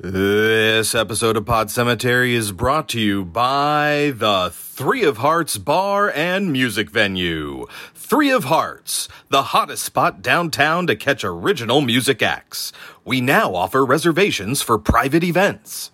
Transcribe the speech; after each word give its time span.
This 0.00 0.94
episode 0.94 1.36
of 1.36 1.44
Pod 1.44 1.72
Cemetery 1.72 2.32
is 2.32 2.52
brought 2.52 2.88
to 2.90 3.00
you 3.00 3.24
by 3.24 4.12
the 4.14 4.50
Three 4.54 5.02
of 5.02 5.16
Hearts 5.16 5.58
Bar 5.58 6.12
and 6.14 6.52
Music 6.52 6.88
Venue. 6.88 7.66
Three 7.96 8.30
of 8.30 8.44
Hearts, 8.44 9.08
the 9.28 9.42
hottest 9.42 9.82
spot 9.82 10.22
downtown 10.22 10.86
to 10.86 10.94
catch 10.94 11.24
original 11.24 11.80
music 11.80 12.22
acts. 12.22 12.72
We 13.04 13.20
now 13.20 13.56
offer 13.56 13.84
reservations 13.84 14.62
for 14.62 14.78
private 14.78 15.24
events. 15.24 15.90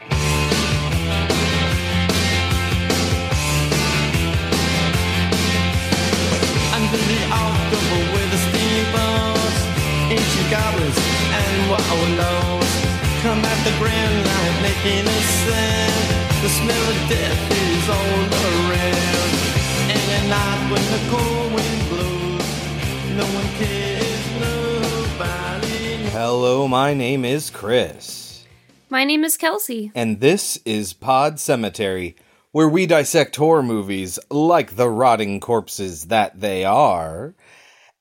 Come 13.78 13.86
at 13.86 13.94
the 13.94 14.24
grand 14.24 14.26
line 14.26 14.62
making 14.62 15.06
a 15.06 15.20
sound. 15.20 16.42
The 16.42 16.48
smell 16.48 16.90
of 16.90 17.08
death 17.08 17.52
is 17.52 17.88
all 17.88 18.20
around. 18.44 19.32
And 19.90 20.10
at 20.10 20.24
night 20.28 20.62
when 20.70 20.84
the 20.92 21.00
cold 21.10 21.52
wind 21.54 21.82
blows, 21.88 22.48
no 23.16 23.24
one 23.34 23.48
cares, 23.58 24.26
nobody 24.40 26.02
knows. 26.04 26.12
Hello, 26.12 26.68
my 26.68 26.94
name 26.94 27.24
is 27.24 27.50
Chris, 27.50 28.44
My 28.90 29.04
name 29.04 29.24
is 29.24 29.36
Kelsey. 29.36 29.90
and 29.94 30.20
this 30.20 30.58
is 30.64 30.92
Pod 30.92 31.40
Cemetery, 31.40 32.16
where 32.52 32.68
we 32.68 32.86
dissect 32.86 33.34
horror 33.36 33.62
movies 33.62 34.18
like 34.30 34.76
the 34.76 34.88
rotting 34.88 35.40
corpses 35.40 36.04
that 36.06 36.40
they 36.40 36.64
are. 36.64 37.34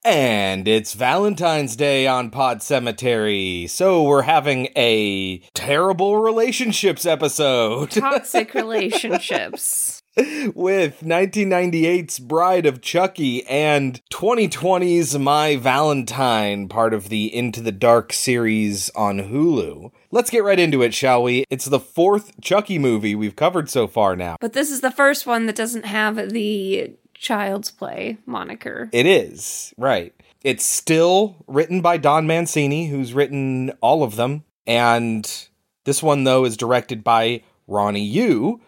And 0.06 0.68
it's 0.68 0.94
Valentine's 0.94 1.78
Day 1.78 2.08
on 2.08 2.30
Pod 2.30 2.62
Cemetery, 2.62 3.68
so 3.68 4.04
we're 4.04 4.24
having 4.24 4.68
a 4.76 5.38
terrible 5.54 6.18
relationships 6.18 7.06
episode 7.06 7.90
Toxic 7.92 8.54
relationships. 8.54 10.04
with 10.18 11.00
1998's 11.00 12.20
Bride 12.20 12.66
of 12.66 12.82
Chucky 12.82 13.46
and 13.48 14.02
2020's 14.12 15.18
My 15.18 15.56
Valentine, 15.56 16.68
part 16.68 16.94
of 16.94 17.08
the 17.08 17.34
Into 17.34 17.62
the 17.62 17.72
Dark 17.72 18.12
series 18.12 18.90
on 18.98 19.20
Hulu. 19.20 19.92
Let's 20.12 20.30
get 20.30 20.44
right 20.44 20.60
into 20.60 20.82
it, 20.82 20.94
shall 20.94 21.24
we? 21.24 21.46
It's 21.50 21.66
the 21.66 21.80
fourth 21.80 22.42
Chucky 22.42 22.78
movie 22.78 23.16
we've 23.16 23.38
covered 23.38 23.70
so 23.70 23.88
far 23.88 24.18
now. 24.18 24.36
But 24.42 24.52
this 24.52 24.70
is 24.70 24.82
the 24.82 24.92
first 24.92 25.26
one 25.26 25.46
that 25.46 25.56
doesn't 25.56 25.86
have 25.86 26.18
the 26.32 26.94
Child's 27.24 27.72
Play 27.72 28.18
moniker. 28.26 28.90
It 28.92 29.06
is, 29.06 29.74
right. 29.78 30.14
It's 30.44 30.66
still 30.66 31.38
written 31.48 31.80
by 31.80 31.96
Don 31.96 32.28
Mancini, 32.28 32.88
who's 32.88 33.14
written 33.14 33.72
all 33.82 34.04
of 34.04 34.18
them. 34.18 34.44
And 34.68 35.48
this 35.86 36.04
one, 36.04 36.26
though, 36.26 36.44
is 36.44 36.58
directed 36.58 37.02
by 37.02 37.44
Ronnie 37.66 38.04
Yu, 38.04 38.60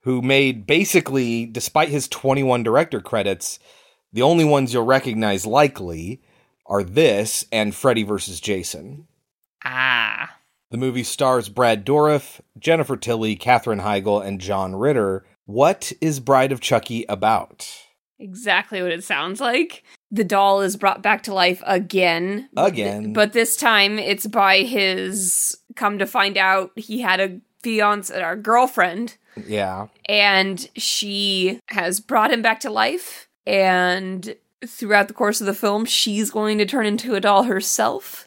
who 0.00 0.22
made 0.22 0.66
basically, 0.66 1.44
despite 1.44 1.90
his 1.90 2.08
21 2.08 2.62
director 2.62 3.02
credits, 3.02 3.58
the 4.10 4.22
only 4.22 4.44
ones 4.44 4.72
you'll 4.72 4.86
recognize 4.86 5.44
likely 5.44 6.22
are 6.64 6.82
this 6.82 7.44
and 7.52 7.74
Freddy 7.74 8.04
vs. 8.04 8.40
Jason. 8.40 9.06
Ah. 9.62 10.38
The 10.70 10.78
movie 10.78 11.02
stars 11.02 11.50
Brad 11.50 11.84
Dourif, 11.84 12.40
Jennifer 12.58 12.96
Tilly, 12.96 13.36
Katherine 13.36 13.80
Heigl, 13.80 14.24
and 14.24 14.40
John 14.40 14.74
Ritter. 14.74 15.26
What 15.44 15.92
is 16.00 16.20
Bride 16.20 16.52
of 16.52 16.60
Chucky 16.60 17.04
about? 17.06 17.68
Exactly 18.18 18.82
what 18.82 18.92
it 18.92 19.04
sounds 19.04 19.40
like. 19.40 19.84
The 20.10 20.24
doll 20.24 20.60
is 20.60 20.76
brought 20.76 21.02
back 21.02 21.22
to 21.24 21.34
life 21.34 21.62
again. 21.66 22.48
Again. 22.56 23.12
But 23.12 23.32
this 23.32 23.56
time 23.56 23.98
it's 23.98 24.26
by 24.26 24.58
his 24.62 25.56
come 25.76 25.98
to 25.98 26.06
find 26.06 26.36
out 26.36 26.72
he 26.76 27.00
had 27.00 27.20
a 27.20 27.40
fiance 27.62 28.14
or 28.22 28.36
girlfriend 28.36 29.16
Yeah. 29.46 29.88
and 30.08 30.68
she 30.76 31.60
has 31.66 32.00
brought 32.00 32.32
him 32.32 32.42
back 32.42 32.60
to 32.60 32.70
life 32.70 33.28
and 33.46 34.34
throughout 34.66 35.08
the 35.08 35.14
course 35.14 35.40
of 35.40 35.46
the 35.46 35.54
film 35.54 35.84
she's 35.84 36.30
going 36.30 36.58
to 36.58 36.66
turn 36.66 36.86
into 36.86 37.14
a 37.14 37.20
doll 37.20 37.44
herself 37.44 38.26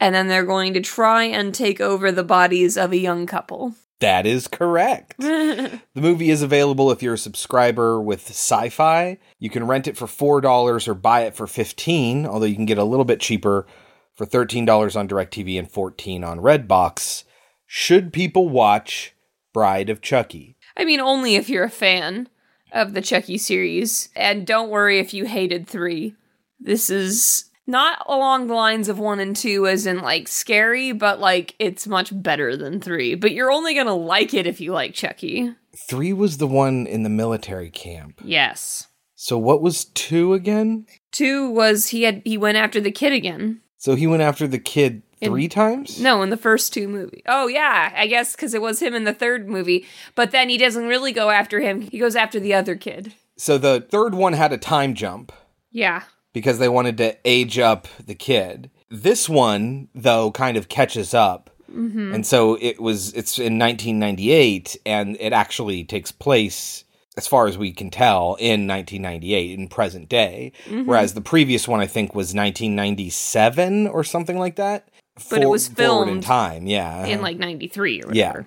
and 0.00 0.14
then 0.14 0.28
they're 0.28 0.44
going 0.44 0.72
to 0.74 0.80
try 0.80 1.24
and 1.24 1.54
take 1.54 1.80
over 1.80 2.10
the 2.12 2.24
bodies 2.24 2.76
of 2.76 2.92
a 2.92 2.96
young 2.96 3.26
couple 3.26 3.74
That 4.00 4.26
is 4.26 4.48
correct. 4.48 5.16
the 5.18 5.80
movie 5.94 6.30
is 6.30 6.42
available 6.42 6.90
if 6.90 7.02
you're 7.02 7.14
a 7.14 7.18
subscriber 7.18 8.00
with 8.00 8.28
Sci-Fi. 8.30 9.18
You 9.38 9.50
can 9.50 9.66
rent 9.66 9.86
it 9.86 9.96
for 9.96 10.06
$4 10.06 10.88
or 10.88 10.94
buy 10.94 11.22
it 11.22 11.34
for 11.34 11.46
15, 11.46 12.26
although 12.26 12.46
you 12.46 12.56
can 12.56 12.66
get 12.66 12.78
a 12.78 12.84
little 12.84 13.04
bit 13.04 13.20
cheaper 13.20 13.66
for 14.14 14.26
$13 14.26 14.96
on 14.96 15.08
DirecTV 15.08 15.58
and 15.58 15.70
14 15.70 16.24
on 16.24 16.40
Redbox. 16.40 17.24
Should 17.66 18.12
people 18.12 18.48
watch 18.48 19.14
Bride 19.52 19.90
of 19.90 20.00
Chucky? 20.00 20.56
i 20.76 20.84
mean 20.84 21.00
only 21.00 21.36
if 21.36 21.48
you're 21.48 21.64
a 21.64 21.70
fan 21.70 22.28
of 22.72 22.94
the 22.94 23.02
chucky 23.02 23.36
series 23.38 24.08
and 24.16 24.46
don't 24.46 24.70
worry 24.70 24.98
if 24.98 25.12
you 25.12 25.26
hated 25.26 25.66
three 25.66 26.14
this 26.58 26.90
is 26.90 27.49
not 27.66 28.02
along 28.06 28.46
the 28.46 28.54
lines 28.54 28.88
of 28.88 28.98
one 28.98 29.20
and 29.20 29.36
two 29.36 29.66
as 29.66 29.86
in 29.86 30.00
like 30.00 30.26
scary 30.28 30.92
but 30.92 31.20
like 31.20 31.54
it's 31.58 31.86
much 31.86 32.10
better 32.22 32.56
than 32.56 32.80
three 32.80 33.14
but 33.14 33.32
you're 33.32 33.50
only 33.52 33.74
gonna 33.74 33.94
like 33.94 34.34
it 34.34 34.46
if 34.46 34.60
you 34.60 34.72
like 34.72 34.94
chucky 34.94 35.54
3 35.88 36.12
was 36.12 36.38
the 36.38 36.48
one 36.48 36.84
in 36.88 37.04
the 37.04 37.08
military 37.08 37.70
camp. 37.70 38.20
yes 38.24 38.88
So 39.14 39.38
what 39.38 39.62
was 39.62 39.84
2 39.84 40.34
again? 40.34 40.86
Two 41.12 41.48
was 41.50 41.88
he 41.88 42.02
had 42.02 42.22
he 42.24 42.36
went 42.36 42.58
after 42.58 42.80
the 42.80 42.90
kid 42.90 43.12
again. 43.12 43.60
So 43.78 43.94
he 43.94 44.06
went 44.08 44.20
after 44.22 44.48
the 44.48 44.58
kid 44.58 45.02
In- 45.20 45.30
3 45.30 45.46
times? 45.48 46.00
No, 46.00 46.22
in 46.22 46.30
the 46.30 46.36
first 46.36 46.72
two 46.74 46.88
movies. 46.88 47.22
Oh 47.26 47.46
yeah, 47.46 47.92
I 47.96 48.08
guess 48.08 48.34
because 48.34 48.52
it 48.52 48.60
was 48.60 48.80
him 48.82 48.94
in 48.94 49.04
the 49.04 49.12
third 49.14 49.48
movie. 49.48 49.86
But 50.16 50.32
then 50.32 50.48
he 50.48 50.58
doesn't 50.58 50.86
really 50.88 51.12
go 51.12 51.30
after 51.30 51.60
him. 51.60 51.82
He 51.82 51.98
goes 52.00 52.16
after 52.16 52.40
the 52.40 52.52
other 52.54 52.74
kid. 52.74 53.14
So 53.36 53.56
the 53.56 53.80
third 53.88 54.14
one 54.14 54.32
had 54.32 54.52
a 54.52 54.58
time 54.58 54.94
jump. 54.94 55.32
Yeah. 55.70 56.02
Because 56.32 56.58
they 56.58 56.68
wanted 56.68 56.96
to 56.98 57.16
age 57.24 57.58
up 57.58 57.88
the 58.04 58.14
kid. 58.14 58.70
This 58.88 59.28
one, 59.28 59.88
though, 59.94 60.30
kind 60.30 60.56
of 60.56 60.68
catches 60.68 61.14
up. 61.14 61.50
Mm-hmm. 61.70 62.14
And 62.14 62.26
so 62.26 62.58
it 62.60 62.80
was, 62.80 63.12
it's 63.14 63.38
in 63.38 63.58
1998, 63.58 64.76
and 64.84 65.16
it 65.20 65.32
actually 65.32 65.84
takes 65.84 66.10
place, 66.10 66.84
as 67.16 67.28
far 67.28 67.46
as 67.46 67.56
we 67.56 67.72
can 67.72 67.90
tell, 67.90 68.34
in 68.40 68.66
1998, 68.66 69.58
in 69.58 69.68
present 69.68 70.08
day. 70.08 70.52
Mm-hmm. 70.66 70.86
Whereas 70.86 71.14
the 71.14 71.20
previous 71.20 71.68
one, 71.68 71.80
I 71.80 71.86
think, 71.86 72.14
was 72.14 72.34
1997 72.34 73.86
or 73.86 74.02
something 74.02 74.38
like 74.38 74.56
that. 74.56 74.88
But 75.28 75.42
it 75.42 75.48
was 75.48 75.68
filmed 75.68 76.10
in 76.10 76.20
time, 76.22 76.66
yeah. 76.66 77.04
In 77.04 77.20
like 77.20 77.36
'93 77.36 78.02
or 78.02 78.06
whatever. 78.08 78.16
Yeah. 78.16 78.42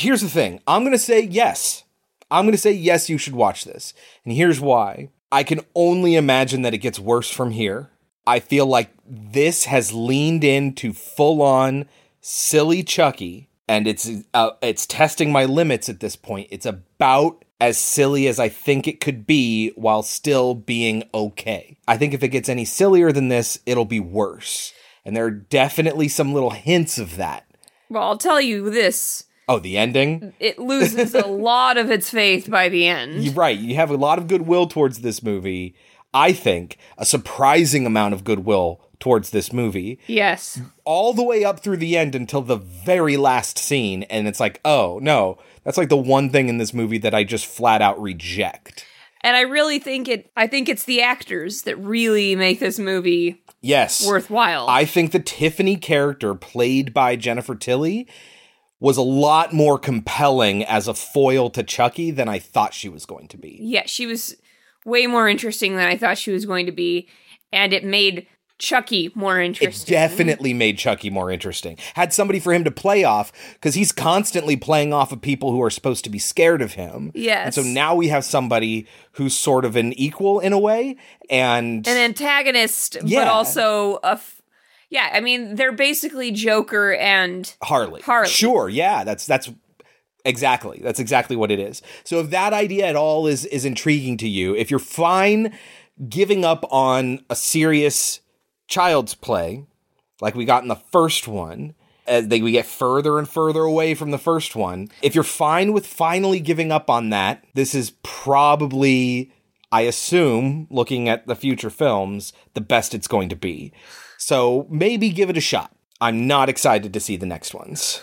Here's 0.00 0.22
the 0.22 0.28
thing. 0.28 0.60
I'm 0.66 0.82
going 0.82 0.92
to 0.92 0.98
say 0.98 1.20
yes. 1.20 1.84
I'm 2.30 2.44
going 2.44 2.52
to 2.52 2.58
say 2.58 2.72
yes, 2.72 3.10
you 3.10 3.18
should 3.18 3.34
watch 3.34 3.64
this. 3.64 3.94
And 4.24 4.32
here's 4.32 4.60
why. 4.60 5.10
I 5.34 5.42
can 5.42 5.62
only 5.74 6.14
imagine 6.14 6.62
that 6.62 6.74
it 6.74 6.78
gets 6.78 7.00
worse 7.00 7.28
from 7.28 7.50
here. 7.50 7.90
I 8.24 8.38
feel 8.38 8.66
like 8.66 8.90
this 9.04 9.64
has 9.64 9.92
leaned 9.92 10.44
into 10.44 10.92
full 10.92 11.42
on 11.42 11.86
silly 12.20 12.84
Chucky 12.84 13.48
and 13.66 13.88
it's 13.88 14.08
uh, 14.32 14.50
it's 14.62 14.86
testing 14.86 15.32
my 15.32 15.44
limits 15.44 15.88
at 15.88 15.98
this 15.98 16.14
point. 16.14 16.46
It's 16.52 16.66
about 16.66 17.44
as 17.60 17.78
silly 17.78 18.28
as 18.28 18.38
I 18.38 18.48
think 18.48 18.86
it 18.86 19.00
could 19.00 19.26
be 19.26 19.70
while 19.70 20.04
still 20.04 20.54
being 20.54 21.02
okay. 21.12 21.78
I 21.88 21.96
think 21.96 22.14
if 22.14 22.22
it 22.22 22.28
gets 22.28 22.48
any 22.48 22.64
sillier 22.64 23.10
than 23.10 23.26
this, 23.26 23.58
it'll 23.66 23.84
be 23.84 23.98
worse. 23.98 24.72
And 25.04 25.16
there 25.16 25.24
are 25.24 25.32
definitely 25.32 26.06
some 26.06 26.32
little 26.32 26.50
hints 26.50 26.96
of 26.96 27.16
that. 27.16 27.44
Well, 27.90 28.04
I'll 28.04 28.18
tell 28.18 28.40
you 28.40 28.70
this: 28.70 29.23
Oh, 29.48 29.58
the 29.58 29.76
ending? 29.76 30.32
it 30.40 30.58
loses 30.58 31.14
a 31.14 31.26
lot 31.26 31.76
of 31.76 31.90
its 31.90 32.08
faith 32.10 32.50
by 32.50 32.68
the 32.68 32.86
end. 32.86 33.22
You're 33.22 33.34
right. 33.34 33.58
You 33.58 33.74
have 33.76 33.90
a 33.90 33.96
lot 33.96 34.18
of 34.18 34.26
goodwill 34.26 34.66
towards 34.66 35.00
this 35.00 35.22
movie. 35.22 35.74
I 36.14 36.32
think 36.32 36.78
a 36.96 37.04
surprising 37.04 37.86
amount 37.86 38.14
of 38.14 38.24
goodwill 38.24 38.80
towards 39.00 39.30
this 39.30 39.52
movie, 39.52 39.98
Yes. 40.06 40.60
all 40.84 41.12
the 41.12 41.24
way 41.24 41.44
up 41.44 41.60
through 41.60 41.76
the 41.78 41.96
end 41.98 42.14
until 42.14 42.40
the 42.40 42.56
very 42.56 43.16
last 43.18 43.58
scene. 43.58 44.04
And 44.04 44.26
it's 44.28 44.40
like, 44.40 44.60
oh, 44.64 44.98
no, 45.02 45.36
that's 45.64 45.76
like 45.76 45.88
the 45.90 45.96
one 45.96 46.30
thing 46.30 46.48
in 46.48 46.56
this 46.58 46.72
movie 46.72 46.98
that 46.98 47.14
I 47.14 47.24
just 47.24 47.44
flat 47.46 47.82
out 47.82 48.00
reject. 48.00 48.86
And 49.22 49.36
I 49.36 49.40
really 49.40 49.78
think 49.78 50.06
it. 50.08 50.30
I 50.36 50.46
think 50.46 50.68
it's 50.68 50.84
the 50.84 51.02
actors 51.02 51.62
that 51.62 51.76
really 51.76 52.36
make 52.36 52.60
this 52.60 52.78
movie 52.78 53.42
Yes. 53.60 54.06
worthwhile. 54.06 54.68
I 54.68 54.84
think 54.84 55.12
the 55.12 55.18
Tiffany 55.20 55.76
character 55.76 56.34
played 56.34 56.94
by 56.94 57.16
Jennifer 57.16 57.54
Tilly 57.54 58.06
was 58.84 58.96
a 58.98 59.02
lot 59.02 59.52
more 59.52 59.78
compelling 59.78 60.62
as 60.64 60.86
a 60.88 60.94
foil 60.94 61.48
to 61.50 61.62
Chucky 61.62 62.10
than 62.10 62.28
I 62.28 62.38
thought 62.38 62.74
she 62.74 62.88
was 62.88 63.06
going 63.06 63.28
to 63.28 63.38
be. 63.38 63.58
yeah, 63.60 63.84
she 63.86 64.06
was 64.06 64.36
way 64.84 65.06
more 65.06 65.28
interesting 65.28 65.76
than 65.76 65.88
I 65.88 65.96
thought 65.96 66.18
she 66.18 66.30
was 66.30 66.44
going 66.44 66.66
to 66.66 66.72
be, 66.72 67.08
and 67.52 67.72
it 67.72 67.82
made 67.84 68.26
Chucky 68.58 69.10
more 69.14 69.40
interesting. 69.40 69.88
It 69.94 69.98
definitely 69.98 70.52
made 70.54 70.76
Chucky 70.78 71.08
more 71.10 71.30
interesting. 71.30 71.76
Had 71.94 72.12
somebody 72.12 72.38
for 72.38 72.52
him 72.52 72.62
to 72.64 72.70
play 72.70 73.02
off 73.02 73.32
because 73.54 73.74
he's 73.74 73.90
constantly 73.90 74.54
playing 74.56 74.92
off 74.92 75.10
of 75.12 75.20
people 75.22 75.50
who 75.50 75.62
are 75.62 75.70
supposed 75.70 76.04
to 76.04 76.10
be 76.10 76.18
scared 76.18 76.60
of 76.62 76.74
him. 76.74 77.10
Yes. 77.14 77.56
And 77.56 77.66
so 77.66 77.72
now 77.72 77.94
we 77.94 78.08
have 78.08 78.24
somebody 78.24 78.86
who's 79.12 79.36
sort 79.36 79.64
of 79.64 79.74
an 79.76 79.92
equal 79.94 80.38
in 80.40 80.52
a 80.52 80.58
way. 80.58 80.96
And 81.30 81.86
An 81.88 81.96
antagonist, 81.96 82.96
Yeah. 83.04 83.20
but 83.24 83.28
also 83.28 83.98
a. 84.04 84.12
F- 84.12 84.42
Yeah, 84.94 85.10
I 85.12 85.18
mean, 85.18 85.56
they're 85.56 85.72
basically 85.72 86.30
Joker 86.30 86.94
and 86.94 87.52
Harley. 87.64 88.00
Harley. 88.02 88.28
Sure, 88.28 88.68
yeah, 88.68 89.02
that's 89.02 89.26
that's 89.26 89.50
exactly 90.24 90.78
that's 90.80 91.00
exactly 91.00 91.34
what 91.34 91.50
it 91.50 91.58
is. 91.58 91.82
So 92.04 92.20
if 92.20 92.30
that 92.30 92.52
idea 92.52 92.86
at 92.86 92.94
all 92.94 93.26
is 93.26 93.44
is 93.46 93.64
intriguing 93.64 94.16
to 94.18 94.28
you, 94.28 94.54
if 94.54 94.70
you're 94.70 94.78
fine 94.78 95.52
giving 96.08 96.44
up 96.44 96.64
on 96.70 97.24
a 97.28 97.34
serious 97.34 98.20
child's 98.68 99.16
play 99.16 99.66
like 100.20 100.36
we 100.36 100.44
got 100.44 100.62
in 100.62 100.68
the 100.68 100.76
first 100.76 101.26
one, 101.26 101.74
as 102.06 102.28
they, 102.28 102.40
we 102.40 102.52
get 102.52 102.64
further 102.64 103.18
and 103.18 103.28
further 103.28 103.62
away 103.62 103.96
from 103.96 104.12
the 104.12 104.18
first 104.18 104.54
one. 104.54 104.90
If 105.02 105.16
you're 105.16 105.24
fine 105.24 105.72
with 105.72 105.88
finally 105.88 106.38
giving 106.38 106.70
up 106.70 106.88
on 106.88 107.10
that, 107.10 107.44
this 107.54 107.74
is 107.74 107.94
probably, 108.04 109.32
I 109.72 109.80
assume, 109.82 110.68
looking 110.70 111.08
at 111.08 111.26
the 111.26 111.34
future 111.34 111.68
films, 111.68 112.32
the 112.54 112.60
best 112.60 112.94
it's 112.94 113.08
going 113.08 113.28
to 113.30 113.36
be. 113.36 113.72
So 114.24 114.66
maybe 114.70 115.10
give 115.10 115.28
it 115.28 115.36
a 115.36 115.42
shot. 115.42 115.70
I'm 116.00 116.26
not 116.26 116.48
excited 116.48 116.94
to 116.94 117.00
see 117.00 117.16
the 117.16 117.26
next 117.26 117.52
ones. 117.52 118.00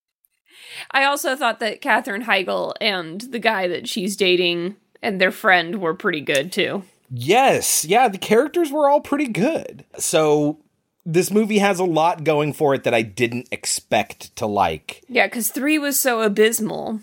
I 0.90 1.04
also 1.04 1.36
thought 1.36 1.60
that 1.60 1.82
Katherine 1.82 2.24
Heigl 2.24 2.72
and 2.80 3.20
the 3.20 3.38
guy 3.38 3.68
that 3.68 3.86
she's 3.86 4.16
dating 4.16 4.76
and 5.02 5.20
their 5.20 5.30
friend 5.30 5.82
were 5.82 5.92
pretty 5.92 6.22
good 6.22 6.50
too. 6.50 6.84
Yes, 7.10 7.84
yeah, 7.84 8.08
the 8.08 8.16
characters 8.16 8.72
were 8.72 8.88
all 8.88 9.02
pretty 9.02 9.28
good. 9.28 9.84
So 9.98 10.60
this 11.04 11.30
movie 11.30 11.58
has 11.58 11.78
a 11.78 11.84
lot 11.84 12.24
going 12.24 12.54
for 12.54 12.74
it 12.74 12.84
that 12.84 12.94
I 12.94 13.02
didn't 13.02 13.48
expect 13.52 14.34
to 14.36 14.46
like. 14.46 15.02
Yeah, 15.10 15.26
because 15.26 15.50
three 15.50 15.78
was 15.78 16.00
so 16.00 16.22
abysmal. 16.22 17.00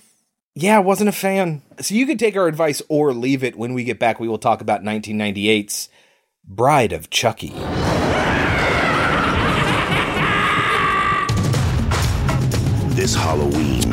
Yeah, 0.56 0.78
I 0.78 0.80
wasn't 0.80 1.10
a 1.10 1.14
fan. 1.14 1.62
So 1.80 1.94
you 1.94 2.08
could 2.08 2.18
take 2.18 2.36
our 2.36 2.48
advice 2.48 2.82
or 2.90 3.14
leave 3.14 3.44
it. 3.44 3.56
When 3.56 3.76
we 3.76 3.84
get 3.84 4.00
back, 4.00 4.20
we 4.20 4.28
will 4.28 4.40
talk 4.40 4.62
about 4.62 4.82
1998's 4.82 5.90
Bride 6.44 6.92
of 6.92 7.12
Chucky. 7.12 7.54
This 12.94 13.16
Halloween, 13.16 13.84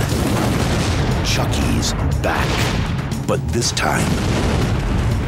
Chucky's 1.24 1.92
back. 2.20 2.48
But 3.28 3.38
this 3.48 3.70
time, 3.72 4.04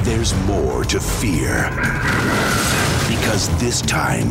there's 0.02 0.34
more 0.44 0.84
to 0.84 0.99
fear. 0.99 1.70
Because 3.08 3.49
this 3.61 3.81
time, 3.82 4.26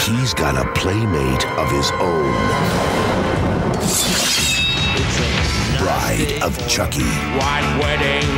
he's 0.00 0.34
got 0.34 0.56
a 0.56 0.70
playmate 0.72 1.46
of 1.56 1.70
his 1.70 1.90
own. 1.92 2.34
Bride 5.78 6.42
of 6.42 6.58
Chucky. 6.68 7.04
White 7.38 7.78
wedding. 7.80 8.28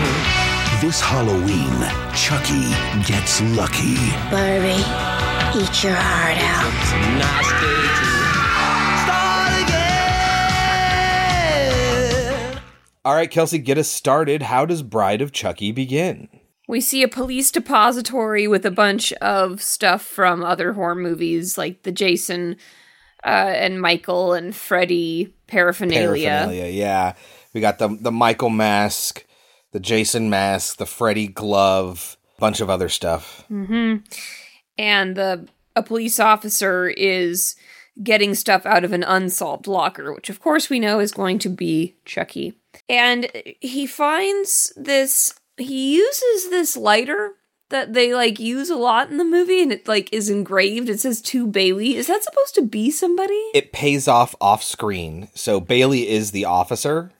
This 0.82 1.00
Halloween, 1.00 1.72
Chucky 2.14 2.68
gets 3.10 3.40
lucky. 3.56 3.96
Barbie, 4.30 5.15
eat 5.56 5.84
your 5.84 5.94
heart 5.94 6.36
out. 6.36 6.70
Nice 7.18 7.50
day 7.62 7.82
to 7.96 8.06
start 9.04 9.52
again. 12.52 12.60
All 13.04 13.14
right, 13.14 13.30
Kelsey, 13.30 13.58
get 13.58 13.78
us 13.78 13.88
started. 13.88 14.42
How 14.42 14.66
does 14.66 14.82
Bride 14.82 15.22
of 15.22 15.32
Chucky 15.32 15.72
begin? 15.72 16.28
We 16.68 16.82
see 16.82 17.02
a 17.02 17.08
police 17.08 17.50
depository 17.50 18.46
with 18.46 18.66
a 18.66 18.70
bunch 18.70 19.14
of 19.14 19.62
stuff 19.62 20.02
from 20.02 20.44
other 20.44 20.74
horror 20.74 20.94
movies, 20.96 21.56
like 21.56 21.84
the 21.84 21.92
Jason 21.92 22.56
uh, 23.24 23.28
and 23.54 23.80
Michael 23.80 24.34
and 24.34 24.54
Freddy 24.54 25.32
paraphernalia. 25.46 26.28
Paraphernalia, 26.28 26.66
yeah. 26.66 27.14
We 27.54 27.62
got 27.62 27.78
the 27.78 27.88
the 27.88 28.12
Michael 28.12 28.50
mask, 28.50 29.24
the 29.72 29.80
Jason 29.80 30.28
mask, 30.28 30.76
the 30.76 30.86
Freddy 30.86 31.28
glove, 31.28 32.18
bunch 32.38 32.60
of 32.60 32.68
other 32.68 32.90
stuff. 32.90 33.44
And 34.78 35.16
the 35.16 35.48
a 35.74 35.82
police 35.82 36.18
officer 36.18 36.88
is 36.88 37.54
getting 38.02 38.34
stuff 38.34 38.64
out 38.66 38.84
of 38.84 38.92
an 38.92 39.02
unsolved 39.02 39.66
locker, 39.66 40.12
which 40.12 40.30
of 40.30 40.40
course 40.40 40.68
we 40.70 40.80
know 40.80 41.00
is 41.00 41.12
going 41.12 41.38
to 41.40 41.48
be 41.48 41.96
Chucky. 42.04 42.54
And 42.88 43.30
he 43.60 43.86
finds 43.86 44.72
this 44.76 45.34
he 45.56 45.96
uses 45.96 46.50
this 46.50 46.76
lighter 46.76 47.32
that 47.68 47.94
they 47.94 48.14
like 48.14 48.38
use 48.38 48.70
a 48.70 48.76
lot 48.76 49.10
in 49.10 49.16
the 49.16 49.24
movie 49.24 49.60
and 49.62 49.72
it 49.72 49.88
like 49.88 50.12
is 50.12 50.30
engraved. 50.30 50.88
It 50.88 51.00
says 51.00 51.20
to 51.22 51.46
Bailey. 51.46 51.96
Is 51.96 52.06
that 52.06 52.22
supposed 52.22 52.54
to 52.56 52.62
be 52.62 52.90
somebody? 52.90 53.42
It 53.54 53.72
pays 53.72 54.06
off 54.06 54.34
off 54.40 54.62
screen. 54.62 55.28
So 55.34 55.60
Bailey 55.60 56.08
is 56.08 56.30
the 56.30 56.44
officer 56.44 57.12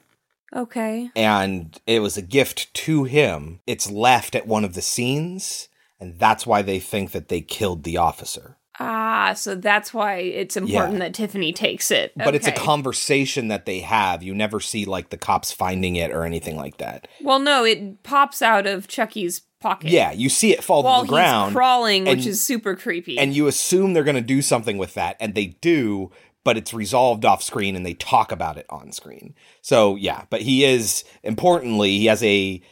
Okay. 0.55 1.11
and 1.17 1.79
it 1.87 2.01
was 2.01 2.17
a 2.17 2.23
gift 2.23 2.73
to 2.75 3.05
him. 3.05 3.61
It's 3.67 3.91
left 3.91 4.35
at 4.35 4.47
one 4.47 4.65
of 4.65 4.75
the 4.75 4.83
scenes 4.83 5.69
and 6.01 6.19
that's 6.19 6.47
why 6.47 6.63
they 6.63 6.79
think 6.79 7.13
that 7.13 7.29
they 7.29 7.41
killed 7.41 7.83
the 7.85 7.97
officer. 7.97 8.57
Ah, 8.79 9.33
so 9.35 9.55
that's 9.55 9.95
why 9.95 10.17
it's 10.17 10.55
important 10.57 10.95
Yeah. 10.95 10.99
that 10.99 11.15
Tiffany 11.15 11.51
takes 11.53 11.91
it. 11.91 12.13
But 12.15 12.35
it's 12.35 12.47
a 12.47 12.53
conversation 12.53 13.49
that 13.49 13.65
they 13.65 13.81
have. 13.81 14.23
You 14.23 14.35
never 14.35 14.61
see 14.61 14.85
like 14.85 15.09
the 15.09 15.17
cops 15.17 15.51
finding 15.51 15.97
it 15.97 16.11
or 16.11 16.25
anything 16.25 16.57
like 16.57 16.77
that. 16.77 17.09
Well, 17.23 17.39
no, 17.39 17.65
it 17.65 18.03
pops 18.03 18.43
out 18.43 18.67
of 18.67 18.87
Chucky's 18.87 19.41
pocket. 19.61 19.91
Yeah, 19.91 20.13
you 20.13 20.29
see 20.29 20.53
it 20.53 20.63
fall 20.63 20.83
While 20.83 21.01
to 21.01 21.07
the 21.07 21.13
ground. 21.15 21.55
crawling, 21.55 22.05
which 22.05 22.27
is 22.27 22.45
super 22.45 22.77
creepy. 22.77 23.19
and 23.19 23.35
you 23.35 23.47
assume 23.47 23.95
they're 23.95 24.05
going 24.05 24.15
to 24.15 24.21
do 24.21 24.43
something 24.43 24.77
with 24.77 24.93
that 24.93 25.17
and 25.21 25.35
they 25.35 25.47
do 25.47 26.11
but 26.45 26.57
it's 26.59 26.73
resolved 26.75 27.25
off 27.25 27.43
screen 27.43 27.75
and 27.75 27.85
they 27.85 27.95
talk 27.95 28.31
about 28.31 28.57
it 28.57 28.67
on 28.71 28.93
screen 28.93 29.35
so 29.63 29.97
yeah 29.97 30.27
but 30.31 30.43
he 30.43 30.65
is 30.65 31.03
importantly 31.25 31.99
he 31.99 32.07
has 32.07 32.23
a 32.23 32.63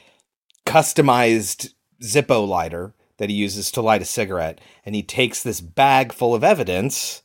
customized 0.65 1.70
zippo 2.03 2.47
lighter 2.47 2.94
that 3.19 3.31
he 3.31 3.37
uses 3.37 3.70
to 3.70 3.82
light 3.82 4.02
a 4.02 4.06
cigarette 4.06 4.61
and 4.84 4.94
he 4.94 5.02
takes 5.02 5.43
this 5.43 5.61
bag 5.61 6.12
full 6.12 6.34
of 6.34 6.44
evidence 6.44 7.22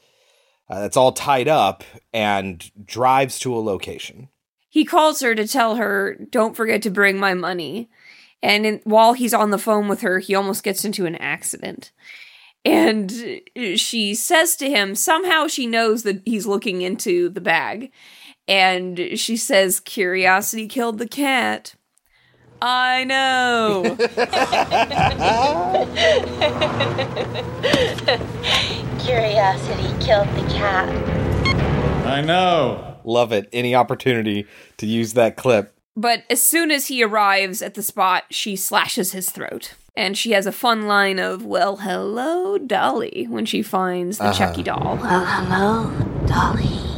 uh, 0.70 0.80
that's 0.80 0.98
all 0.98 1.12
tied 1.12 1.48
up 1.48 1.84
and 2.14 2.72
drives 2.86 3.40
to 3.40 3.56
a 3.56 3.60
location 3.60 4.30
he 4.70 4.86
calls 4.86 5.20
her 5.22 5.34
to 5.34 5.48
tell 5.48 5.76
her, 5.76 6.16
"Don't 6.30 6.56
forget 6.56 6.84
to 6.84 6.92
bring 6.92 7.20
my 7.20 7.34
money." 7.34 7.90
And 8.42 8.66
in, 8.66 8.82
while 8.84 9.14
he's 9.14 9.34
on 9.34 9.50
the 9.50 9.58
phone 9.58 9.88
with 9.88 10.02
her, 10.02 10.20
he 10.20 10.36
almost 10.36 10.64
gets 10.64 10.86
into 10.86 11.06
an 11.06 11.16
accident. 11.16 11.92
And 12.64 13.42
she 13.76 14.14
says 14.16 14.56
to 14.58 14.70
him, 14.70 14.96
somehow 14.96 15.48
she 15.48 15.66
knows 15.66 16.04
that 16.04 16.22
he's 16.26 16.46
looking 16.46 16.82
into 16.82 17.30
the 17.30 17.42
bag. 17.42 17.92
And 18.48 19.18
she 19.20 19.38
says, 19.38 19.80
Curiosity 19.80 20.68
killed 20.68 21.00
the 21.00 21.08
cat. 21.08 21.76
I 22.62 23.06
know. 23.06 23.96
Curiosity 29.00 30.06
killed 30.06 30.28
the 30.36 30.46
cat. 30.54 30.90
I 32.06 32.22
know. 32.22 32.98
love 33.06 33.32
it 33.32 33.48
any 33.54 33.74
opportunity 33.74 34.46
to 34.78 34.86
use 34.86 35.14
that 35.14 35.38
clip 35.38 35.74
But 35.96 36.24
as 36.30 36.44
soon 36.44 36.70
as 36.70 36.88
he 36.88 37.02
arrives 37.04 37.62
at 37.62 37.76
the 37.76 37.84
spot, 37.84 38.26
she 38.30 38.56
slashes 38.56 39.14
his 39.14 39.30
throat. 39.30 39.74
And 39.96 40.18
she 40.18 40.32
has 40.32 40.46
a 40.46 40.52
fun 40.52 40.88
line 40.88 41.20
of, 41.20 41.46
Well, 41.46 41.78
hello, 41.78 42.58
Dolly, 42.58 43.26
when 43.30 43.46
she 43.46 43.62
finds 43.62 44.18
the 44.18 44.26
uh-huh. 44.26 44.38
Chucky 44.38 44.64
doll. 44.64 44.98
Well, 45.02 45.26
hello, 45.26 45.92
Dolly. 46.26 46.89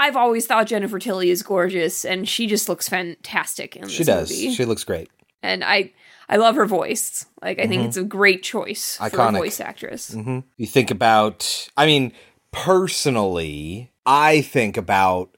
I've 0.00 0.16
always 0.16 0.46
thought 0.46 0.66
Jennifer 0.66 0.98
Tilly 0.98 1.30
is 1.30 1.42
gorgeous, 1.42 2.04
and 2.04 2.26
she 2.28 2.46
just 2.46 2.68
looks 2.68 2.88
fantastic 2.88 3.76
in 3.76 3.82
this 3.82 3.92
she 3.92 4.02
does 4.04 4.30
movie. 4.30 4.54
she 4.54 4.64
looks 4.64 4.82
great 4.84 5.10
and 5.42 5.62
I, 5.64 5.92
I 6.28 6.36
love 6.36 6.56
her 6.56 6.66
voice. 6.66 7.26
Like, 7.42 7.58
I 7.58 7.66
think 7.66 7.82
it's 7.86 7.96
a 7.96 8.04
great 8.04 8.42
choice 8.42 8.96
for 8.96 9.20
a 9.20 9.32
voice 9.32 9.60
actress. 9.60 10.14
you 10.56 10.66
think 10.66 10.90
about 10.90 11.68
i 11.76 11.86
mean 11.86 12.12
personally 12.50 13.90
i 14.06 14.40
think 14.42 14.76
about 14.76 15.36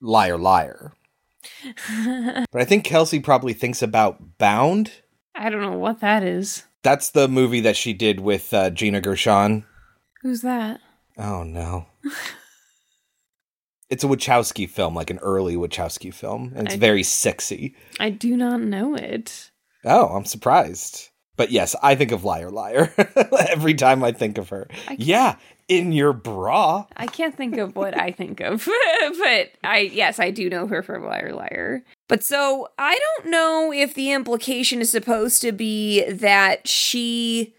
liar 0.00 0.36
liar 0.38 0.92
but 2.52 2.60
i 2.60 2.64
think 2.64 2.84
kelsey 2.84 3.20
probably 3.20 3.52
thinks 3.52 3.82
about 3.82 4.38
bound 4.38 4.92
I 5.36 5.50
don't 5.50 5.62
know 5.62 5.78
what 5.78 5.98
that 6.00 6.22
is. 6.22 6.64
that's 6.82 7.10
the 7.10 7.26
movie 7.26 7.60
that 7.60 7.76
she 7.76 7.92
did 7.92 8.20
with 8.20 8.52
uh, 8.54 8.70
gina 8.70 9.00
gershon 9.00 9.64
Who's 10.22 10.42
that? 10.42 10.80
oh 11.18 11.42
no 11.42 11.86
it's 13.90 14.04
a 14.04 14.06
wachowski 14.06 14.68
film 14.68 14.94
like 14.94 15.10
an 15.10 15.18
early 15.18 15.56
wachowski 15.56 16.12
film 16.12 16.52
and 16.56 16.66
it's 16.66 16.76
I- 16.76 16.78
very 16.78 17.02
sexy 17.02 17.74
I 18.00 18.10
do 18.10 18.36
not 18.36 18.60
know 18.60 18.94
it. 18.94 19.50
oh 19.84 20.08
i'm 20.08 20.24
surprised 20.24 21.10
but 21.36 21.50
yes 21.50 21.74
i 21.82 21.94
think 21.94 22.12
of 22.12 22.24
liar 22.24 22.50
liar 22.50 22.92
every 23.50 23.74
time 23.74 24.02
i 24.04 24.12
think 24.12 24.38
of 24.38 24.48
her 24.50 24.68
yeah 24.96 25.36
in 25.68 25.92
your 25.92 26.12
bra 26.12 26.86
I 26.96 27.06
can't 27.06 27.34
think 27.34 27.56
of 27.56 27.74
what 27.76 27.98
I 27.98 28.10
think 28.10 28.40
of, 28.40 28.66
but 29.18 29.50
I 29.62 29.90
yes, 29.92 30.18
I 30.18 30.30
do 30.30 30.50
know 30.50 30.66
her 30.66 30.82
from 30.82 31.04
Liar 31.04 31.32
Liar. 31.32 31.84
But 32.08 32.22
so 32.22 32.68
I 32.78 32.98
don't 32.98 33.30
know 33.30 33.72
if 33.72 33.94
the 33.94 34.12
implication 34.12 34.80
is 34.80 34.90
supposed 34.90 35.40
to 35.42 35.52
be 35.52 36.04
that 36.10 36.68
she 36.68 37.54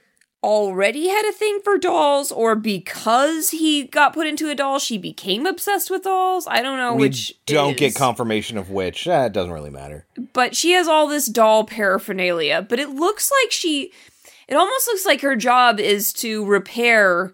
already 0.46 1.08
had 1.10 1.25
a 1.25 1.32
thing 1.32 1.60
for 1.64 1.78
dolls, 1.78 2.32
or 2.32 2.56
because 2.56 3.50
he 3.50 3.86
got 3.86 4.14
put 4.14 4.28
into 4.28 4.50
a 4.50 4.56
doll, 4.56 4.78
she 4.80 4.98
became 4.98 5.46
obsessed 5.46 5.90
with 5.90 6.04
dolls. 6.04 6.46
I 6.48 6.62
don't 6.62 6.78
know 6.78 6.94
we 6.94 7.02
which. 7.08 7.34
don't 7.48 7.72
it 7.72 7.78
get 7.78 7.96
confirmation 7.96 8.58
of 8.58 8.70
which. 8.70 9.08
Eh, 9.08 9.25
it 9.25 9.34
doesn't 9.34 9.52
really 9.52 9.72
matter. 9.72 10.06
but 10.34 10.56
she 10.56 10.72
has 10.74 10.88
all 10.88 11.08
this 11.08 11.25
doll 11.25 11.64
paraphernalia 11.66 12.62
but 12.70 12.80
it 12.80 12.90
looks 12.90 13.32
like 13.44 13.52
she 13.52 13.92
it 14.48 14.56
almost 14.56 14.86
looks 14.88 15.06
like 15.06 15.22
her 15.22 15.36
job 15.36 15.80
is 15.80 16.14
to 16.14 16.46
repair 16.46 17.34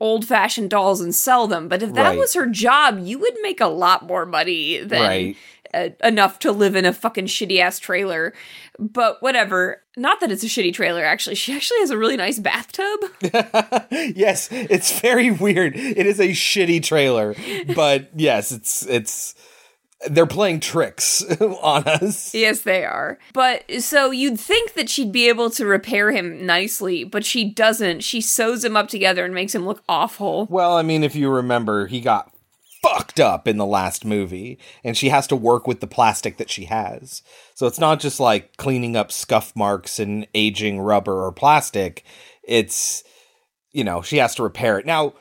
old 0.00 0.26
fashioned 0.26 0.68
dolls 0.70 1.00
and 1.00 1.14
sell 1.14 1.46
them. 1.46 1.68
But 1.68 1.82
if 1.82 1.94
that 1.94 2.08
Right. 2.10 2.18
was 2.18 2.34
her 2.34 2.46
job, 2.46 2.98
you 3.00 3.18
would 3.20 3.36
make 3.42 3.60
a 3.60 3.68
lot 3.68 4.06
more 4.06 4.26
money 4.26 4.78
than 4.80 5.00
Right. 5.00 5.36
Uh, 5.74 6.06
enough 6.06 6.38
to 6.40 6.52
live 6.52 6.76
in 6.76 6.84
a 6.84 6.92
fucking 6.92 7.26
shitty 7.26 7.58
ass 7.58 7.78
trailer. 7.78 8.32
But 8.78 9.22
whatever. 9.22 9.82
Not 9.96 10.20
that 10.20 10.32
it's 10.32 10.42
a 10.42 10.48
shitty 10.48 10.72
trailer, 10.74 11.04
actually. 11.04 11.36
She 11.36 11.52
actually 11.54 11.80
has 11.80 11.90
a 11.90 11.98
really 11.98 12.16
nice 12.16 12.38
bathtub. 12.38 13.00
yes, 13.90 14.48
it's 14.50 14.98
very 15.00 15.30
weird. 15.30 15.76
It 15.76 16.06
is 16.06 16.18
a 16.18 16.30
shitty 16.30 16.82
trailer, 16.82 17.34
but 17.74 18.10
yes, 18.14 18.50
it's 18.50 18.84
it's 18.86 19.34
they're 20.10 20.26
playing 20.26 20.60
tricks 20.60 21.22
on 21.40 21.84
us. 21.84 22.34
yes, 22.34 22.62
they 22.62 22.84
are. 22.84 23.18
But 23.32 23.64
so 23.80 24.10
you'd 24.10 24.40
think 24.40 24.74
that 24.74 24.88
she'd 24.90 25.12
be 25.12 25.28
able 25.28 25.50
to 25.50 25.66
repair 25.66 26.10
him 26.10 26.44
nicely, 26.44 27.04
but 27.04 27.24
she 27.24 27.44
doesn't. 27.44 28.02
She 28.02 28.20
sews 28.20 28.64
him 28.64 28.76
up 28.76 28.88
together 28.88 29.24
and 29.24 29.34
makes 29.34 29.54
him 29.54 29.66
look 29.66 29.82
awful. 29.88 30.46
Well, 30.50 30.76
I 30.76 30.82
mean, 30.82 31.04
if 31.04 31.14
you 31.14 31.30
remember, 31.30 31.86
he 31.86 32.00
got 32.00 32.33
fucked 32.84 33.18
up 33.18 33.48
in 33.48 33.56
the 33.56 33.64
last 33.64 34.04
movie, 34.04 34.58
and 34.82 34.96
she 34.96 35.08
has 35.08 35.26
to 35.28 35.36
work 35.36 35.66
with 35.66 35.80
the 35.80 35.86
plastic 35.86 36.36
that 36.36 36.50
she 36.50 36.66
has. 36.66 37.22
So 37.54 37.66
it's 37.66 37.78
not 37.78 37.98
just 37.98 38.20
like 38.20 38.56
cleaning 38.58 38.94
up 38.94 39.10
scuff 39.10 39.56
marks 39.56 39.98
and 39.98 40.26
aging 40.34 40.80
rubber 40.80 41.24
or 41.24 41.32
plastic. 41.32 42.04
It's, 42.42 43.02
you 43.72 43.84
know, 43.84 44.02
she 44.02 44.18
has 44.18 44.34
to 44.34 44.42
repair 44.42 44.78
it. 44.78 44.84
Now, 44.84 45.14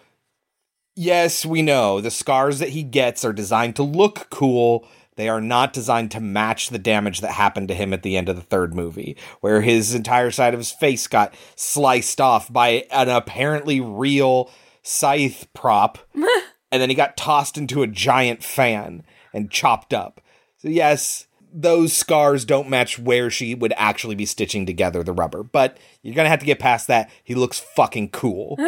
yes, 0.95 1.45
we 1.45 1.61
know 1.61 2.01
the 2.01 2.11
scars 2.11 2.59
that 2.59 2.69
he 2.69 2.83
gets 2.83 3.23
are 3.23 3.33
designed 3.33 3.77
to 3.77 3.83
look 3.83 4.27
cool. 4.29 4.85
They 5.15 5.29
are 5.29 5.41
not 5.41 5.73
designed 5.73 6.11
to 6.11 6.19
match 6.19 6.69
the 6.69 6.79
damage 6.79 7.21
that 7.21 7.31
happened 7.31 7.67
to 7.69 7.75
him 7.75 7.93
at 7.93 8.03
the 8.03 8.17
end 8.17 8.29
of 8.29 8.35
the 8.35 8.41
third 8.41 8.73
movie, 8.73 9.15
where 9.41 9.61
his 9.61 9.93
entire 9.93 10.31
side 10.31 10.53
of 10.53 10.59
his 10.59 10.71
face 10.71 11.07
got 11.07 11.33
sliced 11.55 12.19
off 12.19 12.51
by 12.51 12.85
an 12.91 13.09
apparently 13.09 13.79
real 13.79 14.49
scythe 14.81 15.47
prop, 15.53 15.99
and 16.73 16.81
then 16.81 16.89
he 16.89 16.95
got 16.95 17.15
tossed 17.15 17.57
into 17.57 17.83
a 17.83 17.87
giant 17.87 18.43
fan 18.43 19.03
and 19.33 19.51
chopped 19.51 19.93
up. 19.93 20.19
So, 20.57 20.67
yes, 20.67 21.27
those 21.53 21.93
scars 21.93 22.43
don't 22.45 22.69
match 22.69 22.97
where 22.97 23.29
she 23.29 23.53
would 23.53 23.73
actually 23.77 24.15
be 24.15 24.25
stitching 24.25 24.65
together 24.65 25.03
the 25.03 25.13
rubber, 25.13 25.43
but 25.43 25.77
you're 26.01 26.15
gonna 26.15 26.29
have 26.29 26.39
to 26.39 26.45
get 26.45 26.59
past 26.59 26.87
that. 26.87 27.11
He 27.23 27.35
looks 27.35 27.59
fucking 27.59 28.09
cool. 28.09 28.57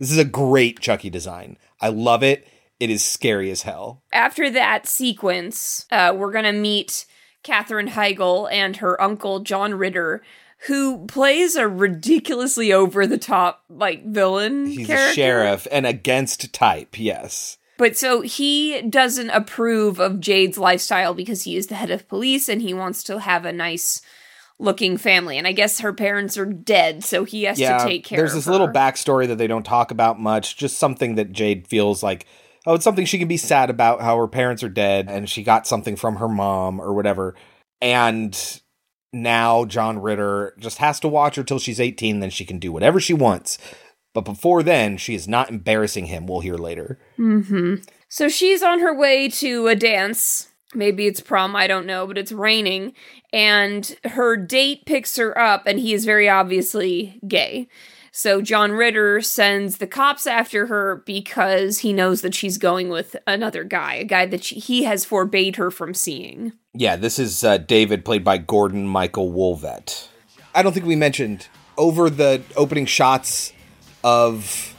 This 0.00 0.10
is 0.10 0.16
a 0.16 0.24
great 0.24 0.80
Chucky 0.80 1.10
design. 1.10 1.58
I 1.78 1.90
love 1.90 2.22
it. 2.22 2.48
It 2.80 2.88
is 2.88 3.04
scary 3.04 3.50
as 3.50 3.62
hell. 3.62 4.02
After 4.10 4.48
that 4.48 4.86
sequence, 4.86 5.84
uh, 5.92 6.14
we're 6.16 6.32
gonna 6.32 6.54
meet 6.54 7.04
Katherine 7.42 7.88
Heigl 7.88 8.50
and 8.50 8.78
her 8.78 9.00
uncle 9.00 9.40
John 9.40 9.74
Ritter, 9.74 10.22
who 10.66 11.06
plays 11.06 11.56
a 11.56 11.66
ridiculously 11.68 12.72
over 12.72 13.06
the 13.06 13.18
top 13.18 13.64
like 13.68 14.04
villain. 14.06 14.66
He's 14.66 14.86
character. 14.86 15.10
a 15.10 15.14
sheriff 15.14 15.66
and 15.72 15.86
against 15.86 16.52
type, 16.52 16.98
yes. 16.98 17.56
But 17.78 17.96
so 17.96 18.20
he 18.20 18.82
doesn't 18.82 19.30
approve 19.30 19.98
of 20.00 20.20
Jade's 20.20 20.58
lifestyle 20.58 21.14
because 21.14 21.44
he 21.44 21.56
is 21.56 21.68
the 21.68 21.76
head 21.76 21.90
of 21.90 22.06
police 22.08 22.48
and 22.48 22.60
he 22.60 22.74
wants 22.74 23.02
to 23.04 23.20
have 23.20 23.46
a 23.46 23.52
nice 23.52 24.02
looking 24.58 24.98
family. 24.98 25.38
And 25.38 25.46
I 25.46 25.52
guess 25.52 25.80
her 25.80 25.94
parents 25.94 26.36
are 26.36 26.44
dead, 26.44 27.02
so 27.02 27.24
he 27.24 27.44
has 27.44 27.58
Yeah, 27.58 27.78
to 27.78 27.84
take 27.88 28.04
care 28.04 28.18
of 28.18 28.20
her. 28.20 28.26
there's 28.26 28.34
this 28.34 28.46
little 28.50 28.68
backstory 28.68 29.26
that 29.28 29.36
they 29.38 29.46
don't 29.46 29.64
talk 29.64 29.90
about 29.90 30.20
much, 30.20 30.58
just 30.58 30.76
something 30.76 31.14
that 31.14 31.32
Jade 31.32 31.66
feels 31.66 32.02
like, 32.02 32.26
oh, 32.66 32.74
it's 32.74 32.84
something 32.84 33.06
she 33.06 33.18
can 33.18 33.28
be 33.28 33.38
sad 33.38 33.70
about 33.70 34.02
how 34.02 34.18
her 34.18 34.28
parents 34.28 34.62
are 34.62 34.68
dead 34.68 35.08
and 35.08 35.30
she 35.30 35.42
got 35.42 35.66
something 35.66 35.96
from 35.96 36.16
her 36.16 36.28
mom 36.28 36.78
or 36.78 36.92
whatever. 36.92 37.34
And 37.80 38.38
now 39.12 39.64
John 39.64 40.00
Ritter 40.00 40.54
just 40.58 40.78
has 40.78 41.00
to 41.00 41.08
watch 41.08 41.36
her 41.36 41.42
till 41.42 41.58
she's 41.58 41.80
18, 41.80 42.20
then 42.20 42.30
she 42.30 42.44
can 42.44 42.58
do 42.58 42.72
whatever 42.72 43.00
she 43.00 43.14
wants. 43.14 43.58
But 44.12 44.24
before 44.24 44.62
then, 44.62 44.96
she 44.96 45.14
is 45.14 45.28
not 45.28 45.50
embarrassing 45.50 46.06
him, 46.06 46.26
we'll 46.26 46.40
hear 46.40 46.56
later. 46.56 46.98
Mm-hmm. 47.18 47.76
So 48.08 48.28
she's 48.28 48.62
on 48.62 48.80
her 48.80 48.94
way 48.94 49.28
to 49.28 49.68
a 49.68 49.76
dance. 49.76 50.48
Maybe 50.74 51.06
it's 51.06 51.20
prom, 51.20 51.54
I 51.54 51.66
don't 51.66 51.86
know, 51.86 52.06
but 52.06 52.18
it's 52.18 52.32
raining. 52.32 52.92
And 53.32 53.96
her 54.04 54.36
date 54.36 54.84
picks 54.86 55.16
her 55.16 55.36
up, 55.38 55.66
and 55.66 55.78
he 55.78 55.94
is 55.94 56.04
very 56.04 56.28
obviously 56.28 57.20
gay. 57.26 57.68
So 58.20 58.42
John 58.42 58.72
Ritter 58.72 59.22
sends 59.22 59.78
the 59.78 59.86
cops 59.86 60.26
after 60.26 60.66
her 60.66 61.02
because 61.06 61.78
he 61.78 61.90
knows 61.94 62.20
that 62.20 62.34
she's 62.34 62.58
going 62.58 62.90
with 62.90 63.16
another 63.26 63.64
guy, 63.64 63.94
a 63.94 64.04
guy 64.04 64.26
that 64.26 64.44
she, 64.44 64.56
he 64.56 64.84
has 64.84 65.06
forbade 65.06 65.56
her 65.56 65.70
from 65.70 65.94
seeing. 65.94 66.52
Yeah, 66.74 66.96
this 66.96 67.18
is 67.18 67.42
uh, 67.42 67.56
David, 67.56 68.04
played 68.04 68.22
by 68.22 68.36
Gordon 68.36 68.86
Michael 68.86 69.32
Woolvett. 69.32 70.08
I 70.54 70.62
don't 70.62 70.74
think 70.74 70.84
we 70.84 70.96
mentioned 70.96 71.48
over 71.78 72.10
the 72.10 72.42
opening 72.56 72.84
shots 72.84 73.54
of 74.04 74.78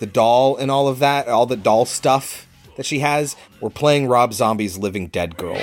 the 0.00 0.06
doll 0.06 0.56
and 0.56 0.68
all 0.68 0.88
of 0.88 0.98
that, 0.98 1.28
all 1.28 1.46
the 1.46 1.56
doll 1.56 1.84
stuff 1.84 2.48
that 2.76 2.86
she 2.86 2.98
has. 2.98 3.36
We're 3.60 3.70
playing 3.70 4.08
Rob 4.08 4.32
Zombie's 4.32 4.76
Living 4.76 5.06
Dead 5.06 5.36
Girl. 5.36 5.60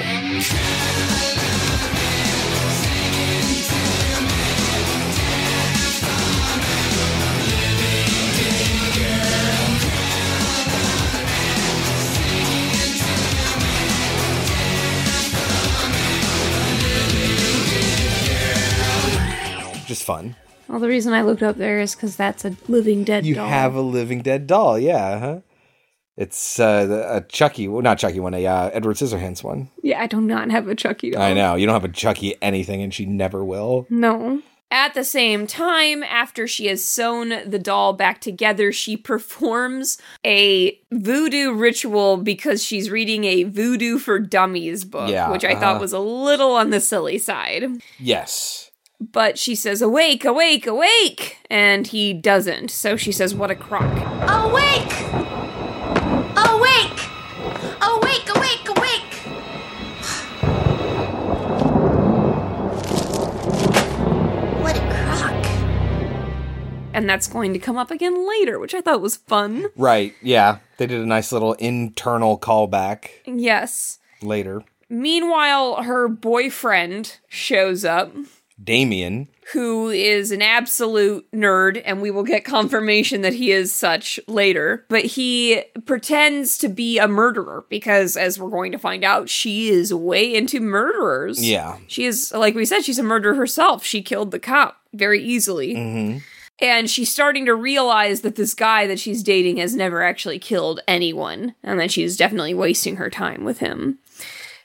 Just 19.98 20.06
fun. 20.06 20.36
Well, 20.68 20.80
the 20.80 20.88
reason 20.88 21.14
I 21.14 21.24
looked 21.24 21.42
up 21.42 21.58
there 21.58 21.80
is 21.80 21.96
because 21.96 22.16
that's 22.16 22.46
a 22.46 22.56
living 22.68 23.04
dead 23.04 23.26
You 23.26 23.34
doll. 23.34 23.48
have 23.48 23.74
a 23.74 23.82
Living 23.82 24.22
Dead 24.22 24.46
doll, 24.46 24.78
yeah. 24.78 25.20
Huh? 25.20 25.40
It's 26.16 26.60
uh, 26.60 27.06
a 27.10 27.22
Chucky, 27.22 27.68
well, 27.68 27.82
not 27.82 27.98
Chucky 27.98 28.20
one, 28.20 28.36
a 28.36 28.46
uh, 28.46 28.70
Edward 28.74 28.98
Scissorhands 28.98 29.44
one. 29.44 29.70
yeah, 29.82 30.00
I 30.00 30.06
do 30.06 30.22
not 30.22 30.52
have 30.52 30.68
a 30.68 30.76
Chucky 30.76 31.12
doll. 31.12 31.22
I 31.24 31.34
know 31.34 31.56
you 31.56 31.66
don't 31.66 31.74
have 31.74 31.84
a 31.84 31.90
Chucky 31.94 32.36
anything, 32.44 32.82
and 32.84 32.94
she 32.94 33.08
never 33.08 33.44
will. 33.44 33.88
No. 33.90 34.44
At 34.70 34.94
the 34.94 35.04
same 35.06 35.48
time, 35.48 36.04
after 36.04 36.46
she 36.46 36.68
has 36.68 36.84
sewn 36.84 37.30
the 37.50 37.58
doll 37.60 37.94
back 37.94 38.20
together, 38.22 38.72
she 38.72 38.98
performs 38.98 39.98
a 40.26 40.78
voodoo 40.92 41.54
ritual 41.54 42.18
because 42.18 42.64
she's 42.64 42.90
reading 42.92 43.24
a 43.24 43.44
Voodoo 43.46 43.98
for 43.98 44.20
Dummies 44.20 44.84
book, 44.84 45.10
Yeah, 45.10 45.32
which 45.32 45.46
I 45.46 45.54
uh-huh. 45.54 45.60
thought 45.62 45.82
was 45.82 45.94
a 45.94 46.00
little 46.00 46.52
on 46.52 46.70
the 46.70 46.82
silly 46.82 47.18
side. 47.18 47.64
Yes. 47.98 48.67
But 49.00 49.38
she 49.38 49.54
says, 49.56 49.82
Awake, 49.82 50.26
awake, 50.26 50.66
awake! 50.66 51.38
And 51.50 51.86
he 51.88 52.14
doesn't. 52.14 52.72
So 52.72 52.96
she 52.98 53.12
says, 53.12 53.36
What 53.36 53.52
a 53.52 53.56
crock. 53.56 53.84
Awake! 54.28 54.92
Awake! 56.36 57.00
Awake, 57.82 58.30
awake, 58.36 58.70
awake! 58.70 59.14
What 64.60 64.76
a 64.76 64.80
crock. 65.06 65.46
And 66.94 67.08
that's 67.08 67.28
going 67.28 67.54
to 67.54 67.60
come 67.60 67.78
up 67.78 67.92
again 67.92 68.28
later, 68.28 68.60
which 68.60 68.74
I 68.74 68.82
thought 68.82 69.02
was 69.02 69.16
fun. 69.18 69.68
Right. 69.76 70.14
Yeah. 70.22 70.58
They 70.78 70.88
did 70.88 71.00
a 71.00 71.06
nice 71.06 71.32
little 71.32 71.54
internal 71.54 72.38
callback 72.40 73.10
Yes. 73.26 74.00
later. 74.22 74.64
Meanwhile, 74.90 75.84
her 75.84 76.08
boyfriend 76.08 77.18
shows 77.28 77.86
up. 77.86 78.12
Damien. 78.64 79.28
who 79.54 79.90
is 79.90 80.32
an 80.32 80.42
absolute 80.42 81.30
nerd, 81.32 81.82
and 81.86 82.02
we 82.02 82.12
will 82.12 82.24
get 82.24 82.44
confirmation 82.44 83.22
that 83.22 83.34
he 83.34 83.52
is 83.52 83.74
such 83.74 84.20
later. 84.28 84.86
But 84.90 85.06
he 85.06 85.64
pretends 85.86 86.58
to 86.60 86.70
be 86.70 86.98
a 86.98 87.08
murderer 87.08 87.66
because, 87.70 88.18
as 88.18 88.40
we're 88.40 88.50
going 88.50 88.74
to 88.74 88.80
find 88.80 89.04
out, 89.04 89.30
she 89.30 89.70
is 89.70 89.94
way 89.94 90.34
into 90.34 90.60
murderers. 90.60 91.48
Yeah. 91.48 91.78
She 91.88 92.06
is, 92.06 92.34
like 92.34 92.56
we 92.56 92.66
said, 92.66 92.84
she's 92.84 93.00
a 93.00 93.04
murderer 93.04 93.36
herself. 93.36 93.86
She 93.86 94.02
killed 94.02 94.32
the 94.32 94.40
cop 94.40 94.82
very 94.94 95.24
easily. 95.24 95.76
Mm-hmm. 95.76 96.18
And 96.60 96.90
she's 96.90 97.12
starting 97.12 97.46
to 97.46 97.54
realize 97.54 98.22
that 98.22 98.36
this 98.36 98.56
guy 98.56 98.88
that 98.88 99.00
she's 99.00 99.22
dating 99.22 99.58
has 99.58 99.76
never 99.76 100.02
actually 100.02 100.40
killed 100.40 100.82
anyone, 100.88 101.54
and 101.64 101.80
that 101.80 101.92
she's 101.92 102.18
definitely 102.18 102.56
wasting 102.56 102.96
her 102.96 103.12
time 103.12 103.44
with 103.44 103.60
him. 103.60 104.00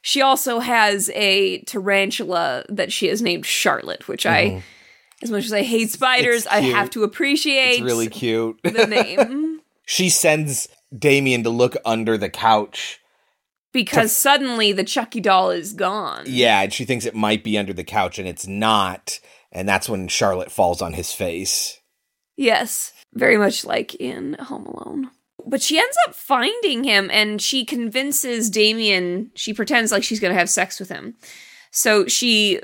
She 0.02 0.20
also 0.20 0.58
has 0.58 1.10
a 1.14 1.60
tarantula 1.62 2.64
that 2.68 2.92
she 2.92 3.06
has 3.06 3.22
named 3.22 3.46
Charlotte, 3.46 4.08
which 4.08 4.26
I, 4.26 4.62
as 5.22 5.30
much 5.30 5.44
as 5.46 5.52
I 5.52 5.62
hate 5.62 5.90
spiders, 5.90 6.44
Mm-hmm. 6.44 6.54
I 6.56 6.60
have 6.76 6.90
to 6.90 7.04
appreciate 7.04 7.74
It's 7.74 7.82
really 7.82 8.08
cute. 8.08 8.58
the 8.64 8.86
name. 8.86 9.60
she 9.86 10.08
sends 10.10 10.68
Damien 10.96 11.42
to 11.44 11.50
look 11.50 11.76
under 11.84 12.18
the 12.18 12.28
couch. 12.28 13.00
because 13.72 14.14
suddenly 14.14 14.72
the 14.72 14.84
Chucky 14.84 15.20
doll 15.20 15.50
is 15.50 15.72
gone. 15.72 16.24
Yeah, 16.26 16.60
and 16.62 16.72
she 16.72 16.84
thinks 16.84 17.06
it 17.06 17.14
might 17.14 17.42
be 17.44 17.56
under 17.56 17.72
the 17.72 17.84
couch, 17.84 18.18
and 18.18 18.28
it's 18.28 18.46
not. 18.46 19.18
And 19.52 19.68
that's 19.68 19.88
when 19.88 20.08
Charlotte 20.08 20.50
falls 20.50 20.82
on 20.82 20.94
his 20.94 21.12
face. 21.12 21.78
Yes, 22.36 22.92
very 23.14 23.36
much 23.38 23.64
like 23.64 23.94
in 23.94 24.34
Home 24.34 24.66
Alone. 24.66 25.10
But 25.46 25.62
she 25.62 25.78
ends 25.78 25.96
up 26.06 26.14
finding 26.14 26.84
him 26.84 27.10
and 27.12 27.40
she 27.40 27.64
convinces 27.64 28.50
Damien, 28.50 29.30
she 29.34 29.52
pretends 29.52 29.92
like 29.92 30.04
she's 30.04 30.20
going 30.20 30.32
to 30.32 30.38
have 30.38 30.50
sex 30.50 30.78
with 30.78 30.88
him. 30.88 31.14
So 31.70 32.06
she 32.06 32.60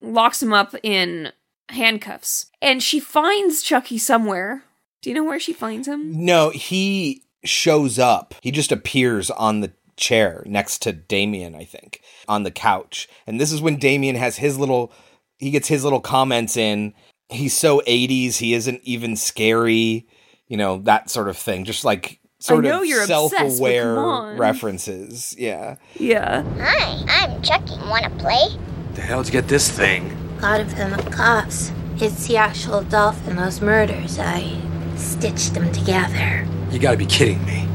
locks 0.00 0.42
him 0.42 0.52
up 0.52 0.74
in 0.82 1.32
handcuffs. 1.68 2.46
And 2.62 2.82
she 2.82 3.00
finds 3.00 3.62
Chucky 3.62 3.98
somewhere. 3.98 4.64
Do 5.02 5.10
you 5.10 5.14
know 5.14 5.24
where 5.24 5.40
she 5.40 5.52
finds 5.52 5.86
him? 5.86 6.24
No, 6.24 6.50
he 6.50 7.22
shows 7.44 7.98
up. 7.98 8.34
He 8.42 8.50
just 8.50 8.72
appears 8.72 9.30
on 9.30 9.60
the 9.60 9.72
chair 9.96 10.42
next 10.46 10.82
to 10.82 10.92
Damien, 10.92 11.54
I 11.54 11.64
think, 11.64 12.00
on 12.28 12.42
the 12.42 12.50
couch. 12.50 13.08
And 13.26 13.40
this 13.40 13.52
is 13.52 13.60
when 13.60 13.76
Damien 13.76 14.16
has 14.16 14.36
his 14.36 14.58
little 14.58 14.92
he 15.38 15.50
gets 15.50 15.68
his 15.68 15.84
little 15.84 16.00
comments 16.00 16.56
in. 16.56 16.94
He's 17.28 17.56
so 17.56 17.80
80s, 17.86 18.38
he 18.38 18.54
isn't 18.54 18.80
even 18.84 19.14
scary, 19.14 20.08
you 20.48 20.56
know, 20.56 20.78
that 20.78 21.10
sort 21.10 21.28
of 21.28 21.36
thing. 21.36 21.64
Just 21.64 21.84
like 21.84 22.18
sort 22.38 22.64
know 22.64 22.80
of 22.80 22.86
you're 22.86 23.04
self-aware 23.06 23.94
come 23.94 24.04
on. 24.04 24.36
references. 24.38 25.34
Yeah. 25.38 25.76
Yeah. 25.96 26.42
Hi, 26.60 27.04
I'm 27.08 27.42
Chucky. 27.42 27.76
Wanna 27.88 28.10
play? 28.18 28.48
The 28.94 29.00
hell'd 29.02 29.26
you 29.26 29.32
get 29.32 29.48
this 29.48 29.70
thing? 29.70 30.16
Got 30.40 30.60
him 30.60 30.68
from 30.68 30.90
the 31.04 31.10
cops. 31.10 31.72
It's 32.00 32.26
the 32.28 32.36
actual 32.36 32.82
dolphin, 32.82 33.36
those 33.36 33.60
murders. 33.60 34.18
I 34.18 34.56
stitched 34.96 35.54
them 35.54 35.70
together. 35.72 36.46
You 36.70 36.78
gotta 36.78 36.96
be 36.96 37.06
kidding 37.06 37.44
me. 37.44 37.66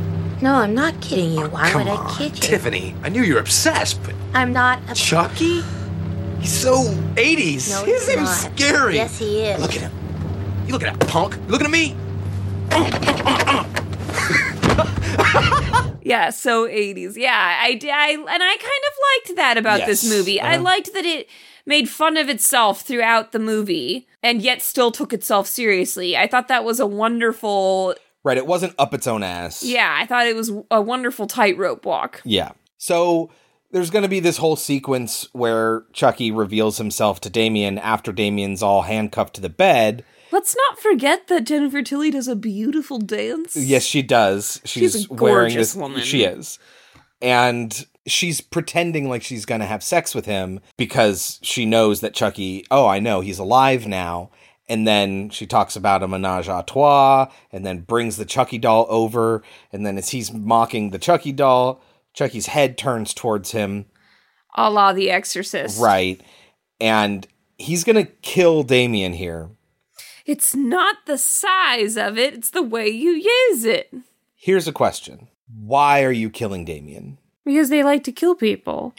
No, 0.42 0.56
I'm 0.56 0.74
not 0.74 1.00
kidding 1.02 1.32
you. 1.34 1.48
Why 1.48 1.70
Come 1.70 1.86
would 1.86 1.92
I 1.92 1.96
on, 1.96 2.18
kid 2.18 2.36
you? 2.36 2.42
Tiffany. 2.42 2.96
I 3.04 3.10
knew 3.10 3.22
you 3.22 3.36
were 3.36 3.40
obsessed, 3.40 4.02
but 4.04 4.14
I'm 4.34 4.52
not 4.52 4.80
a 4.90 4.94
Chucky? 4.96 5.62
He's 6.40 6.52
so 6.52 6.84
80s. 7.16 7.70
No, 7.70 7.86
His 7.86 8.06
he's 8.06 8.16
name's 8.16 8.44
not. 8.44 8.58
scary. 8.58 8.96
Yes, 8.96 9.18
he 9.18 9.44
is. 9.44 9.62
Look 9.62 9.76
at 9.76 9.82
him. 9.82 9.92
You 10.68 10.74
look 10.74 10.84
at 10.84 11.00
that 11.00 11.08
punk. 11.08 11.36
You 11.36 11.42
looking 11.48 11.68
at 11.68 11.72
me? 11.72 11.96
Yeah, 16.06 16.32
so 16.32 16.68
80s. 16.68 17.16
Yeah, 17.16 17.32
I, 17.34 17.80
I 17.82 18.10
and 18.12 18.44
I 18.44 18.58
kind 18.58 18.60
of 18.60 18.94
liked 19.30 19.36
that 19.38 19.58
about 19.58 19.86
this 19.86 20.08
movie. 20.08 20.40
I 20.42 20.56
Uh-huh. 20.56 20.64
liked 20.64 20.94
that 20.94 21.06
it 21.06 21.30
made 21.66 21.88
fun 21.88 22.18
of 22.18 22.28
itself 22.28 22.82
throughout 22.82 23.32
the 23.32 23.40
movie 23.40 24.06
and 24.22 24.42
yet 24.42 24.62
still 24.62 24.92
took 24.92 25.14
itself 25.14 25.48
seriously. 25.48 26.18
I 26.18 26.28
thought 26.28 26.50
that 26.50 26.66
was 26.66 26.82
a 26.82 26.86
wonderful 26.88 27.96
Right, 28.26 28.38
it 28.38 28.46
wasn't 28.46 28.74
up 28.78 28.94
its 28.94 29.08
own 29.08 29.24
ass. 29.24 29.64
Yeah, 29.64 29.96
I 29.98 30.06
thought 30.06 30.28
it 30.28 30.36
was 30.36 30.52
a 30.72 30.82
wonderful 30.82 31.26
tightrope 31.26 31.86
walk. 31.86 32.22
Yeah. 32.26 32.52
So 32.78 33.30
there's 33.72 33.90
going 33.90 34.04
to 34.04 34.10
be 34.10 34.20
this 34.20 34.38
whole 34.38 34.56
sequence 34.58 35.30
where 35.34 35.86
Chucky 35.94 36.32
reveals 36.32 36.78
himself 36.78 37.22
to 37.22 37.30
Damien 37.30 37.78
after 37.78 38.12
Damien's 38.12 38.62
all 38.62 38.82
handcuffed 38.84 39.36
to 39.36 39.42
the 39.42 39.50
bed. 39.50 40.04
Let's 40.34 40.56
not 40.68 40.80
forget 40.80 41.28
that 41.28 41.44
Jennifer 41.44 41.84
Tilly 41.84 42.10
does 42.10 42.28
a 42.28 42.36
beautiful 42.36 42.98
dance. 42.98 43.56
Yes, 43.56 43.84
she 43.84 44.02
does. 44.02 44.60
She's, 44.66 44.94
She's 44.94 45.10
a 45.10 45.14
wearing 45.14 45.50
gorgeous 45.50 45.74
this. 45.74 45.76
woman. 45.76 46.02
She 46.02 46.24
is, 46.24 46.58
and 47.22 47.86
she's 48.08 48.42
pretending 48.42 49.08
like 49.08 49.22
she's 49.22 49.46
going 49.46 49.62
to 49.62 49.68
have 49.68 49.84
sex 49.84 50.16
with 50.16 50.26
him 50.26 50.60
because 50.76 51.40
she 51.44 51.68
knows 51.68 52.02
that 52.02 52.16
Chucky. 52.16 52.66
Oh, 52.72 52.88
I 52.88 52.98
know 52.98 53.22
he's 53.22 53.38
alive 53.38 53.86
now. 53.86 54.32
And 54.68 54.88
then 54.88 55.30
she 55.30 55.46
talks 55.46 55.76
about 55.76 56.02
a 56.02 56.08
menage 56.08 56.48
a 56.48 56.64
trois, 56.66 57.30
and 57.52 57.64
then 57.64 57.82
brings 57.82 58.18
the 58.18 58.26
Chucky 58.26 58.58
doll 58.58 58.88
over. 58.90 59.44
And 59.72 59.86
then 59.86 59.98
as 60.00 60.10
he's 60.10 60.34
mocking 60.34 60.90
the 60.90 60.98
Chucky 60.98 61.32
doll, 61.32 61.80
Chucky's 62.14 62.48
head 62.48 62.76
turns 62.78 63.14
towards 63.14 63.52
him. 63.52 63.86
A 64.56 64.72
la 64.72 64.94
The 64.94 65.12
Exorcist. 65.12 65.80
Right. 65.80 66.22
And 66.80 67.28
he's 67.58 67.84
going 67.84 68.04
to 68.04 68.12
kill 68.24 68.64
Damien 68.64 69.14
here. 69.14 69.50
It's 70.26 70.56
not 70.56 71.06
the 71.06 71.18
size 71.18 71.98
of 71.98 72.18
it, 72.18 72.34
it's 72.34 72.50
the 72.50 72.64
way 72.64 72.88
you 72.88 73.12
use 73.12 73.66
it. 73.66 73.94
Here's 74.36 74.68
a 74.68 74.74
question 74.74 75.28
Why 75.54 76.04
are 76.04 76.12
you 76.12 76.30
killing 76.30 76.64
Damien? 76.64 77.18
Because 77.44 77.70
they 77.70 77.84
like 77.84 78.06
to 78.06 78.12
kill 78.12 78.36
people. 78.36 78.96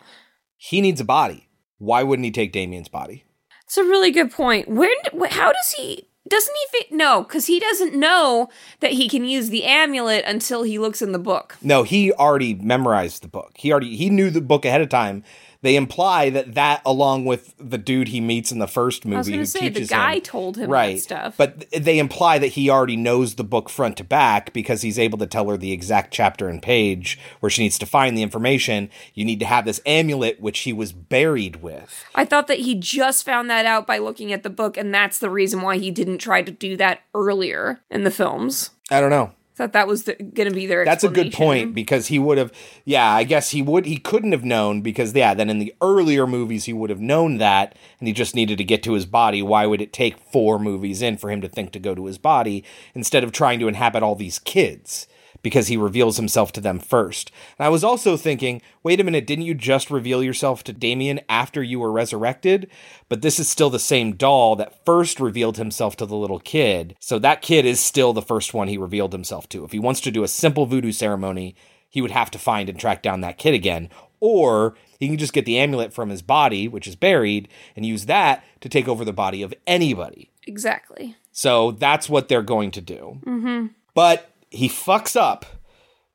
He 0.56 0.80
needs 0.80 1.00
a 1.00 1.04
body. 1.04 1.48
Why 1.78 2.02
wouldn't 2.02 2.24
he 2.24 2.30
take 2.30 2.52
Damien's 2.52 2.88
body? 2.88 3.24
It's 3.64 3.78
a 3.78 3.84
really 3.84 4.10
good 4.10 4.30
point. 4.30 4.68
When? 4.68 4.94
How 5.30 5.52
does 5.52 5.72
he? 5.72 6.08
Doesn't 6.28 6.54
he 6.54 6.78
fit? 6.78 6.92
No, 6.92 7.22
because 7.22 7.46
he 7.46 7.60
doesn't 7.60 7.94
know 7.94 8.48
that 8.80 8.92
he 8.92 9.08
can 9.08 9.24
use 9.24 9.50
the 9.50 9.64
amulet 9.64 10.24
until 10.26 10.62
he 10.62 10.78
looks 10.78 11.02
in 11.02 11.12
the 11.12 11.18
book. 11.18 11.56
No, 11.62 11.82
he 11.82 12.12
already 12.12 12.54
memorized 12.54 13.22
the 13.22 13.28
book. 13.28 13.52
He 13.56 13.70
already 13.70 13.96
he 13.96 14.08
knew 14.08 14.30
the 14.30 14.40
book 14.40 14.64
ahead 14.64 14.80
of 14.80 14.88
time. 14.88 15.22
They 15.64 15.76
imply 15.76 16.28
that 16.28 16.56
that, 16.56 16.82
along 16.84 17.24
with 17.24 17.54
the 17.56 17.78
dude 17.78 18.08
he 18.08 18.20
meets 18.20 18.52
in 18.52 18.58
the 18.58 18.66
first 18.66 19.06
movie, 19.06 19.34
who 19.34 19.46
say 19.46 19.70
the 19.70 19.76
teaches 19.76 19.88
guy 19.88 20.16
him, 20.16 20.20
told 20.20 20.58
him 20.58 20.70
right 20.70 20.96
that 20.96 21.00
stuff. 21.00 21.36
But 21.38 21.70
they 21.70 21.98
imply 21.98 22.38
that 22.38 22.48
he 22.48 22.68
already 22.68 22.96
knows 22.96 23.36
the 23.36 23.44
book 23.44 23.70
front 23.70 23.96
to 23.96 24.04
back 24.04 24.52
because 24.52 24.82
he's 24.82 24.98
able 24.98 25.16
to 25.16 25.26
tell 25.26 25.48
her 25.48 25.56
the 25.56 25.72
exact 25.72 26.12
chapter 26.12 26.50
and 26.50 26.62
page 26.62 27.18
where 27.40 27.48
she 27.48 27.62
needs 27.62 27.78
to 27.78 27.86
find 27.86 28.14
the 28.14 28.22
information. 28.22 28.90
You 29.14 29.24
need 29.24 29.40
to 29.40 29.46
have 29.46 29.64
this 29.64 29.80
amulet, 29.86 30.38
which 30.38 30.58
he 30.60 30.72
was 30.74 30.92
buried 30.92 31.62
with. 31.62 32.04
I 32.14 32.26
thought 32.26 32.46
that 32.48 32.58
he 32.58 32.74
just 32.74 33.24
found 33.24 33.48
that 33.48 33.64
out 33.64 33.86
by 33.86 33.96
looking 33.96 34.34
at 34.34 34.42
the 34.42 34.50
book, 34.50 34.76
and 34.76 34.92
that's 34.92 35.18
the 35.18 35.30
reason 35.30 35.62
why 35.62 35.78
he 35.78 35.90
didn't 35.90 36.18
try 36.18 36.42
to 36.42 36.52
do 36.52 36.76
that 36.76 37.00
earlier 37.14 37.80
in 37.90 38.04
the 38.04 38.10
films. 38.10 38.68
I 38.90 39.00
don't 39.00 39.08
know. 39.08 39.32
Thought 39.56 39.72
that 39.74 39.86
was 39.86 40.02
going 40.02 40.48
to 40.48 40.50
be 40.50 40.66
their. 40.66 40.84
That's 40.84 41.04
a 41.04 41.08
good 41.08 41.32
point 41.32 41.74
because 41.74 42.08
he 42.08 42.18
would 42.18 42.38
have, 42.38 42.50
yeah, 42.84 43.08
I 43.08 43.22
guess 43.22 43.50
he 43.50 43.62
would, 43.62 43.86
he 43.86 43.98
couldn't 43.98 44.32
have 44.32 44.44
known 44.44 44.80
because, 44.80 45.14
yeah, 45.14 45.32
then 45.32 45.48
in 45.48 45.60
the 45.60 45.72
earlier 45.80 46.26
movies, 46.26 46.64
he 46.64 46.72
would 46.72 46.90
have 46.90 47.00
known 47.00 47.38
that 47.38 47.76
and 48.00 48.08
he 48.08 48.12
just 48.12 48.34
needed 48.34 48.58
to 48.58 48.64
get 48.64 48.82
to 48.82 48.94
his 48.94 49.06
body. 49.06 49.42
Why 49.42 49.66
would 49.66 49.80
it 49.80 49.92
take 49.92 50.18
four 50.18 50.58
movies 50.58 51.02
in 51.02 51.18
for 51.18 51.30
him 51.30 51.40
to 51.40 51.48
think 51.48 51.70
to 51.70 51.78
go 51.78 51.94
to 51.94 52.06
his 52.06 52.18
body 52.18 52.64
instead 52.96 53.22
of 53.22 53.30
trying 53.30 53.60
to 53.60 53.68
inhabit 53.68 54.02
all 54.02 54.16
these 54.16 54.40
kids? 54.40 55.06
Because 55.44 55.68
he 55.68 55.76
reveals 55.76 56.16
himself 56.16 56.52
to 56.52 56.60
them 56.60 56.80
first. 56.80 57.30
And 57.58 57.66
I 57.66 57.68
was 57.68 57.84
also 57.84 58.16
thinking, 58.16 58.62
wait 58.82 58.98
a 58.98 59.04
minute, 59.04 59.26
didn't 59.26 59.44
you 59.44 59.54
just 59.54 59.90
reveal 59.90 60.22
yourself 60.22 60.64
to 60.64 60.72
Damien 60.72 61.20
after 61.28 61.62
you 61.62 61.78
were 61.78 61.92
resurrected? 61.92 62.68
But 63.08 63.22
this 63.22 63.38
is 63.38 63.48
still 63.48 63.68
the 63.68 63.78
same 63.78 64.16
doll 64.16 64.56
that 64.56 64.84
first 64.86 65.20
revealed 65.20 65.58
himself 65.58 65.96
to 65.96 66.06
the 66.06 66.16
little 66.16 66.40
kid. 66.40 66.96
So 66.98 67.18
that 67.18 67.42
kid 67.42 67.66
is 67.66 67.78
still 67.78 68.14
the 68.14 68.22
first 68.22 68.54
one 68.54 68.68
he 68.68 68.78
revealed 68.78 69.12
himself 69.12 69.46
to. 69.50 69.64
If 69.64 69.72
he 69.72 69.78
wants 69.78 70.00
to 70.00 70.10
do 70.10 70.24
a 70.24 70.28
simple 70.28 70.64
voodoo 70.64 70.92
ceremony, 70.92 71.54
he 71.90 72.00
would 72.00 72.10
have 72.10 72.30
to 72.32 72.38
find 72.38 72.70
and 72.70 72.80
track 72.80 73.02
down 73.02 73.20
that 73.20 73.38
kid 73.38 73.52
again. 73.52 73.90
Or 74.20 74.74
he 74.98 75.08
can 75.08 75.18
just 75.18 75.34
get 75.34 75.44
the 75.44 75.58
amulet 75.58 75.92
from 75.92 76.08
his 76.08 76.22
body, 76.22 76.66
which 76.66 76.88
is 76.88 76.96
buried, 76.96 77.48
and 77.76 77.84
use 77.84 78.06
that 78.06 78.42
to 78.62 78.70
take 78.70 78.88
over 78.88 79.04
the 79.04 79.12
body 79.12 79.42
of 79.42 79.52
anybody. 79.66 80.30
Exactly. 80.46 81.16
So 81.32 81.72
that's 81.72 82.08
what 82.08 82.28
they're 82.28 82.42
going 82.42 82.70
to 82.70 82.80
do. 82.80 83.20
Mm-hmm. 83.26 83.66
But 83.94 84.33
he 84.54 84.68
fucks 84.68 85.16
up 85.16 85.46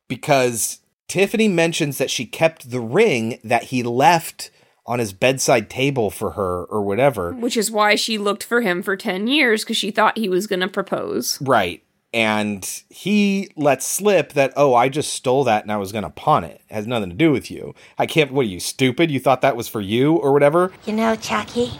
because 0.07 0.79
Tiffany 1.07 1.47
mentions 1.47 1.97
that 1.97 2.11
she 2.11 2.25
kept 2.25 2.71
the 2.71 2.79
ring 2.79 3.39
that 3.43 3.65
he 3.65 3.83
left 3.83 4.51
on 4.85 4.99
his 4.99 5.13
bedside 5.13 5.69
table 5.69 6.09
for 6.09 6.31
her 6.31 6.63
or 6.65 6.81
whatever. 6.81 7.33
Which 7.33 7.57
is 7.57 7.69
why 7.69 7.95
she 7.95 8.17
looked 8.17 8.43
for 8.43 8.61
him 8.61 8.81
for 8.81 8.95
10 8.95 9.27
years 9.27 9.63
because 9.63 9.77
she 9.77 9.91
thought 9.91 10.17
he 10.17 10.29
was 10.29 10.47
going 10.47 10.61
to 10.61 10.67
propose. 10.67 11.39
Right. 11.41 11.83
And 12.11 12.67
he 12.89 13.51
lets 13.55 13.85
slip 13.85 14.33
that, 14.33 14.51
oh, 14.55 14.73
I 14.73 14.89
just 14.89 15.13
stole 15.13 15.43
that 15.43 15.61
and 15.61 15.71
I 15.71 15.77
was 15.77 15.91
going 15.91 16.05
to 16.05 16.09
pawn 16.09 16.43
it. 16.43 16.61
It 16.67 16.73
has 16.73 16.87
nothing 16.87 17.11
to 17.11 17.15
do 17.15 17.31
with 17.31 17.51
you. 17.51 17.75
I 17.99 18.07
can't, 18.07 18.31
what 18.31 18.47
are 18.47 18.49
you, 18.49 18.59
stupid? 18.59 19.11
You 19.11 19.19
thought 19.19 19.41
that 19.41 19.55
was 19.55 19.67
for 19.67 19.81
you 19.81 20.15
or 20.15 20.33
whatever? 20.33 20.71
You 20.87 20.93
know, 20.93 21.15
Chucky, 21.15 21.73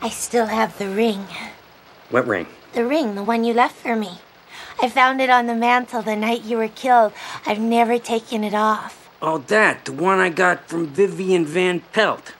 I 0.00 0.08
still 0.08 0.46
have 0.46 0.76
the 0.78 0.88
ring. 0.88 1.24
What 2.10 2.26
ring? 2.26 2.48
The 2.72 2.84
ring, 2.84 3.14
the 3.14 3.22
one 3.22 3.44
you 3.44 3.54
left 3.54 3.76
for 3.76 3.94
me. 3.94 4.18
I 4.82 4.88
found 4.88 5.20
it 5.20 5.30
on 5.30 5.46
the 5.46 5.54
mantle 5.54 6.02
the 6.02 6.16
night 6.16 6.42
you 6.42 6.56
were 6.56 6.66
killed. 6.66 7.12
I've 7.46 7.60
never 7.60 8.00
taken 8.00 8.42
it 8.42 8.52
off. 8.52 9.08
Oh, 9.22 9.38
that. 9.38 9.84
The 9.84 9.92
one 9.92 10.18
I 10.18 10.28
got 10.28 10.68
from 10.68 10.88
Vivian 10.88 11.46
Van 11.46 11.78
Pelt. 11.92 12.34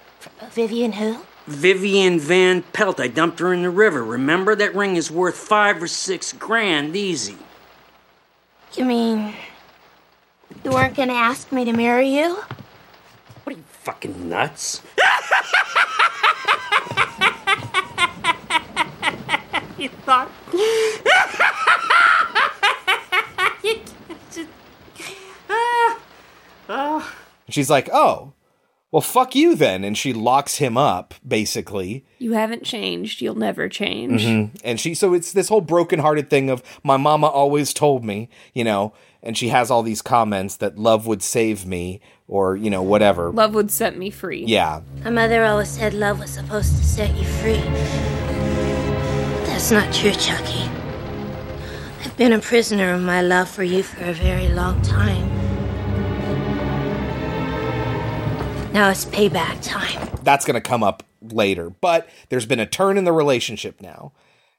Vivian 0.51 0.95
who? 0.95 1.19
Vivian 1.47 2.19
Van 2.19 2.63
Pelt. 2.73 2.99
I 2.99 3.07
dumped 3.07 3.39
her 3.39 3.53
in 3.53 3.63
the 3.63 3.71
river. 3.71 4.03
Remember? 4.03 4.57
That 4.57 4.75
ring 4.75 4.97
is 4.97 5.09
worth 5.09 5.37
five 5.37 5.81
or 5.81 5.87
six 5.87 6.33
grand 6.33 6.97
easy. 6.97 7.37
You 8.75 8.87
mean 8.87 9.35
you 10.65 10.73
weren't 10.73 10.97
gonna 10.97 11.13
ask 11.13 11.53
me 11.53 11.65
to 11.65 11.73
marry 11.73 12.09
you? 12.09 12.35
What 13.45 13.55
are 13.55 13.59
you 13.59 13.63
fucking 13.69 14.29
nuts? 14.29 14.83
you 19.79 19.89
thought. 19.89 20.29
And 26.73 27.55
she's 27.55 27.71
like, 27.71 27.89
oh, 27.93 28.33
well, 28.91 29.01
fuck 29.01 29.35
you 29.35 29.55
then. 29.55 29.85
And 29.85 29.97
she 29.97 30.13
locks 30.13 30.57
him 30.57 30.77
up, 30.77 31.15
basically. 31.27 32.05
You 32.19 32.33
haven't 32.33 32.63
changed. 32.63 33.23
You'll 33.23 33.35
never 33.35 33.69
change. 33.69 34.23
Mm-hmm. 34.23 34.57
And 34.65 34.79
she, 34.79 34.95
so 34.95 35.15
it's 35.15 35.33
this 35.33 35.49
whole 35.49 35.63
brokenhearted 35.63 36.29
thing 36.29 36.51
of 36.51 36.63
my 36.85 36.99
mama 36.99 37.27
always 37.27 37.73
told 37.73 38.05
me, 38.05 38.29
you 38.53 38.65
know, 38.65 38.93
and 39.23 39.37
she 39.39 39.49
has 39.49 39.71
all 39.71 39.83
these 39.83 40.03
comments 40.03 40.57
that 40.57 40.79
love 40.79 41.07
would 41.07 41.23
save 41.23 41.65
me 41.65 42.01
or, 42.29 42.55
you 42.55 42.69
know, 42.69 42.83
whatever. 42.83 43.31
Love 43.31 43.55
would 43.55 43.71
set 43.71 43.97
me 43.97 44.11
free. 44.11 44.45
Yeah. 44.45 44.83
My 45.05 45.11
mother 45.11 45.45
always 45.45 45.71
said 45.71 45.95
love 45.95 46.19
was 46.19 46.31
supposed 46.31 46.77
to 46.77 46.85
set 46.85 47.17
you 47.17 47.25
free. 47.25 47.63
That's 49.47 49.71
not 49.71 49.93
true, 49.93 50.13
Chucky. 50.13 50.69
I've 52.05 52.17
been 52.19 52.33
a 52.33 52.41
prisoner 52.41 52.93
of 52.93 53.01
my 53.01 53.23
love 53.23 53.49
for 53.49 53.63
you 53.63 53.83
for 53.83 54.05
a 54.05 54.13
very 54.13 54.49
long 54.49 54.83
time. 54.83 55.42
Now 58.73 58.89
it's 58.89 59.05
payback 59.05 59.63
time. 59.63 60.09
That's 60.23 60.47
going 60.47 60.55
to 60.55 60.67
come 60.67 60.83
up 60.83 61.03
later. 61.21 61.69
But 61.69 62.09
there's 62.31 62.47
been 62.47 62.59
a 62.59 62.67
turn 62.67 62.97
in 62.97 63.05
the 63.05 63.13
relationship 63.13 63.83
now. 63.83 64.13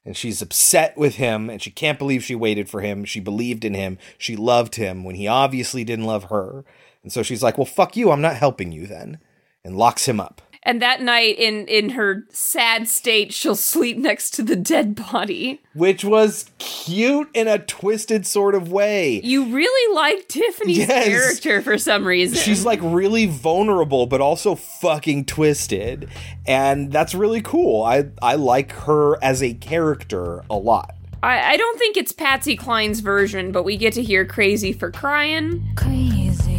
And 0.06 0.16
she's 0.16 0.42
upset 0.42 0.96
with 0.98 1.16
him 1.16 1.50
and 1.50 1.62
she 1.62 1.72
can't 1.72 1.98
believe 1.98 2.24
she 2.24 2.36
waited 2.36 2.70
for 2.70 2.82
him. 2.82 3.06
She 3.06 3.20
believed 3.20 3.66
in 3.66 3.74
him. 3.74 3.98
She 4.18 4.36
loved 4.36 4.76
him 4.76 5.04
when 5.04 5.16
he 5.16 5.28
obviously 5.28 5.84
didn't 5.84 6.06
love 6.06 6.26
her. 6.26 6.64
And 7.02 7.12
so 7.12 7.24
she's 7.24 7.42
like, 7.42 7.58
well, 7.58 7.66
fuck 7.66 7.96
you. 7.98 8.12
I'm 8.12 8.22
not 8.22 8.36
helping 8.36 8.72
you 8.72 8.86
then. 8.86 9.18
And 9.64 9.78
locks 9.78 10.08
him 10.08 10.20
up. 10.20 10.42
And 10.66 10.82
that 10.82 11.02
night, 11.02 11.38
in 11.38 11.68
in 11.68 11.90
her 11.90 12.24
sad 12.30 12.88
state, 12.88 13.34
she'll 13.34 13.56
sleep 13.56 13.98
next 13.98 14.32
to 14.36 14.44
the 14.44 14.56
dead 14.56 14.96
body. 14.96 15.62
Which 15.74 16.06
was 16.06 16.46
cute 16.58 17.30
in 17.34 17.48
a 17.48 17.60
twisted 17.60 18.26
sort 18.26 18.56
of 18.56 18.72
way. 18.72 19.20
You 19.24 19.54
really 19.54 19.96
like 19.96 20.28
Tiffany's 20.30 20.78
Yes. 20.78 21.08
character 21.08 21.62
for 21.62 21.78
some 21.78 22.06
reason. 22.08 22.38
She's 22.38 22.64
like 22.66 22.80
really 22.82 23.26
vulnerable, 23.26 24.06
but 24.06 24.22
also 24.22 24.56
fucking 24.56 25.26
twisted. 25.26 26.08
And 26.46 26.92
that's 26.92 27.14
really 27.14 27.42
cool. 27.42 27.84
I, 27.84 28.06
I 28.22 28.36
like 28.36 28.72
her 28.72 29.22
as 29.24 29.44
a 29.44 29.54
character 29.54 30.44
a 30.50 30.56
lot. 30.56 30.96
I, 31.22 31.54
I 31.54 31.58
don't 31.58 31.78
think 31.80 31.96
it's 31.98 32.12
Patsy 32.12 32.56
Cline's 32.56 33.00
version, 33.00 33.52
but 33.52 33.64
we 33.64 33.78
get 33.78 33.94
to 33.94 34.02
hear 34.04 34.26
"Crazy 34.26 34.72
for 34.74 34.92
Crying." 34.92 35.64
crazy. 35.76 36.53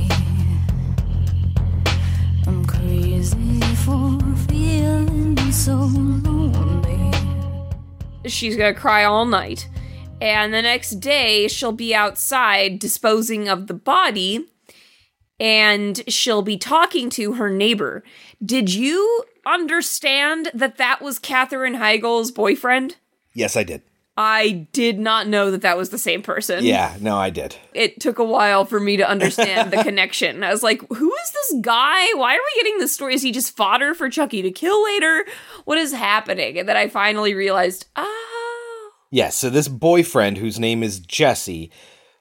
So 5.55 5.77
lonely. 5.77 7.13
She's 8.27 8.57
gonna 8.57 8.75
cry 8.75 9.05
all 9.05 9.25
night. 9.25 9.69
And 10.21 10.53
the 10.53 10.63
next 10.63 11.01
day, 11.01 11.47
she'll 11.49 11.73
be 11.73 11.95
outside 11.95 12.79
disposing 12.79 13.49
of 13.49 13.69
the 13.69 13.75
body 13.75 14.47
and 15.39 16.03
she'll 16.09 16.43
be 16.43 16.57
talking 16.57 17.09
to 17.11 17.35
her 17.35 17.51
neighbor. 17.51 18.03
Did 18.45 18.73
you 18.73 19.25
understand 19.47 20.51
that 20.55 20.77
that 20.79 21.01
was 21.01 21.19
Katherine 21.19 21.75
Heigl's 21.75 22.31
boyfriend? 22.31 22.97
Yes, 23.33 23.57
I 23.57 23.63
did. 23.63 23.83
I 24.17 24.69
did 24.73 24.99
not 24.99 25.27
know 25.27 25.51
that 25.51 25.63
that 25.63 25.77
was 25.77 25.91
the 25.91 25.99
same 25.99 26.23
person. 26.23 26.65
Yeah, 26.65 26.97
no, 27.01 27.17
I 27.17 27.31
did. 27.31 27.57
It 27.73 28.01
took 28.01 28.19
a 28.19 28.25
while 28.25 28.65
for 28.65 28.79
me 28.79 28.97
to 28.97 29.09
understand 29.09 29.73
the 29.73 29.83
connection. 29.83 30.45
I 30.45 30.53
was 30.53 30.63
like, 30.63 30.81
who 30.89 31.13
is 31.13 31.33
this 31.33 31.61
guy? 31.61 32.07
Why 32.15 32.35
are 32.35 32.39
we 32.39 32.63
getting 32.63 32.79
this 32.79 32.95
story? 32.95 33.15
Is 33.15 33.23
he 33.23 33.33
just 33.33 33.57
fodder 33.57 33.93
for 33.93 34.09
Chucky 34.09 34.41
to 34.43 34.53
kill 34.53 34.85
later? 34.85 35.25
What 35.65 35.79
is 35.79 35.93
happening? 35.93 36.59
And 36.59 36.69
then 36.69 36.77
I 36.77 36.89
finally 36.89 37.35
realized, 37.35 37.87
oh. 37.97 38.91
Yes, 39.11 39.37
so 39.37 39.51
this 39.51 39.69
boyfriend 39.69 40.39
whose 40.39 40.61
name 40.61 40.83
is 40.83 41.01
Jesse 41.01 41.73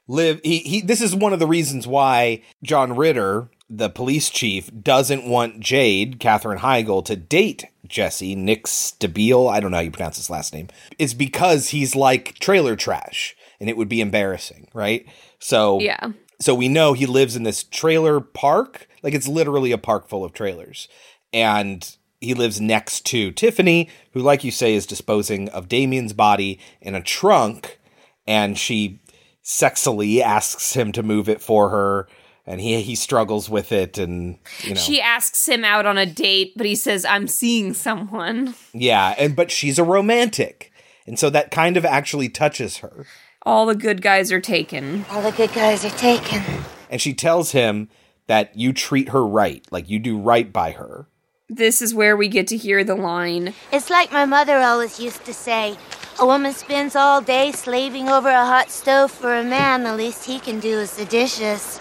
live 0.06 0.40
he, 0.44 0.58
he 0.58 0.80
this 0.80 1.00
is 1.00 1.14
one 1.14 1.32
of 1.32 1.38
the 1.38 1.46
reasons 1.46 1.86
why 1.86 2.42
John 2.62 2.94
Ritter, 2.96 3.50
the 3.70 3.88
police 3.88 4.30
chief, 4.30 4.70
doesn't 4.82 5.26
want 5.26 5.60
Jade, 5.60 6.20
Katherine 6.20 6.58
Heigl, 6.58 7.04
to 7.06 7.16
date 7.16 7.64
Jesse, 7.86 8.34
Nick 8.34 8.64
Stabile, 8.64 9.50
I 9.50 9.60
don't 9.60 9.70
know 9.70 9.78
how 9.78 9.82
you 9.82 9.90
pronounce 9.90 10.16
his 10.16 10.30
last 10.30 10.52
name, 10.52 10.68
is 10.98 11.14
because 11.14 11.68
he's 11.68 11.94
like 11.94 12.34
trailer 12.38 12.76
trash 12.76 13.36
and 13.60 13.68
it 13.68 13.76
would 13.76 13.88
be 13.88 14.00
embarrassing, 14.00 14.68
right? 14.72 15.06
So 15.38 15.80
Yeah. 15.80 16.12
so 16.40 16.54
we 16.54 16.68
know 16.68 16.92
he 16.92 17.06
lives 17.06 17.36
in 17.36 17.42
this 17.42 17.64
trailer 17.64 18.20
park. 18.20 18.88
Like 19.02 19.14
it's 19.14 19.28
literally 19.28 19.72
a 19.72 19.78
park 19.78 20.08
full 20.08 20.24
of 20.24 20.32
trailers. 20.32 20.88
And 21.32 21.96
he 22.20 22.32
lives 22.32 22.60
next 22.60 23.04
to 23.06 23.32
Tiffany, 23.32 23.88
who, 24.12 24.20
like 24.20 24.44
you 24.44 24.50
say, 24.50 24.74
is 24.74 24.86
disposing 24.86 25.48
of 25.50 25.68
Damien's 25.68 26.12
body 26.12 26.58
in 26.80 26.94
a 26.94 27.02
trunk. 27.02 27.78
And 28.26 28.56
she 28.56 29.00
sexily 29.44 30.20
asks 30.20 30.74
him 30.74 30.90
to 30.92 31.02
move 31.02 31.28
it 31.28 31.40
for 31.42 31.68
her. 31.68 32.08
And 32.46 32.60
he, 32.60 32.82
he 32.82 32.94
struggles 32.94 33.48
with 33.48 33.72
it. 33.72 33.96
And, 33.96 34.38
you 34.62 34.74
know, 34.74 34.80
She 34.80 35.00
asks 35.00 35.48
him 35.48 35.64
out 35.64 35.86
on 35.86 35.96
a 35.96 36.04
date, 36.06 36.52
but 36.56 36.66
he 36.66 36.74
says, 36.74 37.04
I'm 37.04 37.26
seeing 37.26 37.72
someone. 37.72 38.54
yeah. 38.72 39.14
And, 39.16 39.34
but 39.34 39.50
she's 39.50 39.78
a 39.78 39.84
romantic. 39.84 40.70
And 41.06 41.18
so 41.18 41.30
that 41.30 41.50
kind 41.50 41.76
of 41.76 41.84
actually 41.84 42.28
touches 42.28 42.78
her. 42.78 43.06
All 43.42 43.66
the 43.66 43.74
good 43.74 44.00
guys 44.02 44.30
are 44.32 44.40
taken. 44.40 45.04
All 45.10 45.22
the 45.22 45.32
good 45.32 45.52
guys 45.52 45.84
are 45.84 45.90
taken. 45.98 46.42
And 46.90 47.00
she 47.00 47.12
tells 47.14 47.52
him 47.52 47.88
that 48.26 48.56
you 48.56 48.72
treat 48.72 49.10
her 49.10 49.24
right, 49.26 49.66
like 49.70 49.88
you 49.90 49.98
do 49.98 50.18
right 50.18 50.50
by 50.52 50.72
her. 50.72 51.06
This 51.50 51.82
is 51.82 51.94
where 51.94 52.16
we 52.16 52.28
get 52.28 52.46
to 52.48 52.56
hear 52.56 52.82
the 52.84 52.94
line 52.94 53.52
It's 53.70 53.90
like 53.90 54.10
my 54.10 54.24
mother 54.24 54.56
always 54.60 54.98
used 54.98 55.26
to 55.26 55.34
say 55.34 55.76
a 56.18 56.24
woman 56.24 56.52
spends 56.54 56.96
all 56.96 57.20
day 57.20 57.52
slaving 57.52 58.08
over 58.08 58.30
a 58.30 58.46
hot 58.46 58.70
stove 58.70 59.10
for 59.10 59.34
a 59.36 59.44
man, 59.44 59.82
the 59.82 59.94
least 59.94 60.24
he 60.24 60.38
can 60.38 60.58
do 60.58 60.78
is 60.78 60.96
the 60.96 61.04
dishes. 61.04 61.80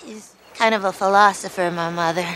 She's 0.00 0.34
kind 0.58 0.74
of 0.74 0.84
a 0.84 0.92
philosopher, 0.92 1.70
my 1.70 1.90
mother. 1.90 2.26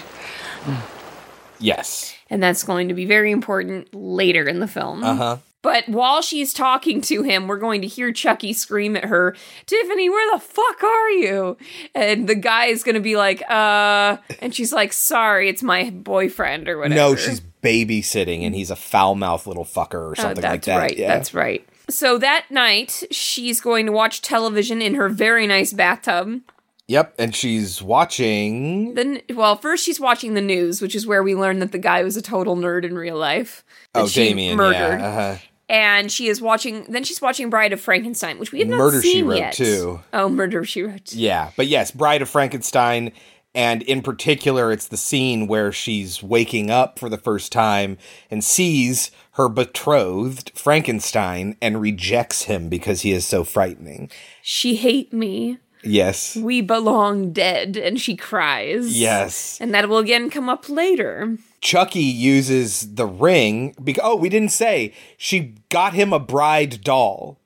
Yes. 1.58 2.14
and 2.30 2.42
that's 2.42 2.64
going 2.64 2.88
to 2.88 2.94
be 2.94 3.04
very 3.06 3.30
important 3.30 3.94
later 3.94 4.48
in 4.48 4.58
the 4.61 4.66
film. 4.68 5.04
Uh 5.04 5.14
huh. 5.14 5.37
But 5.62 5.88
while 5.88 6.22
she's 6.22 6.52
talking 6.52 7.00
to 7.02 7.22
him, 7.22 7.46
we're 7.46 7.58
going 7.61 7.82
to 7.82 7.87
hear 7.87 8.11
Chucky 8.12 8.52
scream 8.52 8.96
at 8.96 9.04
her, 9.04 9.37
Tiffany, 9.66 10.11
where 10.11 10.32
the 10.35 10.40
fuck 10.40 10.82
are 10.82 11.11
you? 11.11 11.56
And 11.94 12.28
the 12.28 12.35
guy 12.35 12.66
is 12.66 12.82
going 12.82 12.96
to 12.96 13.00
be 13.00 13.14
like, 13.14 13.48
uh, 13.48 14.16
and 14.40 14.52
she's 14.52 14.72
like, 14.72 14.92
sorry, 14.92 15.48
it's 15.48 15.62
my 15.62 15.90
boyfriend 15.90 16.68
or 16.68 16.78
whatever. 16.78 16.94
No, 16.96 17.14
she's 17.14 17.40
babysitting, 17.62 18.42
and 18.44 18.56
he's 18.56 18.72
a 18.72 18.76
foul 18.76 19.14
mouthed 19.14 19.46
little 19.46 19.64
fucker 19.64 19.94
or 19.94 20.11
Oh, 20.11 20.14
something 20.14 20.42
that's 20.42 20.52
like 20.52 20.64
that. 20.64 20.78
right. 20.78 20.96
Yeah. 20.98 21.14
That's 21.14 21.32
right. 21.32 21.64
So 21.88 22.18
that 22.18 22.46
night, 22.50 23.04
she's 23.12 23.61
going 23.61 23.87
to 23.87 23.92
watch 23.92 24.20
television 24.20 24.82
in 24.82 24.94
her 24.96 25.08
very 25.08 25.46
nice 25.46 25.72
bathtub. 25.72 26.40
Yep, 26.88 27.14
and 27.18 27.35
she's 27.35 27.81
watching. 27.83 28.95
Then, 28.95 29.23
well, 29.35 29.57
first 29.57 29.85
she's 29.85 30.01
watching 30.01 30.35
the 30.35 30.40
news, 30.42 30.83
which 30.83 30.95
is 30.95 31.07
where 31.07 31.23
we 31.23 31.35
learn 31.35 31.59
that 31.61 31.73
the 31.73 31.79
guy 31.79 32.03
was 32.03 32.16
a 32.16 32.23
total 32.23 32.57
nerd 32.57 32.85
in 32.85 32.97
real 32.97 33.16
life. 33.16 33.64
Oh, 33.95 34.07
she 34.07 34.29
Damien, 34.29 34.57
murdered. 34.57 34.99
yeah. 35.01 35.07
Uh-huh. 35.09 35.37
and 35.68 36.11
she 36.12 36.29
is 36.29 36.42
watching. 36.42 36.85
Then 36.88 37.05
she's 37.05 37.23
watching 37.23 37.49
Bride 37.51 37.73
of 37.73 37.81
Frankenstein, 37.81 38.38
which 38.38 38.53
we 38.53 38.59
have 38.61 38.68
not 38.68 38.77
Murder, 38.79 39.01
She 39.01 39.12
seen 39.12 39.27
Wrote, 39.27 39.37
yet. 39.38 39.53
too. 39.55 40.01
Oh, 40.12 40.29
Murder 40.29 40.64
She 40.64 40.83
Wrote. 40.83 41.12
Yeah, 41.14 41.51
but 41.57 41.66
yes, 41.68 41.90
Bride 41.92 42.21
of 42.21 42.29
Frankenstein, 42.29 43.12
and 43.55 43.83
in 43.83 44.03
particular, 44.03 44.73
it's 44.73 44.88
the 44.88 44.97
scene 44.97 45.47
where 45.47 45.73
she's 45.73 46.23
waking 46.23 46.71
up 46.71 46.99
for 46.99 47.09
the 47.09 47.16
first 47.18 47.53
time 47.53 47.97
and 48.31 48.42
sees 48.42 49.11
her 49.33 49.49
betrothed 49.49 50.51
Frankenstein 50.55 51.57
and 51.62 51.81
rejects 51.81 52.42
him 52.45 52.68
because 52.68 53.01
he 53.03 53.12
is 53.12 53.25
so 53.27 53.45
frightening. 53.45 54.11
She 54.42 54.75
hate 54.77 55.12
me. 55.12 55.59
Yes. 55.85 56.37
We 56.37 56.61
belong 56.61 57.33
dead, 57.33 57.77
and 57.77 58.01
she 58.01 58.16
cries. 58.16 58.97
Yes. 58.99 59.59
and 59.61 59.75
that 59.75 59.88
will 59.88 59.99
again 59.99 60.31
come 60.31 60.49
up 60.49 60.68
later. 60.68 61.37
Chucky 61.61 62.01
uses 62.01 62.95
the 62.95 63.07
ring 63.07 63.75
because 63.83 64.03
oh, 64.05 64.16
we 64.16 64.29
didn't 64.29 64.51
say 64.53 64.92
she 65.16 65.55
got 65.68 65.92
him 65.92 66.12
a 66.12 66.18
bride 66.18 66.83
doll 66.83 67.38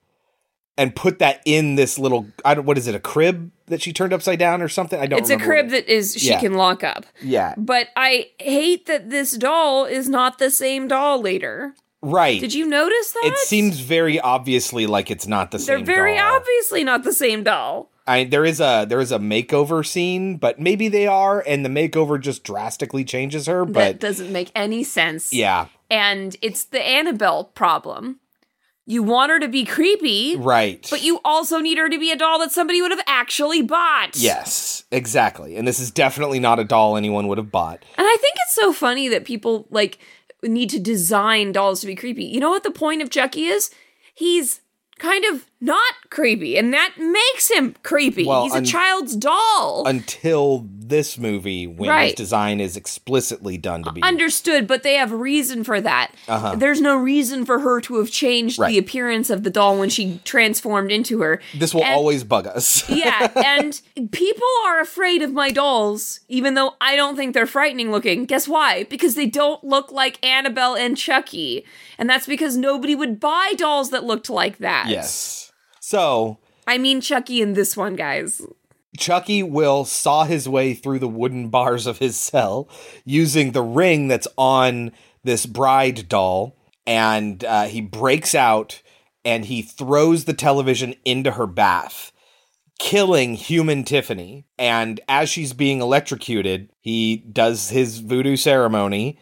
and 0.79 0.95
put 0.97 1.19
that 1.19 1.41
in 1.45 1.75
this 1.77 1.99
little 1.99 2.27
I 2.45 2.55
don't 2.55 2.65
what 2.67 2.79
is 2.79 2.87
it 2.87 2.95
a 2.95 3.01
crib 3.01 3.51
that 3.67 3.83
she 3.83 3.93
turned 3.93 4.13
upside 4.13 4.39
down 4.39 4.63
or 4.63 4.69
something 4.69 4.99
I 5.01 5.07
don't. 5.07 5.19
Know. 5.19 5.23
It's 5.23 5.31
a 5.31 5.37
crib 5.45 5.67
it- 5.67 5.71
that 5.71 5.89
is 5.93 6.15
she 6.15 6.29
Yeah. 6.31 6.41
can 6.41 6.55
lock 6.55 6.83
up. 6.85 7.05
yeah 7.23 7.55
But 7.59 7.89
I 7.97 8.31
hate 8.39 8.87
that 8.87 9.11
this 9.11 9.33
doll 9.33 9.85
is 9.85 10.09
not 10.09 10.39
the 10.39 10.51
same 10.51 10.89
doll 10.89 11.21
later. 11.21 11.75
right. 12.03 12.41
Did 12.41 12.55
you 12.55 12.67
notice 12.67 13.13
that? 13.13 13.33
It 13.35 13.39
seems 13.39 13.81
very 13.81 14.19
obviously 14.21 14.87
like 14.87 15.11
it's 15.11 15.27
not 15.27 15.51
the 15.51 15.59
same 15.59 15.79
doll. 15.79 15.85
they're 15.85 15.95
very 15.95 16.17
doll. 16.17 16.37
obviously 16.37 16.85
not 16.85 17.05
the 17.05 17.13
same 17.13 17.43
doll. 17.43 17.91
I 18.07 18.25
there 18.25 18.45
is 18.45 18.61
a 18.61 18.87
there 18.89 19.01
is 19.01 19.13
a 19.13 19.19
makeover 19.19 19.85
scene, 19.87 20.37
but 20.37 20.61
maybe 20.61 20.89
they 20.89 21.07
are, 21.07 21.43
and 21.47 21.65
the 21.65 21.69
makeover 21.69 22.21
just 22.21 22.45
drastically 22.45 23.05
changes 23.05 23.47
her. 23.47 23.65
But 23.65 23.75
that 23.75 24.01
doesn't 24.01 24.33
make 24.33 24.51
any 24.55 24.85
sense. 24.85 25.33
yeah, 25.33 25.67
And 25.91 26.37
it's 26.43 26.65
the 26.65 26.81
Annabelle 26.83 27.45
problem. 27.45 28.21
You 28.89 29.03
want 29.03 29.33
her 29.33 29.41
to 29.41 29.49
be 29.49 29.65
creepy, 29.65 30.37
right. 30.37 30.87
but 30.91 31.03
you 31.03 31.19
also 31.25 31.59
need 31.59 31.77
her 31.77 31.89
to 31.89 31.99
be 31.99 32.13
a 32.13 32.17
doll 32.17 32.39
that 32.39 32.53
somebody 32.53 32.81
would 32.81 32.93
have 32.93 33.03
actually 33.09 33.61
bought. 33.61 34.17
yes, 34.17 34.85
exactly. 34.93 35.57
And 35.57 35.67
this 35.67 35.81
is 35.81 35.91
definitely 35.91 36.39
not 36.39 36.61
a 36.61 36.65
doll 36.65 36.97
anyone 36.97 37.27
would 37.27 37.39
have 37.39 37.51
bought. 37.51 37.85
And 37.99 38.07
I 38.07 38.17
think 38.21 38.35
it's 38.45 38.55
so 38.55 38.73
funny 38.73 39.09
that 39.09 39.25
people 39.25 39.67
like 39.71 39.99
need 40.45 40.71
to 40.71 40.79
design 40.79 41.51
dolls 41.51 41.81
to 41.81 41.89
be 41.89 41.97
creepy. 41.97 42.27
You 42.27 42.39
know 42.39 42.51
what 42.51 42.63
the 42.63 42.71
point 42.71 43.03
of 43.03 43.11
Chucky 43.11 43.47
is? 43.47 43.71
He's 44.15 44.61
kind 44.99 45.25
of 45.27 45.47
not 45.61 45.95
creepy, 46.11 46.57
and 46.57 46.73
that 46.73 46.95
makes 46.99 47.51
him 47.51 47.75
creepy. 47.83 48.25
Well, 48.27 48.45
He's 48.45 48.55
a 48.55 48.63
child's 48.63 49.17
doll. 49.17 49.85
until 49.87 50.67
this 50.89 51.19
movie 51.19 51.67
when 51.67 51.89
Right. 51.91 52.05
his 52.07 52.15
design 52.15 52.61
is 52.61 52.77
explicitly 52.77 53.57
done 53.59 53.83
to 53.85 53.93
be 53.93 54.03
Understood, 54.03 54.67
but 54.67 54.83
they 54.83 54.95
have 54.95 55.13
reason 55.13 55.65
for 55.65 55.81
that. 55.81 56.13
Uh-huh. 56.29 56.55
There's 56.57 56.81
no 56.81 56.97
reason 56.97 57.45
for 57.45 57.59
her 57.61 57.81
to 57.83 57.97
have 57.99 58.11
changed 58.11 58.59
Right. 58.59 58.71
the 58.71 58.79
appearance 58.79 59.31
of 59.31 59.43
the 59.43 59.51
doll 59.51 59.79
when 59.79 59.89
she 59.89 60.21
transformed 60.25 60.91
into 60.93 61.21
her. 61.23 61.41
this 61.55 61.75
will 61.75 61.85
And- 61.85 61.95
always 61.95 62.25
bug 62.25 62.47
us 62.47 62.85
yeah, 62.89 63.31
and 63.37 63.81
people 64.13 64.47
are 64.67 64.81
afraid 64.81 65.23
of 65.23 65.33
my 65.33 65.51
dolls, 65.51 66.21
even 66.29 66.55
though 66.55 66.75
I 66.81 66.97
don't 66.97 67.17
think 67.17 67.35
they're 67.35 67.47
frightening 67.47 67.91
looking. 67.91 68.25
Guess 68.25 68.47
why? 68.49 68.85
Because 68.85 69.15
they 69.15 69.27
don't 69.27 69.63
look 69.65 69.91
like 69.93 70.25
Annabelle 70.25 70.75
and 70.77 70.97
Chucky. 70.97 71.65
And 71.99 72.09
that's 72.09 72.27
because 72.27 72.57
nobody 72.57 72.95
would 72.95 73.19
buy 73.21 73.55
dolls 73.57 73.91
that 73.91 74.05
looked 74.05 74.29
like 74.31 74.59
that. 74.59 74.87
yes 74.89 75.53
so 75.81 76.39
I 76.67 76.79
mean 76.79 77.01
Chucky 77.01 77.41
in 77.41 77.53
this 77.55 77.77
one, 77.77 77.95
guys. 77.95 78.43
Chucky 78.97 79.43
will 79.43 79.85
saw 79.85 80.25
his 80.25 80.49
way 80.49 80.75
through 80.75 80.99
the 80.99 81.09
wooden 81.09 81.49
bars 81.49 81.87
of 81.87 81.99
his 81.99 82.17
cell 82.17 82.69
using 83.05 83.53
the 83.53 83.63
ring 83.63 84.09
that's 84.09 84.29
on 84.37 84.93
this 85.23 85.47
bride 85.47 86.09
doll, 86.09 86.57
and 86.87 87.45
uh, 87.45 87.65
he 87.65 87.81
breaks 87.81 88.35
out 88.35 88.83
and 89.25 89.45
he 89.47 89.61
throws 89.63 90.25
the 90.25 90.35
television 90.35 90.95
into 91.05 91.33
her 91.33 91.47
bath, 91.49 92.13
killing 92.79 93.35
human 93.35 93.83
Tiffany. 93.83 94.47
And 94.57 95.01
as 95.09 95.29
she's 95.29 95.53
being 95.53 95.81
electrocuted, 95.81 96.71
he 96.81 97.17
does 97.17 97.71
his 97.71 97.99
voodoo 97.99 98.37
ceremony 98.37 99.19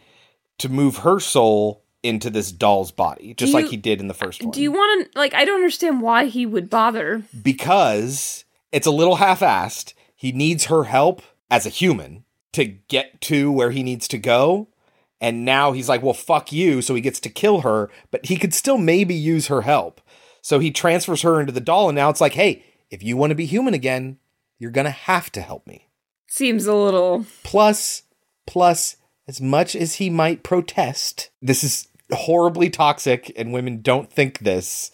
to 0.59 0.69
move 0.69 0.97
her 0.97 1.19
soul 1.19 1.81
into 2.03 2.29
this 2.29 2.51
doll's 2.51 2.91
body, 2.91 3.33
just 3.33 3.51
Do 3.51 3.57
like 3.57 3.65
he 3.65 3.77
did 3.77 3.99
in 3.99 4.07
the 4.07 4.13
first 4.13 4.43
one 4.43 4.51
Do 4.51 4.61
you 4.61 4.71
want 4.71 5.11
to 5.11 5.19
like? 5.19 5.33
I 5.33 5.43
don't 5.43 5.55
understand 5.55 6.03
why 6.03 6.27
he 6.27 6.45
would 6.45 6.69
bother. 6.69 7.23
because 7.41 8.44
it's 8.75 8.85
a 8.85 8.91
little 8.91 9.15
half-assed. 9.15 9.93
He 10.17 10.33
needs 10.33 10.65
her 10.65 10.83
help 10.83 11.21
as 11.49 11.65
a 11.65 11.69
human 11.69 12.25
to 12.51 12.65
get 12.65 13.21
to 13.21 13.49
where 13.49 13.71
he 13.71 13.83
needs 13.83 14.05
to 14.09 14.17
go. 14.17 14.67
And 15.21 15.45
now 15.45 15.71
he's 15.71 15.87
like, 15.87 16.03
well, 16.03 16.13
fuck 16.13 16.51
you. 16.51 16.81
So 16.81 16.93
he 16.93 16.99
gets 16.99 17.21
to 17.21 17.29
kill 17.29 17.61
her, 17.61 17.89
but 18.11 18.25
he 18.25 18.35
could 18.35 18.53
still 18.53 18.77
maybe 18.77 19.15
use 19.15 19.47
her 19.47 19.61
help. 19.61 20.01
So 20.41 20.59
he 20.59 20.71
transfers 20.71 21.21
her 21.21 21.39
into 21.39 21.53
the 21.53 21.61
doll. 21.61 21.87
And 21.87 21.95
now 21.95 22.09
it's 22.09 22.19
like, 22.19 22.33
hey, 22.33 22.65
if 22.91 23.01
you 23.01 23.15
want 23.15 23.31
to 23.31 23.35
be 23.35 23.45
human 23.45 23.73
again, 23.73 24.17
you're 24.59 24.71
going 24.71 24.85
to 24.85 24.91
have 24.91 25.31
to 25.31 25.41
help 25.41 25.65
me. 25.65 25.87
Seems 26.27 26.65
a 26.65 26.75
little. 26.75 27.25
Plus, 27.43 28.03
plus, 28.45 28.97
as 29.25 29.39
much 29.39 29.73
as 29.73 29.95
he 29.95 30.09
might 30.09 30.43
protest, 30.43 31.29
this 31.41 31.63
is 31.63 31.87
horribly 32.11 32.69
toxic 32.69 33.31
and 33.37 33.53
women 33.53 33.81
don't 33.81 34.11
think 34.11 34.39
this. 34.39 34.91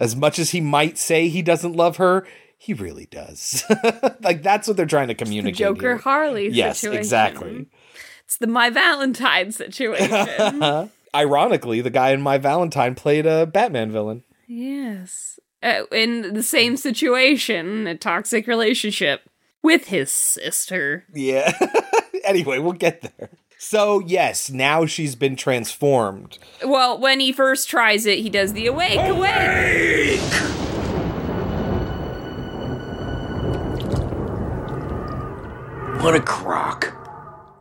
As 0.00 0.16
much 0.16 0.38
as 0.38 0.50
he 0.50 0.62
might 0.62 0.96
say 0.96 1.28
he 1.28 1.42
doesn't 1.42 1.76
love 1.76 1.98
her, 1.98 2.26
he 2.58 2.74
really 2.74 3.06
does. 3.06 3.64
like 4.20 4.42
that's 4.42 4.68
what 4.68 4.76
they're 4.76 4.84
trying 4.86 5.08
to 5.08 5.14
The 5.14 5.24
communicate. 5.24 5.56
Joker 5.58 5.80
here. 5.80 5.96
Harley 5.96 6.48
Yes, 6.50 6.80
situation. 6.80 6.98
exactly. 7.00 7.66
It's 8.24 8.36
the 8.36 8.46
My 8.46 8.68
Valentine 8.68 9.52
situation. 9.52 10.90
Ironically, 11.14 11.80
the 11.80 11.88
guy 11.90 12.10
in 12.10 12.20
My 12.20 12.36
Valentine 12.36 12.94
played 12.94 13.24
a 13.26 13.46
Batman 13.46 13.90
villain. 13.90 14.24
yes. 14.46 15.38
Uh, 15.60 15.82
in 15.90 16.34
the 16.34 16.42
same 16.42 16.76
situation, 16.76 17.88
a 17.88 17.96
toxic 17.96 18.46
relationship 18.46 19.22
with 19.60 19.86
his 19.86 20.08
sister. 20.12 21.04
Yeah. 21.12 21.52
anyway, 22.24 22.60
we'll 22.60 22.74
get 22.74 23.00
there. 23.00 23.30
So, 23.58 23.98
yes, 23.98 24.50
now 24.50 24.86
she's 24.86 25.16
been 25.16 25.34
transformed. 25.34 26.38
Well, 26.64 26.96
when 27.00 27.18
he 27.18 27.32
first 27.32 27.68
tries 27.68 28.06
it, 28.06 28.20
he 28.20 28.30
does 28.30 28.52
the 28.52 28.68
awake, 28.68 29.00
awake. 29.00 30.20
What 36.00 36.14
a 36.14 36.20
crock. 36.20 36.94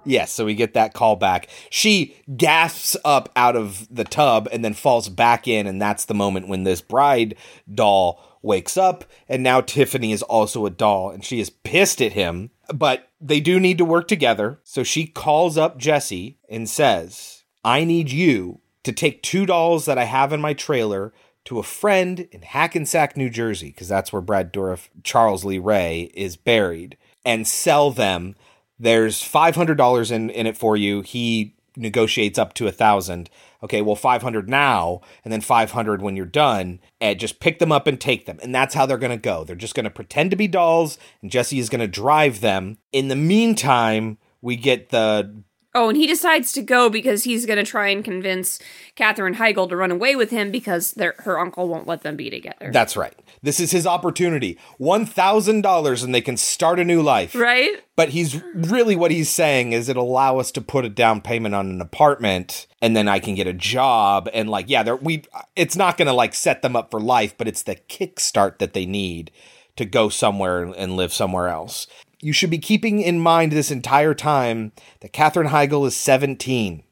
Yes, 0.06 0.32
so 0.32 0.45
we 0.45 0.56
get 0.56 0.73
that 0.76 0.93
call 0.93 1.15
back. 1.17 1.50
She 1.69 2.15
gasps 2.38 2.95
up 3.04 3.30
out 3.36 3.56
of 3.56 3.93
the 3.93 4.06
tub 4.06 4.47
and 4.52 4.63
then 4.63 4.73
falls 4.73 5.10
back 5.10 5.47
in, 5.47 5.67
and 5.67 5.82
that's 5.82 6.06
the 6.06 6.13
moment 6.13 6.47
when 6.47 6.63
this 6.63 6.80
bride 6.80 7.36
doll 7.73 8.39
wakes 8.41 8.78
up, 8.78 9.04
and 9.28 9.43
now 9.43 9.60
Tiffany 9.60 10.13
is 10.13 10.21
also 10.21 10.65
a 10.65 10.69
doll, 10.69 11.10
and 11.10 11.26
she 11.26 11.39
is 11.39 11.50
pissed 11.50 12.02
at 12.02 12.13
him. 12.13 12.52
But 12.73 13.10
they 13.19 13.39
do 13.39 13.60
need 13.60 13.80
to 13.80 13.86
work 13.86 14.08
together, 14.08 14.60
so 14.63 14.84
she 14.84 15.08
calls 15.08 15.58
up 15.58 15.78
Jesse 15.78 16.38
and 16.47 16.69
says, 16.69 17.43
I 17.65 17.84
need 17.84 18.12
you 18.12 18.62
to 18.84 18.93
take 18.93 19.23
two 19.23 19.45
dolls 19.45 19.86
that 19.86 19.97
I 19.97 20.06
have 20.06 20.32
in 20.32 20.39
my 20.39 20.54
trailer 20.54 21.12
to 21.45 21.60
a 21.60 21.63
friend 21.63 22.28
in 22.32 22.43
Hackensack, 22.43 23.17
New 23.17 23.30
Jersey, 23.30 23.71
because 23.71 23.88
that's 23.88 24.13
where 24.13 24.21
Brad 24.21 24.54
Dourif, 24.54 24.89
Charles 25.04 25.43
Lee 25.43 25.60
Ray, 25.60 26.12
is 26.13 26.38
buried, 26.38 26.97
and 27.27 27.45
sell 27.45 27.91
them 27.91 28.35
there's 28.79 29.21
five 29.21 29.55
hundred 29.55 29.75
dollars 29.77 30.09
in 30.09 30.29
in 30.29 30.47
it 30.47 30.57
for 30.57 30.77
you. 30.77 31.01
He 31.01 31.55
negotiates 31.75 32.39
up 32.39 32.53
to 32.55 32.67
a 32.67 32.71
thousand. 32.71 33.29
Okay, 33.61 33.81
well, 33.81 33.95
five 33.95 34.21
hundred 34.21 34.49
now, 34.49 35.01
and 35.23 35.31
then 35.31 35.41
five 35.41 35.71
hundred 35.71 36.01
when 36.01 36.15
you're 36.15 36.25
done. 36.25 36.79
And 37.01 37.19
just 37.19 37.39
pick 37.39 37.59
them 37.59 37.71
up 37.71 37.85
and 37.85 37.99
take 37.99 38.25
them, 38.25 38.39
and 38.41 38.55
that's 38.55 38.75
how 38.75 38.85
they're 38.85 38.97
gonna 38.97 39.17
go. 39.17 39.43
They're 39.43 39.55
just 39.55 39.75
gonna 39.75 39.89
pretend 39.89 40.31
to 40.31 40.37
be 40.37 40.47
dolls, 40.47 40.97
and 41.21 41.31
Jesse 41.31 41.59
is 41.59 41.69
gonna 41.69 41.87
drive 41.87 42.39
them. 42.39 42.77
In 42.91 43.09
the 43.09 43.15
meantime, 43.15 44.17
we 44.41 44.55
get 44.55 44.89
the 44.89 45.43
Oh, 45.77 45.89
and 45.89 45.97
he 45.97 46.07
decides 46.07 46.51
to 46.53 46.63
go 46.63 46.89
because 46.89 47.23
he's 47.23 47.45
going 47.45 47.63
to 47.63 47.63
try 47.63 47.89
and 47.89 48.03
convince 48.03 48.57
Katherine 48.95 49.35
Heigl 49.35 49.69
to 49.69 49.75
run 49.75 49.91
away 49.91 50.15
with 50.15 50.31
him 50.31 50.49
because 50.49 50.95
her 50.97 51.37
uncle 51.39 51.67
won't 51.67 51.85
let 51.85 52.01
them 52.01 52.15
be 52.15 52.31
together. 52.31 52.71
that's 52.73 52.97
right. 52.97 53.13
This 53.43 53.59
is 53.59 53.69
his 53.69 53.85
opportunity. 53.85 54.57
One 54.79 55.05
thousand 55.05 55.61
dollars, 55.61 56.01
and 56.01 56.15
they 56.15 56.21
can 56.21 56.35
start 56.35 56.79
a 56.79 56.83
new 56.83 57.03
life. 57.03 57.35
right? 57.35 57.75
But 57.95 58.09
he's 58.09 58.41
really 58.55 58.95
what 58.95 59.11
he's 59.11 59.29
saying 59.29 59.73
is 59.73 59.87
it'll 59.87 60.09
allow 60.09 60.39
us 60.39 60.49
to 60.51 60.61
put 60.61 60.83
a 60.83 60.89
down 60.89 61.21
payment 61.21 61.53
on 61.53 61.69
an 61.69 61.79
apartment 61.81 62.65
and 62.81 62.95
then 62.95 63.07
I 63.07 63.19
can 63.19 63.35
get 63.35 63.45
a 63.47 63.53
job 63.53 64.29
and 64.33 64.49
like 64.49 64.69
yeah, 64.69 64.93
we 64.93 65.23
it's 65.55 65.75
not 65.75 65.97
going 65.97 66.07
to 66.07 66.13
like 66.13 66.33
set 66.33 66.63
them 66.63 66.75
up 66.75 66.89
for 66.89 66.99
life, 66.99 67.37
but 67.37 67.47
it's 67.47 67.61
the 67.63 67.75
kickstart 67.75 68.57
that 68.57 68.73
they 68.73 68.85
need 68.87 69.31
to 69.75 69.85
go 69.85 70.09
somewhere 70.09 70.63
and 70.63 70.95
live 70.95 71.13
somewhere 71.13 71.47
else. 71.47 71.85
You 72.19 72.34
should 72.34 72.49
be 72.49 72.58
keeping 72.58 72.99
in 72.99 73.19
mind 73.19 73.51
this 73.51 73.69
entire 73.69 74.13
time 74.13 74.71
that 75.01 75.13
Katherine 75.13 75.49
Heigl 75.49 75.86
is 75.86 75.95
17. 75.95 76.84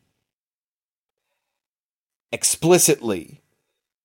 Explicitly, 2.31 3.41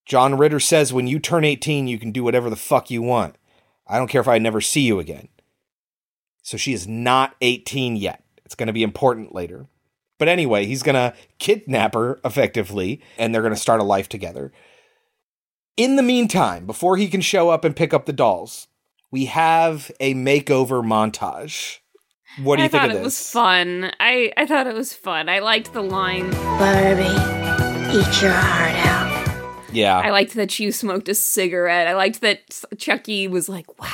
John 0.06 0.37
Ritter 0.37 0.61
says 0.61 0.92
when 0.92 1.06
you 1.06 1.18
turn 1.18 1.44
18, 1.44 1.88
you 1.88 1.98
can 1.98 2.11
do 2.11 2.24
whatever 2.24 2.48
the 2.48 2.56
fuck 2.56 2.90
you 2.90 3.02
want. 3.02 3.37
I 3.87 3.98
don't 3.98 4.09
care 4.09 4.20
if 4.20 4.28
I 4.28 4.38
never 4.38 4.61
see 4.61 4.83
you 4.83 4.98
again. 4.98 5.28
So 6.42 6.56
she 6.56 6.72
is 6.72 6.88
not 6.88 7.35
18 7.40 7.96
yet. 7.96 8.24
It's 8.44 8.54
going 8.54 8.68
to 8.68 8.72
be 8.72 8.83
important 8.83 9.35
later. 9.35 9.66
But 10.18 10.28
anyway, 10.28 10.66
he's 10.66 10.83
going 10.83 10.94
to 10.94 11.14
kidnap 11.38 11.94
her 11.94 12.20
effectively, 12.24 13.00
and 13.18 13.35
they're 13.35 13.42
going 13.42 13.54
to 13.54 13.61
start 13.61 13.80
a 13.80 13.85
life 13.85 14.09
together. 14.09 14.52
In 15.76 15.96
the 15.96 16.02
meantime, 16.02 16.66
before 16.66 16.96
he 16.96 17.09
can 17.09 17.20
show 17.20 17.48
up 17.48 17.64
and 17.64 17.76
pick 17.76 17.94
up 17.94 18.06
the 18.06 18.12
dolls, 18.12 18.68
we 19.11 19.27
have 19.27 19.90
a 20.01 20.14
makeover 20.14 20.85
montage. 20.85 21.79
What 22.42 22.57
do 22.57 22.62
you 22.62 22.66
I 22.66 22.68
think 22.68 22.85
of 22.85 22.90
this? 22.90 22.94
I 22.94 22.94
thought 22.94 23.01
it 23.01 23.05
was 23.05 23.31
fun. 23.31 23.92
I, 24.01 24.33
I 24.37 24.46
thought 24.46 24.66
it 24.66 24.75
was 24.75 24.92
fun. 24.92 25.29
I 25.29 25.40
liked 25.40 25.73
the 25.73 25.83
line. 25.83 26.31
Barbie, 26.31 27.03
eat 27.03 28.23
your 28.23 28.31
heart 28.33 28.87
out. 28.87 29.70
yeah. 29.73 29.99
I 29.99 30.11
liked 30.11 30.35
that 30.35 30.59
you 30.59 30.70
smoked 30.70 31.09
a 31.09 31.14
cigarette. 31.14 31.88
I 31.88 31.94
liked 31.94 32.20
that 32.20 32.62
Chucky 32.79 33.27
was 33.27 33.49
like, 33.49 33.66
wow. 33.81 33.88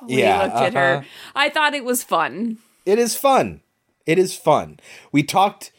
When 0.00 0.18
Yeah, 0.18 0.36
he 0.36 0.44
looked 0.44 0.56
at 0.56 0.76
uh-huh. 0.76 1.00
her. 1.00 1.06
I 1.34 1.48
thought 1.48 1.74
it 1.74 1.84
was 1.84 2.02
fun. 2.04 2.58
It 2.86 2.98
is 2.98 3.16
fun. 3.16 3.60
It 4.06 4.18
is 4.18 4.36
fun. 4.36 4.78
We 5.12 5.22
talked 5.22 5.72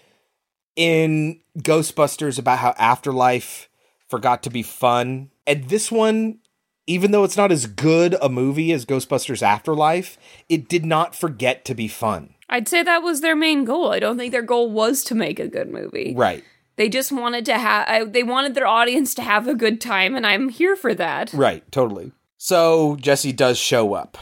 in 0.76 1.41
Ghostbusters 1.60 2.39
about 2.39 2.60
how 2.60 2.74
Afterlife 2.78 3.69
forgot 4.10 4.43
to 4.43 4.50
be 4.50 4.63
fun. 4.63 5.30
And 5.46 5.69
this 5.69 5.91
one, 5.91 6.39
even 6.88 7.12
though 7.12 7.24
it's 7.24 7.38
not 7.38 7.52
as 7.52 7.65
good 7.65 8.15
a 8.22 8.30
movie 8.30 8.72
as 8.72 8.86
Ghostbusters 8.86 9.41
Afterlife, 9.41 10.17
it 10.50 10.67
did 10.67 10.86
not 10.86 11.15
forget 11.15 11.65
to 11.65 11.76
be 11.76 11.88
fun. 11.88 12.36
I'd 12.50 12.67
say 12.67 12.84
that 12.84 13.04
was 13.04 13.22
their 13.22 13.36
main 13.36 13.65
goal. 13.65 13.91
I 13.91 14.00
don't 14.00 14.17
think 14.17 14.32
their 14.32 14.41
goal 14.41 14.69
was 14.69 15.04
to 15.06 15.15
make 15.15 15.39
a 15.39 15.48
good 15.48 15.69
movie. 15.69 16.13
Right. 16.15 16.43
They 16.76 16.89
just 16.89 17.12
wanted 17.12 17.46
to 17.46 17.58
have, 17.58 18.13
they 18.13 18.24
wanted 18.24 18.56
their 18.56 18.67
audience 18.67 19.13
to 19.15 19.22
have 19.22 19.48
a 19.48 19.56
good 19.56 19.80
time, 19.80 20.15
and 20.15 20.26
I'm 20.26 20.50
here 20.50 20.76
for 20.76 20.93
that. 20.96 21.32
Right, 21.34 21.69
totally. 21.72 22.12
So 22.38 22.98
Jesse 22.98 23.32
does 23.32 23.58
show 23.58 23.93
up. 23.93 24.17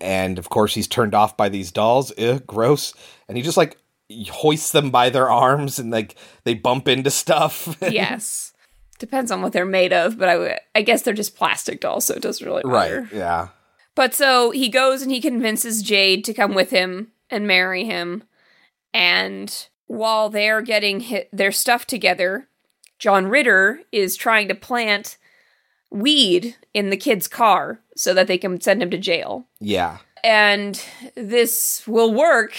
And 0.00 0.38
of 0.38 0.48
course, 0.48 0.74
he's 0.74 0.88
turned 0.88 1.14
off 1.14 1.36
by 1.36 1.48
these 1.48 1.70
dolls. 1.70 2.12
Ugh, 2.18 2.44
gross. 2.44 2.92
And 3.28 3.36
he 3.36 3.42
just 3.42 3.56
like 3.56 3.76
hoists 4.30 4.72
them 4.72 4.90
by 4.90 5.10
their 5.10 5.30
arms 5.30 5.78
and 5.78 5.90
like 5.90 6.16
they 6.44 6.54
bump 6.54 6.88
into 6.88 7.10
stuff. 7.10 7.76
yes. 7.82 8.51
Depends 9.02 9.32
on 9.32 9.42
what 9.42 9.52
they're 9.52 9.64
made 9.64 9.92
of, 9.92 10.16
but 10.16 10.28
I, 10.28 10.32
w- 10.34 10.54
I 10.76 10.82
guess 10.82 11.02
they're 11.02 11.12
just 11.12 11.34
plastic 11.34 11.80
dolls, 11.80 12.04
so 12.04 12.14
it 12.14 12.22
doesn't 12.22 12.46
really 12.46 12.62
matter. 12.64 13.00
right. 13.00 13.12
Yeah. 13.12 13.48
But 13.96 14.14
so 14.14 14.52
he 14.52 14.68
goes 14.68 15.02
and 15.02 15.10
he 15.10 15.20
convinces 15.20 15.82
Jade 15.82 16.24
to 16.24 16.32
come 16.32 16.54
with 16.54 16.70
him 16.70 17.10
and 17.28 17.44
marry 17.44 17.84
him. 17.84 18.22
And 18.94 19.66
while 19.88 20.30
they're 20.30 20.62
getting 20.62 21.00
hit, 21.00 21.28
their 21.32 21.50
stuff 21.50 21.84
together, 21.84 22.46
John 23.00 23.26
Ritter 23.26 23.80
is 23.90 24.14
trying 24.14 24.46
to 24.46 24.54
plant 24.54 25.18
weed 25.90 26.54
in 26.72 26.90
the 26.90 26.96
kid's 26.96 27.26
car 27.26 27.80
so 27.96 28.14
that 28.14 28.28
they 28.28 28.38
can 28.38 28.60
send 28.60 28.80
him 28.84 28.90
to 28.90 28.98
jail. 28.98 29.48
Yeah. 29.58 29.98
And 30.24 30.80
this 31.16 31.82
will 31.86 32.12
work. 32.14 32.54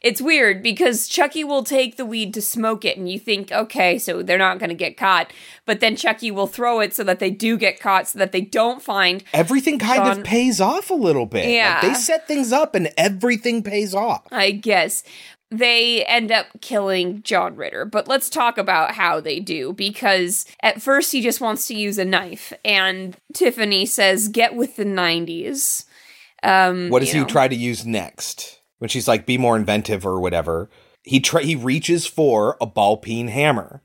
It's 0.00 0.20
weird 0.20 0.62
because 0.62 1.06
Chucky 1.08 1.44
will 1.44 1.62
take 1.62 1.96
the 1.96 2.04
weed 2.04 2.34
to 2.34 2.42
smoke 2.42 2.84
it, 2.84 2.96
and 2.98 3.08
you 3.08 3.18
think, 3.18 3.52
okay, 3.52 3.98
so 3.98 4.22
they're 4.22 4.36
not 4.38 4.58
going 4.58 4.70
to 4.70 4.74
get 4.74 4.96
caught. 4.96 5.32
But 5.66 5.80
then 5.80 5.94
Chucky 5.96 6.30
will 6.32 6.48
throw 6.48 6.80
it 6.80 6.94
so 6.94 7.04
that 7.04 7.20
they 7.20 7.30
do 7.30 7.56
get 7.56 7.78
caught, 7.78 8.08
so 8.08 8.18
that 8.18 8.32
they 8.32 8.40
don't 8.40 8.82
find 8.82 9.22
everything 9.32 9.78
kind 9.78 9.96
Sean- 10.04 10.18
of 10.18 10.24
pays 10.24 10.60
off 10.60 10.90
a 10.90 10.94
little 10.94 11.26
bit. 11.26 11.44
Like, 11.44 11.54
Yeah. 11.54 11.80
they 11.80 11.94
set 11.94 12.26
things 12.26 12.52
up 12.52 12.74
and 12.74 12.92
everything 12.96 13.62
pays 13.62 13.94
off. 13.94 14.22
I 14.32 14.50
guess 14.50 15.04
they 15.50 16.04
end 16.06 16.32
up 16.32 16.46
killing 16.60 17.22
John 17.22 17.54
Ritter. 17.54 17.84
But 17.84 18.08
let's 18.08 18.28
talk 18.28 18.58
about 18.58 18.92
how 18.96 19.20
they 19.20 19.38
do 19.38 19.72
because 19.72 20.44
at 20.60 20.82
first 20.82 21.12
he 21.12 21.20
just 21.22 21.40
wants 21.40 21.68
to 21.68 21.74
use 21.74 21.98
a 21.98 22.04
knife, 22.04 22.52
and 22.64 23.16
Tiffany 23.32 23.86
says, 23.86 24.26
"Get 24.26 24.56
with 24.56 24.74
the 24.74 24.84
'90s." 24.84 25.84
Um, 26.46 26.90
What 26.90 27.00
does 27.00 27.12
he 27.12 27.20
know. 27.20 27.26
try 27.26 27.48
to 27.48 27.56
use 27.56 27.84
next? 27.84 28.60
When 28.78 28.88
she's 28.88 29.08
like, 29.08 29.26
"Be 29.26 29.38
more 29.38 29.56
inventive" 29.56 30.06
or 30.06 30.20
whatever, 30.20 30.68
he 31.02 31.18
try 31.18 31.42
he 31.42 31.56
reaches 31.56 32.06
for 32.06 32.56
a 32.60 32.66
ball 32.66 32.98
peen 32.98 33.28
hammer, 33.28 33.80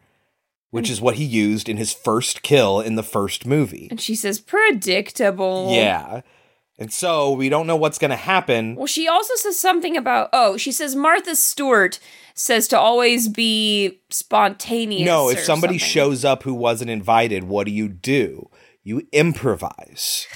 which 0.70 0.90
is 0.90 1.00
what 1.02 1.16
he 1.16 1.24
used 1.24 1.70
in 1.70 1.78
his 1.78 1.94
first 1.94 2.42
kill 2.42 2.82
in 2.82 2.96
the 2.96 3.04
first 3.04 3.46
movie. 3.46 3.88
And 3.90 4.02
she 4.02 4.16
says, 4.16 4.40
predictable. 4.40 5.72
Yeah, 5.72 6.22
and 6.78 6.92
so 6.92 7.32
we 7.32 7.48
don't 7.48 7.68
know 7.68 7.76
what's 7.76 8.00
going 8.00 8.10
to 8.12 8.18
happen. 8.18 8.76
Well, 8.76 8.88
she 8.88 9.08
also 9.08 9.36
says 9.36 9.58
something 9.60 9.96
about, 9.96 10.30
oh, 10.34 10.58
she 10.58 10.72
says 10.72 10.96
Martha 10.96 11.36
Stewart 11.36 12.00
says 12.34 12.68
to 12.70 12.80
always 12.80 13.28
be 13.30 14.02
spontaneous. 14.10 15.06
No, 15.06 15.30
if 15.30 15.40
somebody 15.40 15.78
something. 15.78 15.88
shows 15.90 16.26
up 16.26 16.44
who 16.44 16.54
wasn't 16.54 16.90
invited, 16.90 17.44
what 17.44 17.66
do 17.66 17.72
you 17.72 17.88
do? 17.88 18.50
You 18.84 19.08
improvise. 19.12 20.28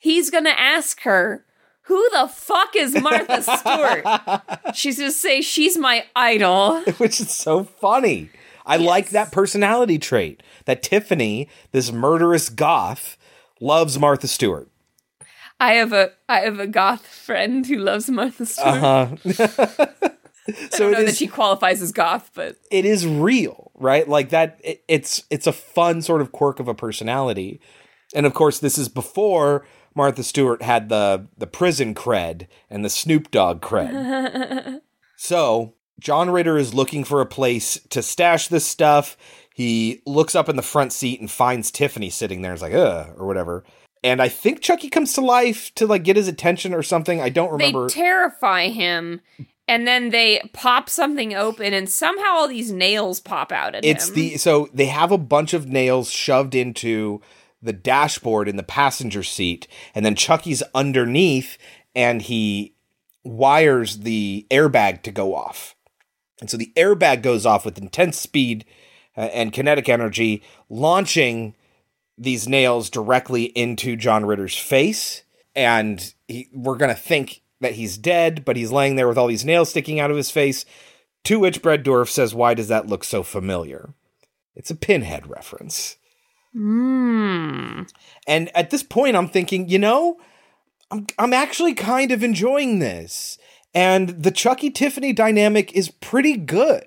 He's 0.00 0.28
going 0.30 0.44
to 0.44 0.60
ask 0.60 1.00
her, 1.02 1.44
who 1.86 2.08
the 2.10 2.28
fuck 2.28 2.74
is 2.74 3.00
Martha 3.00 3.42
Stewart? 3.42 4.74
She's 4.74 4.98
going 4.98 5.10
to 5.10 5.16
say, 5.16 5.40
she's 5.40 5.78
my 5.78 6.04
idol. 6.16 6.80
which 6.98 7.20
is 7.20 7.30
so 7.30 7.64
funny. 7.64 8.30
I 8.64 8.76
like 8.76 9.10
that 9.10 9.30
personality 9.30 9.98
trait. 9.98 10.42
That 10.64 10.82
Tiffany, 10.82 11.48
this 11.70 11.92
murderous 11.92 12.48
goth, 12.48 13.16
loves 13.60 13.98
Martha 13.98 14.26
Stewart. 14.26 14.68
I 15.60 15.74
have 15.74 15.92
a 15.92 16.10
I 16.28 16.40
have 16.40 16.58
a 16.58 16.66
goth 16.66 17.06
friend 17.06 17.64
who 17.64 17.78
loves 17.78 18.10
Martha 18.10 18.44
Stewart. 18.44 18.68
Uh-huh. 18.68 19.86
I 20.48 20.68
so 20.70 20.88
it 20.88 20.92
know 20.92 20.98
that 20.98 21.08
is 21.08 21.16
she 21.16 21.28
qualifies 21.28 21.80
as 21.80 21.92
goth, 21.92 22.30
but 22.34 22.56
it 22.70 22.84
is 22.84 23.06
real, 23.06 23.70
right? 23.74 24.08
Like 24.08 24.30
that 24.30 24.60
it, 24.62 24.82
it's 24.88 25.22
it's 25.30 25.46
a 25.46 25.52
fun 25.52 26.02
sort 26.02 26.20
of 26.20 26.32
quirk 26.32 26.60
of 26.60 26.68
a 26.68 26.74
personality. 26.74 27.60
And 28.14 28.26
of 28.26 28.34
course, 28.34 28.58
this 28.58 28.76
is 28.76 28.88
before 28.88 29.66
Martha 29.96 30.22
Stewart 30.22 30.62
had 30.62 30.88
the 30.88 31.26
the 31.36 31.46
prison 31.46 31.94
cred 31.94 32.46
and 32.70 32.84
the 32.84 32.90
Snoop 32.90 33.30
Dogg 33.30 33.60
cred. 33.60 34.80
So 35.18 35.72
John 35.98 36.28
Ritter 36.28 36.58
is 36.58 36.74
looking 36.74 37.02
for 37.02 37.22
a 37.22 37.26
place 37.26 37.80
to 37.88 38.02
stash 38.02 38.48
this 38.48 38.66
stuff. 38.66 39.16
He 39.54 40.02
looks 40.04 40.34
up 40.34 40.50
in 40.50 40.56
the 40.56 40.62
front 40.62 40.92
seat 40.92 41.20
and 41.20 41.30
finds 41.30 41.70
Tiffany 41.70 42.10
sitting 42.10 42.42
there. 42.42 42.52
It's 42.52 42.60
like, 42.60 42.74
ugh, 42.74 43.14
or 43.16 43.26
whatever. 43.26 43.64
And 44.04 44.20
I 44.20 44.28
think 44.28 44.60
Chucky 44.60 44.90
comes 44.90 45.14
to 45.14 45.22
life 45.22 45.74
to 45.76 45.86
like 45.86 46.04
get 46.04 46.16
his 46.16 46.28
attention 46.28 46.74
or 46.74 46.82
something. 46.82 47.22
I 47.22 47.30
don't 47.30 47.50
remember. 47.50 47.88
they 47.88 47.94
terrify 47.94 48.68
him. 48.68 49.22
And 49.66 49.86
then 49.88 50.10
they 50.10 50.42
pop 50.52 50.88
something 50.90 51.34
open, 51.34 51.72
and 51.72 51.88
somehow 51.90 52.34
all 52.34 52.46
these 52.46 52.70
nails 52.70 53.18
pop 53.18 53.50
out 53.50 53.74
at 53.74 53.84
it's 53.84 54.08
him. 54.10 54.14
the 54.14 54.36
so 54.36 54.68
they 54.72 54.86
have 54.86 55.10
a 55.10 55.18
bunch 55.18 55.54
of 55.54 55.66
nails 55.66 56.10
shoved 56.10 56.54
into 56.54 57.20
the 57.66 57.72
dashboard 57.72 58.48
in 58.48 58.56
the 58.56 58.62
passenger 58.62 59.22
seat, 59.22 59.68
and 59.94 60.04
then 60.06 60.14
Chucky's 60.14 60.62
underneath, 60.74 61.58
and 61.94 62.22
he 62.22 62.74
wires 63.24 63.98
the 63.98 64.46
airbag 64.50 65.02
to 65.02 65.10
go 65.10 65.34
off. 65.34 65.74
And 66.40 66.48
so 66.48 66.56
the 66.56 66.72
airbag 66.76 67.22
goes 67.22 67.44
off 67.46 67.64
with 67.64 67.78
intense 67.78 68.18
speed 68.18 68.64
uh, 69.16 69.22
and 69.32 69.52
kinetic 69.52 69.88
energy, 69.88 70.42
launching 70.68 71.54
these 72.18 72.48
nails 72.48 72.90
directly 72.90 73.44
into 73.44 73.96
John 73.96 74.24
Ritter's 74.24 74.56
face. 74.56 75.22
And 75.54 76.14
he, 76.28 76.48
we're 76.52 76.76
going 76.76 76.94
to 76.94 77.00
think 77.00 77.42
that 77.60 77.72
he's 77.72 77.96
dead, 77.96 78.44
but 78.44 78.56
he's 78.56 78.72
laying 78.72 78.96
there 78.96 79.08
with 79.08 79.18
all 79.18 79.26
these 79.26 79.44
nails 79.44 79.70
sticking 79.70 79.98
out 80.00 80.10
of 80.10 80.16
his 80.16 80.30
face. 80.30 80.64
To 81.24 81.40
which 81.40 81.62
Brad 81.62 81.84
Dourif 81.84 82.08
says, 82.08 82.34
Why 82.34 82.54
does 82.54 82.68
that 82.68 82.86
look 82.86 83.02
so 83.02 83.22
familiar? 83.22 83.94
It's 84.54 84.70
a 84.70 84.76
pinhead 84.76 85.28
reference. 85.28 85.96
Mm. 86.56 87.90
And 88.26 88.56
at 88.56 88.70
this 88.70 88.82
point, 88.82 89.16
I'm 89.16 89.28
thinking, 89.28 89.68
you 89.68 89.78
know, 89.78 90.18
I'm, 90.90 91.06
I'm 91.18 91.32
actually 91.32 91.74
kind 91.74 92.12
of 92.12 92.22
enjoying 92.22 92.78
this. 92.78 93.38
And 93.74 94.22
the 94.22 94.30
Chucky 94.30 94.70
Tiffany 94.70 95.12
dynamic 95.12 95.72
is 95.74 95.90
pretty 95.90 96.36
good. 96.36 96.86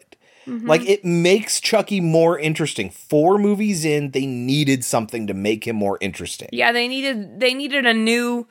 Like 0.50 0.90
it 0.90 1.06
makes 1.06 1.60
Chucky 1.60 2.02
more 2.02 2.40
interesting. 2.40 2.90
Four 2.90 3.38
movies 3.38 3.86
in, 3.86 4.12
they 4.12 4.26
needed 4.26 4.84
something 4.84 5.28
to 5.28 5.34
make 5.34 5.68
him 5.68 5.76
more 5.76 5.98
interesting. 6.02 6.50
Yeah, 6.52 6.72
they 6.72 6.88
needed 6.88 7.40
they 7.40 7.54
needed 7.54 7.86
a 7.86 7.94
new 7.94 8.48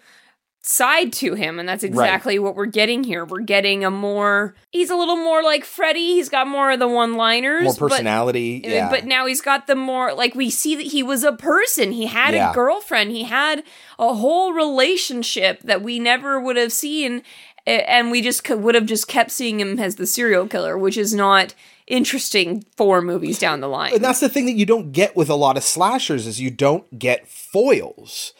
side 0.60 1.12
to 1.14 1.34
him, 1.34 1.58
and 1.58 1.68
that's 1.68 1.82
exactly 1.84 2.38
what 2.38 2.54
we're 2.54 2.66
getting 2.66 3.04
here. 3.04 3.24
We're 3.24 3.40
getting 3.40 3.84
a 3.84 3.90
more 3.90 4.54
he's 4.70 4.90
a 4.90 4.96
little 4.96 5.16
more 5.16 5.42
like 5.42 5.64
Freddy. 5.64 6.14
He's 6.14 6.28
got 6.28 6.46
more 6.46 6.70
of 6.72 6.78
the 6.78 6.88
one 6.88 7.14
liners, 7.14 7.64
More 7.64 7.74
personality. 7.88 8.62
Eh, 8.64 8.74
yeah. 8.74 8.90
But 8.90 9.06
now 9.06 9.26
he's 9.26 9.40
got 9.40 9.66
the 9.66 9.74
more 9.76 10.12
like 10.12 10.34
we 10.34 10.50
see 10.50 10.74
that 10.76 10.86
he 10.86 11.02
was 11.02 11.24
a 11.24 11.32
person. 11.32 11.92
He 11.92 12.06
had 12.06 12.34
Yeah. 12.34 12.50
a 12.50 12.54
girlfriend. 12.54 13.12
He 13.12 13.24
had 13.24 13.62
a 13.98 14.14
whole 14.14 14.52
relationship 14.52 15.60
that 15.62 15.80
we 15.82 15.98
never 15.98 16.40
would 16.40 16.56
have 16.56 16.72
seen, 16.72 17.22
and 17.66 18.10
we 18.10 18.20
just 18.20 18.44
could, 18.44 18.60
would 18.62 18.74
have 18.74 18.86
just 18.86 19.08
kept 19.08 19.30
seeing 19.30 19.60
him 19.60 19.78
as 19.78 19.96
the 19.96 20.06
serial 20.06 20.46
killer, 20.46 20.76
which 20.76 20.96
is 20.98 21.14
not 21.14 21.54
interesting 21.86 22.64
four 22.76 23.00
movies 23.00 23.38
down 23.38 23.60
the 23.60 23.68
line. 23.68 23.94
and 23.94 24.04
that's 24.04 24.20
the 24.20 24.28
thing 24.28 24.44
that 24.44 24.52
you 24.52 24.66
don't 24.66 24.92
get 24.92 25.16
with 25.16 25.30
a 25.30 25.34
lot 25.34 25.56
of 25.56 25.62
slashers 25.62 26.26
is 26.26 26.38
you 26.40 26.50
don't 26.50 26.98
get 26.98 27.26
foils. 27.26 28.34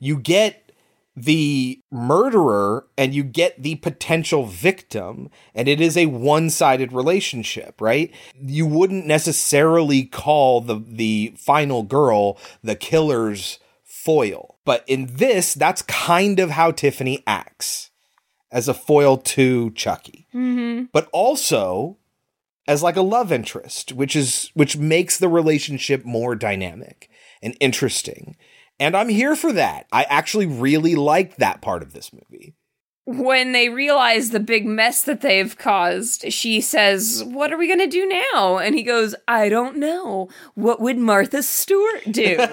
You 0.00 0.16
get 0.16 0.63
the 1.16 1.80
murderer 1.92 2.86
and 2.98 3.14
you 3.14 3.22
get 3.22 3.62
the 3.62 3.76
potential 3.76 4.46
victim 4.46 5.30
and 5.54 5.68
it 5.68 5.80
is 5.80 5.96
a 5.96 6.06
one-sided 6.06 6.92
relationship, 6.92 7.80
right? 7.80 8.12
You 8.40 8.66
wouldn't 8.66 9.06
necessarily 9.06 10.04
call 10.04 10.60
the 10.60 10.82
the 10.86 11.34
final 11.36 11.82
girl 11.82 12.38
the 12.62 12.74
killer's 12.74 13.58
foil. 13.84 14.58
But 14.64 14.84
in 14.86 15.14
this, 15.14 15.54
that's 15.54 15.82
kind 15.82 16.40
of 16.40 16.50
how 16.50 16.72
Tiffany 16.72 17.22
acts 17.26 17.90
as 18.50 18.68
a 18.68 18.74
foil 18.74 19.16
to 19.18 19.70
Chucky. 19.72 20.26
Mm-hmm. 20.34 20.86
But 20.92 21.08
also 21.12 21.98
as 22.66 22.82
like 22.82 22.96
a 22.96 23.02
love 23.02 23.30
interest, 23.30 23.92
which 23.92 24.16
is 24.16 24.50
which 24.54 24.76
makes 24.76 25.18
the 25.18 25.28
relationship 25.28 26.04
more 26.04 26.34
dynamic 26.34 27.08
and 27.42 27.56
interesting. 27.60 28.36
And 28.80 28.96
I'm 28.96 29.08
here 29.08 29.36
for 29.36 29.52
that. 29.52 29.86
I 29.92 30.04
actually 30.04 30.46
really 30.46 30.94
like 30.94 31.36
that 31.36 31.60
part 31.62 31.82
of 31.82 31.92
this 31.92 32.12
movie. 32.12 32.54
when 33.06 33.52
they 33.52 33.68
realize 33.68 34.30
the 34.30 34.40
big 34.40 34.64
mess 34.66 35.02
that 35.02 35.20
they've 35.20 35.56
caused, 35.58 36.32
she 36.32 36.60
says, 36.60 37.22
What 37.24 37.52
are 37.52 37.58
we 37.58 37.66
going 37.66 37.78
to 37.80 37.86
do 37.86 38.06
now? 38.32 38.56
And 38.58 38.74
he 38.74 38.82
goes, 38.82 39.14
I 39.28 39.48
don't 39.48 39.76
know. 39.76 40.28
What 40.54 40.80
would 40.80 40.96
Martha 40.98 41.42
Stewart 41.42 42.02
do? 42.10 42.38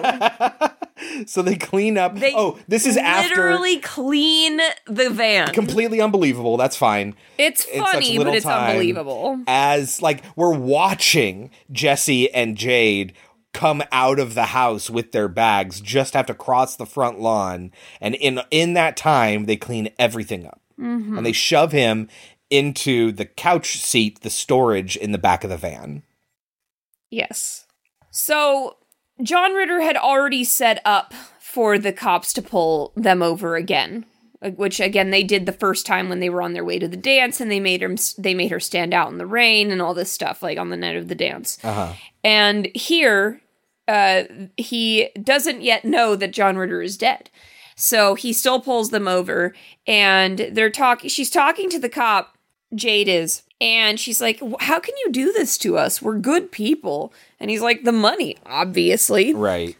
So 1.26 1.42
they 1.42 1.56
clean 1.56 1.98
up. 1.98 2.16
They 2.16 2.32
oh, 2.32 2.58
this 2.68 2.86
is 2.86 2.96
after 2.96 3.34
literally 3.34 3.80
clean 3.80 4.60
the 4.86 5.10
van. 5.10 5.48
completely 5.52 6.00
unbelievable. 6.00 6.56
That's 6.56 6.76
fine. 6.76 7.16
it's 7.38 7.64
funny, 7.64 8.18
but 8.18 8.28
it's 8.34 8.46
unbelievable. 8.46 9.42
As 9.48 10.00
like 10.00 10.22
we're 10.36 10.54
watching 10.54 11.50
Jesse 11.72 12.32
and 12.32 12.56
Jade 12.56 13.14
come 13.52 13.82
out 13.92 14.18
of 14.18 14.34
the 14.34 14.46
house 14.46 14.88
with 14.88 15.12
their 15.12 15.28
bags, 15.28 15.80
just 15.80 16.14
have 16.14 16.26
to 16.26 16.34
cross 16.34 16.76
the 16.76 16.86
front 16.86 17.20
lawn, 17.20 17.70
and 18.00 18.14
in 18.14 18.40
in 18.50 18.74
that 18.74 18.96
time 18.96 19.44
they 19.44 19.56
clean 19.56 19.90
everything 19.98 20.46
up, 20.46 20.60
Mm-hmm. 20.80 21.16
and 21.18 21.26
they 21.26 21.32
shove 21.32 21.72
him 21.72 22.08
into 22.50 23.12
the 23.12 23.26
couch 23.26 23.78
seat, 23.78 24.20
the 24.22 24.30
storage 24.30 24.96
in 24.96 25.12
the 25.12 25.18
back 25.18 25.44
of 25.44 25.50
the 25.50 25.56
van. 25.56 26.02
Yes. 27.10 27.66
So 28.10 28.78
John 29.22 29.52
Ritter 29.52 29.80
had 29.80 29.96
already 29.96 30.44
set 30.44 30.80
up 30.84 31.12
for 31.38 31.78
the 31.78 31.92
cops 31.92 32.32
to 32.32 32.42
pull 32.42 32.92
them 32.96 33.22
over 33.22 33.54
again, 33.56 34.06
which 34.40 34.80
again 34.80 35.10
they 35.10 35.22
did 35.22 35.44
the 35.44 35.52
first 35.52 35.84
time 35.84 36.08
when 36.08 36.20
they 36.20 36.30
were 36.30 36.42
on 36.42 36.54
their 36.54 36.64
way 36.64 36.78
to 36.78 36.88
the 36.88 36.96
dance, 36.96 37.40
and 37.40 37.50
they 37.50 37.60
made 37.60 37.82
him 37.82 37.96
they 38.16 38.32
made 38.34 38.50
her 38.50 38.60
stand 38.60 38.94
out 38.94 39.12
in 39.12 39.18
the 39.18 39.26
rain 39.26 39.70
and 39.70 39.82
all 39.82 39.92
this 39.94 40.10
stuff, 40.10 40.42
like 40.42 40.58
on 40.58 40.70
the 40.70 40.76
night 40.76 40.96
of 40.96 41.08
the 41.08 41.14
dance. 41.14 41.58
Uh-huh. 41.62 41.92
And 42.24 42.68
here, 42.74 43.41
uh, 43.88 44.24
he 44.56 45.10
doesn't 45.22 45.62
yet 45.62 45.84
know 45.84 46.16
that 46.16 46.32
John 46.32 46.56
Ritter 46.56 46.82
is 46.82 46.96
dead. 46.96 47.30
So 47.76 48.14
he 48.14 48.32
still 48.32 48.60
pulls 48.60 48.90
them 48.90 49.08
over 49.08 49.54
and 49.86 50.50
they're 50.52 50.70
talking. 50.70 51.10
She's 51.10 51.30
talking 51.30 51.68
to 51.70 51.78
the 51.78 51.88
cop, 51.88 52.36
Jade 52.74 53.08
is, 53.08 53.42
and 53.60 53.98
she's 53.98 54.20
like, 54.20 54.40
How 54.60 54.78
can 54.78 54.94
you 55.04 55.12
do 55.12 55.32
this 55.32 55.56
to 55.58 55.78
us? 55.78 56.02
We're 56.02 56.18
good 56.18 56.52
people. 56.52 57.12
And 57.40 57.50
he's 57.50 57.62
like, 57.62 57.84
The 57.84 57.92
money, 57.92 58.36
obviously. 58.44 59.32
Right. 59.32 59.76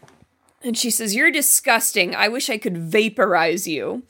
And 0.63 0.77
she 0.77 0.89
says, 0.89 1.13
You're 1.15 1.31
disgusting. 1.31 2.15
I 2.15 2.29
wish 2.29 2.49
I 2.49 2.57
could 2.57 2.77
vaporize 2.77 3.67
you. 3.67 4.03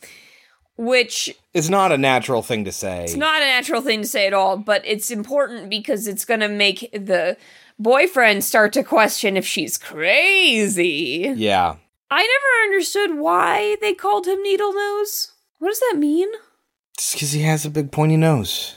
Which 0.76 1.36
is 1.54 1.70
not 1.70 1.92
a 1.92 1.98
natural 2.00 2.42
thing 2.42 2.66
to 2.66 2.72
say. 2.72 3.04
it's 3.04 3.16
not 3.16 3.44
a 3.44 3.46
natural 3.46 3.82
thing 3.82 4.02
to 4.02 4.08
say 4.08 4.26
at 4.26 4.34
all, 4.34 4.58
but 4.58 4.82
it's 4.86 5.12
important 5.12 5.70
because 5.70 6.08
it's 6.08 6.26
going 6.26 6.40
to 6.40 6.48
make 6.48 6.90
the 6.94 7.38
boyfriend 7.80 8.44
start 8.44 8.74
to 8.74 8.84
question 8.84 9.38
if 9.38 9.46
she's 9.46 9.78
crazy. 9.78 11.34
yeah. 11.36 11.76
I 12.12 12.22
never 12.22 12.72
understood 12.72 13.18
why 13.18 13.76
they 13.82 13.96
called 13.96 14.28
him 14.28 14.44
Needle 14.44 14.72
Nose. 14.72 15.32
What 15.58 15.70
does 15.70 15.80
that 15.80 15.96
mean? 15.98 16.30
Just 16.98 17.14
because 17.14 17.32
he 17.32 17.42
has 17.42 17.66
a 17.66 17.72
big 17.72 17.92
pointy 17.92 18.18
nose. 18.18 18.76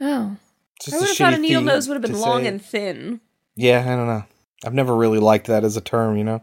Oh. 0.00 0.36
Just 0.80 0.94
I 0.94 1.00
would 1.00 1.08
have 1.08 1.16
thought 1.16 1.34
a 1.34 1.38
needle 1.38 1.62
nose 1.62 1.88
would 1.88 1.94
have 1.94 2.02
been 2.02 2.20
long 2.20 2.46
and 2.46 2.64
thin. 2.64 3.20
Yeah, 3.56 3.80
I 3.80 3.96
don't 3.96 4.06
know. 4.06 4.24
I've 4.64 4.74
never 4.74 4.94
really 4.94 5.18
liked 5.18 5.48
that 5.48 5.64
as 5.64 5.76
a 5.76 5.80
term, 5.80 6.16
you 6.16 6.22
know? 6.22 6.42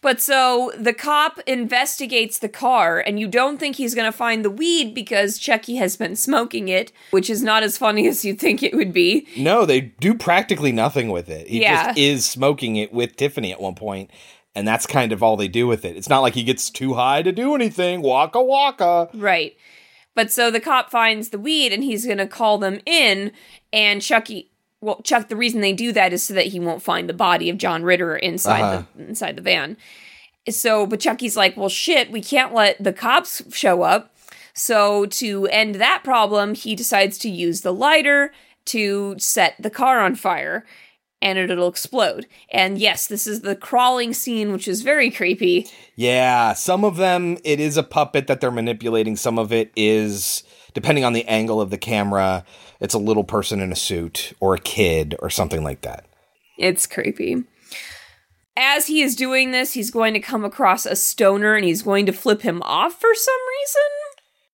But 0.00 0.20
so 0.20 0.72
the 0.78 0.94
cop 0.94 1.38
investigates 1.46 2.38
the 2.38 2.48
car, 2.48 2.98
and 2.98 3.20
you 3.20 3.28
don't 3.28 3.58
think 3.58 3.76
he's 3.76 3.94
going 3.94 4.10
to 4.10 4.16
find 4.16 4.44
the 4.44 4.50
weed 4.50 4.94
because 4.94 5.38
Chucky 5.38 5.76
has 5.76 5.96
been 5.96 6.16
smoking 6.16 6.68
it, 6.68 6.92
which 7.10 7.28
is 7.28 7.42
not 7.42 7.62
as 7.62 7.76
funny 7.78 8.06
as 8.06 8.24
you 8.24 8.34
think 8.34 8.62
it 8.62 8.74
would 8.74 8.92
be. 8.92 9.26
No, 9.36 9.66
they 9.66 9.80
do 9.80 10.14
practically 10.14 10.72
nothing 10.72 11.10
with 11.10 11.28
it. 11.28 11.46
He 11.48 11.60
Yeah. 11.60 11.88
just 11.88 11.98
is 11.98 12.26
smoking 12.26 12.76
it 12.76 12.92
with 12.92 13.16
Tiffany 13.16 13.52
at 13.52 13.60
one 13.60 13.74
point, 13.74 14.10
and 14.54 14.66
that's 14.66 14.86
kind 14.86 15.12
of 15.12 15.22
all 15.22 15.36
they 15.36 15.48
do 15.48 15.66
with 15.66 15.84
it. 15.84 15.96
It's 15.96 16.08
not 16.08 16.20
like 16.20 16.34
he 16.34 16.42
gets 16.44 16.70
too 16.70 16.94
high 16.94 17.22
to 17.22 17.32
do 17.32 17.54
anything. 17.54 18.00
Waka 18.02 18.42
waka. 18.42 19.08
Right. 19.12 19.56
But 20.14 20.32
so 20.32 20.50
the 20.50 20.60
cop 20.60 20.90
finds 20.90 21.28
the 21.28 21.38
weed 21.38 21.74
and 21.74 21.84
he's 21.84 22.06
going 22.06 22.16
to 22.16 22.26
call 22.26 22.56
them 22.56 22.80
in. 22.86 23.32
And 23.70 24.00
Chucky, 24.00 24.50
well, 24.80 25.00
Chuck, 25.02 25.28
the 25.28 25.36
reason 25.36 25.60
they 25.60 25.72
do 25.72 25.92
that 25.92 26.12
is 26.12 26.22
so 26.22 26.34
that 26.34 26.46
he 26.46 26.60
won't 26.60 26.82
find 26.82 27.08
the 27.08 27.14
body 27.14 27.48
of 27.50 27.58
John 27.58 27.82
Ritter 27.82 28.16
inside 28.16 28.60
Uh-huh. 28.60 28.82
the 28.94 29.08
inside 29.08 29.36
the 29.36 29.42
van. 29.42 29.76
So, 30.48 30.86
but 30.86 31.00
Chucky's 31.00 31.36
like, 31.36 31.56
well, 31.56 31.68
shit, 31.68 32.10
we 32.10 32.20
can't 32.22 32.54
let 32.54 32.82
the 32.82 32.92
cops 32.92 33.42
show 33.56 33.82
up. 33.82 34.14
So 34.54 35.06
to 35.06 35.46
end 35.48 35.74
that 35.76 36.02
problem, 36.04 36.54
he 36.54 36.74
decides 36.74 37.18
to 37.18 37.28
use 37.28 37.62
the 37.62 37.72
lighter 37.74 38.32
to 38.66 39.16
set 39.18 39.54
the 39.58 39.70
car 39.70 40.00
on 40.00 40.14
fire. 40.14 40.64
And 41.22 41.38
it'll 41.38 41.66
explode. 41.68 42.26
And 42.50 42.76
yes, 42.78 43.06
this 43.06 43.26
is 43.26 43.40
the 43.40 43.56
crawling 43.56 44.12
scene, 44.12 44.52
which 44.52 44.68
is 44.68 44.82
very 44.82 45.10
creepy. 45.10 45.66
Yeah, 45.96 46.52
some 46.52 46.84
of 46.84 46.96
them 46.98 47.38
it 47.42 47.58
is 47.58 47.78
a 47.78 47.82
puppet 47.82 48.26
that 48.26 48.40
they're 48.42 48.50
manipulating. 48.50 49.16
Some 49.16 49.38
of 49.38 49.50
it 49.50 49.72
is 49.74 50.44
depending 50.76 51.06
on 51.06 51.14
the 51.14 51.24
angle 51.24 51.58
of 51.58 51.70
the 51.70 51.78
camera, 51.78 52.44
it's 52.80 52.92
a 52.92 52.98
little 52.98 53.24
person 53.24 53.62
in 53.62 53.72
a 53.72 53.74
suit 53.74 54.34
or 54.40 54.54
a 54.54 54.58
kid 54.58 55.16
or 55.20 55.30
something 55.30 55.64
like 55.64 55.80
that. 55.80 56.04
It's 56.58 56.86
creepy. 56.86 57.44
As 58.58 58.86
he 58.86 59.00
is 59.00 59.16
doing 59.16 59.52
this, 59.52 59.72
he's 59.72 59.90
going 59.90 60.12
to 60.12 60.20
come 60.20 60.44
across 60.44 60.84
a 60.84 60.94
stoner 60.94 61.54
and 61.54 61.64
he's 61.64 61.80
going 61.80 62.04
to 62.04 62.12
flip 62.12 62.42
him 62.42 62.60
off 62.62 63.00
for 63.00 63.14
some 63.14 63.40
reason. 63.58 64.05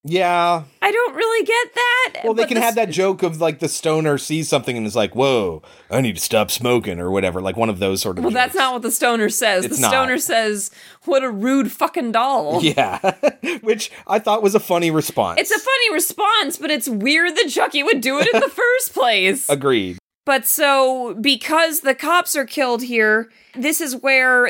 Yeah. 0.05 0.64
I 0.80 0.90
don't 0.90 1.14
really 1.14 1.46
get 1.46 1.74
that. 1.74 2.24
Well, 2.24 2.34
they 2.34 2.46
can 2.46 2.57
have 2.57 2.74
that 2.74 2.90
joke 2.90 3.22
of 3.22 3.40
like 3.40 3.61
the 3.61 3.68
stoner 3.68 4.18
sees 4.18 4.48
something 4.48 4.76
and 4.76 4.84
is 4.84 4.96
like, 4.96 5.14
"Whoa, 5.14 5.62
I 5.90 6.00
need 6.00 6.16
to 6.16 6.20
stop 6.20 6.50
smoking" 6.50 6.98
or 6.98 7.11
whatever, 7.11 7.40
like 7.40 7.57
one 7.57 7.68
of 7.68 7.78
those 7.78 8.03
sort 8.03 8.18
of 8.18 8.24
Well, 8.24 8.32
that's 8.32 8.55
not 8.57 8.72
what 8.72 8.82
the 8.82 8.90
stoner 8.90 9.28
says. 9.28 9.64
It's 9.64 9.76
the 9.76 9.82
not. 9.82 9.90
stoner 9.90 10.18
says, 10.18 10.72
"What 11.05 11.22
a 11.22 11.30
rude 11.30 11.70
fucking 11.70 12.12
doll." 12.12 12.61
Yeah, 12.72 12.98
which 13.62 13.92
I 14.07 14.18
thought 14.18 14.42
was 14.42 14.55
a 14.55 14.61
funny 14.61 14.90
response. 14.90 15.40
It's 15.40 15.50
a 15.53 15.59
funny 15.59 15.92
response, 15.92 16.57
but 16.57 16.70
it's 16.70 16.88
weird 16.88 17.36
that 17.36 17.48
Chucky 17.50 17.82
would 17.82 18.00
do 18.00 18.18
it 18.18 18.26
in 18.32 18.40
the 18.40 18.48
first 18.50 18.92
place. 18.94 19.48
Agreed. 19.48 19.98
But 20.24 20.46
so, 20.46 21.14
because 21.20 21.80
the 21.80 21.94
cops 21.94 22.34
are 22.36 22.44
killed 22.44 22.82
here, 22.82 23.30
this 23.57 23.80
is 23.80 23.96
where, 23.96 24.48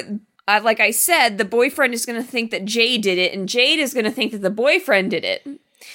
uh, 0.56 0.60
like 0.62 0.80
I 0.80 0.90
said, 0.90 1.38
the 1.38 1.44
boyfriend 1.44 1.94
is 1.94 2.06
going 2.06 2.20
to 2.22 2.26
think 2.28 2.50
that 2.50 2.64
Jade 2.64 3.02
did 3.02 3.18
it, 3.18 3.32
and 3.32 3.48
Jade 3.48 3.78
is 3.78 3.94
going 3.94 4.04
to 4.04 4.10
think 4.10 4.32
that 4.32 4.42
the 4.42 4.50
boyfriend 4.50 5.10
did 5.10 5.24
it. 5.24 5.46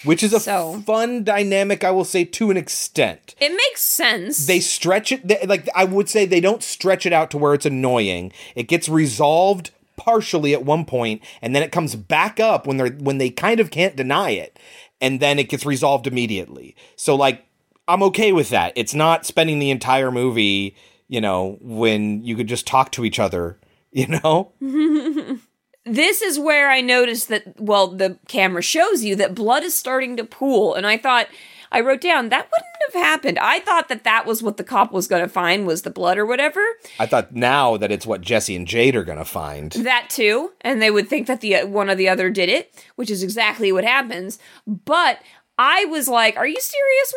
Which 0.03 0.22
is 0.22 0.34
a 0.34 0.39
So- 0.39 0.84
fun 0.86 1.24
dynamic, 1.24 1.84
I 1.84 1.91
will 1.91 2.03
say, 2.05 2.24
to 2.26 2.51
an 2.51 2.58
extent. 2.58 3.36
It 3.39 3.51
makes 3.51 3.82
sense. 3.82 4.45
They 4.45 4.60
stretch 4.60 5.12
it, 5.12 5.28
they, 5.28 5.45
like 5.45 5.68
I 5.76 5.86
would 5.86 6.10
say, 6.10 6.26
they 6.26 6.41
don't 6.41 6.62
stretch 6.64 7.05
it 7.05 7.14
out 7.14 7.32
to 7.32 7.38
where 7.38 7.53
it's 7.53 7.66
annoying. 7.66 8.32
It 8.55 8.68
gets 8.68 8.89
resolved 8.89 9.72
partially 9.95 10.53
at 10.53 10.64
one 10.64 10.86
point, 10.86 11.22
and 11.41 11.55
then 11.55 11.64
it 11.64 11.72
comes 11.72 11.95
back 11.95 12.39
up 12.39 12.68
when 12.68 12.78
they're 12.78 12.89
when 12.91 13.18
they 13.18 13.30
kind 13.30 13.60
of 13.60 13.72
can't 13.72 13.95
deny 13.95 14.32
it, 14.32 14.60
and 15.01 15.20
then 15.20 15.39
it 15.39 15.49
gets 15.49 15.66
resolved 15.66 16.05
immediately. 16.05 16.76
So 16.95 17.16
like, 17.16 17.45
I'm 17.88 18.03
okay 18.03 18.32
with 18.34 18.49
that. 18.49 18.74
It's 18.76 18.93
not 18.93 19.26
spending 19.26 19.58
the 19.60 19.72
entire 19.72 20.12
movie, 20.12 20.76
you 21.08 21.22
know, 21.22 21.58
when 21.62 22.24
you 22.24 22.36
could 22.36 22.47
just 22.47 22.68
talk 22.68 22.91
to 22.91 23.05
each 23.05 23.18
other, 23.20 23.58
you 23.98 24.08
know. 24.08 24.52
this 25.86 26.22
is 26.22 26.38
where 26.38 26.70
I 26.70 26.82
noticed 26.82 27.30
that, 27.30 27.60
well, 27.60 27.88
the 27.88 28.20
camera 28.28 28.62
shows 28.62 29.04
you 29.04 29.16
that 29.16 29.34
blood 29.34 29.64
is 29.64 29.74
starting 29.74 30.16
to 30.18 30.24
pool. 30.24 30.76
And 30.76 30.86
I 30.86 30.98
thought, 30.98 31.28
I 31.72 31.82
wrote 31.82 32.02
down, 32.02 32.30
that 32.30 32.48
wouldn't 32.52 32.93
have 32.93 33.04
happened. 33.04 33.39
I 33.39 33.60
thought 33.60 33.89
that 33.89 34.04
that 34.04 34.28
was 34.28 34.43
what 34.43 34.58
the 34.58 34.64
cop 34.64 34.91
was 34.91 35.08
going 35.08 35.24
to 35.24 35.28
find 35.28 35.66
was 35.66 35.82
the 35.82 35.89
blood 35.89 36.20
or 36.20 36.28
whatever. 36.28 36.64
I 37.00 37.08
thought 37.08 37.34
now 37.34 37.76
that 37.78 37.91
it's 37.91 38.06
what 38.06 38.22
Jesse 38.22 38.56
and 38.56 38.68
Jade 38.68 38.95
are 38.95 39.04
gonna 39.04 39.26
find. 39.26 39.72
That 39.72 40.10
too. 40.10 40.54
And 40.62 40.82
they 40.82 40.91
would 40.91 41.10
think 41.10 41.28
that 41.28 41.41
the 41.41 41.64
one 41.64 41.89
or 41.89 41.95
the 41.95 42.08
other 42.08 42.30
did 42.30 42.50
it, 42.50 42.86
which 42.95 43.10
is 43.10 43.24
exactly 43.24 43.72
what 43.72 43.84
happens. 43.84 44.39
But 44.66 45.20
I 45.58 45.86
was 45.86 46.08
like, 46.08 46.38
are 46.38 46.48
you 46.48 46.60
serious, 46.60 47.14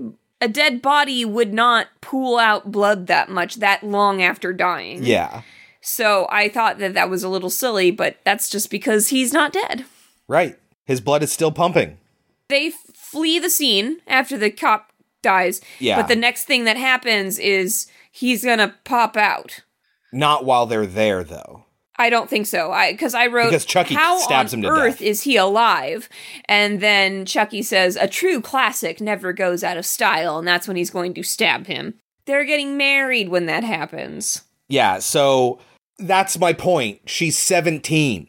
movie? 0.00 0.16
A 0.40 0.48
dead 0.48 0.82
body 0.82 1.24
would 1.24 1.54
not 1.54 1.88
pool 2.00 2.38
out 2.38 2.72
blood 2.72 3.06
that 3.06 3.30
much 3.30 3.56
that 3.56 3.84
long 3.84 4.22
after 4.22 4.52
dying. 4.52 5.04
Yeah. 5.04 5.42
So 5.84 6.26
I 6.30 6.48
thought 6.48 6.78
that 6.78 6.94
that 6.94 7.10
was 7.10 7.22
a 7.22 7.28
little 7.28 7.50
silly, 7.50 7.90
but 7.90 8.16
that's 8.24 8.48
just 8.48 8.70
because 8.70 9.08
he's 9.08 9.32
not 9.32 9.52
dead. 9.52 9.84
Right. 10.26 10.58
His 10.86 11.00
blood 11.00 11.22
is 11.22 11.30
still 11.30 11.52
pumping. 11.52 11.98
They 12.48 12.72
flee 12.94 13.38
the 13.38 13.50
scene 13.50 13.98
after 14.06 14.38
the 14.38 14.50
cop 14.50 14.90
dies. 15.22 15.60
Yeah. 15.78 15.96
But 15.96 16.08
the 16.08 16.16
next 16.16 16.44
thing 16.44 16.64
that 16.64 16.78
happens 16.78 17.38
is 17.38 17.86
he's 18.10 18.44
gonna 18.44 18.74
pop 18.84 19.16
out. 19.16 19.60
Not 20.12 20.44
while 20.44 20.64
they're 20.64 20.86
there, 20.86 21.22
though. 21.22 21.64
I 21.96 22.10
don't 22.10 22.30
think 22.30 22.46
so. 22.46 22.72
I 22.72 22.92
because 22.92 23.14
I 23.14 23.26
wrote 23.26 23.50
Because 23.50 23.64
Chucky 23.64 23.94
how 23.94 24.18
stabs 24.18 24.52
on 24.52 24.58
him 24.58 24.62
to 24.62 24.68
earth 24.68 24.98
death. 24.98 25.02
is 25.02 25.22
he 25.22 25.36
alive? 25.36 26.08
And 26.46 26.80
then 26.80 27.24
Chucky 27.24 27.62
says 27.62 27.96
a 27.96 28.08
true 28.08 28.40
classic 28.40 29.00
never 29.00 29.32
goes 29.32 29.62
out 29.62 29.76
of 29.76 29.86
style, 29.86 30.38
and 30.38 30.48
that's 30.48 30.66
when 30.66 30.76
he's 30.76 30.90
going 30.90 31.14
to 31.14 31.22
stab 31.22 31.66
him. 31.66 31.94
They're 32.26 32.44
getting 32.44 32.76
married 32.76 33.28
when 33.28 33.46
that 33.46 33.64
happens. 33.64 34.42
Yeah, 34.68 34.98
so 34.98 35.60
that's 35.98 36.38
my 36.38 36.52
point. 36.52 37.00
She's 37.06 37.38
17. 37.38 38.28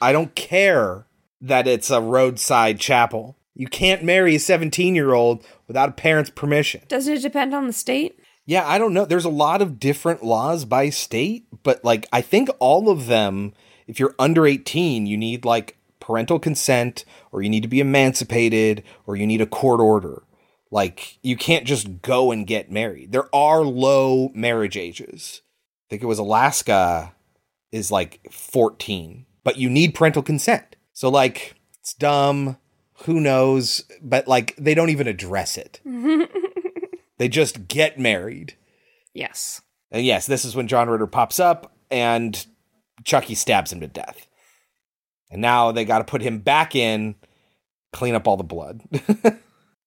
I 0.00 0.12
don't 0.12 0.34
care 0.34 1.06
that 1.40 1.66
it's 1.66 1.90
a 1.90 2.00
roadside 2.00 2.80
chapel. 2.80 3.36
You 3.54 3.68
can't 3.68 4.02
marry 4.02 4.34
a 4.34 4.40
17 4.40 4.94
year 4.94 5.12
old 5.12 5.44
without 5.68 5.90
a 5.90 5.92
parent's 5.92 6.30
permission. 6.30 6.82
Doesn't 6.88 7.14
it 7.14 7.22
depend 7.22 7.54
on 7.54 7.66
the 7.66 7.72
state? 7.72 8.18
Yeah, 8.46 8.66
I 8.66 8.78
don't 8.78 8.92
know. 8.92 9.04
There's 9.04 9.24
a 9.24 9.30
lot 9.30 9.62
of 9.62 9.78
different 9.78 10.22
laws 10.22 10.64
by 10.64 10.90
state, 10.90 11.46
but 11.62 11.84
like 11.84 12.06
I 12.12 12.20
think 12.20 12.50
all 12.58 12.90
of 12.90 13.06
them, 13.06 13.54
if 13.86 13.98
you're 13.98 14.14
under 14.18 14.46
18, 14.46 15.06
you 15.06 15.16
need 15.16 15.44
like 15.44 15.78
parental 16.00 16.38
consent 16.38 17.04
or 17.32 17.42
you 17.42 17.48
need 17.48 17.62
to 17.62 17.68
be 17.68 17.80
emancipated 17.80 18.82
or 19.06 19.16
you 19.16 19.26
need 19.26 19.40
a 19.40 19.46
court 19.46 19.80
order. 19.80 20.24
Like 20.70 21.18
you 21.22 21.36
can't 21.36 21.64
just 21.64 22.02
go 22.02 22.32
and 22.32 22.46
get 22.46 22.70
married. 22.70 23.12
There 23.12 23.34
are 23.34 23.62
low 23.62 24.30
marriage 24.34 24.76
ages. 24.76 25.40
I 25.84 25.90
think 25.90 26.02
it 26.02 26.06
was 26.06 26.18
Alaska 26.18 27.12
is 27.72 27.90
like 27.90 28.20
14, 28.30 29.26
but 29.42 29.58
you 29.58 29.68
need 29.68 29.94
parental 29.94 30.22
consent. 30.22 30.76
So 30.92 31.08
like 31.08 31.54
it's 31.80 31.94
dumb, 31.94 32.56
who 33.04 33.20
knows, 33.20 33.84
but 34.00 34.26
like 34.28 34.54
they 34.56 34.74
don't 34.74 34.90
even 34.90 35.06
address 35.08 35.56
it. 35.56 35.80
They 37.18 37.28
just 37.28 37.68
get 37.68 37.98
married. 37.98 38.54
Yes. 39.12 39.62
And 39.90 40.04
yes, 40.04 40.26
this 40.26 40.44
is 40.44 40.56
when 40.56 40.68
John 40.68 40.88
Ritter 40.88 41.06
pops 41.06 41.38
up 41.38 41.72
and 41.90 42.44
Chucky 43.04 43.34
stabs 43.34 43.72
him 43.72 43.80
to 43.80 43.86
death. 43.86 44.26
And 45.30 45.40
now 45.40 45.72
they 45.72 45.84
got 45.84 45.98
to 45.98 46.04
put 46.04 46.22
him 46.22 46.38
back 46.40 46.74
in, 46.74 47.14
clean 47.92 48.14
up 48.14 48.26
all 48.26 48.36
the 48.36 48.44
blood. 48.44 48.82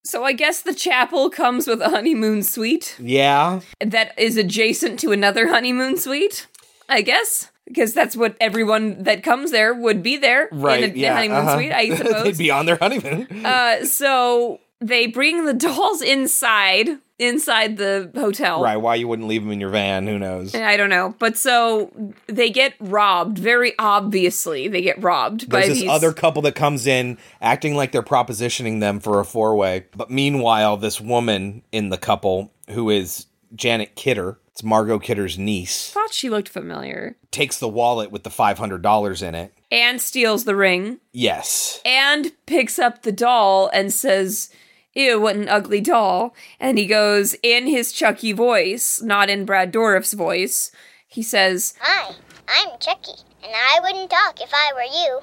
So 0.08 0.24
I 0.24 0.32
guess 0.32 0.62
the 0.62 0.74
chapel 0.74 1.30
comes 1.30 1.68
with 1.68 1.82
a 1.82 1.89
honeymoon 1.89 2.41
suite 2.41 2.95
yeah. 2.97 3.60
that 3.82 4.18
is 4.18 4.38
adjacent 4.38 5.01
to 5.01 5.12
another 5.12 5.49
honeymoon 5.49 5.97
suite. 5.97 6.47
I 6.88 7.01
guess 7.01 7.51
because 7.68 7.93
that's 7.93 8.16
what 8.16 8.38
everyone 8.39 9.03
that 9.03 9.22
comes 9.22 9.51
there 9.51 9.74
would 9.74 10.01
be 10.01 10.16
there 10.16 10.47
Right. 10.53 10.84
in 10.86 10.91
a 10.91 10.93
yeah. 10.93 11.14
honeymoon 11.14 11.38
uh-huh. 11.39 11.55
suite. 11.58 11.74
I 11.74 11.95
suppose. 11.95 12.24
They'd 12.24 12.38
be 12.38 12.51
on 12.51 12.66
their 12.66 12.78
honeymoon. 12.78 13.45
Uh, 13.45 13.84
so 13.84 14.62
they 14.80 15.08
bring 15.08 15.46
the 15.46 15.54
dolls 15.68 16.02
inside, 16.02 16.90
inside 17.20 17.78
the 17.78 18.12
hotel. 18.16 18.62
right. 18.62 18.78
Why 18.78 18.96
you 18.96 19.08
wouldn't 19.08 19.28
leave 19.28 19.42
them 19.44 19.52
in 19.52 19.60
your 19.60 19.70
van? 19.70 20.06
Who 20.08 20.20
knows? 20.20 20.54
I 20.54 20.78
don't 20.78 20.90
know, 20.90 21.16
but 21.20 21.38
so 21.38 21.92
they 22.28 22.50
get 22.50 22.74
robbed. 22.80 23.38
Very 23.40 23.74
obviously, 23.80 24.68
they 24.68 24.82
get 24.82 25.02
robbed 25.02 25.50
by 25.50 25.60
There's 25.62 25.70
this 25.70 25.80
these 25.82 25.90
other 25.90 26.14
couple 26.14 26.42
that 26.44 26.56
comes 26.56 26.86
in 26.88 27.18
acting 27.42 27.76
like 27.76 27.92
they're 27.92 28.04
propositioning 28.04 28.80
them 28.80 29.00
for 29.00 29.20
a 29.20 29.26
four 29.26 29.56
way. 29.56 29.86
But 29.96 30.10
meanwhile, 30.12 30.78
this 30.78 31.02
woman 31.02 31.64
in 31.72 31.90
the 31.90 31.98
couple, 31.98 32.52
who 32.70 32.90
is 32.90 33.26
Janet 33.56 33.96
Kidder, 33.96 34.38
it's 34.52 34.64
Margot 34.64 35.00
Kidder's 35.00 35.38
niece, 35.38 35.92
Thought 35.92 36.14
she 36.14 36.30
looked 36.30 36.50
familiar, 36.50 37.16
takes 37.32 37.58
the 37.60 37.68
wallet 37.70 38.12
with 38.12 38.24
the 38.24 38.30
$500 38.30 39.24
in 39.24 39.36
it. 39.36 39.54
and 39.72 40.02
steals 40.02 40.44
the 40.46 40.56
ring, 40.56 41.00
Yes. 41.14 41.82
and 41.86 42.32
picks 42.46 42.78
up 42.80 43.02
the 43.04 43.12
doll 43.12 43.70
and 43.74 43.92
says. 43.94 44.50
Ew, 44.98 45.22
what 45.22 45.36
an 45.36 45.48
ugly 45.48 45.80
doll. 45.80 46.34
And 46.60 46.80
he 46.80 46.88
goes 46.88 47.36
in 47.43 47.68
his 47.68 47.91
Chucky 47.91 48.32
voice, 48.32 49.00
not 49.00 49.30
in 49.30 49.45
Brad 49.45 49.72
Dourif's 49.72 50.14
voice. 50.14 50.72
He 51.08 51.22
says, 51.22 51.76
Hi, 51.82 52.16
I'm 52.48 52.70
Chucky, 52.80 53.22
and 53.43 53.54
I 53.54 53.80
wouldn't 53.80 54.10
talk 54.10 54.41
if 54.41 54.50
I 54.52 54.74
were 54.74 54.82
you. 54.82 55.20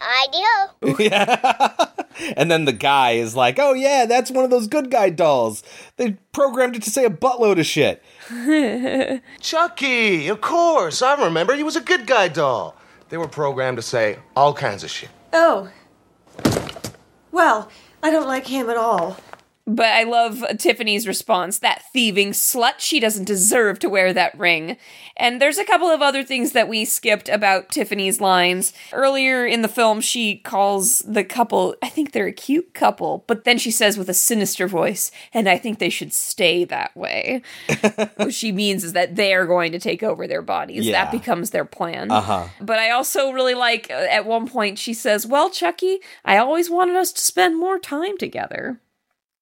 Hi-de-ho. 0.00 1.86
And 2.36 2.50
then 2.50 2.66
the 2.66 2.72
guy 2.72 3.12
is 3.12 3.34
like, 3.34 3.58
"Oh 3.58 3.72
yeah, 3.72 4.04
that's 4.04 4.30
one 4.30 4.44
of 4.44 4.50
those 4.50 4.66
good 4.66 4.90
guy 4.90 5.08
dolls. 5.08 5.62
They 5.96 6.18
programmed 6.32 6.76
it 6.76 6.82
to 6.82 6.90
say 6.90 7.06
a 7.06 7.10
buttload 7.10 7.58
of 7.58 7.64
shit." 7.64 8.02
Chucky, 9.40 10.28
of 10.28 10.42
course. 10.42 11.00
I 11.00 11.14
remember. 11.22 11.56
He 11.56 11.62
was 11.62 11.76
a 11.76 11.80
good 11.80 12.06
guy 12.06 12.28
doll. 12.28 12.76
They 13.08 13.16
were 13.16 13.28
programmed 13.28 13.78
to 13.78 13.82
say 13.82 14.18
all 14.36 14.52
kinds 14.52 14.84
of 14.84 14.90
shit. 14.90 15.08
Oh. 15.32 15.70
Well, 17.32 17.70
I 18.02 18.10
don't 18.10 18.26
like 18.26 18.46
him 18.46 18.70
at 18.70 18.78
all. 18.78 19.16
But 19.70 19.86
I 19.86 20.02
love 20.02 20.44
Tiffany's 20.58 21.06
response. 21.06 21.60
That 21.60 21.84
thieving 21.92 22.32
slut, 22.32 22.74
she 22.78 22.98
doesn't 22.98 23.24
deserve 23.26 23.78
to 23.78 23.88
wear 23.88 24.12
that 24.12 24.36
ring. 24.36 24.76
And 25.16 25.40
there's 25.40 25.58
a 25.58 25.64
couple 25.64 25.86
of 25.86 26.02
other 26.02 26.24
things 26.24 26.52
that 26.52 26.68
we 26.68 26.84
skipped 26.84 27.28
about 27.28 27.68
Tiffany's 27.68 28.20
lines. 28.20 28.72
Earlier 28.92 29.46
in 29.46 29.62
the 29.62 29.68
film, 29.68 30.00
she 30.00 30.38
calls 30.38 31.00
the 31.00 31.22
couple, 31.22 31.76
I 31.82 31.88
think 31.88 32.10
they're 32.10 32.26
a 32.26 32.32
cute 32.32 32.74
couple, 32.74 33.22
but 33.28 33.44
then 33.44 33.58
she 33.58 33.70
says 33.70 33.96
with 33.96 34.08
a 34.08 34.14
sinister 34.14 34.66
voice, 34.66 35.12
and 35.32 35.48
I 35.48 35.56
think 35.56 35.78
they 35.78 35.88
should 35.88 36.12
stay 36.12 36.64
that 36.64 36.96
way. 36.96 37.42
what 38.16 38.34
she 38.34 38.50
means 38.50 38.82
is 38.82 38.92
that 38.94 39.14
they 39.14 39.34
are 39.34 39.46
going 39.46 39.70
to 39.70 39.78
take 39.78 40.02
over 40.02 40.26
their 40.26 40.42
bodies. 40.42 40.84
Yeah. 40.84 41.04
That 41.04 41.12
becomes 41.12 41.50
their 41.50 41.64
plan. 41.64 42.10
Uh-huh. 42.10 42.48
But 42.60 42.80
I 42.80 42.90
also 42.90 43.30
really 43.30 43.54
like, 43.54 43.88
uh, 43.88 44.06
at 44.10 44.26
one 44.26 44.48
point, 44.48 44.80
she 44.80 44.94
says, 44.94 45.28
Well, 45.28 45.48
Chucky, 45.48 46.00
I 46.24 46.38
always 46.38 46.68
wanted 46.68 46.96
us 46.96 47.12
to 47.12 47.20
spend 47.20 47.56
more 47.56 47.78
time 47.78 48.18
together. 48.18 48.80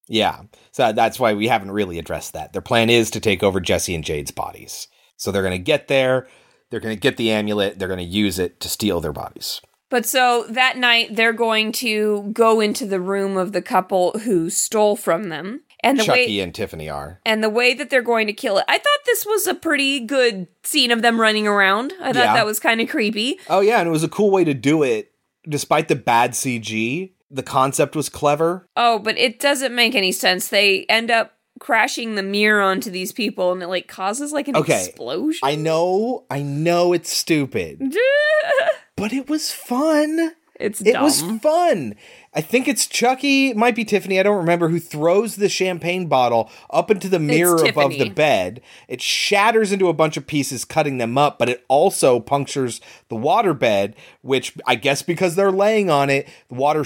Yeah. 0.09 0.43
So 0.73 0.93
that's 0.93 1.21
why 1.21 1.35
we 1.35 1.49
haven't 1.49 1.71
really 1.71 1.99
addressed 1.99 2.33
that. 2.33 2.53
Their 2.53 2.63
plan 2.63 2.91
is 2.91 3.11
to 3.13 3.21
take 3.21 3.43
over 3.43 3.61
Jesse 3.61 3.95
and 3.95 4.05
Jade's 4.05 4.31
bodies. 4.31 4.89
So 5.17 5.31
they're 5.31 5.43
going 5.43 5.53
to 5.53 5.59
get 5.59 5.89
there, 5.89 6.27
they're 6.71 6.81
going 6.81 6.95
to 6.97 7.01
get 7.01 7.17
the 7.17 7.31
amulet, 7.31 7.79
they're 7.79 7.89
going 7.89 7.99
to 7.99 8.05
use 8.05 8.39
it 8.39 8.61
to 8.61 8.69
steal 8.69 9.01
their 9.01 9.13
bodies. 9.13 9.61
But 9.91 10.05
so 10.05 10.45
that 10.51 10.77
night, 10.77 11.17
they're 11.17 11.33
going 11.33 11.73
to 11.73 12.31
go 12.35 12.61
into 12.61 12.85
the 12.87 13.01
room 13.01 13.37
of 13.39 13.53
the 13.53 13.63
couple 13.63 14.19
who 14.21 14.51
stole 14.51 14.97
from 14.97 15.31
them. 15.31 15.63
And 15.83 15.99
the 15.99 16.05
Chucky 16.05 16.27
way 16.27 16.41
and 16.41 16.55
Tiffany 16.55 16.89
are. 16.91 17.21
and 17.25 17.43
the 17.43 17.49
way 17.49 17.73
that 17.73 17.89
they're 17.89 18.03
going 18.03 18.27
to 18.27 18.33
kill 18.33 18.59
it. 18.59 18.65
I 18.69 18.77
thought 18.79 18.99
this 19.07 19.25
was 19.25 19.47
a 19.47 19.55
pretty 19.55 20.01
good 20.01 20.49
scene 20.63 20.91
of 20.91 21.03
them 21.03 21.21
running 21.21 21.47
around. 21.47 21.93
I 22.01 22.13
thought 22.13 22.17
Yeah. 22.25 22.35
that 22.35 22.47
was 22.47 22.59
kind 22.61 22.81
of 22.81 22.89
creepy. 22.89 23.39
Oh 23.49 23.61
yeah, 23.61 23.79
and 23.79 23.89
it 23.89 23.93
was 23.93 24.03
a 24.05 24.09
cool 24.09 24.31
way 24.31 24.45
to 24.45 24.55
do 24.55 24.83
it 24.83 25.13
despite 25.49 25.89
the 25.89 25.95
bad 25.97 26.33
CG. 26.33 27.13
The 27.31 27.43
concept 27.43 27.95
was 27.95 28.09
clever. 28.09 28.67
Oh, 28.77 28.99
but 28.99 29.19
it 29.19 29.39
doesn't 29.39 29.75
make 29.75 29.95
any 29.95 30.13
sense. 30.13 30.49
They 30.49 30.85
end 30.87 31.11
up 31.11 31.33
crashing 31.61 32.15
the 32.15 32.23
mirror 32.23 32.63
onto 32.63 32.91
these 32.91 33.13
people 33.13 33.53
and 33.53 33.63
it 33.63 33.67
like 33.67 33.89
causes 33.89 34.33
like 34.33 34.49
an 34.49 34.57
Okay. 34.57 34.87
explosion. 34.87 35.41
I 35.43 35.57
know, 35.57 36.25
I 36.31 36.41
know 36.43 36.93
it's 36.93 37.13
stupid, 37.15 37.95
but 38.97 39.13
it 39.13 39.29
was 39.29 39.51
fun. 39.53 40.35
It's 40.59 40.81
It 40.81 41.01
was 41.01 41.23
fun. 41.41 41.95
I 42.35 42.41
think 42.41 42.67
it's 42.67 42.87
Chucky, 42.87 43.51
it 43.51 43.57
might 43.57 43.77
be 43.77 43.85
Tiffany, 43.85 44.19
I 44.19 44.25
don't 44.25 44.37
remember, 44.39 44.69
who 44.69 44.81
throws 44.81 45.37
the 45.37 45.49
champagne 45.49 46.07
bottle 46.07 46.51
up 46.71 46.91
into 46.91 47.09
the 47.09 47.21
mirror 47.21 47.65
above 47.65 47.93
the 47.93 48.11
bed. 48.11 48.61
It 48.89 49.01
shatters 49.01 49.71
into 49.71 49.89
a 49.89 49.93
bunch 49.93 50.17
of 50.17 50.27
pieces, 50.27 50.65
cutting 50.65 50.99
them 50.99 51.17
up, 51.17 51.39
but 51.39 51.49
it 51.49 51.65
also 51.69 52.19
punctures 52.19 52.81
the 53.09 53.17
water 53.17 53.55
bed, 53.55 53.95
which 54.23 54.57
I 54.67 54.75
guess 54.75 55.03
because 55.03 55.37
they're 55.37 55.53
laying 55.53 55.91
on 55.91 56.11
it, 56.11 56.29
the 56.49 56.57
water 56.57 56.85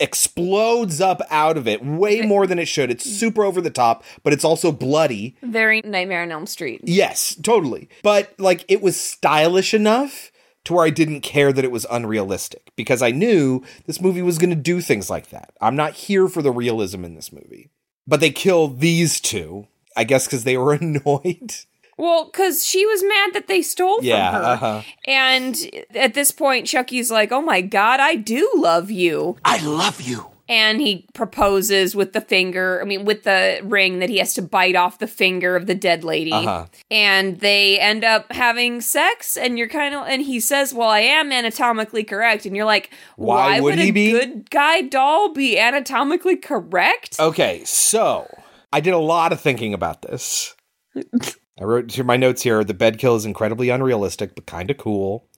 explodes 0.00 1.00
up 1.00 1.20
out 1.30 1.56
of 1.56 1.68
it 1.68 1.84
way 1.84 2.22
more 2.22 2.46
than 2.46 2.58
it 2.58 2.66
should. 2.66 2.90
It's 2.90 3.04
super 3.04 3.44
over 3.44 3.60
the 3.60 3.70
top, 3.70 4.02
but 4.22 4.32
it's 4.32 4.44
also 4.44 4.72
bloody. 4.72 5.36
Very 5.42 5.82
Nightmare 5.82 6.22
on 6.22 6.32
Elm 6.32 6.46
Street. 6.46 6.80
Yes, 6.84 7.36
totally. 7.42 7.88
But 8.02 8.34
like 8.38 8.64
it 8.68 8.82
was 8.82 8.98
stylish 8.98 9.74
enough 9.74 10.32
to 10.64 10.74
where 10.74 10.84
I 10.84 10.90
didn't 10.90 11.22
care 11.22 11.52
that 11.52 11.64
it 11.64 11.70
was 11.70 11.86
unrealistic 11.90 12.70
because 12.76 13.02
I 13.02 13.10
knew 13.10 13.62
this 13.86 14.00
movie 14.00 14.22
was 14.22 14.38
going 14.38 14.50
to 14.50 14.56
do 14.56 14.80
things 14.80 15.08
like 15.08 15.30
that. 15.30 15.52
I'm 15.60 15.76
not 15.76 15.94
here 15.94 16.28
for 16.28 16.42
the 16.42 16.52
realism 16.52 17.04
in 17.04 17.14
this 17.14 17.32
movie. 17.32 17.70
But 18.06 18.20
they 18.20 18.30
kill 18.30 18.68
these 18.68 19.20
two, 19.20 19.68
I 19.96 20.04
guess 20.04 20.26
because 20.26 20.44
they 20.44 20.56
were 20.56 20.74
annoyed. 20.80 21.54
Well, 22.00 22.24
because 22.24 22.64
she 22.64 22.86
was 22.86 23.02
mad 23.04 23.34
that 23.34 23.46
they 23.46 23.60
stole 23.62 24.02
Yeah, 24.02 24.30
from 24.32 24.40
her. 24.42 24.48
uh-huh. 24.50 24.82
And 25.06 25.70
at 25.94 26.14
this 26.14 26.30
point, 26.30 26.66
Chucky's 26.66 27.10
like, 27.10 27.30
oh 27.30 27.42
my 27.42 27.60
God, 27.60 28.00
I 28.00 28.14
do 28.16 28.50
love 28.56 28.90
you. 28.90 29.36
I 29.44 29.62
love 29.64 30.00
you. 30.00 30.26
And 30.48 30.80
he 30.80 31.06
proposes 31.14 31.94
with 31.94 32.12
the 32.12 32.20
finger, 32.20 32.80
I 32.82 32.84
mean, 32.84 33.04
with 33.04 33.22
the 33.22 33.60
ring 33.62 34.00
that 34.00 34.08
he 34.08 34.18
has 34.18 34.34
to 34.34 34.42
bite 34.42 34.74
off 34.74 34.98
the 34.98 35.06
finger 35.06 35.54
of 35.54 35.66
the 35.66 35.76
dead 35.76 36.02
lady. 36.02 36.32
Uh-huh. 36.32 36.66
And 36.90 37.38
they 37.38 37.78
end 37.78 38.02
up 38.02 38.32
having 38.32 38.80
sex, 38.80 39.36
and 39.36 39.56
you're 39.56 39.68
kind 39.68 39.94
of, 39.94 40.08
and 40.08 40.22
he 40.22 40.40
says, 40.40 40.74
Well, 40.74 40.88
I 40.88 41.00
am 41.00 41.30
anatomically 41.30 42.02
correct. 42.02 42.46
And 42.46 42.56
you're 42.56 42.64
like, 42.64 42.90
Why 43.14 43.36
Why, 43.58 43.60
would 43.60 43.76
would, 43.76 43.78
he 43.78 43.90
a 43.90 43.92
be? 43.92 44.10
good 44.10 44.50
guy 44.50 44.80
doll 44.80 45.32
be 45.32 45.56
anatomically 45.56 46.36
correct? 46.36 47.20
Okay, 47.20 47.62
so 47.64 48.26
I 48.72 48.80
did 48.80 48.94
a 48.94 48.98
lot 48.98 49.32
of 49.32 49.40
thinking 49.40 49.72
about 49.72 50.02
this. 50.02 50.56
I 51.60 51.64
wrote 51.64 51.90
to 51.90 52.04
my 52.04 52.16
notes 52.16 52.42
here 52.42 52.64
the 52.64 52.74
bed 52.74 52.98
kill 52.98 53.16
is 53.16 53.26
incredibly 53.26 53.68
unrealistic, 53.68 54.34
but 54.34 54.46
kind 54.46 54.70
of 54.70 54.78
cool. 54.78 55.28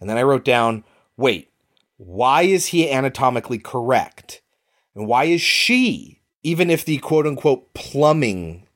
And 0.00 0.08
then 0.08 0.16
I 0.16 0.22
wrote 0.22 0.44
down 0.44 0.84
wait, 1.16 1.50
why 1.96 2.42
is 2.42 2.66
he 2.66 2.90
anatomically 2.90 3.58
correct? 3.58 4.42
And 4.94 5.06
why 5.06 5.24
is 5.24 5.40
she, 5.40 6.20
even 6.42 6.70
if 6.70 6.84
the 6.84 6.98
quote 6.98 7.26
unquote 7.26 7.74
plumbing 7.74 8.66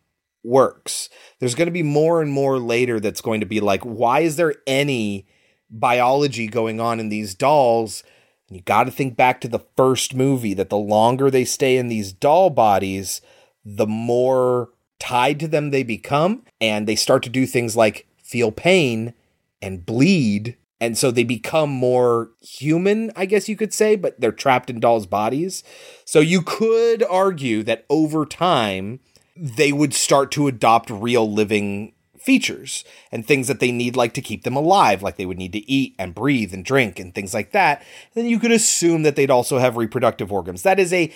works? 0.45 1.09
There's 1.39 1.55
going 1.55 1.67
to 1.67 1.73
be 1.73 1.83
more 1.83 2.21
and 2.21 2.31
more 2.31 2.59
later 2.59 3.01
that's 3.01 3.21
going 3.21 3.41
to 3.41 3.47
be 3.47 3.61
like, 3.61 3.83
why 3.83 4.21
is 4.21 4.37
there 4.37 4.55
any 4.67 5.27
biology 5.71 6.47
going 6.47 6.81
on 6.81 7.01
in 7.01 7.09
these 7.09 7.35
dolls? 7.35 8.03
And 8.49 8.57
you 8.57 8.63
got 8.63 8.85
to 8.85 8.91
think 8.91 9.17
back 9.17 9.41
to 9.41 9.49
the 9.49 9.65
first 9.77 10.15
movie 10.15 10.55
that 10.55 10.69
the 10.69 10.77
longer 10.77 11.31
they 11.31 11.45
stay 11.45 11.77
in 11.77 11.89
these 11.89 12.13
doll 12.13 12.51
bodies, 12.51 13.23
the 13.65 13.87
more 13.87 14.71
tied 15.01 15.41
to 15.41 15.49
them 15.49 15.71
they 15.71 15.83
become. 15.83 16.45
And 16.61 16.87
they 16.87 16.95
start 16.95 17.25
to 17.25 17.29
do 17.29 17.47
things 17.47 17.77
like 17.77 18.07
feel 18.23 18.53
pain 18.53 19.15
and 19.61 19.85
bleed. 19.85 20.57
And 20.81 20.97
so 20.97 21.11
they 21.11 21.25
become 21.25 21.69
more 21.69 22.31
human, 22.41 23.11
I 23.17 23.27
guess 23.27 23.49
you 23.49 23.57
could 23.57 23.75
say, 23.75 23.97
but 23.97 24.21
they're 24.21 24.33
trapped 24.33 24.71
in 24.71 24.81
dolls' 24.81 25.07
bodies. 25.07 25.63
So 26.05 26.21
you 26.21 26.41
could 26.43 27.03
argue 27.03 27.63
that 27.65 27.85
over 27.91 28.25
time, 28.25 29.01
they 29.37 29.73
would 29.73 29.93
start 29.93 30.31
to 30.33 30.47
adopt 30.47 30.91
real 30.91 31.31
living 31.31 31.93
features 32.19 32.85
and 33.11 33.27
things 33.27 33.49
that 33.49 33.61
they 33.61 33.73
need 33.73 33.97
like 33.97 34.13
to 34.13 34.21
keep 34.21 34.45
them 34.45 34.55
alive 34.55 35.03
like 35.03 35.17
they 35.17 35.25
would 35.25 35.39
need 35.39 35.55
to 35.55 35.71
eat 35.71 35.95
and 35.99 36.15
breathe 36.15 36.53
and 36.53 36.67
drink 36.67 36.99
and 36.99 37.15
things 37.15 37.33
like 37.33 37.53
that 37.53 37.83
then 38.13 38.27
you 38.27 38.39
could 38.39 38.53
assume 38.53 39.03
that 39.05 39.17
they'd 39.17 39.31
also 39.31 39.59
have 39.59 39.79
reproductive 39.79 40.31
organs 40.31 40.63
that 40.63 40.79
is 40.79 40.93
a 40.93 41.11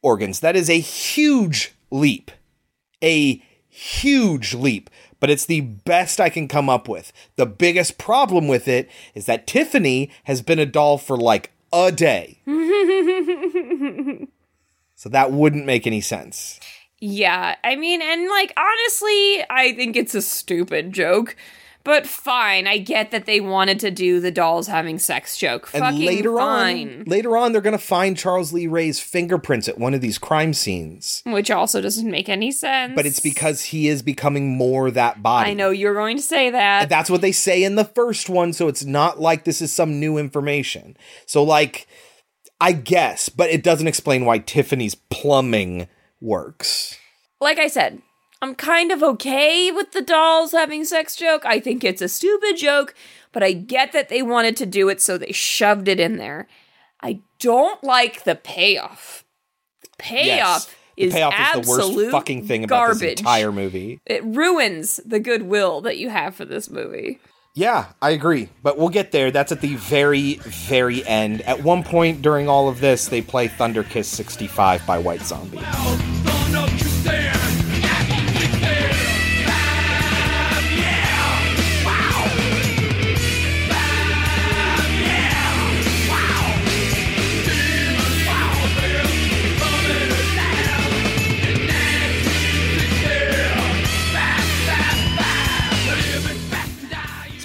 organs 0.00 0.40
that 0.40 0.56
is 0.56 0.70
a 0.70 0.80
huge 0.80 1.74
leap 1.90 2.30
a 3.02 3.42
huge 3.68 4.54
leap 4.54 4.90
but 5.18 5.30
it's 5.30 5.46
the 5.46 5.62
best 5.62 6.20
I 6.20 6.28
can 6.28 6.46
come 6.46 6.68
up 6.68 6.88
with. 6.88 7.10
The 7.36 7.46
biggest 7.46 7.96
problem 7.96 8.48
with 8.48 8.68
it 8.68 8.90
is 9.14 9.24
that 9.24 9.46
Tiffany 9.46 10.10
has 10.24 10.42
been 10.42 10.58
a 10.58 10.66
doll 10.66 10.98
for 10.98 11.16
like 11.16 11.52
a 11.72 11.90
day. 11.90 12.42
So 14.96 15.10
that 15.10 15.30
wouldn't 15.30 15.66
make 15.66 15.86
any 15.86 16.00
sense. 16.00 16.58
Yeah, 16.98 17.56
I 17.62 17.76
mean, 17.76 18.00
and 18.00 18.28
like 18.30 18.52
honestly, 18.56 19.44
I 19.50 19.74
think 19.76 19.94
it's 19.94 20.14
a 20.14 20.22
stupid 20.22 20.92
joke. 20.92 21.36
But 21.86 22.04
fine, 22.04 22.66
I 22.66 22.78
get 22.78 23.12
that 23.12 23.26
they 23.26 23.38
wanted 23.38 23.78
to 23.78 23.92
do 23.92 24.18
the 24.18 24.32
dolls 24.32 24.66
having 24.66 24.98
sex 24.98 25.36
joke. 25.36 25.70
And 25.72 25.84
Fucking 25.84 26.04
later 26.04 26.36
fine. 26.36 26.98
on, 26.98 27.04
later 27.04 27.36
on, 27.36 27.52
they're 27.52 27.60
going 27.60 27.78
to 27.78 27.78
find 27.78 28.16
Charles 28.16 28.52
Lee 28.52 28.66
Ray's 28.66 28.98
fingerprints 28.98 29.68
at 29.68 29.78
one 29.78 29.94
of 29.94 30.00
these 30.00 30.18
crime 30.18 30.52
scenes. 30.52 31.22
Which 31.24 31.48
also 31.48 31.80
doesn't 31.80 32.10
make 32.10 32.28
any 32.28 32.50
sense. 32.50 32.94
But 32.96 33.06
it's 33.06 33.20
because 33.20 33.66
he 33.66 33.86
is 33.86 34.02
becoming 34.02 34.56
more 34.56 34.90
that 34.90 35.22
body. 35.22 35.52
I 35.52 35.54
know 35.54 35.70
you're 35.70 35.94
going 35.94 36.16
to 36.16 36.22
say 36.24 36.50
that. 36.50 36.88
That's 36.88 37.08
what 37.08 37.20
they 37.20 37.30
say 37.30 37.62
in 37.62 37.76
the 37.76 37.84
first 37.84 38.28
one, 38.28 38.52
so 38.52 38.66
it's 38.66 38.84
not 38.84 39.20
like 39.20 39.44
this 39.44 39.62
is 39.62 39.72
some 39.72 40.00
new 40.00 40.18
information. 40.18 40.96
So, 41.24 41.44
like, 41.44 41.86
I 42.60 42.72
guess, 42.72 43.28
but 43.28 43.48
it 43.50 43.62
doesn't 43.62 43.86
explain 43.86 44.24
why 44.24 44.38
Tiffany's 44.38 44.96
plumbing 44.96 45.86
works. 46.20 46.98
like 47.40 47.60
I 47.60 47.68
said, 47.68 48.02
I'm 48.42 48.54
kind 48.54 48.92
of 48.92 49.02
okay 49.02 49.70
with 49.70 49.92
the 49.92 50.02
dolls 50.02 50.52
having 50.52 50.84
sex 50.84 51.16
joke. 51.16 51.44
I 51.46 51.58
think 51.60 51.82
it's 51.82 52.02
a 52.02 52.08
stupid 52.08 52.56
joke, 52.56 52.94
but 53.32 53.42
I 53.42 53.52
get 53.52 53.92
that 53.92 54.08
they 54.08 54.22
wanted 54.22 54.56
to 54.58 54.66
do 54.66 54.88
it, 54.88 55.00
so 55.00 55.16
they 55.16 55.32
shoved 55.32 55.88
it 55.88 55.98
in 55.98 56.16
there. 56.16 56.46
I 57.00 57.20
don't 57.38 57.82
like 57.82 58.24
the 58.24 58.34
payoff. 58.34 59.24
The 59.82 59.88
payoff 59.98 60.26
Yes, 60.26 60.74
the 60.96 61.02
is 61.04 61.14
payoff 61.14 61.56
is 61.56 61.66
the 61.66 61.70
worst 61.94 62.10
fucking 62.10 62.46
thing 62.46 62.64
about 62.64 62.76
garbage. 62.86 63.00
this 63.00 63.20
entire 63.20 63.52
movie. 63.52 64.00
It 64.06 64.22
ruins 64.24 65.00
the 65.04 65.20
goodwill 65.20 65.80
that 65.82 65.96
you 65.98 66.10
have 66.10 66.34
for 66.34 66.44
this 66.44 66.68
movie. 66.70 67.20
Yeah, 67.54 67.86
I 68.02 68.10
agree. 68.10 68.50
But 68.62 68.76
we'll 68.76 68.90
get 68.90 69.12
there. 69.12 69.30
That's 69.30 69.50
at 69.50 69.62
the 69.62 69.76
very, 69.76 70.34
very 70.34 71.06
end. 71.06 71.40
At 71.42 71.62
one 71.62 71.82
point 71.84 72.20
during 72.20 72.50
all 72.50 72.68
of 72.68 72.80
this, 72.80 73.08
they 73.08 73.22
play 73.22 73.48
Thunder 73.48 73.82
Kiss 73.82 74.08
65 74.08 74.86
by 74.86 74.98
White 74.98 75.22
Zombie. 75.22 75.62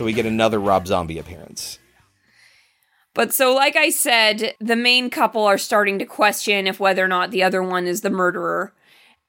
We 0.04 0.14
get 0.14 0.26
another 0.26 0.60
Rob 0.60 0.88
Zombie 0.88 1.20
appearance. 1.20 1.80
But 3.14 3.34
so, 3.34 3.54
like 3.54 3.76
I 3.76 3.89
said, 3.89 4.56
the 4.60 4.76
main 4.76 5.10
couple 5.10 5.43
are 5.43 5.58
starting 5.58 5.99
to 5.99 6.06
question 6.06 6.68
if 6.68 6.80
whether 6.80 7.04
or 7.04 7.10
not 7.10 7.32
the 7.32 7.43
other 7.43 7.62
one 7.62 7.86
is 7.86 8.02
the 8.02 8.10
murderer. 8.10 8.74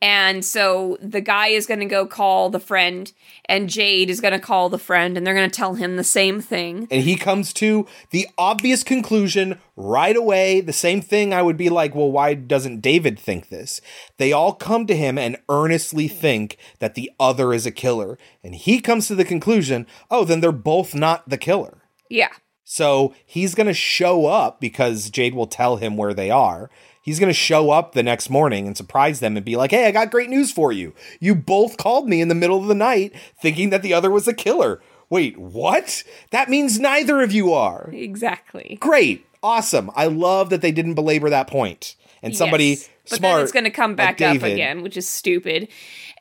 And 0.03 0.45
so 0.45 0.99
the 1.01 1.21
guy 1.21 1.47
is 1.47 1.65
going 1.65 1.79
to 1.79 1.87
go 1.87 2.07
call 2.07 2.51
the 2.51 2.59
friend, 2.59 3.13
and 3.45 3.71
Jade 3.71 4.11
is 4.11 4.21
going 4.21 4.33
to 4.33 4.41
call 4.41 4.69
the 4.69 4.77
friend, 4.77 5.17
and 5.17 5.25
they're 5.25 5.33
going 5.33 5.49
to 5.49 5.57
tell 5.57 5.75
him 5.75 5.97
the 5.97 6.03
same 6.03 6.41
thing. 6.41 6.89
And 6.91 7.05
he 7.05 7.15
comes 7.15 7.53
to 7.55 7.87
the 8.11 8.27
obvious 8.37 8.83
conclusion 8.83 9.61
right 9.77 10.17
away. 10.17 10.61
The 10.61 10.73
same 10.73 11.03
thing 11.03 11.33
I 11.33 11.43
would 11.43 11.57
be 11.57 11.69
like, 11.69 11.95
well, 11.95 12.11
why 12.11 12.35
doesn't 12.35 12.81
David 12.81 13.17
think 13.17 13.49
this? 13.49 13.81
They 14.19 14.33
all 14.33 14.55
come 14.55 14.89
to 14.89 14.97
him 14.97 15.19
and 15.19 15.37
earnestly 15.49 16.09
think 16.09 16.59
that 16.81 16.97
the 16.97 17.13
other 17.21 17.53
is 17.53 17.65
a 17.65 17.71
killer. 17.71 18.19
And 18.43 18.57
he 18.57 18.81
comes 18.81 19.07
to 19.07 19.15
the 19.15 19.25
conclusion, 19.25 19.87
oh, 20.11 20.25
then 20.25 20.41
they're 20.41 20.51
both 20.51 20.97
not 20.97 21.29
the 21.29 21.39
killer. 21.39 21.79
Yeah. 22.11 22.33
So 22.65 23.15
he's 23.25 23.55
going 23.55 23.67
to 23.69 23.75
show 23.75 24.27
up 24.27 24.61
because 24.61 25.11
Jade 25.11 25.35
will 25.35 25.47
tell 25.47 25.77
him 25.77 25.97
where 25.97 26.15
they 26.15 26.31
are. 26.31 26.71
He's 27.03 27.19
going 27.19 27.29
to 27.31 27.35
show 27.35 27.71
up 27.71 27.93
the 27.93 28.03
next 28.03 28.31
morning 28.31 28.67
and 28.67 28.77
surprise 28.77 29.21
them 29.21 29.37
and 29.37 29.45
be 29.45 29.57
like, 29.57 29.73
hey, 29.73 29.87
I 29.87 29.91
got 29.91 30.11
great 30.13 30.31
news 30.31 30.53
for 30.53 30.71
you. 30.73 30.95
You 31.21 31.35
both 31.35 31.77
called 31.77 32.09
me 32.09 32.21
in 32.21 32.29
the 32.29 32.35
middle 32.35 32.59
of 32.61 32.69
the 32.69 32.75
night 32.75 33.13
thinking 33.41 33.71
that 33.71 33.83
the 33.83 33.93
other 33.93 34.11
was 34.11 34.29
a 34.29 34.33
killer. 34.33 34.81
Wait, 35.11 35.37
what? 35.37 36.05
That 36.31 36.49
means 36.49 36.79
neither 36.79 37.21
of 37.21 37.33
you 37.33 37.53
are. 37.53 37.91
Exactly. 37.93 38.79
Great. 38.81 39.27
Awesome. 39.43 39.91
I 39.97 40.07
love 40.07 40.49
that 40.51 40.63
they 40.63 40.73
didn't 40.73 40.95
belabor 40.95 41.29
that 41.29 41.49
point. 41.49 41.97
And 42.23 42.37
somebody 42.37 42.69
Yes. 42.69 42.89
But 43.11 43.19
smart. 43.19 43.35
then 43.35 43.43
it's 43.43 43.53
going 43.53 43.65
to 43.65 43.71
come 43.71 43.91
like 43.93 44.19
back 44.19 44.23
up 44.23 44.43
again, 44.43 44.83
which 44.83 44.97
is 44.97 45.09
stupid. 45.09 45.69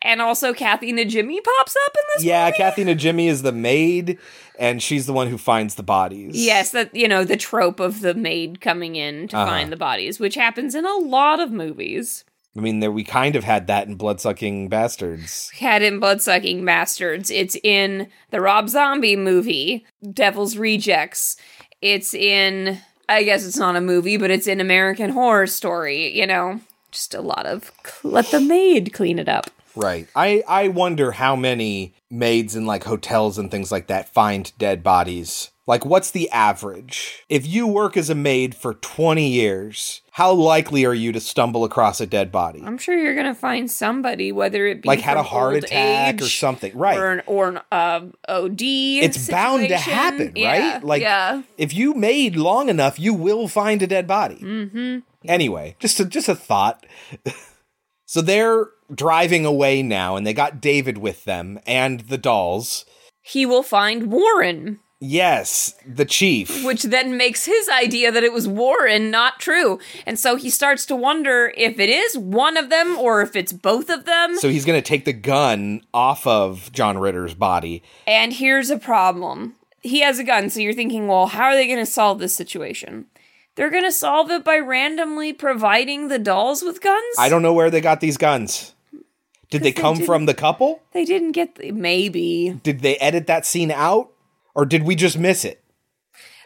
And 0.04 0.20
also, 0.22 0.54
Kathy 0.54 0.92
Najimy 0.92 1.38
pops 1.44 1.76
up 1.86 1.96
in 1.96 2.04
this. 2.16 2.24
Yeah, 2.24 2.50
Kathy 2.52 2.84
Najimy 2.84 3.28
is 3.28 3.44
the 3.44 3.52
maid, 3.52 4.18
and 4.58 4.82
she's 4.82 5.06
the 5.06 5.14
one 5.14 5.28
who 5.28 5.38
finds 5.38 5.76
the 5.76 5.84
bodies. 5.84 6.34
Yes, 6.36 6.72
that 6.72 6.96
you 6.96 7.08
know 7.08 7.24
the 7.24 7.38
trope 7.38 7.80
of 7.80 8.02
the 8.02 8.14
maid 8.16 8.62
coming 8.62 8.96
in 8.96 9.28
to 9.28 9.38
Uh-huh. 9.38 9.46
find 9.46 9.72
the 9.72 9.78
bodies, 9.78 10.20
which 10.20 10.34
happens 10.36 10.74
in 10.74 10.86
a 10.86 10.96
lot 10.98 11.40
of 11.40 11.52
movies. 11.52 12.24
I 12.58 12.60
mean, 12.60 12.80
there 12.82 12.92
we 12.92 13.04
kind 13.06 13.36
of 13.36 13.44
had 13.46 13.68
that 13.68 13.88
in 13.88 13.96
Bloodsucking 13.96 14.68
Bastards. 14.70 15.52
Had 15.60 15.82
in 15.84 16.00
Bloodsucking 16.00 16.66
Bastards. 16.66 17.30
It's 17.32 17.56
in 17.64 18.08
the 18.32 18.42
Rob 18.42 18.68
Zombie 18.70 19.16
movie, 19.16 19.86
Devil's 20.12 20.58
Rejects. 20.58 21.38
It's 21.82 22.14
in, 22.14 22.80
I 23.08 23.24
guess 23.24 23.46
it's 23.46 23.56
not 23.58 23.78
a 23.78 23.82
movie, 23.82 24.18
but 24.18 24.32
it's 24.32 24.48
in 24.48 24.60
American 24.60 25.12
Horror 25.12 25.48
Story. 25.48 26.12
You 26.18 26.28
know, 26.28 26.60
just 26.92 27.14
a 27.14 27.22
lot 27.22 27.46
of 27.46 27.72
let 28.04 28.32
the 28.32 28.42
maid 28.42 28.92
clean 28.92 29.18
it 29.20 29.30
up. 29.30 29.50
Right. 29.76 30.08
I 30.16 30.44
I 30.48 30.68
wonder 30.68 31.12
how 31.12 31.36
many 31.36 31.94
maids 32.10 32.56
in 32.56 32.66
like 32.66 32.84
hotels 32.84 33.38
and 33.38 33.50
things 33.50 33.72
like 33.72 33.88
that 33.88 34.14
find 34.14 34.52
dead 34.58 34.84
bodies. 34.84 35.50
Like 35.68 35.86
what's 35.86 36.12
the 36.12 36.30
average? 36.32 37.24
If 37.30 37.48
you 37.48 37.68
work 37.68 37.96
as 37.96 38.10
a 38.10 38.16
maid 38.16 38.56
for 38.56 38.74
20 38.74 39.28
years, 39.30 40.02
how 40.12 40.34
likely 40.34 40.86
are 40.86 40.94
you 40.94 41.12
to 41.14 41.20
stumble 41.22 41.64
across 41.64 42.02
a 42.02 42.06
dead 42.06 42.32
body? 42.32 42.62
I'm 42.66 42.78
sure 42.78 42.98
you're 42.98 43.16
gonna 43.16 43.36
find 43.36 43.72
somebody, 43.72 44.32
whether 44.32 44.66
it 44.68 44.82
be 44.82 44.88
Like 44.88 45.00
had 45.00 45.18
a 45.18 45.24
heart 45.24 45.56
attack 45.56 46.22
or 46.22 46.26
something. 46.26 46.78
Right. 46.78 46.98
or 46.98 47.12
an, 47.12 47.22
or 47.26 47.48
an 47.50 47.60
uh, 47.72 48.02
OD. 48.28 48.62
it's 48.62 49.30
bound 49.30 49.62
to 49.70 49.78
situation. 49.78 49.94
happen, 49.94 50.32
Yeah, 50.36 50.74
right? 50.74 50.84
Like 50.84 51.02
yeah. 51.04 51.44
if 51.58 51.74
you 51.74 51.94
made 51.94 52.36
long 52.36 52.68
enough, 52.68 53.00
you 53.00 53.14
will 53.14 53.48
find 53.48 53.82
a 53.82 53.88
dead 53.88 54.08
body. 54.08 54.40
Mm-hmm. 54.42 55.00
Anyway, 55.26 55.76
just 55.80 56.00
a, 56.00 56.06
just 56.06 56.28
a 56.28 56.36
thought. 56.36 56.86
so 58.06 58.22
they're 58.22 58.68
driving 58.94 59.46
away 59.46 59.82
now, 59.82 60.16
and 60.16 60.26
they 60.26 60.34
got 60.34 60.62
David 60.62 60.98
with 60.98 61.26
them 61.26 61.60
and 61.66 62.02
the 62.02 62.18
dolls. 62.18 62.86
He 63.22 63.46
will 63.46 63.64
find 63.64 64.12
Warren, 64.12 64.80
Yes, 65.04 65.74
the 65.88 66.06
chief. 66.06 66.64
which 66.64 66.84
then 66.84 67.18
makes 67.18 67.46
his 67.46 67.68
idea 67.70 68.12
that 68.12 68.24
it 68.24 68.34
was 68.34 68.48
Warren 68.48 69.10
not 69.10 69.40
true, 69.40 69.80
and 70.06 70.20
so 70.20 70.36
he 70.36 70.50
starts 70.52 70.86
to 70.88 70.96
wonder 70.96 71.52
if 71.58 71.80
it 71.80 71.90
is 71.90 72.18
one 72.18 72.56
of 72.56 72.70
them 72.70 72.98
or 73.00 73.22
if 73.24 73.36
it's 73.36 73.52
both 73.52 73.90
of 73.90 74.06
them. 74.06 74.38
So 74.38 74.50
he's 74.50 74.66
going 74.66 74.80
to 74.80 74.88
take 74.88 75.06
the 75.06 75.14
gun 75.14 75.82
off 75.94 76.28
of 76.28 76.72
John 76.72 77.00
Ritter's 77.00 77.34
body. 77.34 77.82
And 78.06 78.32
here's 78.34 78.70
a 78.70 78.78
problem. 78.78 79.56
He 79.82 80.02
has 80.02 80.20
a 80.20 80.24
gun, 80.24 80.52
so 80.52 80.60
you're 80.60 80.74
thinking, 80.74 81.08
well, 81.08 81.26
how 81.26 81.46
are 81.46 81.56
they 81.56 81.66
going 81.66 81.80
to 81.80 81.86
solve 81.92 82.20
this 82.20 82.36
situation? 82.36 83.06
They're 83.56 83.72
going 83.72 83.84
to 83.84 83.92
solve 83.92 84.30
it 84.30 84.44
by 84.44 84.60
randomly 84.60 85.34
providing 85.34 86.08
the 86.10 86.20
dolls 86.20 86.62
with 86.62 86.80
guns? 86.80 87.16
I 87.18 87.28
don't 87.28 87.42
know 87.42 87.54
where 87.54 87.72
they 87.72 87.82
got 87.82 88.00
these 88.02 88.18
guns. 88.18 88.76
Did 89.52 89.62
they 89.62 89.72
they 89.72 89.82
come 89.82 89.98
from 90.02 90.26
the 90.26 90.34
couple? 90.34 90.82
They 90.94 91.06
didn't 91.06 91.34
get 91.34 91.56
the, 91.56 91.72
maybe. 91.72 92.60
Did 92.64 92.80
they 92.80 92.96
edit 92.98 93.28
that 93.28 93.46
scene 93.46 93.70
out? 93.70 94.10
Or 94.56 94.66
did 94.66 94.84
we 94.84 94.96
just 94.96 95.18
miss 95.20 95.46
it? 95.46 95.64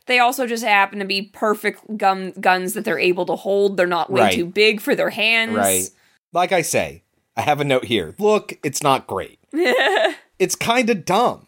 They 0.08 0.20
also 0.20 0.45
just 0.45 0.64
happen 0.64 0.99
to 0.99 1.06
be 1.06 1.22
perfect 1.24 1.97
gun 1.97 2.32
guns 2.39 2.74
that 2.74 2.84
they're 2.86 2.99
able 2.99 3.26
to 3.28 3.36
hold. 3.36 3.78
They're 3.78 3.88
not 3.88 4.12
way 4.12 4.22
Right. 4.22 4.34
too 4.34 4.45
big 4.45 4.82
for 4.82 4.93
their 4.95 5.10
hands. 5.10 5.56
Right. 5.56 5.89
Like 6.34 6.51
I 6.51 6.62
say, 6.62 7.03
I 7.38 7.41
have 7.41 7.62
a 7.62 7.64
note 7.64 7.86
here. 7.86 8.14
Look, 8.20 8.58
it's 8.64 8.84
not 8.84 9.08
great. 9.08 9.39
it's 9.53 10.56
kind 10.56 10.89
of 10.89 11.06
dumb, 11.06 11.47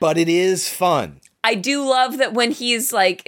but 0.00 0.18
it 0.18 0.28
is 0.28 0.68
fun. 0.68 1.20
I 1.44 1.54
do 1.54 1.84
love 1.88 2.18
that 2.18 2.34
when 2.34 2.50
he's 2.50 2.92
like 2.92 3.22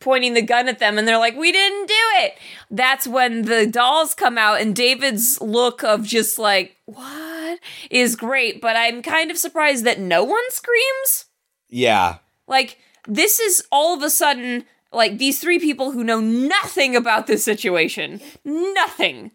pointing 0.00 0.34
the 0.34 0.42
gun 0.42 0.68
at 0.68 0.78
them 0.78 0.98
and 0.98 1.06
they're 1.06 1.18
like, 1.18 1.36
"We 1.36 1.52
didn't 1.52 1.86
do 1.86 1.94
it." 2.16 2.34
That's 2.70 3.06
when 3.06 3.42
the 3.42 3.66
dolls 3.66 4.14
come 4.14 4.38
out 4.38 4.60
and 4.60 4.74
David's 4.74 5.40
look 5.40 5.82
of 5.82 6.04
just 6.04 6.38
like, 6.38 6.76
what 6.86 7.58
is 7.90 8.16
great, 8.16 8.60
but 8.62 8.76
I'm 8.76 9.02
kind 9.02 9.30
of 9.30 9.36
surprised 9.36 9.84
that 9.84 10.00
no 10.00 10.24
one 10.24 10.50
screams. 10.50 11.26
Yeah. 11.68 12.18
Like 12.46 12.78
this 13.06 13.40
is 13.40 13.64
all 13.70 13.94
of 13.94 14.02
a 14.02 14.10
sudden 14.10 14.64
like 14.92 15.18
these 15.18 15.38
three 15.38 15.58
people 15.58 15.90
who 15.90 16.02
know 16.02 16.20
nothing 16.20 16.96
about 16.96 17.26
this 17.26 17.44
situation, 17.44 18.20
nothing. 18.44 19.32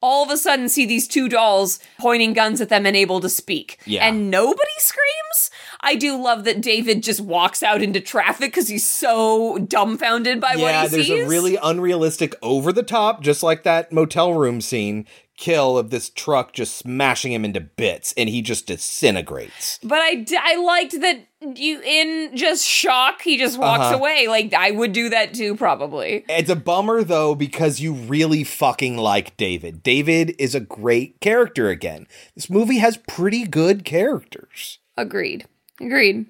All 0.00 0.22
of 0.22 0.30
a 0.30 0.36
sudden 0.36 0.68
see 0.68 0.86
these 0.86 1.08
two 1.08 1.28
dolls 1.28 1.80
pointing 1.98 2.34
guns 2.34 2.60
at 2.60 2.68
them 2.68 2.86
and 2.86 2.96
able 2.96 3.20
to 3.20 3.28
speak. 3.28 3.80
Yeah. 3.84 4.06
And 4.06 4.30
nobody 4.30 4.70
screams? 4.78 5.50
I 5.86 5.94
do 5.94 6.20
love 6.20 6.44
that 6.44 6.60
David 6.60 7.02
just 7.02 7.20
walks 7.20 7.62
out 7.62 7.80
into 7.80 8.00
traffic 8.00 8.50
because 8.52 8.68
he's 8.68 8.86
so 8.86 9.56
dumbfounded 9.58 10.40
by 10.40 10.56
what 10.56 10.58
yeah, 10.58 10.82
he 10.82 10.88
there's 10.88 11.06
sees. 11.06 11.16
There's 11.16 11.26
a 11.26 11.30
really 11.30 11.56
unrealistic, 11.62 12.34
over 12.42 12.72
the 12.72 12.82
top, 12.82 13.22
just 13.22 13.42
like 13.42 13.62
that 13.62 13.92
motel 13.92 14.34
room 14.34 14.60
scene, 14.60 15.06
kill 15.36 15.78
of 15.78 15.90
this 15.90 16.10
truck 16.10 16.52
just 16.52 16.76
smashing 16.76 17.32
him 17.32 17.44
into 17.44 17.60
bits, 17.60 18.12
and 18.16 18.28
he 18.28 18.42
just 18.42 18.66
disintegrates. 18.66 19.78
but 19.82 20.00
I, 20.00 20.16
d- 20.16 20.38
I 20.40 20.56
liked 20.56 21.00
that 21.00 21.26
you 21.54 21.80
in 21.82 22.34
just 22.36 22.66
shock 22.66 23.22
he 23.22 23.36
just 23.38 23.58
walks 23.58 23.84
Uh-huh. 23.84 23.96
away. 23.96 24.26
Like 24.28 24.52
I 24.54 24.70
would 24.72 24.92
do 24.92 25.10
that 25.10 25.34
too 25.34 25.54
probably. 25.54 26.24
It's 26.28 26.50
a 26.50 26.56
bummer 26.56 27.04
though 27.04 27.34
because 27.36 27.78
you 27.78 27.92
really 27.92 28.42
fucking 28.42 28.96
like 28.96 29.36
David. 29.36 29.82
David 29.82 30.34
is 30.38 30.54
a 30.54 30.60
great 30.60 31.20
character 31.20 31.68
again. 31.68 32.08
This 32.34 32.50
movie 32.50 32.78
has 32.78 32.96
pretty 33.06 33.44
good 33.46 33.84
characters. 33.84 34.78
Agreed. 34.96 35.46
Agreed. 35.80 36.26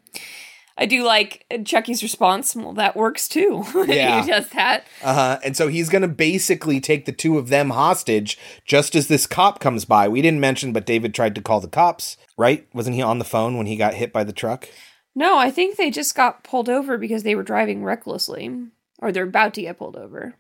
I 0.79 0.85
do 0.85 1.05
like 1.05 1.47
Chucky's 1.65 2.03
response. 2.03 2.55
Well, 2.55 2.75
that 2.75 2.97
works 2.97 3.29
too. 3.29 3.65
Yeah. 3.87 4.23
he 4.25 4.31
does 4.31 4.49
that. 4.51 4.85
Uh-huh. 5.03 5.39
And 5.45 5.57
so 5.57 5.69
he's 5.69 5.89
gonna 5.89 6.09
basically 6.09 6.81
take 6.81 7.07
the 7.07 7.13
two 7.13 7.39
of 7.39 7.49
them 7.49 7.71
hostage 7.71 8.39
just 8.65 8.95
as 8.95 9.09
this 9.09 9.27
cop 9.27 9.61
comes 9.61 9.85
by. 9.85 10.09
We 10.09 10.21
didn't 10.23 10.41
mention, 10.41 10.73
but 10.73 10.87
David 10.87 11.15
tried 11.15 11.35
to 11.37 11.41
call 11.41 11.61
the 11.61 11.69
cops, 11.69 12.17
right? 12.37 12.67
Wasn't 12.75 12.97
he 12.97 13.03
on 13.03 13.19
the 13.19 13.25
phone 13.25 13.57
when 13.57 13.67
he 13.67 13.77
got 13.77 13.95
hit 13.95 14.13
by 14.13 14.25
the 14.25 14.33
truck? 14.33 14.69
No, 15.15 15.39
I 15.39 15.51
think 15.51 15.77
they 15.77 15.91
just 15.91 16.15
got 16.15 16.45
pulled 16.45 16.69
over 16.69 16.99
because 16.99 17.23
they 17.23 17.35
were 17.35 17.43
driving 17.43 17.83
recklessly, 17.83 18.67
or 18.99 19.13
they're 19.13 19.25
about 19.25 19.55
to 19.55 19.63
get 19.63 19.79
pulled 19.79 19.97
over. 19.97 20.35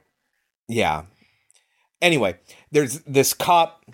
Yeah. 0.68 1.04
Anyway, 2.02 2.36
there's 2.70 3.00
this 3.00 3.32
cop 3.32 3.86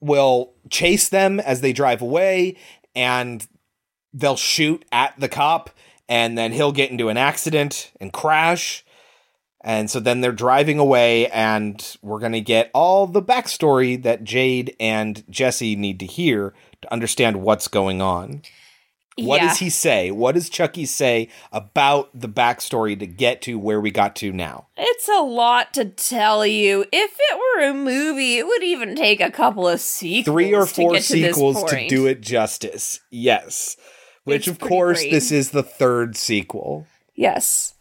will 0.00 0.54
chase 0.70 1.08
them 1.08 1.38
as 1.38 1.60
they 1.60 1.72
drive 1.72 2.02
away 2.02 2.56
and 2.96 3.46
they'll 4.16 4.36
shoot 4.36 4.84
at 4.90 5.18
the 5.18 5.28
cop 5.28 5.70
and 6.08 6.36
then 6.38 6.52
he'll 6.52 6.72
get 6.72 6.90
into 6.90 7.08
an 7.08 7.16
accident 7.16 7.92
and 8.00 8.12
crash. 8.12 8.84
And 9.62 9.90
so 9.90 9.98
then 10.00 10.20
they're 10.20 10.32
driving 10.32 10.78
away 10.78 11.28
and 11.28 11.96
we're 12.00 12.20
going 12.20 12.32
to 12.32 12.40
get 12.40 12.70
all 12.72 13.06
the 13.06 13.22
backstory 13.22 14.00
that 14.02 14.24
Jade 14.24 14.76
and 14.78 15.24
Jesse 15.28 15.76
need 15.76 16.00
to 16.00 16.06
hear 16.06 16.54
to 16.82 16.92
understand 16.92 17.42
what's 17.42 17.68
going 17.68 18.00
on. 18.00 18.42
What 19.18 19.40
does 19.40 19.58
he 19.58 19.70
say? 19.70 20.10
What 20.10 20.34
does 20.34 20.50
Chucky 20.50 20.84
say 20.84 21.30
about 21.50 22.10
the 22.12 22.28
backstory 22.28 22.98
to 22.98 23.06
get 23.06 23.40
to 23.42 23.58
where 23.58 23.80
we 23.80 23.90
got 23.90 24.14
to 24.16 24.30
now? 24.30 24.66
It's 24.76 25.08
a 25.08 25.22
lot 25.22 25.72
to 25.74 25.86
tell 25.86 26.46
you. 26.46 26.84
If 26.92 27.18
it 27.18 27.38
were 27.38 27.70
a 27.70 27.72
movie, 27.72 28.36
it 28.36 28.46
would 28.46 28.62
even 28.62 28.94
take 28.94 29.22
a 29.22 29.30
couple 29.30 29.66
of 29.66 29.80
sequels. 29.80 30.26
three 30.26 30.54
or 30.54 30.66
four 30.66 30.96
to 30.96 31.02
sequels 31.02 31.64
to 31.64 31.88
do 31.88 32.06
it 32.06 32.20
justice. 32.20 33.00
Yes. 33.10 33.78
Which, 34.26 34.48
It's 34.48 34.48
of 34.48 34.58
course, 34.58 35.00
great. 35.00 35.12
this 35.12 35.30
is 35.32 35.50
the 35.52 35.62
third 35.62 36.16
sequel. 36.16 36.86
Yes. 37.14 37.74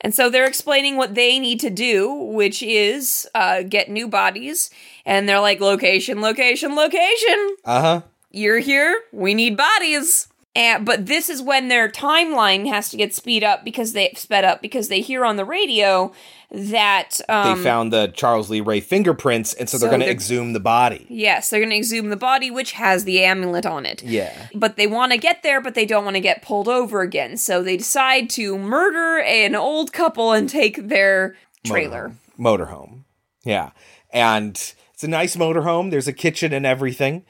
And 0.00 0.14
so 0.14 0.30
they're 0.30 0.46
explaining 0.46 0.96
what 0.96 1.14
they 1.14 1.38
need 1.38 1.60
to 1.60 1.70
do, 1.70 2.12
which 2.14 2.62
is 2.62 3.26
uh, 3.34 3.62
get 3.62 3.88
new 3.90 4.06
bodies. 4.06 4.70
And 5.04 5.28
they're 5.28 5.40
like, 5.40 5.60
location, 5.60 6.20
location, 6.20 6.76
location. 6.76 7.56
Uh 7.64 7.80
huh. 7.80 8.00
You're 8.30 8.60
here. 8.60 9.00
We 9.12 9.34
need 9.34 9.56
bodies. 9.56 10.28
And, 10.54 10.86
but 10.86 11.06
this 11.06 11.28
is 11.28 11.42
when 11.42 11.66
their 11.66 11.88
timeline 11.88 12.68
has 12.68 12.88
to 12.90 12.96
get 12.96 13.12
speed 13.14 13.42
up 13.42 13.64
because 13.64 13.92
they 13.92 14.12
sped 14.16 14.44
up 14.44 14.62
because 14.62 14.86
they 14.88 15.00
hear 15.00 15.24
on 15.24 15.36
the 15.36 15.44
radio 15.44 16.12
that 16.54 17.20
um, 17.28 17.58
they 17.58 17.64
found 17.64 17.92
the 17.92 18.08
Charles 18.08 18.48
Lee 18.48 18.60
Ray 18.60 18.80
fingerprints, 18.80 19.54
and 19.54 19.68
so 19.68 19.76
they're 19.76 19.88
So 19.88 19.96
going 19.96 20.06
to 20.06 20.10
exhume 20.10 20.52
the 20.52 20.60
body. 20.60 21.06
Yes, 21.08 21.50
they're 21.50 21.60
going 21.60 21.70
to 21.70 21.76
exhume 21.76 22.10
the 22.10 22.16
body, 22.16 22.50
which 22.50 22.72
has 22.72 23.04
the 23.04 23.24
amulet 23.24 23.66
on 23.66 23.84
it. 23.84 24.02
Yeah. 24.02 24.48
But 24.54 24.76
they 24.76 24.86
want 24.86 25.12
to 25.12 25.18
get 25.18 25.42
there, 25.42 25.60
but 25.60 25.74
they 25.74 25.86
don't 25.86 26.04
want 26.04 26.16
to 26.16 26.20
get 26.20 26.42
pulled 26.42 26.68
over 26.68 27.00
again. 27.00 27.36
So 27.36 27.62
they 27.62 27.76
decide 27.76 28.30
to 28.30 28.56
murder 28.56 29.20
an 29.20 29.54
old 29.54 29.92
couple 29.92 30.32
and 30.32 30.48
take 30.48 30.88
their 30.88 31.36
trailer. 31.64 32.12
motorhome. 32.38 33.04
Yeah. 33.44 33.70
And 34.12 34.54
it's 34.92 35.04
a 35.04 35.08
nice 35.08 35.36
motorhome. 35.36 35.90
There's 35.90 36.08
a 36.08 36.12
kitchen 36.12 36.52
and 36.52 36.64
everything. 36.64 37.24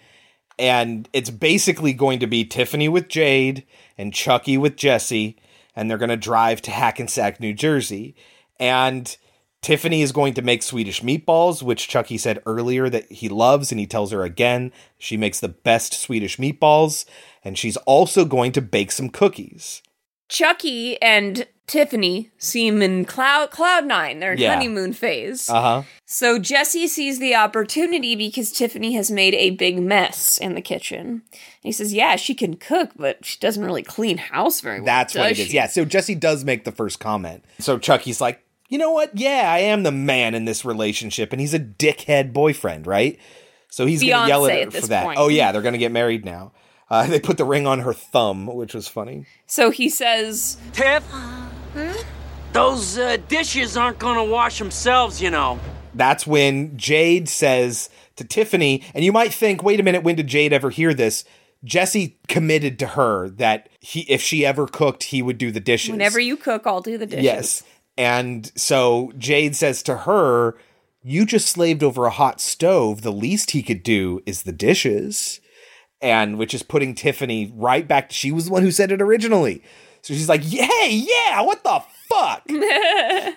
And 0.58 1.08
it's 1.12 1.30
basically 1.30 1.92
going 1.92 2.20
to 2.20 2.26
be 2.26 2.44
Tiffany 2.44 2.88
with 2.88 3.08
Jade 3.08 3.64
and 3.98 4.12
Chucky 4.12 4.56
with 4.58 4.76
Jesse. 4.76 5.36
And 5.74 5.90
they're 5.90 5.98
going 5.98 6.10
to 6.10 6.16
drive 6.16 6.62
to 6.62 6.70
Hackensack, 6.70 7.40
New 7.40 7.52
Jersey. 7.54 8.14
And 8.60 9.16
Tiffany 9.62 10.02
is 10.02 10.12
going 10.12 10.34
to 10.34 10.42
make 10.42 10.62
Swedish 10.62 11.00
meatballs, 11.02 11.62
which 11.62 11.88
Chucky 11.88 12.18
said 12.18 12.42
earlier 12.46 12.88
that 12.90 13.10
he 13.10 13.28
loves. 13.28 13.70
And 13.72 13.80
he 13.80 13.86
tells 13.86 14.12
her 14.12 14.22
again 14.22 14.72
she 14.98 15.16
makes 15.16 15.40
the 15.40 15.48
best 15.48 15.94
Swedish 15.94 16.36
meatballs. 16.36 17.04
And 17.42 17.56
she's 17.58 17.76
also 17.78 18.24
going 18.24 18.52
to 18.52 18.62
bake 18.62 18.92
some 18.92 19.08
cookies. 19.10 19.82
Chucky 20.28 21.00
and 21.02 21.46
Tiffany 21.66 22.30
seem 22.38 22.82
in 22.82 23.04
cloud 23.04 23.50
cloud 23.50 23.86
nine, 23.86 24.18
their 24.20 24.34
Yeah. 24.34 24.54
honeymoon 24.54 24.92
phase. 24.92 25.48
Uh 25.48 25.60
huh. 25.60 25.82
So 26.06 26.38
Jesse 26.38 26.86
sees 26.88 27.18
the 27.18 27.34
opportunity 27.34 28.14
because 28.16 28.52
Tiffany 28.52 28.94
has 28.94 29.10
made 29.10 29.34
a 29.34 29.50
big 29.50 29.78
mess 29.80 30.36
in 30.38 30.54
the 30.54 30.60
kitchen. 30.60 31.06
And 31.06 31.22
he 31.62 31.72
says, 31.72 31.94
"Yeah, 31.94 32.16
she 32.16 32.34
can 32.34 32.56
cook, 32.56 32.90
but 32.96 33.24
she 33.24 33.38
doesn't 33.38 33.64
really 33.64 33.82
clean 33.82 34.18
house 34.18 34.60
very 34.60 34.80
well." 34.80 34.86
That's 34.86 35.14
what 35.14 35.26
it 35.26 35.36
does 35.36 35.46
is. 35.46 35.54
Yeah. 35.54 35.66
So 35.66 35.84
Jesse 35.86 36.14
does 36.14 36.44
make 36.44 36.64
the 36.64 36.72
first 36.72 37.00
comment. 37.00 37.44
So 37.58 37.78
Chucky's 37.78 38.20
like, 38.20 38.43
you 38.74 38.78
know 38.78 38.90
what? 38.90 39.16
Yeah, 39.16 39.52
I 39.52 39.58
am 39.60 39.84
the 39.84 39.92
man 39.92 40.34
in 40.34 40.46
this 40.46 40.64
relationship, 40.64 41.30
and 41.30 41.40
he's 41.40 41.54
a 41.54 41.60
dickhead 41.60 42.32
boyfriend, 42.32 42.88
right? 42.88 43.20
So 43.68 43.86
he's 43.86 44.00
gonna 44.02 44.26
yell 44.26 44.46
at 44.46 44.52
her 44.52 44.58
at 44.66 44.72
for 44.72 44.86
that. 44.88 45.04
point. 45.04 45.16
Oh 45.16 45.28
yeah, 45.28 45.52
they're 45.52 45.62
gonna 45.62 45.78
get 45.78 45.92
married 45.92 46.24
now. 46.24 46.50
Uh, 46.90 47.06
they 47.06 47.20
put 47.20 47.38
the 47.38 47.44
ring 47.44 47.68
on 47.68 47.78
her 47.78 47.92
thumb, 47.92 48.48
which 48.48 48.74
was 48.74 48.88
funny. 48.88 49.26
So 49.46 49.70
he 49.70 49.88
says, 49.88 50.58
Tiff, 50.72 51.04
those 52.52 52.98
uh, 52.98 53.18
dishes 53.28 53.76
aren't 53.76 54.00
gonna 54.00 54.24
wash 54.24 54.58
themselves, 54.58 55.22
you 55.22 55.30
know. 55.30 55.60
That's 55.94 56.26
when 56.26 56.76
Jade 56.76 57.28
says 57.28 57.90
to 58.16 58.24
Tiffany, 58.24 58.82
and 58.92 59.04
you 59.04 59.12
might 59.12 59.32
think, 59.32 59.62
wait 59.62 59.78
a 59.78 59.84
minute, 59.84 60.02
when 60.02 60.16
did 60.16 60.26
Jade 60.26 60.52
ever 60.52 60.70
hear 60.70 60.92
this? 60.92 61.22
Jesse 61.62 62.18
committed 62.28 62.78
to 62.80 62.88
her 62.88 63.30
that 63.30 63.68
he, 63.80 64.00
if 64.00 64.20
she 64.20 64.44
ever 64.44 64.66
cooked, 64.66 65.04
he 65.04 65.22
would 65.22 65.38
do 65.38 65.50
the 65.50 65.60
dishes. 65.60 65.92
"Whenever 65.92 66.20
you 66.20 66.36
cook, 66.36 66.66
I'll 66.66 66.82
do 66.82 66.98
the 66.98 67.06
dishes." 67.06 67.24
Yes. 67.24 67.62
And 67.96 68.50
so 68.56 69.12
Jade 69.16 69.56
says 69.56 69.82
to 69.84 69.98
her, 69.98 70.56
You 71.02 71.24
just 71.24 71.48
slaved 71.48 71.82
over 71.82 72.06
a 72.06 72.10
hot 72.10 72.40
stove. 72.40 73.02
The 73.02 73.12
least 73.12 73.52
he 73.52 73.62
could 73.62 73.82
do 73.82 74.20
is 74.26 74.42
the 74.42 74.52
dishes. 74.52 75.40
And 76.00 76.38
which 76.38 76.52
is 76.54 76.62
putting 76.62 76.94
Tiffany 76.94 77.52
right 77.54 77.86
back. 77.86 78.12
She 78.12 78.30
was 78.30 78.46
the 78.46 78.52
one 78.52 78.62
who 78.62 78.70
said 78.70 78.92
it 78.92 79.00
originally. 79.00 79.62
So 80.02 80.12
she's 80.12 80.28
like, 80.28 80.42
Hey, 80.42 80.90
yeah, 80.90 81.40
what 81.42 81.62
the 81.64 81.82
fuck? 82.08 82.42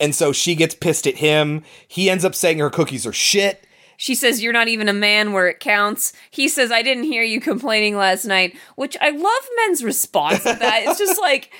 and 0.00 0.14
so 0.14 0.32
she 0.32 0.54
gets 0.54 0.74
pissed 0.74 1.06
at 1.06 1.16
him. 1.16 1.64
He 1.88 2.10
ends 2.10 2.24
up 2.24 2.34
saying 2.34 2.58
her 2.58 2.70
cookies 2.70 3.06
are 3.06 3.12
shit. 3.12 3.66
She 3.96 4.14
says, 4.14 4.42
You're 4.42 4.52
not 4.52 4.68
even 4.68 4.88
a 4.88 4.92
man 4.92 5.32
where 5.32 5.48
it 5.48 5.58
counts. 5.58 6.12
He 6.30 6.46
says, 6.46 6.70
I 6.70 6.82
didn't 6.82 7.04
hear 7.04 7.24
you 7.24 7.40
complaining 7.40 7.96
last 7.96 8.24
night, 8.26 8.56
which 8.76 8.96
I 9.00 9.10
love 9.10 9.48
men's 9.56 9.82
response 9.82 10.44
to 10.44 10.56
that. 10.58 10.82
it's 10.84 11.00
just 11.00 11.20
like, 11.20 11.50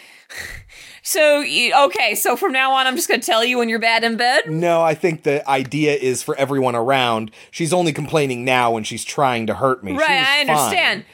so, 1.08 1.42
okay, 1.86 2.14
so 2.14 2.36
from 2.36 2.52
now 2.52 2.72
on, 2.72 2.86
I'm 2.86 2.94
just 2.94 3.08
going 3.08 3.18
to 3.20 3.26
tell 3.26 3.42
you 3.42 3.56
when 3.56 3.70
you're 3.70 3.78
bad 3.78 4.04
in 4.04 4.18
bed. 4.18 4.50
No, 4.50 4.82
I 4.82 4.94
think 4.94 5.22
the 5.22 5.48
idea 5.48 5.94
is 5.94 6.22
for 6.22 6.36
everyone 6.36 6.74
around. 6.74 7.30
She's 7.50 7.72
only 7.72 7.94
complaining 7.94 8.44
now 8.44 8.72
when 8.72 8.84
she's 8.84 9.04
trying 9.04 9.46
to 9.46 9.54
hurt 9.54 9.82
me. 9.82 9.92
Right, 9.92 10.10
I 10.10 10.40
understand. 10.40 11.06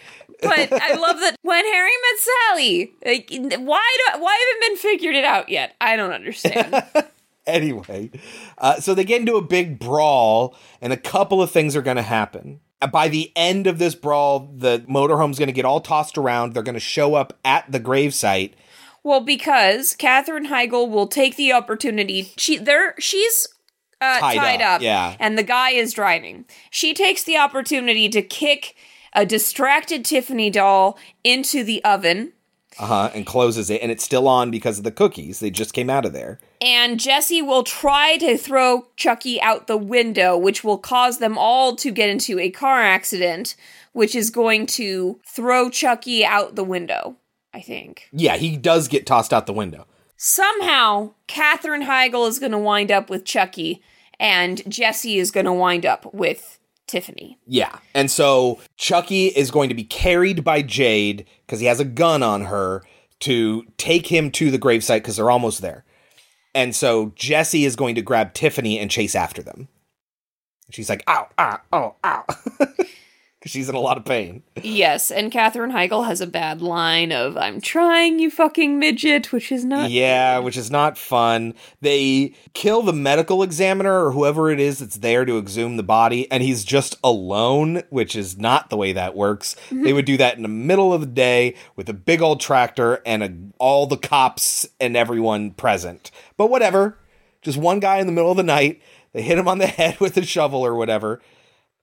But 0.43 0.73
I 0.73 0.95
love 1.01 1.21
that 1.21 1.37
when 1.43 1.65
Harry 1.65 1.93
met 2.03 2.19
Sally, 2.19 2.93
like, 3.07 3.29
why 3.31 3.97
do 3.97 4.21
why 4.21 4.37
haven't 4.37 4.61
men 4.69 4.77
figured 4.79 5.15
it 5.15 5.25
out 5.25 5.49
yet? 5.49 5.77
I 5.81 5.95
don't 5.95 6.13
understand. 6.13 6.83
anyway, 7.47 8.11
uh, 8.59 8.81
so 8.81 8.95
they 8.95 9.05
get 9.05 9.21
into 9.21 9.37
a 9.37 9.43
big 9.43 9.79
brawl, 9.79 10.57
and 10.81 10.93
a 10.93 10.97
couple 10.97 11.41
of 11.41 11.53
things 11.53 11.77
are 11.77 11.83
going 11.83 11.99
to 11.99 12.03
happen. 12.03 12.59
Uh, 12.83 12.89
By 12.89 13.07
the 13.07 13.31
end 13.37 13.69
of 13.69 13.79
this 13.79 13.95
brawl, 13.95 14.53
the 14.57 14.85
motorhome's 14.89 15.39
going 15.39 15.47
to 15.47 15.53
get 15.53 15.65
all 15.65 15.81
tossed 15.81 16.19
around. 16.19 16.53
They're 16.53 16.65
going 16.65 16.75
to 16.75 16.81
show 16.81 17.15
up 17.15 17.39
at 17.45 17.71
the 17.71 17.79
gravesite. 17.79 18.55
Well, 19.05 19.21
because 19.21 19.95
Katherine 19.95 20.47
Heigl 20.47 20.89
will 20.89 21.07
take 21.07 21.37
the 21.37 21.53
opportunity. 21.53 22.33
She 22.37 22.57
there 22.57 22.95
she's 22.99 23.47
uh, 24.01 24.19
Tied 24.19 24.37
tied, 24.37 24.61
up, 24.61 24.77
up, 24.77 24.83
yeah. 24.83 25.17
and 25.21 25.39
the 25.39 25.43
guy 25.43 25.71
is 25.71 25.93
driving. 25.93 26.47
She 26.71 26.95
takes 26.95 27.23
the 27.23 27.37
opportunity 27.37 28.09
to 28.09 28.23
kick 28.23 28.75
a 29.13 29.25
distracted 29.25 30.05
Tiffany 30.05 30.51
doll 30.51 30.99
into 31.23 31.63
the 31.63 31.83
oven. 31.85 32.33
Uh 32.77 32.87
huh. 32.87 33.11
And 33.15 33.25
closes 33.25 33.71
it, 33.71 33.81
and 33.83 33.93
it's 33.93 34.03
still 34.03 34.27
on 34.27 34.51
because 34.51 34.79
of 34.79 34.85
the 34.85 34.91
cookies. 34.91 35.39
They 35.39 35.51
just 35.51 35.75
came 35.75 35.89
out 35.89 36.05
of 36.05 36.13
there. 36.13 36.41
And 36.61 36.99
Jesse 36.99 37.41
will 37.41 37.63
try 37.63 38.17
to 38.17 38.37
throw 38.37 38.89
Chucky 38.97 39.41
out 39.41 39.69
the 39.69 39.77
window, 39.77 40.37
which 40.37 40.65
will 40.65 40.79
cause 40.79 41.19
them 41.19 41.39
all 41.39 41.77
to 41.77 41.93
get 41.93 42.09
into 42.09 42.41
a 42.41 42.51
car 42.51 42.83
accident, 42.83 43.55
which 43.93 44.17
is 44.17 44.31
going 44.31 44.67
to 44.67 45.21
throw 45.25 45.71
Chucky 45.71 46.25
out 46.25 46.57
the 46.57 46.65
window, 46.65 47.17
I 47.55 47.61
think. 47.61 48.09
Yeah, 48.13 48.37
he 48.37 48.57
does 48.57 48.89
get 48.89 49.07
tossed 49.07 49.33
out 49.33 49.47
the 49.47 49.53
window. 49.53 49.87
Somehow, 50.17 51.13
Katherine 51.27 51.85
Heigl 51.85 52.29
is 52.29 52.39
going 52.39 52.53
to 52.53 52.59
wind 52.59 52.91
up 52.91 53.09
with 53.09 53.25
Chucky, 53.25 53.83
and 54.19 54.63
Jesse 54.71 55.19
is 55.19 55.31
going 55.31 55.47
to 55.47 55.53
wind 55.53 55.87
up 55.87 56.13
with 56.13 56.59
Tiffany. 56.87 57.39
Yeah. 57.47 57.79
And 57.95 58.11
so 58.11 58.59
Chucky 58.77 59.27
is 59.27 59.51
going 59.51 59.69
to 59.69 59.75
be 59.75 59.85
carried 59.85 60.45
by 60.45 60.63
Jade 60.63 61.27
because 61.47 61.61
he 61.61 61.67
has 61.67 61.81
a 61.81 61.85
gun 61.85 62.23
on 62.23 62.43
her 62.43 62.83
to 63.21 63.65
take 63.77 64.09
him 64.09 64.31
to 64.33 64.51
the 64.51 64.59
gravesite 64.59 64.99
because 64.99 65.17
they're 65.17 65.31
almost 65.31 65.63
there. 65.63 65.85
And 66.55 66.75
so 66.75 67.13
Jesse 67.17 67.65
is 67.65 67.77
going 67.77 67.95
to 67.95 68.03
grab 68.03 68.35
Tiffany 68.35 68.79
and 68.79 68.91
chase 68.91 69.15
after 69.15 69.43
them. 69.43 69.69
She's 70.71 70.89
like, 70.89 71.05
ow, 71.07 71.29
ow, 71.39 71.61
oh, 71.73 71.95
ow. 72.05 72.25
Because 73.45 73.53
she's 73.53 73.69
in 73.69 73.75
a 73.75 73.79
lot 73.79 73.99
of 73.99 74.07
pain. 74.07 74.43
Yes, 74.63 75.11
and 75.11 75.31
Katherine 75.31 75.71
Heigl 75.71 76.07
has 76.07 76.23
a 76.23 76.27
bad 76.27 76.63
line 76.63 77.13
of, 77.13 77.37
I'm 77.37 77.61
trying, 77.61 78.19
you 78.19 78.31
fucking 78.31 78.79
midget, 78.79 79.33
which 79.33 79.53
is 79.53 79.67
not. 79.67 79.91
Yeah, 79.91 80.39
which 80.39 80.57
is 80.57 80.71
not 80.71 80.97
fun. 80.97 81.53
They 81.83 82.33
kill 82.55 82.81
the 82.81 82.95
medical 82.95 83.43
examiner 83.43 84.07
or 84.07 84.13
whoever 84.13 84.49
it 84.49 84.61
is 84.61 84.79
that's 84.79 84.97
there 84.97 85.27
to 85.27 85.37
exhume 85.37 85.77
the 85.77 85.83
body, 85.83 86.27
and 86.33 86.43
he's 86.43 86.65
just 86.65 86.97
alone, 87.05 87.83
which 87.91 88.17
is 88.17 88.39
not 88.39 88.71
the 88.71 88.79
way 88.79 88.95
that 88.95 89.15
works. 89.15 89.57
Mm-hmm. 89.67 89.83
They 89.83 89.93
would 89.93 90.07
do 90.07 90.17
that 90.17 90.37
in 90.37 90.43
the 90.43 90.49
middle 90.49 90.95
of 90.95 91.03
the 91.03 91.07
day 91.07 91.55
with 91.77 91.91
a 91.91 91.93
big 91.93 92.23
old 92.23 92.41
tractor 92.41 93.03
and 93.05 93.23
a, 93.23 93.35
all 93.59 93.87
the 93.87 93.99
cops 93.99 94.67
and 94.81 94.97
everyone 94.97 95.51
present. 95.51 96.11
But 96.39 96.49
whatever, 96.49 96.97
just 97.43 97.59
one 97.59 97.79
guy 97.79 97.99
in 97.99 98.07
the 98.07 98.13
middle 98.15 98.31
of 98.31 98.39
the 98.39 98.43
night. 98.43 98.81
They 99.13 99.21
hit 99.21 99.39
him 99.39 99.49
on 99.49 99.59
the 99.59 99.67
head 99.69 100.01
with 100.01 100.17
a 100.17 100.25
shovel 100.25 100.65
or 100.65 100.75
whatever, 100.75 101.21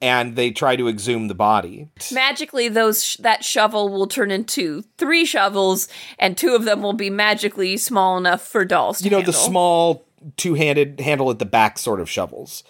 and 0.02 0.36
they 0.36 0.52
try 0.52 0.76
to 0.76 0.88
exhume 0.90 1.28
the 1.28 1.36
body. 1.36 1.90
Magically, 2.12 2.68
those 2.68 3.16
that 3.20 3.44
shovel 3.44 3.90
will 3.90 4.08
turn 4.08 4.32
into 4.32 4.84
three 4.98 5.26
shovels, 5.26 5.88
and 6.18 6.38
two 6.38 6.56
of 6.56 6.66
them 6.66 6.82
will 6.82 6.94
be 6.94 7.10
magically 7.10 7.78
small 7.78 8.18
enough 8.18 8.42
for 8.42 8.66
dolls. 8.66 9.00
To 9.00 9.04
you 9.04 9.10
know 9.12 9.22
the 9.22 9.34
small 9.34 10.06
two-handed 10.38 11.00
handle 11.00 11.30
at 11.32 11.40
the 11.40 11.46
back 11.46 11.78
sort 11.80 12.00
of 12.00 12.10
shovels 12.10 12.64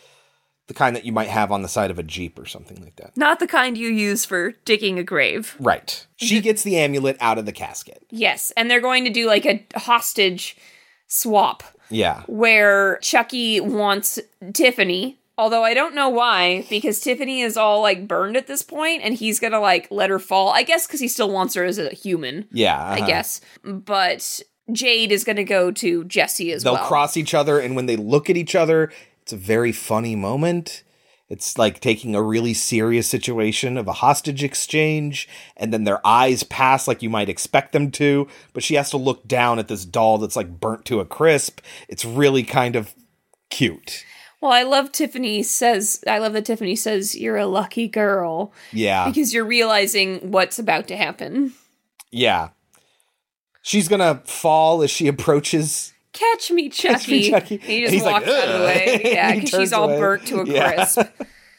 the 0.67 0.73
kind 0.73 0.95
that 0.95 1.03
you 1.03 1.11
might 1.11 1.27
have 1.27 1.51
on 1.51 1.63
the 1.63 1.67
side 1.67 1.91
of 1.91 1.99
a 1.99 2.03
jeep 2.03 2.39
or 2.39 2.45
something 2.45 2.81
like 2.81 2.95
that 2.95 3.11
not 3.17 3.39
the 3.39 3.47
kind 3.47 3.77
you 3.77 3.89
use 3.89 4.23
for 4.23 4.51
digging 4.63 4.97
a 4.97 5.03
grave. 5.03 5.53
right 5.59 6.07
she 6.15 6.39
gets 6.39 6.63
the 6.63 6.77
amulet 6.77 7.17
out 7.19 7.37
of 7.37 7.45
the 7.45 7.51
casket 7.51 8.05
Yes, 8.09 8.53
and 8.55 8.71
they're 8.71 8.79
going 8.79 9.03
to 9.03 9.09
do 9.09 9.27
like 9.27 9.45
a 9.45 9.65
hostage 9.75 10.55
swap 11.07 11.63
yeah 11.89 12.23
where 12.27 12.97
Chucky 13.01 13.59
wants 13.59 14.17
Tiffany. 14.53 15.19
Although 15.41 15.63
I 15.63 15.73
don't 15.73 15.95
know 15.95 16.07
why, 16.07 16.67
because 16.69 16.99
Tiffany 16.99 17.41
is 17.41 17.57
all 17.57 17.81
like 17.81 18.07
burned 18.07 18.37
at 18.37 18.45
this 18.45 18.61
point, 18.61 19.01
and 19.03 19.15
he's 19.15 19.39
gonna 19.39 19.59
like 19.59 19.87
let 19.89 20.11
her 20.11 20.19
fall. 20.19 20.49
I 20.49 20.61
guess 20.61 20.85
because 20.85 20.99
he 20.99 21.07
still 21.07 21.31
wants 21.31 21.55
her 21.55 21.63
as 21.63 21.79
a 21.79 21.89
human. 21.89 22.47
yeah 22.51 22.79
I 22.79 22.97
uh-huh. 22.97 23.07
guess. 23.07 23.41
But 23.63 24.41
Jade 24.71 25.11
is 25.11 25.23
gonna 25.23 25.43
go 25.43 25.71
to 25.71 26.03
Jesse 26.03 26.51
as 26.51 26.63
well. 26.63 26.75
they'll 26.75 26.85
cross 26.85 27.17
each 27.17 27.33
other 27.33 27.57
and 27.59 27.75
when 27.75 27.87
they 27.87 27.95
look 27.95 28.29
at 28.29 28.37
each 28.37 28.53
other 28.53 28.91
it's 29.23 29.33
a 29.33 29.37
very 29.37 29.71
funny 29.71 30.15
moment 30.15 30.83
it's 31.27 31.57
like 31.57 31.79
taking 31.79 32.13
a 32.13 32.21
really 32.21 32.53
serious 32.53 33.07
situation 33.07 33.77
of 33.77 33.87
a 33.87 33.93
hostage 33.93 34.43
exchange 34.43 35.27
and 35.57 35.73
then 35.73 35.85
their 35.85 36.05
eyes 36.05 36.43
pass 36.43 36.87
like 36.87 37.01
you 37.01 37.09
might 37.09 37.29
expect 37.29 37.71
them 37.71 37.89
to 37.89 38.27
but 38.53 38.61
she 38.63 38.75
has 38.75 38.91
to 38.91 38.97
look 38.97 39.27
down 39.27 39.57
at 39.57 39.67
this 39.67 39.85
doll 39.85 40.19
that's 40.19 40.35
like 40.35 40.59
burnt 40.59 40.85
to 40.85 40.99
a 40.99 41.05
crisp 41.05 41.61
it's 41.89 42.05
really 42.05 42.43
kind 42.43 42.75
of 42.75 42.93
cute 43.49 44.05
Well, 44.41 44.51
I 44.51 44.63
love 44.63 44.91
Tiffany 44.91 45.43
says 45.43 46.03
I 46.07 46.17
love 46.17 46.33
that 46.33 46.45
Tiffany 46.45 46.75
says 46.75 47.15
you're 47.15 47.37
a 47.37 47.45
lucky 47.45 47.87
girl 47.87 48.51
yeah 48.73 49.07
because 49.07 49.33
you're 49.33 49.45
realizing 49.45 50.31
what's 50.31 50.57
about 50.59 50.87
to 50.89 50.97
happen. 50.97 51.53
Yeah. 52.11 52.49
She's 53.61 53.87
gonna 53.87 54.21
fall 54.25 54.81
as 54.81 54.89
she 54.89 55.07
approaches. 55.07 55.93
Catch 56.13 56.51
me, 56.51 56.67
Chucky. 56.69 56.93
Catch 56.93 57.07
me, 57.07 57.29
Chucky. 57.29 57.57
He 57.57 57.75
And 57.77 57.83
just 57.83 57.93
he's 57.93 58.03
like, 58.03 58.13
walks 58.25 58.27
out 58.27 58.47
of 58.49 58.59
the 58.59 58.65
way. 58.65 59.01
Yeah, 59.13 59.35
because 59.35 59.49
she's 59.51 59.71
all 59.73 59.85
away. 59.89 59.99
burnt 59.99 60.27
to 60.27 60.41
a 60.41 60.45
Yeah. 60.45 60.73
crisp. 60.73 60.99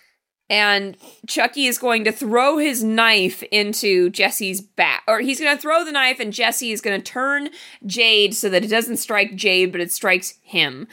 and 0.51 0.97
Chucky 1.27 1.67
is 1.67 1.79
going 1.79 2.05
to 2.05 2.13
throw 2.13 2.59
his 2.59 2.85
knife 2.85 3.43
into 3.45 4.11
Jesse's 4.11 4.61
back. 4.61 5.05
Or 5.09 5.21
he's 5.21 5.41
going 5.41 5.57
to 5.57 5.61
throw 5.63 5.85
the 5.85 5.93
knife, 5.93 6.21
and 6.21 6.33
Jesse 6.35 6.71
is 6.73 6.83
going 6.83 7.01
to 7.01 7.05
turn 7.13 7.49
Jade 7.87 8.35
so 8.35 8.51
that 8.51 8.63
it 8.65 8.69
doesn't 8.69 8.99
strike 8.99 9.35
Jade, 9.37 9.73
but 9.73 9.81
it 9.81 9.91
strikes 9.91 10.35
him. 10.43 10.87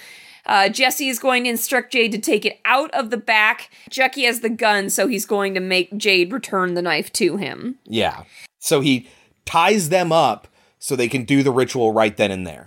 Uh, 0.50 0.68
Jesse 0.68 1.08
is 1.10 1.20
going 1.20 1.44
to 1.44 1.50
instruct 1.52 1.94
Jade 1.94 2.12
to 2.12 2.18
take 2.18 2.44
it 2.46 2.60
out 2.66 2.90
of 2.92 3.12
the 3.12 3.18
back. 3.18 3.70
Chucky 3.92 4.24
has 4.24 4.40
the 4.42 4.50
gun, 4.50 4.90
so 4.90 5.08
he's 5.08 5.26
going 5.26 5.54
to 5.54 5.60
make 5.60 5.96
Jade 5.96 6.34
return 6.34 6.74
the 6.74 6.82
knife 6.82 7.14
to 7.14 7.38
him. 7.38 7.78
Yeah. 7.86 8.24
So 8.58 8.82
he 8.82 9.08
ties 9.46 9.90
them 9.90 10.12
up 10.12 10.48
so 10.80 10.96
they 10.96 11.08
can 11.08 11.24
do 11.24 11.44
the 11.44 11.52
ritual 11.52 11.94
right 11.94 12.18
then 12.18 12.32
and 12.32 12.48
there. 12.48 12.66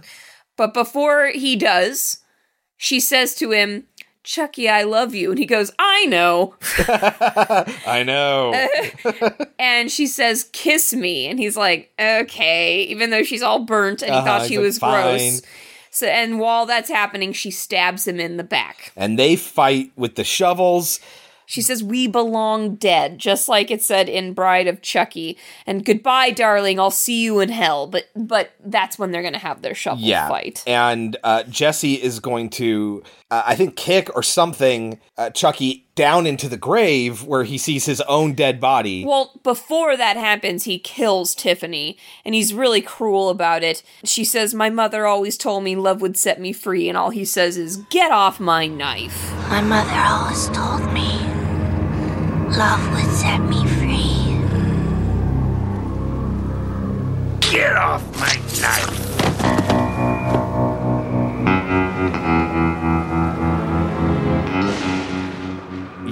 But 0.57 0.73
before 0.75 1.27
he 1.35 1.57
does, 1.57 2.19
she 2.77 3.01
says 3.01 3.35
to 3.37 3.51
him, 3.51 3.89
Chucky, 4.23 4.69
I 4.69 4.85
love 4.85 5.15
you. 5.17 5.31
And 5.31 5.39
he 5.41 5.47
goes, 5.47 5.73
I 5.81 6.05
know. 6.07 6.55
I 6.79 8.05
know. 8.07 8.53
and 9.59 9.91
she 9.91 10.07
says, 10.07 10.49
Kiss 10.53 10.93
me. 10.95 11.27
And 11.27 11.41
he's 11.41 11.57
like, 11.57 11.93
Okay, 12.01 12.83
even 12.85 13.11
though 13.11 13.25
she's 13.25 13.43
all 13.43 13.65
burnt 13.65 14.03
and 14.03 14.13
he 14.13 14.17
Uh-huh, 14.17 14.25
thought 14.39 14.47
she 14.47 14.59
like, 14.59 14.65
was 14.65 14.79
gross. 14.79 15.43
So, 15.95 16.07
and 16.07 16.41
while 16.41 16.65
that's 16.65 16.89
happening, 16.89 17.35
she 17.35 17.51
stabs 17.51 18.09
him 18.09 18.19
in 18.19 18.39
the 18.39 18.45
back. 18.45 18.93
and 18.97 19.19
they 19.19 19.37
fight 19.37 19.93
with 19.95 20.15
the 20.15 20.25
shovels. 20.25 21.01
She 21.53 21.61
says, 21.61 21.85
We 21.85 22.07
belong 22.07 22.77
dead, 22.77 23.19
just 23.19 23.47
like 23.47 23.71
it 23.71 23.83
said 23.83 24.09
in 24.09 24.33
Bride 24.33 24.67
of 24.69 24.81
Chucky. 24.81 25.37
And 25.67 25.85
goodbye, 25.85 26.31
darling, 26.31 26.81
I'll 26.81 26.91
see 26.91 27.23
you 27.23 27.41
in 27.41 27.51
hell. 27.51 27.87
But 27.87 28.09
but 28.17 28.53
that's 28.65 28.99
when 28.99 29.11
they're 29.11 29.23
gonna 29.23 29.37
have 29.37 29.61
their 29.61 29.75
shovel 29.75 30.03
Yeah. 30.03 30.29
fight. 30.29 30.65
And 30.67 31.19
uh, 31.23 31.43
Jesse 31.43 32.03
is 32.03 32.21
going 32.21 32.49
to, 32.51 33.03
uh, 33.31 33.43
I 33.45 33.55
think, 33.55 33.77
kick 33.77 34.09
or 34.17 34.23
something 34.23 34.99
uh, 35.19 35.29
Chucky 35.29 35.85
down 35.95 36.27
into 36.27 36.49
the 36.49 36.57
grave 36.57 37.23
where 37.23 37.45
he 37.45 37.59
sees 37.59 37.85
his 37.85 38.01
own 38.03 38.33
dead 38.33 38.59
body. 38.59 39.05
Well, 39.05 39.39
before 39.43 39.95
that 39.95 40.17
happens, 40.17 40.65
he 40.65 40.79
kills 40.79 41.35
Tiffany, 41.35 41.99
and 42.25 42.35
he's 42.35 42.55
really 42.55 42.81
cruel 42.81 43.29
about 43.29 43.63
it. 43.63 43.83
She 44.05 44.25
says, 44.25 44.55
My 44.55 44.71
mother 44.71 45.07
always 45.07 45.37
told 45.37 45.65
me 45.65 45.77
love 45.77 46.01
would 46.01 46.17
set 46.17 46.41
me 46.41 46.55
free, 46.55 46.89
and 46.89 46.97
all 46.97 47.11
he 47.11 47.27
says 47.27 47.59
is, 47.59 47.77
Get 47.91 48.11
off 48.11 48.41
my 48.41 48.67
knife. 48.67 49.31
My 49.51 49.61
mother 49.61 49.93
always 49.93 50.49
told 50.49 50.91
me 50.95 51.22
love 52.57 52.93
would 52.93 53.11
set 53.15 53.39
me 53.39 53.67
free. 53.67 54.39
Get 57.41 57.77
off 57.77 58.05
my 58.21 58.35
knife! 58.61 58.99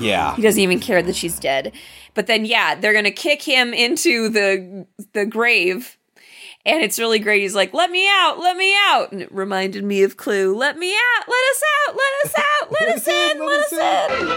Yeah. 0.01 0.35
He 0.35 0.43
doesn't 0.43 0.61
even 0.61 0.81
care 0.81 1.03
that 1.03 1.15
she's 1.15 1.39
dead. 1.39 1.73
But 2.15 2.27
then, 2.27 2.45
yeah, 2.47 2.75
they're 2.75 2.95
gonna 2.95 3.11
kick 3.11 3.43
him 3.43 3.75
into 3.75 4.29
the 4.31 4.87
the 5.13 5.27
grave. 5.27 5.99
And 6.67 6.83
it's 6.83 6.99
really 6.99 7.19
great. 7.19 7.41
He's 7.41 7.55
like, 7.55 7.73
"Let 7.73 7.91
me 7.91 8.07
out, 8.07 8.39
let 8.39 8.57
me 8.57 8.75
out," 8.89 9.13
and 9.13 9.23
it 9.23 9.33
reminded 9.33 9.83
me 9.83 10.03
of 10.03 10.17
Clue. 10.17 10.55
Let 10.55 10.79
me 10.79 10.93
out, 10.93 11.27
let 11.27 11.45
us 11.51 11.63
out, 11.89 11.97
let 11.97 12.25
us 12.25 12.35
out, 12.39 12.73
let 12.81 12.97
us 12.97 13.09
in, 13.09 13.39
let 13.39 13.61
us 13.61 13.73
in. 13.73 14.29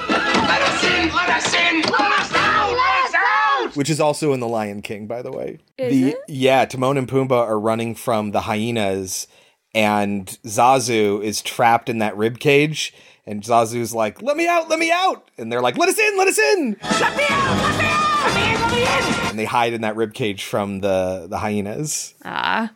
Let 0.53 0.61
us 0.61 0.83
in! 0.83 1.09
Let 1.13 1.29
us 1.29 1.53
in! 1.53 1.81
Let 1.81 2.19
us 2.19 2.33
out! 2.35 2.71
Let 2.71 3.05
us 3.05 3.15
out! 3.15 3.75
Which 3.75 3.89
is 3.89 3.99
also 3.99 4.33
in 4.33 4.39
The 4.39 4.47
Lion 4.47 4.81
King, 4.81 5.07
by 5.07 5.21
the 5.21 5.31
way. 5.31 5.59
Is 5.77 5.91
the, 5.91 6.09
it? 6.09 6.17
Yeah, 6.27 6.65
Timon 6.65 6.97
and 6.97 7.07
Pumbaa 7.07 7.47
are 7.47 7.59
running 7.59 7.95
from 7.95 8.31
the 8.31 8.41
hyenas, 8.41 9.27
and 9.73 10.27
Zazu 10.45 11.23
is 11.23 11.41
trapped 11.41 11.89
in 11.89 11.99
that 11.99 12.15
rib 12.15 12.39
cage. 12.39 12.93
And 13.25 13.41
Zazu's 13.41 13.93
like, 13.93 14.21
"Let 14.21 14.37
me 14.37 14.47
out! 14.47 14.69
Let 14.69 14.79
me 14.79 14.91
out!" 14.91 15.29
And 15.37 15.51
they're 15.51 15.61
like, 15.61 15.77
"Let 15.77 15.89
us 15.89 15.97
in! 15.97 16.17
Let 16.17 16.27
us 16.27 16.37
in!" 16.37 16.77
Let 16.81 17.17
me 17.17 17.25
out! 17.29 17.57
Let 17.57 17.77
me 17.79 17.85
out! 17.89 18.12
Let 18.23 18.35
me 18.35 18.53
in! 18.53 18.61
Let 18.61 18.71
me 18.71 18.81
in! 18.81 19.29
And 19.29 19.39
they 19.39 19.45
hide 19.45 19.73
in 19.73 19.81
that 19.81 19.95
rib 19.95 20.13
cage 20.13 20.43
from 20.43 20.79
the 20.79 21.27
the 21.29 21.37
hyenas. 21.37 22.15
Ah, 22.23 22.71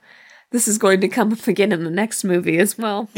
this 0.51 0.67
is 0.67 0.77
going 0.77 1.01
to 1.01 1.07
come 1.07 1.31
up 1.31 1.47
again 1.47 1.71
in 1.71 1.83
the 1.83 1.91
next 1.91 2.23
movie 2.23 2.57
as 2.57 2.77
well. 2.77 3.09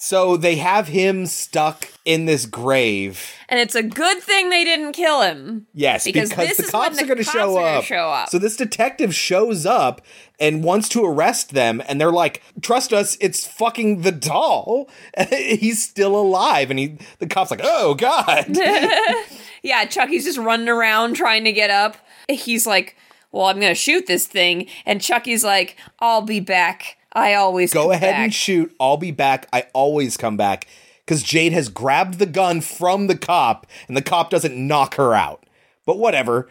So 0.00 0.36
they 0.36 0.56
have 0.56 0.86
him 0.86 1.26
stuck 1.26 1.88
in 2.04 2.26
this 2.26 2.46
grave. 2.46 3.34
and 3.48 3.58
it's 3.58 3.74
a 3.74 3.82
good 3.82 4.22
thing 4.22 4.48
they 4.48 4.64
didn't 4.64 4.92
kill 4.92 5.22
him. 5.22 5.66
Yes, 5.74 6.04
Because 6.04 6.30
because, 6.30 6.56
this 6.56 6.66
the 6.66 6.70
cops 6.72 6.96
the 6.96 7.02
are 7.02 7.06
going 7.06 7.18
to 7.18 7.24
show, 7.24 7.58
up. 7.58 7.82
show 7.82 8.08
up. 8.08 8.28
So 8.28 8.38
this 8.38 8.56
detective 8.56 9.12
shows 9.12 9.66
up 9.66 10.00
and 10.38 10.62
wants 10.62 10.88
to 10.90 11.04
arrest 11.04 11.50
them, 11.52 11.82
and 11.88 12.00
they're 12.00 12.12
like, 12.12 12.42
"Trust 12.62 12.92
us, 12.92 13.16
it's 13.20 13.44
fucking 13.44 14.02
the 14.02 14.12
doll. 14.12 14.88
He's 15.30 15.82
still 15.82 16.14
alive." 16.14 16.70
And 16.70 16.78
he, 16.78 16.98
the 17.18 17.26
cops, 17.26 17.50
like, 17.50 17.60
"Oh 17.64 17.94
God." 17.94 18.46
Yeah, 19.60 19.84
Chucky's 19.86 20.24
just 20.24 20.38
running 20.38 20.68
around 20.68 21.14
trying 21.14 21.42
to 21.42 21.50
get 21.52 21.68
up. 21.70 21.96
He's 22.28 22.64
like, 22.64 22.94
"Well, 23.32 23.46
I'm 23.46 23.58
going 23.58 23.72
to 23.72 23.74
shoot 23.74 24.06
this 24.06 24.24
thing," 24.26 24.68
and 24.86 25.00
Chucky's 25.00 25.42
like, 25.42 25.76
"I'll 25.98 26.22
be 26.22 26.38
back. 26.38 26.97
I 27.18 27.34
always 27.34 27.72
Go 27.72 27.84
come 27.84 27.92
ahead 27.92 28.12
back." 28.12 28.24
and 28.24 28.34
shoot. 28.34 28.74
I'll 28.80 28.96
be 28.96 29.10
back. 29.10 29.48
I 29.52 29.66
always 29.72 30.16
come 30.16 30.36
back 30.36 30.66
because 31.04 31.22
Jade 31.22 31.52
has 31.52 31.68
grabbed 31.68 32.18
the 32.18 32.26
gun 32.26 32.60
from 32.60 33.06
the 33.06 33.16
cop, 33.16 33.66
and 33.88 33.96
the 33.96 34.02
cop 34.02 34.30
doesn't 34.30 34.54
knock 34.56 34.94
her 34.94 35.14
out. 35.14 35.44
But 35.86 35.98
whatever. 35.98 36.48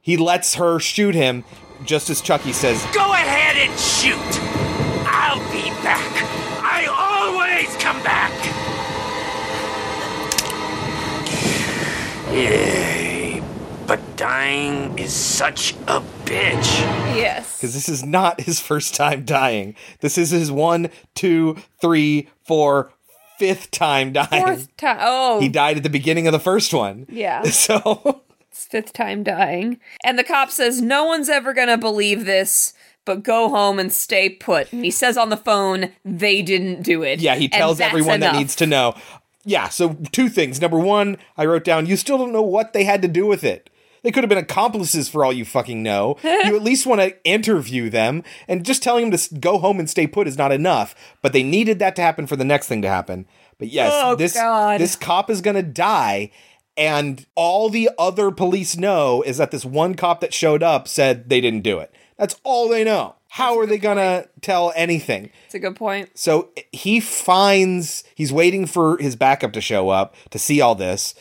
He 0.00 0.16
lets 0.16 0.54
her 0.54 0.78
shoot 0.78 1.14
him, 1.14 1.44
just 1.84 2.08
as 2.08 2.22
Chucky 2.22 2.52
says, 2.54 2.82
Go 2.94 3.12
ahead 3.12 3.56
and 3.56 3.78
shoot! 3.78 4.16
I'll 5.06 5.38
be 5.52 5.68
back! 5.82 6.00
I 6.62 6.86
always 6.86 7.76
come 7.76 8.02
back! 8.02 8.32
Yay. 12.32 12.97
But 13.88 14.16
dying 14.18 14.98
is 14.98 15.12
such 15.14 15.72
a 15.86 16.00
bitch. 16.24 16.62
Yes. 17.16 17.56
because 17.56 17.72
this 17.74 17.88
is 17.88 18.04
not 18.04 18.40
his 18.42 18.60
first 18.60 18.94
time 18.94 19.24
dying. 19.24 19.74
This 20.00 20.18
is 20.18 20.30
his 20.30 20.52
one, 20.52 20.90
two, 21.14 21.56
three, 21.80 22.28
four, 22.46 22.92
fifth 23.38 23.70
time 23.70 24.12
dying. 24.12 24.28
Fourth 24.44 24.76
time. 24.76 24.98
Oh, 25.00 25.40
He 25.40 25.48
died 25.48 25.78
at 25.78 25.82
the 25.84 25.88
beginning 25.90 26.26
of 26.26 26.32
the 26.32 26.38
first 26.38 26.74
one. 26.74 27.06
Yeah. 27.08 27.42
So 27.50 28.22
it's 28.50 28.66
fifth 28.66 28.92
time 28.92 29.22
dying. 29.22 29.80
And 30.04 30.18
the 30.18 30.24
cop 30.24 30.50
says, 30.50 30.82
No 30.82 31.04
one's 31.04 31.30
ever 31.30 31.54
going 31.54 31.68
to 31.68 31.78
believe 31.78 32.26
this, 32.26 32.74
but 33.06 33.22
go 33.22 33.48
home 33.48 33.78
and 33.78 33.90
stay 33.92 34.28
put. 34.28 34.70
And 34.72 34.84
he 34.84 34.90
says 34.90 35.16
on 35.16 35.30
the 35.30 35.36
phone, 35.38 35.92
They 36.04 36.42
didn't 36.42 36.82
do 36.82 37.02
it. 37.02 37.20
yeah, 37.20 37.36
he 37.36 37.48
tells 37.48 37.78
that's 37.78 37.88
everyone 37.90 38.20
that 38.20 38.34
needs 38.34 38.54
to 38.56 38.66
know. 38.66 38.94
Yeah, 39.44 39.70
so 39.70 39.96
two 40.12 40.28
things. 40.28 40.60
Number 40.60 40.78
one, 40.78 41.16
I 41.38 41.46
wrote 41.46 41.64
down, 41.64 41.86
you 41.86 41.96
still 41.96 42.18
don't 42.18 42.32
know 42.32 42.42
what 42.42 42.74
they 42.74 42.84
had 42.84 43.00
to 43.00 43.08
do 43.08 43.24
with 43.24 43.44
it. 43.44 43.70
They 44.02 44.10
could 44.12 44.22
have 44.24 44.28
been 44.28 44.38
accomplices 44.38 45.08
for 45.08 45.24
all 45.24 45.32
you 45.32 45.44
fucking 45.44 45.82
know. 45.82 46.16
you 46.22 46.56
at 46.56 46.62
least 46.62 46.86
want 46.86 47.00
to 47.00 47.16
interview 47.24 47.90
them, 47.90 48.22
and 48.46 48.64
just 48.64 48.82
telling 48.82 49.10
them 49.10 49.18
to 49.18 49.34
go 49.36 49.58
home 49.58 49.78
and 49.78 49.88
stay 49.90 50.06
put 50.06 50.28
is 50.28 50.38
not 50.38 50.52
enough. 50.52 50.94
But 51.22 51.32
they 51.32 51.42
needed 51.42 51.78
that 51.80 51.96
to 51.96 52.02
happen 52.02 52.26
for 52.26 52.36
the 52.36 52.44
next 52.44 52.68
thing 52.68 52.82
to 52.82 52.88
happen. 52.88 53.26
But 53.58 53.68
yes, 53.68 53.90
Oh, 53.94 54.14
this 54.14 54.34
God. 54.34 54.80
this 54.80 54.94
cop 54.96 55.28
is 55.30 55.40
gonna 55.40 55.62
die, 55.64 56.30
and 56.76 57.26
all 57.34 57.68
the 57.70 57.90
other 57.98 58.30
police 58.30 58.76
know 58.76 59.22
is 59.22 59.36
that 59.38 59.50
this 59.50 59.64
one 59.64 59.94
cop 59.94 60.20
that 60.20 60.32
showed 60.32 60.62
up 60.62 60.86
said 60.86 61.28
they 61.28 61.40
didn't 61.40 61.62
do 61.62 61.78
it. 61.80 61.92
That's 62.16 62.36
all 62.44 62.68
they 62.68 62.84
know. 62.84 63.16
How 63.30 63.58
are 63.58 63.66
they 63.66 63.78
gonna 63.78 64.26
tell 64.40 64.72
anything? 64.74 65.30
It's 65.46 65.54
a 65.54 65.58
good 65.58 65.76
point. 65.76 66.10
So 66.16 66.48
he 66.72 66.98
finds 67.00 68.04
he's 68.14 68.32
waiting 68.32 68.64
for 68.66 68.96
his 68.98 69.16
backup 69.16 69.52
to 69.52 69.60
show 69.60 69.88
up 69.90 70.14
to 70.30 70.38
see 70.38 70.60
all 70.60 70.74
this. 70.74 71.14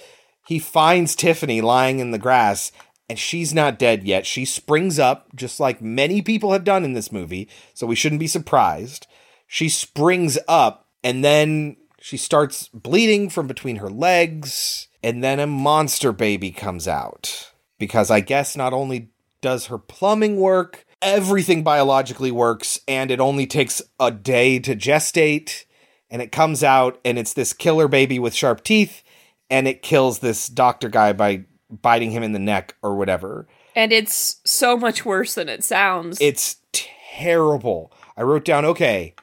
He 0.48 0.60
finds 0.60 1.14
Tiffany 1.14 1.60
lying 1.60 2.00
in 2.00 2.12
the 2.12 2.18
grass 2.18 2.72
and 3.10 3.20
she's 3.20 3.54
not 3.54 3.78
dead 3.78 4.06
yet. 4.06 4.26
She 4.26 4.46
springs 4.46 4.98
up 4.98 5.28
just 5.36 5.60
like 5.60 5.82
many 5.82 6.22
people 6.22 6.54
have 6.54 6.64
done 6.64 6.86
in 6.86 6.94
this 6.94 7.12
movie, 7.12 7.50
so 7.74 7.86
we 7.86 7.96
shouldn't 7.96 8.20
be 8.20 8.28
surprised. 8.28 9.08
She 9.46 9.68
springs 9.68 10.38
up 10.48 10.88
and 11.04 11.24
then 11.24 11.76
she 12.00 12.16
starts 12.16 12.70
bleeding 12.70 13.30
from 13.30 13.46
between 13.48 13.78
her 13.78 13.90
legs 13.90 14.88
and 15.04 15.22
then 15.22 15.42
a 15.42 15.48
monster 15.48 16.14
baby 16.14 16.52
comes 16.52 16.88
out. 16.88 17.52
Because 17.78 18.10
I 18.10 18.22
guess 18.22 18.56
not 18.56 18.72
only 18.72 19.10
does 19.42 19.66
her 19.66 19.78
plumbing 19.78 20.38
work, 20.38 20.86
everything 21.02 21.62
biologically 21.62 22.32
works 22.32 22.80
and 22.88 23.12
it 23.12 23.20
only 23.20 23.48
takes 23.48 23.82
a 24.00 24.12
day 24.12 24.60
to 24.60 24.78
gestate 24.78 25.66
and 26.10 26.22
it 26.22 26.32
comes 26.32 26.64
out 26.64 27.00
and 27.04 27.20
it's 27.20 27.34
this 27.34 27.52
killer 27.52 27.90
baby 27.90 28.18
with 28.18 28.34
sharp 28.34 28.64
teeth 28.64 29.04
and 29.50 29.68
it 29.68 29.82
kills 29.82 30.20
this 30.20 30.48
doctor 30.48 30.90
guy 30.90 31.14
by 31.14 31.46
biting 31.70 32.12
him 32.12 32.24
in 32.24 32.32
the 32.32 32.40
neck 32.40 32.76
or 32.82 32.96
whatever. 32.96 33.48
And 33.76 33.92
it's 33.92 34.42
so 34.44 34.78
much 34.78 35.06
worse 35.06 35.36
than 35.36 35.50
it 35.50 35.64
sounds. 35.64 36.20
It's 36.20 36.58
terrible. 36.72 37.92
I 38.16 38.24
wrote 38.24 38.46
down, 38.46 38.66
okay, 38.66 39.14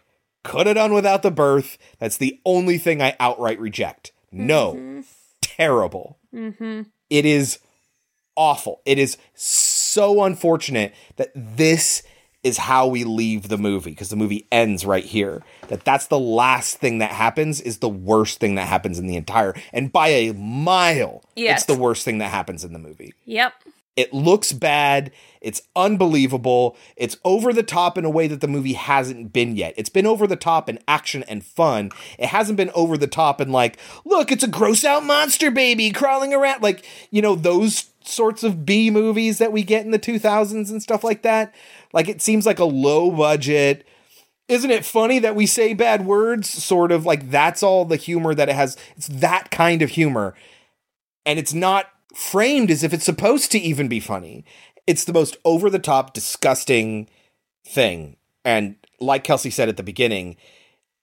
could 0.44 0.66
have 0.66 0.76
done 0.76 0.94
without 0.94 1.22
the 1.22 1.30
birth. 1.30 1.78
That's 1.98 2.16
the 2.16 2.40
only 2.44 2.78
thing 2.78 3.02
I 3.02 3.16
outright 3.18 3.58
reject. 3.58 4.12
No, 4.30 5.02
terrible. 5.40 6.18
mm-hmm. 6.34 6.82
It 7.10 7.24
is 7.24 7.58
awful. 8.36 8.80
It 8.84 8.98
is 8.98 9.16
so 9.34 10.24
unfortunate 10.24 10.94
that 11.16 11.30
this 11.34 12.02
is 12.44 12.58
how 12.58 12.86
we 12.86 13.02
leave 13.04 13.48
the 13.48 13.58
movie 13.58 13.90
because 13.90 14.10
the 14.10 14.16
movie 14.16 14.46
ends 14.52 14.84
right 14.84 15.04
here. 15.04 15.42
That 15.68 15.84
that's 15.84 16.06
the 16.06 16.18
last 16.18 16.76
thing 16.76 16.98
that 16.98 17.10
happens 17.10 17.60
is 17.60 17.78
the 17.78 17.88
worst 17.88 18.38
thing 18.38 18.54
that 18.54 18.68
happens 18.68 18.98
in 18.98 19.06
the 19.06 19.16
entire 19.16 19.54
and 19.72 19.90
by 19.90 20.08
a 20.08 20.32
mile. 20.34 21.24
Yes. 21.34 21.60
It's 21.60 21.66
the 21.66 21.80
worst 21.80 22.04
thing 22.04 22.18
that 22.18 22.30
happens 22.30 22.62
in 22.62 22.72
the 22.72 22.78
movie. 22.78 23.14
Yep. 23.24 23.54
It 23.96 24.12
looks 24.12 24.52
bad. 24.52 25.12
It's 25.40 25.62
unbelievable. 25.76 26.76
It's 26.96 27.16
over 27.24 27.52
the 27.52 27.62
top 27.62 27.96
in 27.96 28.04
a 28.04 28.10
way 28.10 28.26
that 28.26 28.40
the 28.40 28.48
movie 28.48 28.72
hasn't 28.72 29.32
been 29.32 29.56
yet. 29.56 29.74
It's 29.76 29.88
been 29.88 30.06
over 30.06 30.26
the 30.26 30.36
top 30.36 30.68
in 30.68 30.80
action 30.88 31.22
and 31.24 31.44
fun. 31.44 31.92
It 32.18 32.26
hasn't 32.26 32.56
been 32.56 32.70
over 32.74 32.96
the 32.96 33.06
top 33.06 33.40
in 33.40 33.52
like, 33.52 33.78
look, 34.04 34.32
it's 34.32 34.42
a 34.42 34.48
gross 34.48 34.84
out 34.84 35.04
monster 35.04 35.50
baby 35.50 35.90
crawling 35.90 36.34
around. 36.34 36.62
Like, 36.62 36.84
you 37.10 37.22
know, 37.22 37.36
those 37.36 37.90
sorts 38.02 38.42
of 38.42 38.66
B 38.66 38.90
movies 38.90 39.38
that 39.38 39.52
we 39.52 39.62
get 39.62 39.84
in 39.84 39.92
the 39.92 39.98
2000s 39.98 40.70
and 40.70 40.82
stuff 40.82 41.04
like 41.04 41.22
that. 41.22 41.54
Like, 41.92 42.08
it 42.08 42.20
seems 42.20 42.46
like 42.46 42.58
a 42.58 42.64
low 42.64 43.10
budget. 43.12 43.86
Isn't 44.48 44.72
it 44.72 44.84
funny 44.84 45.20
that 45.20 45.36
we 45.36 45.46
say 45.46 45.72
bad 45.72 46.04
words? 46.04 46.50
Sort 46.50 46.90
of 46.90 47.06
like 47.06 47.30
that's 47.30 47.62
all 47.62 47.84
the 47.84 47.96
humor 47.96 48.34
that 48.34 48.48
it 48.48 48.56
has. 48.56 48.76
It's 48.96 49.06
that 49.08 49.50
kind 49.50 49.82
of 49.82 49.90
humor. 49.90 50.34
And 51.24 51.38
it's 51.38 51.54
not 51.54 51.86
framed 52.14 52.70
as 52.70 52.82
if 52.82 52.92
it's 52.92 53.04
supposed 53.04 53.50
to 53.52 53.58
even 53.58 53.88
be 53.88 54.00
funny. 54.00 54.44
It's 54.86 55.04
the 55.04 55.12
most 55.12 55.36
over 55.44 55.68
the 55.70 55.78
top, 55.78 56.14
disgusting 56.14 57.08
thing. 57.66 58.16
And 58.44 58.76
like 59.00 59.24
Kelsey 59.24 59.50
said 59.50 59.68
at 59.68 59.76
the 59.76 59.82
beginning, 59.82 60.36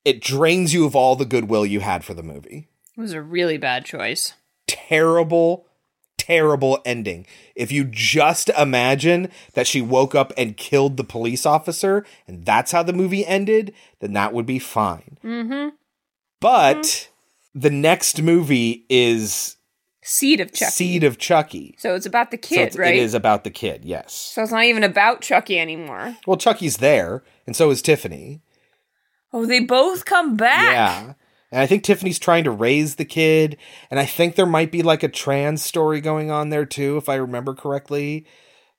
it 0.05 0.21
drains 0.21 0.73
you 0.73 0.85
of 0.85 0.95
all 0.95 1.15
the 1.15 1.25
goodwill 1.25 1.65
you 1.65 1.79
had 1.79 2.03
for 2.03 2.13
the 2.13 2.23
movie. 2.23 2.67
It 2.97 3.01
was 3.01 3.13
a 3.13 3.21
really 3.21 3.57
bad 3.57 3.85
choice. 3.85 4.33
Terrible, 4.67 5.65
terrible 6.17 6.79
ending. 6.85 7.25
If 7.55 7.71
you 7.71 7.85
just 7.85 8.49
imagine 8.49 9.29
that 9.53 9.67
she 9.67 9.81
woke 9.81 10.13
up 10.15 10.33
and 10.37 10.57
killed 10.57 10.97
the 10.97 11.03
police 11.03 11.45
officer 11.45 12.05
and 12.27 12.45
that's 12.45 12.71
how 12.71 12.83
the 12.83 12.93
movie 12.93 13.25
ended, 13.25 13.73
then 13.99 14.13
that 14.13 14.33
would 14.33 14.45
be 14.45 14.59
fine. 14.59 15.17
Mm-hmm. 15.23 15.69
But 16.39 17.09
the 17.53 17.69
next 17.69 18.21
movie 18.21 18.85
is 18.89 19.57
Seed 20.03 20.39
of 20.39 20.51
Chucky. 20.51 20.71
Seed 20.71 21.03
of 21.03 21.17
Chucky. 21.17 21.75
So 21.77 21.93
it's 21.95 22.05
about 22.07 22.31
the 22.31 22.37
So 22.41 22.47
kid, 22.49 22.59
it's- 22.61 22.77
right? 22.77 22.95
It 22.95 22.99
is 22.99 23.13
about 23.13 23.43
the 23.43 23.51
kid, 23.51 23.85
yes. 23.85 24.13
So 24.13 24.41
it's 24.41 24.51
not 24.51 24.63
even 24.63 24.83
about 24.83 25.21
Chucky 25.21 25.59
anymore. 25.59 26.17
Well, 26.25 26.37
Chucky's 26.37 26.77
there, 26.77 27.23
and 27.45 27.55
so 27.55 27.69
is 27.69 27.81
Tiffany. 27.81 28.41
Oh, 29.33 29.45
they 29.45 29.59
both 29.59 30.05
come 30.05 30.35
back. 30.35 30.71
Yeah. 30.73 31.13
And 31.51 31.59
I 31.61 31.67
think 31.67 31.83
Tiffany's 31.83 32.17
trying 32.19 32.45
to 32.45 32.51
raise 32.51 32.95
the 32.95 33.05
kid, 33.05 33.57
and 33.89 33.99
I 33.99 34.05
think 34.05 34.35
there 34.35 34.45
might 34.45 34.71
be 34.71 34.81
like 34.81 35.03
a 35.03 35.09
trans 35.09 35.61
story 35.63 35.99
going 36.01 36.31
on 36.31 36.49
there 36.49 36.65
too, 36.65 36.97
if 36.97 37.07
I 37.09 37.15
remember 37.15 37.53
correctly. 37.53 38.25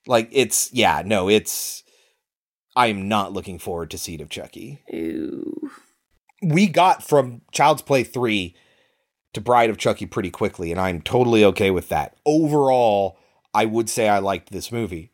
Like 0.06 0.28
it's 0.32 0.72
yeah, 0.72 1.02
no, 1.04 1.28
it's 1.28 1.84
I 2.74 2.86
am 2.88 3.08
not 3.08 3.32
looking 3.32 3.58
forward 3.58 3.90
to 3.90 3.98
Seed 3.98 4.20
of 4.22 4.30
Chucky. 4.30 4.82
Ew. 4.88 5.70
We 6.42 6.66
got 6.66 7.04
from 7.06 7.42
Child's 7.52 7.82
Play 7.82 8.02
3 8.04 8.56
to 9.34 9.40
Bride 9.40 9.70
of 9.70 9.78
Chucky 9.78 10.06
pretty 10.06 10.30
quickly, 10.30 10.70
and 10.70 10.80
I'm 10.80 11.00
totally 11.00 11.44
okay 11.46 11.70
with 11.70 11.88
that. 11.88 12.16
Overall, 12.26 13.18
I 13.54 13.64
would 13.64 13.88
say 13.88 14.08
I 14.08 14.18
liked 14.18 14.50
this 14.50 14.70
movie. 14.72 15.10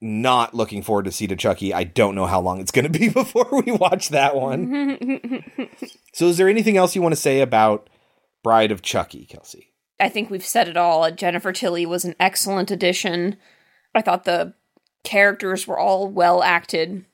Not 0.00 0.54
looking 0.54 0.82
forward 0.82 1.06
to 1.06 1.12
see 1.12 1.26
to 1.26 1.36
Chucky. 1.36 1.72
I 1.72 1.84
don't 1.84 2.14
know 2.14 2.26
how 2.26 2.40
long 2.40 2.60
it's 2.60 2.70
going 2.70 2.90
to 2.90 2.98
be 2.98 3.08
before 3.12 3.48
we 3.64 3.72
watch 3.72 4.10
that 4.10 4.36
one. 4.36 5.42
So, 6.12 6.28
is 6.28 6.38
there 6.38 6.48
anything 6.48 6.78
else 6.78 6.96
you 6.96 7.02
want 7.02 7.12
to 7.12 7.20
say 7.20 7.42
about 7.42 7.90
Bride 8.42 8.72
of 8.72 8.80
Chucky, 8.80 9.26
Kelsey? 9.26 9.74
I 10.00 10.08
think 10.08 10.30
we've 10.30 10.42
said 10.42 10.66
it 10.66 10.76
all. 10.78 11.10
Jennifer 11.10 11.52
Tilly 11.52 11.84
was 11.84 12.06
an 12.06 12.14
excellent 12.18 12.70
addition. 12.70 13.36
I 13.94 14.00
thought 14.00 14.24
the 14.24 14.54
characters 15.04 15.66
were 15.66 15.78
all 15.78 16.08
well 16.08 16.42
acted. 16.42 17.04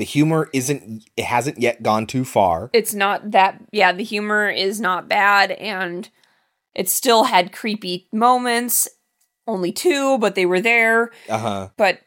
The 0.00 0.06
humor 0.06 0.48
isn't, 0.54 1.04
it 1.14 1.26
hasn't 1.26 1.60
yet 1.60 1.82
gone 1.82 2.06
too 2.06 2.24
far. 2.24 2.70
It's 2.72 2.94
not 2.94 3.32
that, 3.32 3.60
yeah, 3.70 3.92
the 3.92 4.02
humor 4.02 4.48
is 4.48 4.80
not 4.80 5.10
bad, 5.10 5.50
and 5.50 6.08
it 6.74 6.88
still 6.88 7.24
had 7.24 7.52
creepy 7.52 8.08
moments. 8.10 8.88
Only 9.46 9.72
two, 9.72 10.16
but 10.16 10.36
they 10.36 10.46
were 10.46 10.62
there. 10.62 11.10
Uh 11.28 11.38
huh. 11.38 11.68
But 11.76 12.00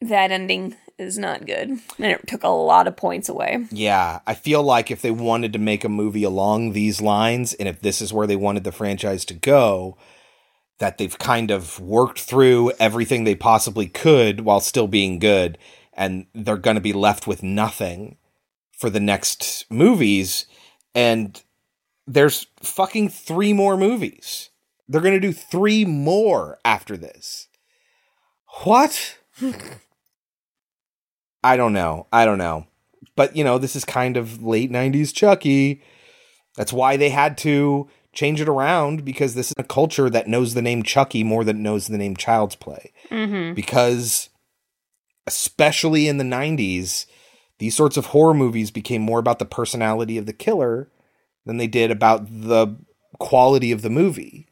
that 0.00 0.32
ending 0.32 0.74
is 0.98 1.16
not 1.16 1.46
good. 1.46 1.68
And 1.68 1.80
it 1.98 2.26
took 2.26 2.42
a 2.42 2.48
lot 2.48 2.88
of 2.88 2.96
points 2.96 3.28
away. 3.28 3.64
Yeah, 3.70 4.18
I 4.26 4.34
feel 4.34 4.64
like 4.64 4.90
if 4.90 5.00
they 5.00 5.12
wanted 5.12 5.52
to 5.52 5.60
make 5.60 5.84
a 5.84 5.88
movie 5.88 6.24
along 6.24 6.72
these 6.72 7.00
lines, 7.00 7.54
and 7.54 7.68
if 7.68 7.80
this 7.80 8.02
is 8.02 8.12
where 8.12 8.26
they 8.26 8.34
wanted 8.34 8.64
the 8.64 8.72
franchise 8.72 9.24
to 9.26 9.34
go, 9.34 9.96
that 10.80 10.98
they've 10.98 11.16
kind 11.16 11.52
of 11.52 11.78
worked 11.78 12.22
through 12.22 12.72
everything 12.80 13.22
they 13.22 13.36
possibly 13.36 13.86
could 13.86 14.40
while 14.40 14.58
still 14.58 14.88
being 14.88 15.20
good, 15.20 15.58
and 15.96 16.26
they're 16.34 16.56
going 16.56 16.76
to 16.76 16.80
be 16.80 16.92
left 16.92 17.26
with 17.26 17.42
nothing 17.42 18.16
for 18.76 18.90
the 18.90 19.00
next 19.00 19.66
movies. 19.70 20.46
And 20.94 21.42
there's 22.06 22.46
fucking 22.60 23.08
three 23.08 23.52
more 23.52 23.76
movies. 23.76 24.50
They're 24.88 25.00
going 25.00 25.14
to 25.14 25.20
do 25.20 25.32
three 25.32 25.84
more 25.84 26.58
after 26.64 26.96
this. 26.96 27.48
What? 28.64 29.18
I 31.44 31.56
don't 31.56 31.72
know. 31.72 32.06
I 32.12 32.24
don't 32.24 32.38
know. 32.38 32.66
But, 33.16 33.36
you 33.36 33.44
know, 33.44 33.58
this 33.58 33.76
is 33.76 33.84
kind 33.84 34.16
of 34.16 34.42
late 34.42 34.70
90s 34.70 35.14
Chucky. 35.14 35.82
That's 36.56 36.72
why 36.72 36.96
they 36.96 37.10
had 37.10 37.38
to 37.38 37.88
change 38.12 38.40
it 38.40 38.48
around 38.48 39.04
because 39.04 39.34
this 39.34 39.48
is 39.48 39.54
a 39.58 39.64
culture 39.64 40.08
that 40.08 40.28
knows 40.28 40.54
the 40.54 40.62
name 40.62 40.82
Chucky 40.82 41.24
more 41.24 41.44
than 41.44 41.62
knows 41.62 41.86
the 41.86 41.98
name 41.98 42.16
Child's 42.16 42.56
Play. 42.56 42.92
Mm-hmm. 43.10 43.54
Because, 43.54 44.30
especially 45.26 46.08
in 46.08 46.18
the 46.18 46.24
90s, 46.24 47.06
these 47.58 47.76
sorts 47.76 47.96
of 47.96 48.06
horror 48.06 48.34
movies 48.34 48.70
became 48.70 49.02
more 49.02 49.18
about 49.18 49.38
the 49.38 49.44
personality 49.44 50.18
of 50.18 50.26
the 50.26 50.32
killer 50.32 50.90
than 51.46 51.56
they 51.56 51.66
did 51.66 51.90
about 51.90 52.26
the 52.26 52.76
quality 53.18 53.70
of 53.72 53.82
the 53.82 53.90
movie. 53.90 54.46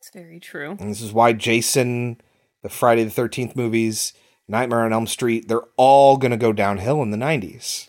It's 0.00 0.10
very 0.10 0.38
true. 0.38 0.76
And 0.78 0.90
this 0.90 1.00
is 1.00 1.12
why 1.12 1.32
Jason, 1.32 2.20
the 2.62 2.68
Friday 2.68 3.04
the 3.04 3.10
13th 3.10 3.56
movies, 3.56 4.12
Nightmare 4.46 4.80
on 4.80 4.92
Elm 4.92 5.06
Street, 5.06 5.48
they're 5.48 5.62
all 5.76 6.16
going 6.16 6.30
to 6.30 6.36
go 6.36 6.52
downhill 6.52 7.02
in 7.02 7.10
the 7.10 7.16
90s. 7.16 7.88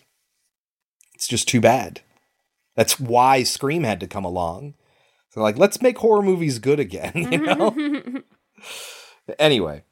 It's 1.13 1.27
just 1.27 1.47
too 1.47 1.59
bad. 1.59 2.01
That's 2.75 2.99
why 2.99 3.43
Scream 3.43 3.83
had 3.83 3.99
to 3.99 4.07
come 4.07 4.25
along. 4.25 4.75
So, 5.29 5.41
like, 5.41 5.57
let's 5.57 5.81
make 5.81 5.97
horror 5.97 6.21
movies 6.21 6.59
good 6.59 6.79
again, 6.79 7.11
you 7.31 7.37
know? 7.39 8.23
anyway, 9.39 9.83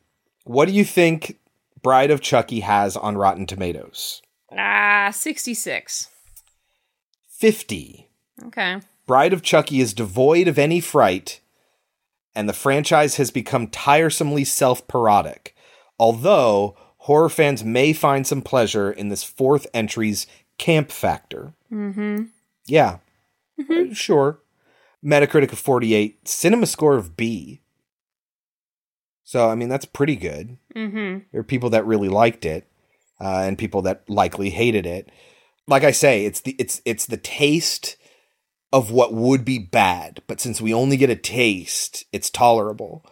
what 0.46 0.68
do 0.68 0.74
you 0.74 0.86
think 0.86 1.38
Bride 1.84 2.12
of 2.12 2.22
Chucky 2.22 2.62
has 2.62 2.96
on 2.98 3.18
Rotten 3.18 3.46
Tomatoes? 3.46 4.22
ah, 4.58 5.12
66. 5.12 6.10
50. 7.30 8.10
Okay. 8.46 8.80
Bride 9.06 9.34
of 9.34 9.42
Chucky 9.42 9.82
is 9.82 9.94
devoid 9.94 10.48
of 10.48 10.58
any 10.58 10.80
fright, 10.80 11.42
and 12.34 12.48
the 12.48 12.54
franchise 12.54 13.18
has 13.18 13.32
become 13.32 13.68
tiresomely 13.68 14.46
self 14.46 14.88
parodic. 14.88 15.56
Although 16.00 16.76
horror 17.00 17.30
fans 17.30 17.64
may 17.64 17.92
find 17.92 18.26
some 18.26 18.42
pleasure 18.42 18.92
in 18.92 19.10
this 19.10 19.24
fourth 19.24 19.68
entry's 19.74 20.26
camp 20.58 20.90
factor. 20.90 21.54
Mm-hmm. 21.72 22.26
Yeah, 22.66 23.00
uh, 23.70 23.94
sure. 23.94 24.40
Metacritic 25.04 25.52
of 25.52 25.60
48, 25.60 26.28
cinema 26.28 26.66
score 26.66 26.96
of 26.96 27.18
B. 27.18 27.60
So, 29.24 29.50
I 29.50 29.56
mean, 29.56 29.70
that's 29.70 29.86
pretty 29.86 30.16
good. 30.16 30.58
Mm-hmm. 30.76 31.20
There 31.32 31.42
are 31.42 31.46
people 31.46 31.70
that 31.72 31.86
really 31.86 32.10
liked 32.10 32.46
it, 32.46 32.68
uh, 33.20 33.44
and 33.46 33.58
people 33.58 33.82
that 33.84 34.10
likely 34.10 34.50
hated 34.50 34.86
it. 34.86 35.10
Like 35.68 35.84
I 35.84 35.92
say, 35.92 36.26
it's 36.26 36.42
the 36.42 36.56
it's 36.60 36.82
it's 36.84 37.06
the 37.06 37.18
taste 37.18 37.96
of 38.74 38.92
what 38.92 39.14
would 39.14 39.46
be 39.46 39.60
bad, 39.60 40.22
but 40.28 40.42
since 40.42 40.60
we 40.60 40.74
only 40.74 40.98
get 40.98 41.10
a 41.10 41.16
taste, 41.16 42.06
it's 42.12 42.30
tolerable. 42.30 43.06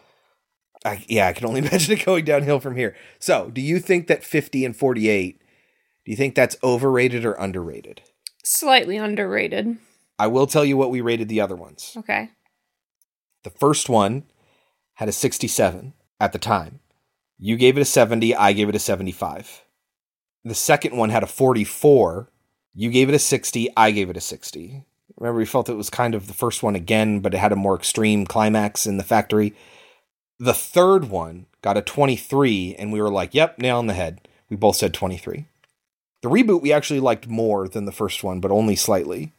I, 0.84 1.06
yeah, 1.08 1.28
I 1.28 1.34
can 1.34 1.46
only 1.46 1.60
imagine 1.66 1.98
it 1.98 2.06
going 2.06 2.26
downhill 2.26 2.60
from 2.60 2.76
here. 2.76 2.96
So, 3.20 3.50
do 3.50 3.62
you 3.62 3.80
think 3.80 4.08
that 4.08 4.24
fifty 4.24 4.66
and 4.66 4.76
forty 4.76 5.08
eight? 5.08 5.40
Do 6.04 6.12
you 6.12 6.18
think 6.18 6.36
that's 6.36 6.58
overrated 6.64 7.26
or 7.26 7.34
underrated? 7.34 8.02
Slightly 8.44 8.98
underrated. 8.98 9.78
I 10.18 10.28
will 10.28 10.48
tell 10.48 10.66
you 10.66 10.76
what 10.76 10.92
we 10.92 11.00
rated 11.00 11.30
the 11.30 11.42
other 11.42 11.56
ones. 11.56 11.94
Okay. 11.96 12.30
The 13.44 13.50
first 13.50 13.88
one 13.90 14.24
had 14.96 15.10
a 15.10 15.12
67 15.12 15.94
at 16.22 16.32
the 16.32 16.40
time. 16.40 16.80
You 17.40 17.58
gave 17.58 17.76
it 17.76 17.82
a 17.82 17.86
70, 17.86 18.36
I 18.36 18.54
gave 18.54 18.70
it 18.70 18.76
a 18.76 18.80
75. 18.80 19.64
The 20.46 20.54
second 20.54 20.96
one 20.96 21.10
had 21.10 21.24
a 21.24 21.28
44. 21.28 22.30
You 22.76 22.92
gave 22.92 23.10
it 23.10 23.16
a 23.16 23.20
60, 23.20 23.70
I 23.76 23.90
gave 23.90 24.10
it 24.10 24.18
a 24.18 24.22
60. 24.22 24.86
Remember, 25.18 25.40
we 25.40 25.46
felt 25.46 25.68
it 25.68 25.74
was 25.74 25.90
kind 25.90 26.14
of 26.14 26.28
the 26.28 26.34
first 26.34 26.64
one 26.64 26.76
again, 26.76 27.20
but 27.20 27.34
it 27.34 27.40
had 27.40 27.52
a 27.52 27.56
more 27.58 27.76
extreme 27.76 28.26
climax 28.26 28.86
in 28.86 28.98
the 28.98 29.04
factory. 29.04 29.54
The 30.40 30.54
third 30.54 31.06
one 31.06 31.48
got 31.62 31.78
a 31.78 31.82
23, 31.82 32.76
and 32.78 32.94
we 32.94 33.02
were 33.02 33.12
like, 33.12 33.34
yep, 33.34 33.58
nail 33.60 33.78
on 33.78 33.88
the 33.88 33.94
head. 33.94 34.28
We 34.50 34.58
both 34.58 34.76
said 34.76 34.94
23. 34.94 35.46
The 36.22 36.30
reboot 36.30 36.62
we 36.62 36.72
actually 36.72 37.00
liked 37.00 37.28
more 37.28 37.68
than 37.68 37.86
the 37.86 37.92
first 37.92 38.24
one, 38.24 38.40
but 38.40 38.52
only 38.52 38.76
slightly. 38.76 39.34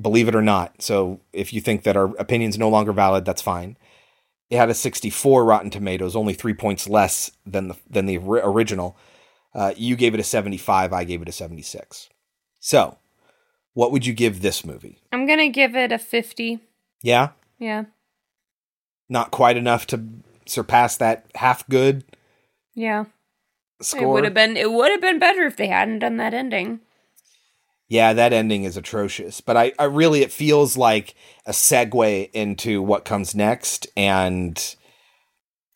Believe 0.00 0.28
it 0.28 0.34
or 0.34 0.42
not. 0.42 0.80
So 0.80 1.20
if 1.32 1.52
you 1.52 1.60
think 1.60 1.82
that 1.82 1.96
our 1.96 2.16
opinion's 2.16 2.58
no 2.58 2.70
longer 2.70 2.92
valid, 2.92 3.26
that's 3.26 3.42
fine. 3.42 3.76
It 4.52 4.58
had 4.58 4.68
a 4.68 4.74
64 4.74 5.46
Rotten 5.46 5.70
Tomatoes, 5.70 6.14
only 6.14 6.34
three 6.34 6.52
points 6.52 6.86
less 6.86 7.30
than 7.46 7.68
the 7.68 7.76
than 7.88 8.04
the 8.04 8.18
original. 8.18 8.98
Uh, 9.54 9.72
you 9.78 9.96
gave 9.96 10.12
it 10.12 10.20
a 10.20 10.22
75. 10.22 10.92
I 10.92 11.04
gave 11.04 11.22
it 11.22 11.28
a 11.28 11.32
76. 11.32 12.10
So, 12.60 12.98
what 13.72 13.92
would 13.92 14.04
you 14.04 14.12
give 14.12 14.42
this 14.42 14.62
movie? 14.62 14.98
I'm 15.10 15.26
gonna 15.26 15.48
give 15.48 15.74
it 15.74 15.90
a 15.90 15.98
50. 15.98 16.58
Yeah, 17.00 17.30
Yeah. 17.58 17.84
not 19.08 19.30
quite 19.30 19.56
enough 19.56 19.86
to 19.86 20.04
surpass 20.44 20.98
that 20.98 21.24
half 21.36 21.66
good 21.70 22.04
Yeah. 22.74 23.06
Score. 23.80 24.02
It 24.02 24.08
would 24.08 24.24
have 24.24 24.34
been 24.34 24.58
it 24.58 24.70
would 24.70 24.90
have 24.90 25.00
been 25.00 25.18
better 25.18 25.46
if 25.46 25.56
they 25.56 25.68
hadn't 25.68 26.00
done 26.00 26.18
that 26.18 26.34
ending. 26.34 26.80
Yeah, 27.88 28.12
that 28.14 28.32
ending 28.32 28.64
is 28.64 28.76
atrocious. 28.76 29.40
But 29.40 29.56
I, 29.56 29.72
I 29.78 29.84
really, 29.84 30.22
it 30.22 30.32
feels 30.32 30.76
like 30.76 31.14
a 31.44 31.52
segue 31.52 32.30
into 32.32 32.80
what 32.80 33.04
comes 33.04 33.34
next. 33.34 33.86
And 33.96 34.76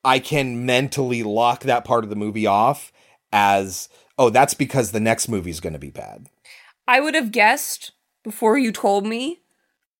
I 0.04 0.18
can 0.18 0.64
mentally 0.64 1.22
lock 1.22 1.64
that 1.64 1.84
part 1.84 2.04
of 2.04 2.10
the 2.10 2.16
movie 2.16 2.46
off 2.46 2.92
as, 3.32 3.88
oh, 4.18 4.30
that's 4.30 4.54
because 4.54 4.92
the 4.92 5.00
next 5.00 5.28
movie 5.28 5.50
is 5.50 5.60
going 5.60 5.74
to 5.74 5.78
be 5.78 5.90
bad. 5.90 6.26
I 6.88 7.00
would 7.00 7.14
have 7.14 7.32
guessed 7.32 7.92
before 8.22 8.56
you 8.56 8.72
told 8.72 9.06
me 9.06 9.40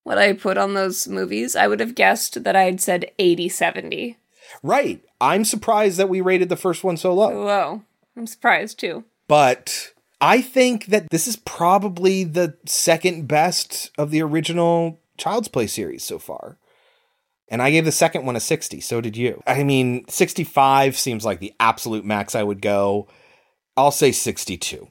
what 0.05 0.19
I 0.19 0.33
put 0.33 0.57
on 0.57 0.75
those 0.75 1.09
movies. 1.09 1.57
I 1.57 1.67
would 1.67 1.81
have 1.81 1.95
guessed 1.95 2.45
that 2.45 2.57
I 2.57 2.63
had 2.63 2.81
said 2.81 3.11
80 3.19 3.49
70. 3.49 4.17
Right. 4.63 5.03
I'm 5.21 5.45
surprised 5.45 5.99
that 5.99 6.09
we 6.09 6.21
rated 6.21 6.49
the 6.49 6.57
first 6.57 6.85
one 6.85 6.97
so 6.97 7.13
low. 7.13 7.45
Whoa. 7.45 7.83
I'm 8.17 8.27
surprised 8.27 8.79
too. 8.79 9.05
But 9.29 9.93
I 10.21 10.41
think 10.41 10.87
that 10.87 11.11
this 11.11 11.27
is 11.27 11.37
probably 11.37 12.25
the 12.25 12.57
second 12.65 13.29
best 13.29 13.91
of 13.99 14.11
the 14.11 14.23
original 14.23 15.01
Child's 15.19 15.49
Play 15.49 15.67
series 15.67 16.05
so 16.05 16.19
far. 16.19 16.59
And 17.49 17.63
I 17.63 17.71
gave 17.71 17.85
the 17.85 17.93
second 17.93 18.27
one 18.27 18.35
a 18.35 18.41
60. 18.41 18.81
So 18.81 19.01
did 19.01 19.17
you. 19.17 19.43
I 19.47 19.63
mean, 19.63 20.07
65 20.09 20.97
seems 20.97 21.25
like 21.25 21.39
the 21.39 21.55
absolute 21.61 22.05
max 22.05 22.35
I 22.35 22.43
would 22.43 22.61
go. 22.61 23.09
I'll 23.77 23.93
say 23.93 24.11
62. 24.11 24.89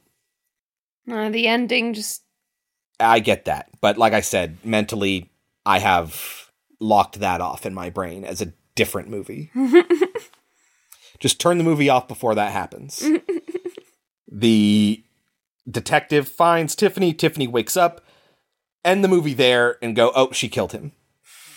Uh, 1.12 1.30
the 1.30 1.48
ending 1.48 1.94
just 1.94 2.24
I 3.00 3.20
get 3.20 3.46
that. 3.46 3.70
But 3.82 3.98
like 3.98 4.14
I 4.14 4.22
said, 4.22 4.58
mentally, 4.64 5.32
I 5.66 5.80
have 5.80 6.52
locked 6.80 7.20
that 7.20 7.42
off 7.42 7.66
in 7.66 7.74
my 7.74 7.90
brain 7.90 8.24
as 8.24 8.42
a 8.42 8.54
different 8.76 9.10
movie. 9.10 9.52
Just 11.20 11.40
turn 11.40 11.58
the 11.58 11.64
movie 11.64 11.90
off 11.90 12.08
before 12.08 12.36
that 12.36 12.52
happens. 12.52 13.04
the 14.32 15.04
detective 15.70 16.28
finds 16.28 16.76
Tiffany. 16.76 17.14
Tiffany 17.14 17.48
wakes 17.48 17.76
up, 17.78 18.02
end 18.84 19.04
the 19.04 19.10
movie 19.10 19.34
there, 19.34 19.78
and 19.82 19.96
go, 19.96 20.12
oh, 20.16 20.32
she 20.32 20.50
killed 20.50 20.72
him. 20.72 20.92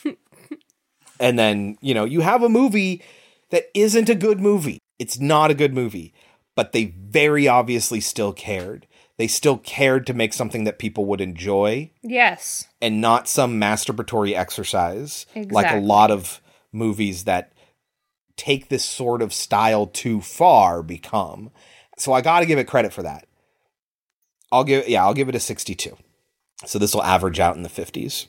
and 1.20 1.38
then, 1.38 1.78
you 1.80 1.94
know, 1.94 2.04
you 2.04 2.20
have 2.20 2.42
a 2.42 2.48
movie 2.48 3.02
that 3.50 3.70
isn't 3.74 4.08
a 4.08 4.14
good 4.14 4.40
movie. 4.40 4.78
It's 4.98 5.18
not 5.18 5.50
a 5.50 5.54
good 5.54 5.74
movie, 5.74 6.12
but 6.54 6.72
they 6.72 6.94
very 6.98 7.46
obviously 7.46 8.00
still 8.00 8.32
cared. 8.32 8.86
They 9.16 9.26
still 9.26 9.58
cared 9.58 10.06
to 10.06 10.14
make 10.14 10.32
something 10.32 10.64
that 10.64 10.78
people 10.78 11.04
would 11.06 11.20
enjoy 11.20 11.90
yes. 12.02 12.68
and 12.80 13.00
not 13.00 13.26
some 13.26 13.60
masturbatory 13.60 14.34
exercise 14.34 15.26
like 15.34 15.72
a 15.72 15.80
lot 15.80 16.12
of 16.12 16.40
movies 16.72 17.24
that 17.24 17.52
take 18.36 18.68
this 18.68 18.84
sort 18.84 19.20
of 19.20 19.34
style 19.34 19.86
too 19.86 20.20
far 20.20 20.82
become. 20.82 21.50
So 21.98 22.12
I 22.12 22.20
got 22.20 22.40
to 22.40 22.46
give 22.46 22.60
it 22.60 22.68
credit 22.68 22.92
for 22.92 23.02
that. 23.02 23.27
I'll 24.50 24.64
give 24.64 24.88
yeah, 24.88 25.04
I'll 25.04 25.14
give 25.14 25.28
it 25.28 25.34
a 25.34 25.40
62. 25.40 25.96
So 26.66 26.78
this 26.78 26.94
will 26.94 27.02
average 27.02 27.38
out 27.38 27.56
in 27.56 27.62
the 27.62 27.68
50s. 27.68 28.26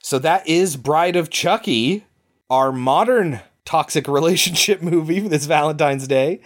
So 0.00 0.18
that 0.20 0.46
is 0.46 0.76
Bride 0.76 1.16
of 1.16 1.30
Chucky, 1.30 2.04
our 2.48 2.72
modern 2.72 3.40
toxic 3.64 4.08
relationship 4.08 4.80
movie 4.80 5.20
this 5.20 5.46
Valentine's 5.46 6.06
Day 6.06 6.40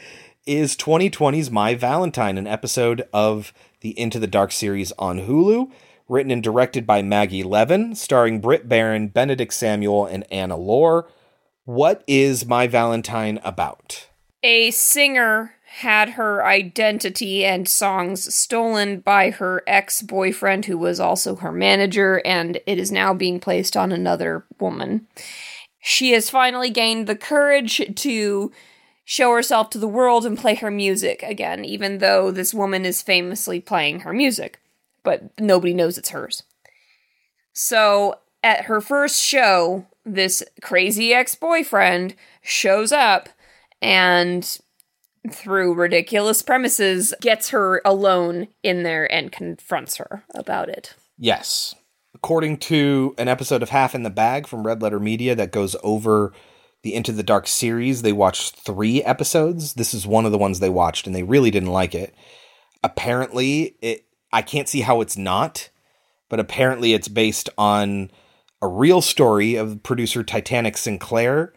is 0.47 0.76
2020's 0.76 1.51
My 1.51 1.74
Valentine, 1.74 2.38
an 2.38 2.47
episode 2.47 3.07
of 3.12 3.53
the 3.80 3.99
Into 3.99 4.18
the 4.18 4.26
Dark 4.26 4.53
series 4.53 4.93
on 4.99 5.20
Hulu, 5.20 5.70
written 6.09 6.32
and 6.32 6.43
directed 6.43 6.86
by 6.86 7.03
Maggie 7.03 7.45
Levin, 7.45 7.95
starring 7.95 8.41
Britt 8.41 8.68
Baron, 8.68 9.09
Benedict 9.09 9.53
Samuel, 9.53 10.07
and 10.07 10.24
Anna 10.32 10.57
Lore. 10.57 11.09
What 11.64 12.03
is 12.07 12.47
My 12.47 12.66
Valentine 12.66 13.38
about? 13.45 14.09
A 14.43 14.70
singer 14.70 15.55
had 15.75 16.11
her 16.11 16.45
identity 16.45 17.45
and 17.45 17.68
songs 17.68 18.35
stolen 18.35 18.99
by 18.99 19.31
her 19.31 19.62
ex 19.68 20.03
boyfriend, 20.03 20.64
who 20.64 20.77
was 20.77 20.99
also 20.99 21.37
her 21.37 21.53
manager, 21.53 22.21
and 22.25 22.61
it 22.66 22.77
is 22.77 22.91
now 22.91 23.14
being 23.14 23.39
placed 23.39 23.77
on 23.77 23.93
another 23.93 24.45
woman. 24.59 25.07
She 25.79 26.11
has 26.11 26.29
finally 26.29 26.71
gained 26.71 27.07
the 27.07 27.14
courage 27.14 27.81
to 27.95 28.51
show 29.05 29.33
herself 29.33 29.71
to 29.71 29.79
the 29.79 29.87
world 29.87 30.27
and 30.27 30.37
play 30.37 30.57
her 30.57 30.73
music 30.73 31.23
again, 31.23 31.64
even 31.64 31.99
though 31.99 32.33
this 32.33 32.53
woman 32.53 32.85
is 32.85 33.01
famously 33.01 33.61
playing 33.61 34.01
her 34.01 34.12
music, 34.12 34.61
but 35.05 35.39
nobody 35.39 35.73
knows 35.73 35.97
it's 35.97 36.11
hers. 36.11 36.43
So, 37.53 38.16
at 38.43 38.64
her 38.64 38.81
first 38.81 39.23
show, 39.23 39.87
this 40.05 40.43
crazy 40.61 41.14
ex 41.14 41.37
boyfriend 41.37 42.16
shows 42.43 42.91
up 42.91 43.29
and 43.81 44.59
through 45.31 45.75
ridiculous 45.75 46.43
premises 46.43 47.12
gets 47.21 47.51
her 47.51 47.83
alone 47.85 48.49
in 48.62 48.83
there 48.83 49.11
and 49.12 49.33
confronts 49.33 49.97
her 49.97 50.25
about 50.35 50.68
it. 50.68 50.95
Yes. 51.18 51.75
According 52.14 52.59
to 52.59 53.14
an 53.18 53.29
episode 53.29 53.62
of 53.62 53.68
Half 53.68 53.95
in 53.95 54.03
the 54.03 54.11
Bag 54.11 54.47
from 54.47 54.66
Red 54.66 54.83
Letter 54.83 54.99
Media 54.99 55.35
that 55.35 55.53
goes 55.53 55.77
over 55.83 56.33
the 56.83 56.95
Into 56.95 57.12
the 57.12 57.23
Dark 57.23 57.47
series, 57.47 58.03
they 58.03 58.12
watched 58.12 58.57
three 58.57 59.03
episodes. 59.03 59.75
This 59.75 59.93
is 59.93 60.07
one 60.07 60.25
of 60.25 60.33
the 60.33 60.39
ones 60.39 60.59
they 60.61 60.71
watched, 60.71 61.07
and 61.07 61.14
they 61.14 61.23
really 61.23 61.51
didn't 61.51 61.71
like 61.71 61.95
it. 61.95 62.14
Apparently, 62.83 63.77
it 63.83 64.07
I 64.33 64.43
can't 64.43 64.68
see 64.68 64.81
how 64.81 65.01
it's 65.01 65.16
not, 65.16 65.71
but 66.29 66.41
apparently 66.41 66.95
it's 66.95 67.09
based 67.09 67.51
on 67.59 68.11
a 68.62 68.68
real 68.68 69.03
story 69.03 69.57
of 69.57 69.83
producer 69.83 70.23
Titanic 70.23 70.77
Sinclair, 70.77 71.53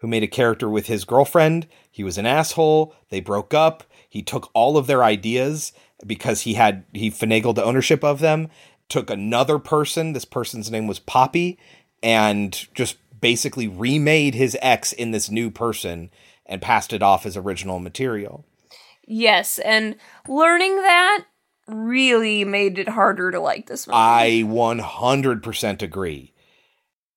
who 0.00 0.08
made 0.08 0.22
a 0.22 0.28
character 0.28 0.68
with 0.68 0.86
his 0.86 1.04
girlfriend. 1.04 1.66
He 1.96 2.04
was 2.04 2.18
an 2.18 2.26
asshole. 2.26 2.94
They 3.08 3.20
broke 3.20 3.54
up. 3.54 3.82
He 4.10 4.20
took 4.20 4.50
all 4.52 4.76
of 4.76 4.86
their 4.86 5.02
ideas 5.02 5.72
because 6.06 6.42
he 6.42 6.52
had 6.52 6.84
he 6.92 7.10
finagled 7.10 7.54
the 7.54 7.64
ownership 7.64 8.04
of 8.04 8.18
them. 8.18 8.50
Took 8.90 9.08
another 9.08 9.58
person. 9.58 10.12
This 10.12 10.26
person's 10.26 10.70
name 10.70 10.86
was 10.86 10.98
Poppy, 10.98 11.58
and 12.02 12.68
just 12.74 12.98
basically 13.18 13.66
remade 13.66 14.34
his 14.34 14.58
ex 14.60 14.92
in 14.92 15.12
this 15.12 15.30
new 15.30 15.50
person 15.50 16.10
and 16.44 16.60
passed 16.60 16.92
it 16.92 17.02
off 17.02 17.24
as 17.24 17.34
original 17.34 17.78
material. 17.78 18.44
Yes, 19.06 19.58
and 19.60 19.96
learning 20.28 20.76
that 20.76 21.24
really 21.66 22.44
made 22.44 22.78
it 22.78 22.90
harder 22.90 23.30
to 23.30 23.40
like 23.40 23.68
this 23.68 23.86
movie. 23.86 23.96
I 23.96 24.42
100% 24.44 25.80
agree. 25.80 26.34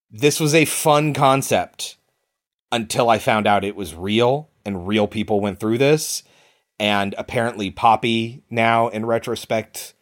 This 0.09 0.39
was 0.39 0.55
a 0.55 0.63
fun 0.63 1.13
concept 1.13 1.97
until 2.71 3.09
I 3.09 3.19
found 3.19 3.45
out 3.45 3.65
it 3.65 3.75
was 3.75 3.93
real 3.93 4.48
and 4.65 4.87
real 4.87 5.07
people 5.07 5.41
went 5.41 5.59
through 5.59 5.77
this. 5.77 6.23
And 6.79 7.13
apparently, 7.17 7.71
Poppy, 7.71 8.43
now 8.49 8.87
in 8.87 9.05
retrospect, 9.05 9.93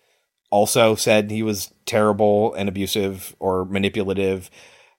also 0.50 0.96
said 0.96 1.32
he 1.32 1.44
was 1.44 1.74
terrible 1.86 2.54
and 2.54 2.70
abusive 2.70 3.36
or 3.40 3.66
manipulative. 3.66 4.50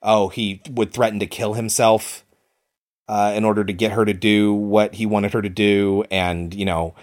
Oh, 0.02 0.28
he 0.28 0.62
would 0.68 0.92
threaten 0.92 1.20
to 1.20 1.26
kill 1.26 1.54
himself 1.54 2.24
uh, 3.08 3.32
in 3.34 3.44
order 3.44 3.64
to 3.64 3.72
get 3.72 3.92
her 3.92 4.04
to 4.04 4.12
do 4.12 4.52
what 4.52 4.94
he 4.94 5.06
wanted 5.06 5.32
her 5.32 5.42
to 5.42 5.48
do. 5.48 6.04
And, 6.10 6.52
you 6.52 6.64
know, 6.64 6.94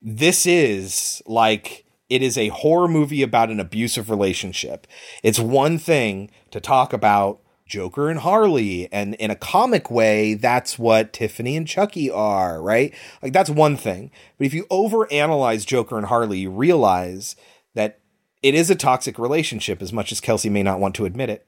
this 0.00 0.46
is 0.46 1.22
like 1.26 1.84
it 2.08 2.22
is 2.22 2.38
a 2.38 2.48
horror 2.48 2.88
movie 2.88 3.22
about 3.22 3.50
an 3.50 3.60
abusive 3.60 4.10
relationship. 4.10 4.86
It's 5.22 5.38
one 5.38 5.78
thing 5.78 6.30
to 6.50 6.60
talk 6.60 6.92
about 6.92 7.40
Joker 7.68 8.08
and 8.08 8.20
Harley, 8.20 8.90
and 8.90 9.14
in 9.16 9.30
a 9.30 9.36
comic 9.36 9.90
way, 9.90 10.34
that's 10.34 10.78
what 10.78 11.12
Tiffany 11.12 11.56
and 11.56 11.68
Chucky 11.68 12.10
are, 12.10 12.60
right? 12.62 12.94
Like 13.22 13.32
that's 13.32 13.50
one 13.50 13.76
thing. 13.76 14.10
But 14.38 14.46
if 14.46 14.54
you 14.54 14.64
overanalyze 14.64 15.66
Joker 15.66 15.96
and 15.98 16.06
Harley, 16.06 16.38
you 16.38 16.50
realize 16.50 17.36
that 17.74 18.00
it 18.42 18.54
is 18.54 18.70
a 18.70 18.74
toxic 18.74 19.18
relationship, 19.18 19.82
as 19.82 19.92
much 19.92 20.10
as 20.10 20.20
Kelsey 20.20 20.48
may 20.48 20.62
not 20.62 20.80
want 20.80 20.94
to 20.96 21.04
admit 21.04 21.28
it. 21.28 21.46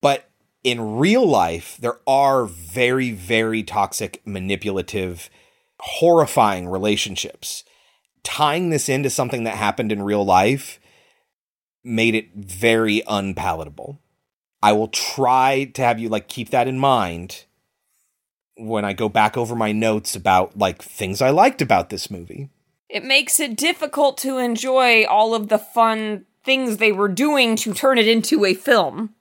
But 0.00 0.30
in 0.64 0.96
real 0.96 1.26
life, 1.26 1.76
there 1.80 1.98
are 2.06 2.46
very, 2.46 3.12
very 3.12 3.62
toxic, 3.62 4.22
manipulative, 4.24 5.30
horrifying 5.80 6.68
relationships. 6.68 7.64
Tying 8.24 8.70
this 8.70 8.88
into 8.88 9.10
something 9.10 9.44
that 9.44 9.56
happened 9.56 9.92
in 9.92 10.02
real 10.02 10.24
life 10.24 10.80
made 11.84 12.14
it 12.14 12.34
very 12.34 13.02
unpalatable. 13.06 14.00
I 14.62 14.72
will 14.72 14.88
try 14.88 15.70
to 15.74 15.82
have 15.82 15.98
you 15.98 16.08
like 16.08 16.28
keep 16.28 16.50
that 16.50 16.68
in 16.68 16.78
mind 16.78 17.44
when 18.56 18.84
I 18.84 18.92
go 18.92 19.08
back 19.08 19.36
over 19.36 19.54
my 19.54 19.72
notes 19.72 20.16
about 20.16 20.58
like 20.58 20.82
things 20.82 21.22
I 21.22 21.30
liked 21.30 21.62
about 21.62 21.90
this 21.90 22.10
movie. 22.10 22.50
it 22.88 23.04
makes 23.04 23.38
it 23.38 23.54
difficult 23.56 24.16
to 24.18 24.38
enjoy 24.38 25.04
all 25.04 25.34
of 25.34 25.48
the 25.48 25.58
fun 25.58 26.24
things 26.42 26.78
they 26.78 26.90
were 26.90 27.08
doing 27.08 27.54
to 27.54 27.74
turn 27.74 27.98
it 27.98 28.08
into 28.08 28.44
a 28.46 28.54
film. 28.54 29.14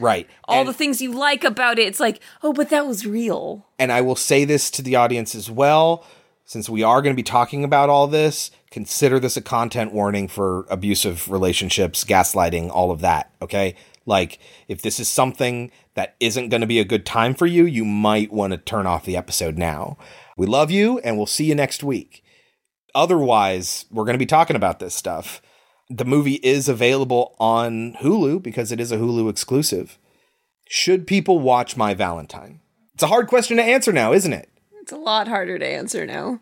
Right. 0.00 0.28
All 0.48 0.60
And- 0.60 0.68
the 0.68 0.72
things 0.74 1.00
you 1.00 1.12
like 1.12 1.44
about 1.44 1.78
it, 1.78 1.86
it's 1.86 2.00
like, 2.00 2.18
oh, 2.42 2.52
but 2.52 2.70
that 2.70 2.86
was 2.86 3.06
real. 3.06 3.64
and 3.78 3.92
I 3.92 4.00
will 4.00 4.16
say 4.16 4.44
this 4.44 4.70
to 4.72 4.82
the 4.82 4.96
audience 4.96 5.34
as 5.36 5.48
well, 5.48 6.04
since 6.44 6.68
we 6.68 6.82
are 6.82 7.00
going 7.00 7.14
to 7.14 7.16
be 7.16 7.22
talking 7.22 7.62
about 7.62 7.88
all 7.88 8.08
this, 8.08 8.50
consider 8.72 9.20
this 9.20 9.36
a 9.36 9.40
content 9.40 9.92
warning 9.92 10.26
for 10.26 10.66
abusive 10.68 11.30
relationships, 11.30 12.02
gaslighting, 12.04 12.68
all 12.70 12.90
of 12.90 13.00
that, 13.02 13.30
okay? 13.40 13.76
Like 14.06 14.38
if 14.68 14.82
this 14.82 14.98
is 14.98 15.08
something 15.08 15.70
that 15.94 16.16
isn't 16.20 16.48
going 16.48 16.60
to 16.60 16.66
be 16.66 16.80
a 16.80 16.84
good 16.84 17.06
time 17.06 17.34
for 17.34 17.46
you, 17.46 17.64
you 17.64 17.84
might 17.84 18.32
want 18.32 18.52
to 18.52 18.58
turn 18.58 18.86
off 18.86 19.04
the 19.04 19.16
episode 19.16 19.58
now. 19.58 19.96
We 20.36 20.46
love 20.46 20.70
you 20.70 20.98
and 21.00 21.16
we'll 21.16 21.26
see 21.26 21.44
you 21.44 21.54
next 21.54 21.84
week. 21.84 22.24
Otherwise, 22.94 23.86
we're 23.90 24.04
going 24.04 24.14
to 24.14 24.18
be 24.18 24.26
talking 24.26 24.56
about 24.56 24.78
this 24.78 24.94
stuff. 24.94 25.40
The 25.88 26.04
movie 26.04 26.40
is 26.42 26.68
available 26.68 27.36
on 27.38 27.94
Hulu 28.00 28.42
because 28.42 28.72
it 28.72 28.80
is 28.80 28.92
a 28.92 28.98
Hulu 28.98 29.28
exclusive. 29.30 29.98
Should 30.68 31.06
people 31.06 31.38
watch 31.38 31.76
My 31.76 31.94
Valentine? 31.94 32.60
It's 32.94 33.02
a 33.02 33.08
hard 33.08 33.26
question 33.26 33.56
to 33.58 33.62
answer 33.62 33.92
now, 33.92 34.12
isn't 34.12 34.32
it? 34.32 34.48
It's 34.80 34.92
a 34.92 34.96
lot 34.96 35.28
harder 35.28 35.58
to 35.58 35.66
answer 35.66 36.06
now. 36.06 36.40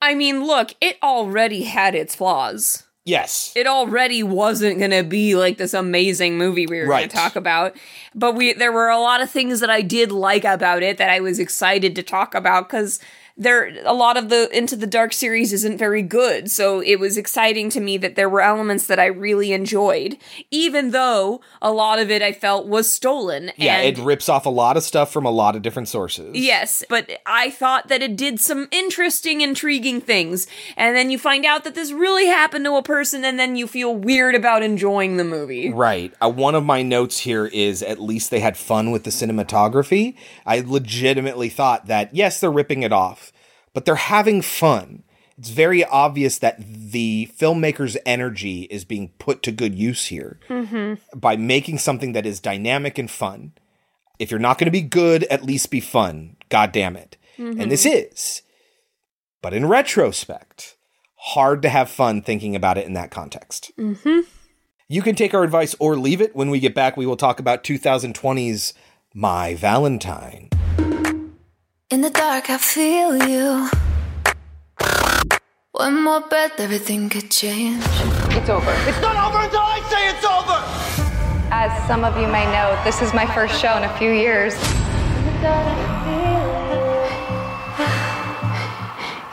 I 0.00 0.14
mean, 0.14 0.44
look, 0.44 0.74
it 0.80 0.96
already 1.02 1.64
had 1.64 1.94
its 1.94 2.14
flaws. 2.14 2.84
Yes. 3.08 3.52
It 3.56 3.66
already 3.66 4.22
wasn't 4.22 4.78
going 4.78 4.90
to 4.90 5.02
be 5.02 5.34
like 5.34 5.56
this 5.56 5.72
amazing 5.72 6.36
movie 6.36 6.66
we 6.66 6.78
were 6.78 6.86
going 6.86 7.08
to 7.08 7.16
talk 7.16 7.36
about, 7.36 7.74
but 8.14 8.34
we 8.34 8.52
there 8.52 8.70
were 8.70 8.88
a 8.88 8.98
lot 8.98 9.22
of 9.22 9.30
things 9.30 9.60
that 9.60 9.70
I 9.70 9.80
did 9.80 10.12
like 10.12 10.44
about 10.44 10.82
it 10.82 10.98
that 10.98 11.08
I 11.08 11.20
was 11.20 11.38
excited 11.38 11.96
to 11.96 12.02
talk 12.02 12.34
about 12.34 12.68
cuz 12.68 13.00
there 13.38 13.72
a 13.84 13.94
lot 13.94 14.16
of 14.16 14.28
the 14.28 14.48
Into 14.56 14.76
the 14.76 14.86
Dark 14.86 15.12
series 15.12 15.52
isn't 15.52 15.78
very 15.78 16.02
good. 16.02 16.50
So 16.50 16.80
it 16.80 16.96
was 16.96 17.16
exciting 17.16 17.70
to 17.70 17.80
me 17.80 17.96
that 17.98 18.16
there 18.16 18.28
were 18.28 18.40
elements 18.40 18.86
that 18.88 18.98
I 18.98 19.06
really 19.06 19.52
enjoyed, 19.52 20.18
even 20.50 20.90
though 20.90 21.40
a 21.62 21.72
lot 21.72 21.98
of 21.98 22.10
it 22.10 22.20
I 22.20 22.32
felt 22.32 22.66
was 22.66 22.90
stolen 22.92 23.52
Yeah, 23.56 23.78
and 23.78 23.98
it 23.98 24.02
rips 24.02 24.28
off 24.28 24.44
a 24.46 24.50
lot 24.50 24.76
of 24.76 24.82
stuff 24.82 25.12
from 25.12 25.24
a 25.24 25.30
lot 25.30 25.56
of 25.56 25.62
different 25.62 25.88
sources. 25.88 26.34
Yes, 26.34 26.84
but 26.88 27.10
I 27.24 27.50
thought 27.50 27.88
that 27.88 28.02
it 28.02 28.16
did 28.16 28.40
some 28.40 28.68
interesting, 28.70 29.40
intriguing 29.40 30.00
things. 30.00 30.46
And 30.76 30.96
then 30.96 31.10
you 31.10 31.18
find 31.18 31.44
out 31.44 31.64
that 31.64 31.74
this 31.74 31.92
really 31.92 32.26
happened 32.26 32.64
to 32.64 32.74
a 32.76 32.82
person, 32.82 33.24
and 33.24 33.38
then 33.38 33.56
you 33.56 33.66
feel 33.66 33.94
weird 33.94 34.34
about 34.34 34.62
enjoying 34.62 35.16
the 35.16 35.24
movie. 35.24 35.70
Right. 35.70 36.12
Uh, 36.20 36.30
one 36.30 36.54
of 36.54 36.64
my 36.64 36.82
notes 36.82 37.20
here 37.20 37.46
is 37.46 37.82
at 37.82 38.00
least 38.00 38.30
they 38.30 38.40
had 38.40 38.56
fun 38.56 38.90
with 38.90 39.04
the 39.04 39.10
cinematography. 39.10 40.16
I 40.44 40.60
legitimately 40.60 41.48
thought 41.48 41.86
that, 41.86 42.14
yes, 42.14 42.40
they're 42.40 42.50
ripping 42.50 42.82
it 42.82 42.92
off, 42.92 43.27
but 43.74 43.84
they're 43.84 43.94
having 43.96 44.42
fun. 44.42 45.02
It's 45.36 45.50
very 45.50 45.84
obvious 45.84 46.38
that 46.38 46.56
the 46.58 47.30
filmmaker's 47.38 47.96
energy 48.04 48.62
is 48.62 48.84
being 48.84 49.10
put 49.18 49.42
to 49.44 49.52
good 49.52 49.74
use 49.74 50.06
here 50.06 50.40
Mm-hmm. 50.48 51.18
by 51.18 51.36
making 51.36 51.78
something 51.78 52.12
that 52.12 52.26
is 52.26 52.40
dynamic 52.40 52.98
and 52.98 53.08
fun. 53.10 53.52
If 54.18 54.32
you're 54.32 54.40
not 54.40 54.58
going 54.58 54.66
to 54.66 54.72
be 54.72 54.82
good, 54.82 55.22
at 55.24 55.44
least 55.44 55.70
be 55.70 55.78
fun. 55.80 56.36
God 56.48 56.72
damn 56.72 56.96
it. 56.96 57.16
And 57.36 57.70
this 57.70 57.86
is. 57.86 58.42
But 59.40 59.54
in 59.54 59.66
retrospect, 59.66 60.76
hard 61.14 61.62
to 61.62 61.68
have 61.68 61.88
fun 61.88 62.20
thinking 62.22 62.56
about 62.56 62.76
it 62.78 62.86
in 62.86 62.94
that 62.94 63.12
context. 63.12 63.70
Mm-hmm. 63.78 64.20
You 64.88 65.02
can 65.02 65.14
take 65.14 65.34
our 65.34 65.44
advice 65.44 65.76
or 65.78 65.94
leave 65.96 66.20
it. 66.20 66.34
When 66.34 66.50
we 66.50 66.58
get 66.58 66.74
back, 66.74 66.96
we 66.96 67.06
will 67.06 67.16
talk 67.16 67.38
about 67.38 67.62
2020's 67.62 68.74
My 69.14 69.54
Valentine. 69.54 70.48
In 71.90 72.02
the 72.02 72.10
dark, 72.10 72.50
I 72.50 72.58
feel 72.58 73.16
you. 73.16 73.70
One 75.72 76.02
more 76.04 76.20
breath, 76.20 76.60
everything 76.60 77.08
could 77.08 77.30
change. 77.30 77.82
It's 78.36 78.50
over. 78.50 78.74
It's 78.86 79.00
not 79.00 79.16
over 79.16 79.42
until 79.42 79.60
I 79.60 79.80
say 79.88 80.10
it's 80.12 80.22
over! 80.22 80.60
As 81.50 81.72
some 81.88 82.04
of 82.04 82.14
you 82.20 82.28
may 82.28 82.44
know, 82.52 82.78
this 82.84 83.00
is 83.00 83.14
my 83.14 83.24
first 83.24 83.58
show 83.58 83.74
in 83.78 83.84
a 83.84 83.96
few 83.96 84.10
years. 84.10 84.52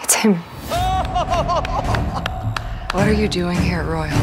It's 0.02 0.14
him. 0.14 0.36
What 2.94 3.06
are 3.06 3.14
you 3.14 3.28
doing 3.28 3.58
here, 3.58 3.84
Royal? 3.84 4.18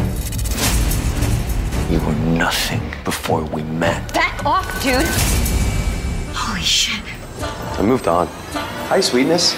You 1.90 2.00
were 2.00 2.14
nothing 2.32 2.80
before 3.04 3.44
we 3.44 3.62
met. 3.62 4.14
Back 4.14 4.46
off, 4.46 4.82
dude! 4.82 5.06
Holy 6.34 6.62
shit. 6.62 7.01
I 7.78 7.82
moved 7.82 8.06
on. 8.06 8.26
Hi, 8.88 9.00
sweetness. 9.00 9.56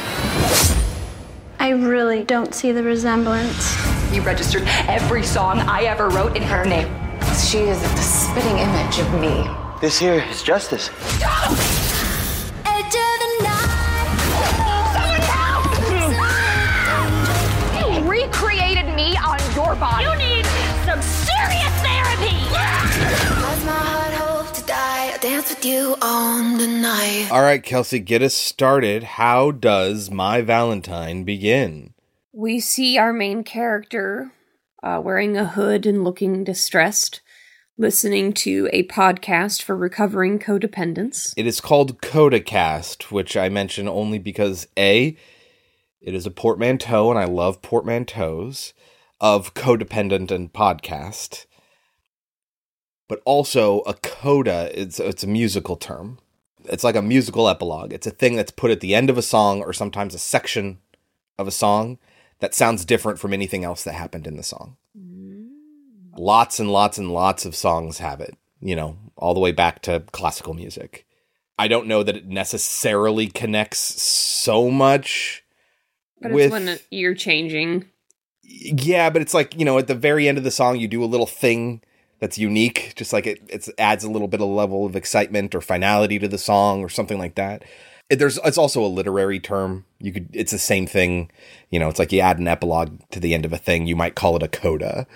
I 1.58 1.70
really 1.70 2.22
don't 2.22 2.54
see 2.54 2.72
the 2.72 2.82
resemblance. 2.82 3.74
You 4.12 4.22
registered 4.22 4.62
every 4.86 5.22
song 5.24 5.58
I 5.60 5.82
ever 5.84 6.08
wrote 6.08 6.36
in 6.36 6.42
her 6.42 6.64
name. 6.64 6.86
She 7.34 7.58
is 7.58 7.80
the 7.82 7.96
spitting 7.96 8.58
image 8.58 8.98
of 9.00 9.20
me. 9.20 9.50
This 9.80 9.98
here 9.98 10.24
is 10.30 10.42
justice. 10.42 10.90
You 25.64 25.96
on 26.02 26.58
the 26.58 26.66
night. 26.66 27.28
All 27.30 27.42
right, 27.42 27.62
Kelsey, 27.62 27.98
get 27.98 28.22
us 28.22 28.34
started. 28.34 29.02
How 29.02 29.50
does 29.50 30.10
My 30.10 30.42
Valentine 30.42 31.24
begin? 31.24 31.94
We 32.32 32.60
see 32.60 32.98
our 32.98 33.12
main 33.12 33.44
character 33.44 34.32
uh, 34.82 35.00
wearing 35.02 35.36
a 35.36 35.46
hood 35.46 35.86
and 35.86 36.04
looking 36.04 36.44
distressed, 36.44 37.22
listening 37.78 38.32
to 38.34 38.68
a 38.72 38.86
podcast 38.88 39.62
for 39.62 39.74
recovering 39.74 40.38
codependence. 40.38 41.32
It 41.36 41.46
is 41.46 41.60
called 41.60 42.00
CodaCast, 42.02 43.10
which 43.10 43.36
I 43.36 43.48
mention 43.48 43.88
only 43.88 44.18
because 44.18 44.68
A, 44.76 45.16
it 46.00 46.14
is 46.14 46.26
a 46.26 46.30
portmanteau, 46.30 47.08
and 47.08 47.18
I 47.18 47.24
love 47.24 47.62
portmanteaus 47.62 48.74
of 49.20 49.54
codependent 49.54 50.30
and 50.30 50.52
podcast. 50.52 51.46
But 53.08 53.20
also 53.24 53.80
a 53.80 53.94
coda, 53.94 54.70
it's 54.74 54.98
it's 54.98 55.22
a 55.22 55.26
musical 55.28 55.76
term. 55.76 56.18
It's 56.64 56.84
like 56.84 56.96
a 56.96 57.02
musical 57.02 57.48
epilogue. 57.48 57.92
It's 57.92 58.06
a 58.06 58.10
thing 58.10 58.36
that's 58.36 58.50
put 58.50 58.70
at 58.70 58.80
the 58.80 58.94
end 58.94 59.10
of 59.10 59.18
a 59.18 59.22
song 59.22 59.60
or 59.60 59.72
sometimes 59.74 60.14
a 60.14 60.18
section 60.18 60.78
of 61.38 61.46
a 61.46 61.50
song 61.50 61.98
that 62.38 62.54
sounds 62.54 62.84
different 62.86 63.18
from 63.18 63.34
anything 63.34 63.64
else 63.64 63.84
that 63.84 63.92
happened 63.92 64.26
in 64.26 64.36
the 64.36 64.42
song. 64.42 64.76
Lots 66.16 66.58
and 66.60 66.70
lots 66.72 66.96
and 66.96 67.12
lots 67.12 67.44
of 67.44 67.54
songs 67.56 67.98
have 67.98 68.20
it, 68.20 68.36
you 68.60 68.76
know, 68.76 68.96
all 69.16 69.34
the 69.34 69.40
way 69.40 69.52
back 69.52 69.82
to 69.82 70.04
classical 70.12 70.54
music. 70.54 71.06
I 71.58 71.68
don't 71.68 71.86
know 71.86 72.02
that 72.02 72.16
it 72.16 72.26
necessarily 72.26 73.26
connects 73.26 73.78
so 73.78 74.70
much 74.70 75.44
But 76.20 76.32
with 76.32 76.46
it's 76.46 76.52
when 76.52 76.78
you're 76.90 77.14
changing. 77.14 77.86
yeah, 78.42 79.10
but 79.10 79.22
it's 79.22 79.34
like, 79.34 79.56
you 79.58 79.64
know, 79.64 79.78
at 79.78 79.88
the 79.88 79.94
very 79.94 80.28
end 80.28 80.38
of 80.38 80.44
the 80.44 80.50
song 80.50 80.78
you 80.78 80.88
do 80.88 81.02
a 81.02 81.06
little 81.06 81.26
thing 81.26 81.82
that's 82.20 82.38
unique, 82.38 82.92
just 82.96 83.12
like 83.12 83.26
it 83.26 83.40
it's 83.48 83.70
adds 83.78 84.04
a 84.04 84.10
little 84.10 84.28
bit 84.28 84.40
of 84.40 84.48
level 84.48 84.86
of 84.86 84.96
excitement 84.96 85.54
or 85.54 85.60
finality 85.60 86.18
to 86.18 86.28
the 86.28 86.38
song 86.38 86.82
or 86.82 86.88
something 86.88 87.18
like 87.18 87.34
that. 87.34 87.64
It, 88.10 88.16
there's 88.16 88.38
it's 88.44 88.58
also 88.58 88.84
a 88.84 88.86
literary 88.86 89.40
term. 89.40 89.84
You 89.98 90.12
could 90.12 90.28
it's 90.32 90.52
the 90.52 90.58
same 90.58 90.86
thing, 90.86 91.30
you 91.70 91.78
know, 91.78 91.88
it's 91.88 91.98
like 91.98 92.12
you 92.12 92.20
add 92.20 92.38
an 92.38 92.48
epilogue 92.48 93.00
to 93.10 93.20
the 93.20 93.34
end 93.34 93.44
of 93.44 93.52
a 93.52 93.58
thing, 93.58 93.86
you 93.86 93.96
might 93.96 94.14
call 94.14 94.36
it 94.36 94.42
a 94.42 94.48
coda. 94.48 95.06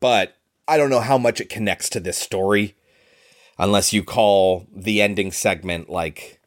But 0.00 0.36
I 0.66 0.76
don't 0.76 0.90
know 0.90 1.00
how 1.00 1.18
much 1.18 1.40
it 1.40 1.48
connects 1.48 1.88
to 1.90 2.00
this 2.00 2.16
story 2.16 2.76
unless 3.58 3.92
you 3.92 4.02
call 4.02 4.66
the 4.74 5.02
ending 5.02 5.32
segment 5.32 5.90
like 5.90 6.39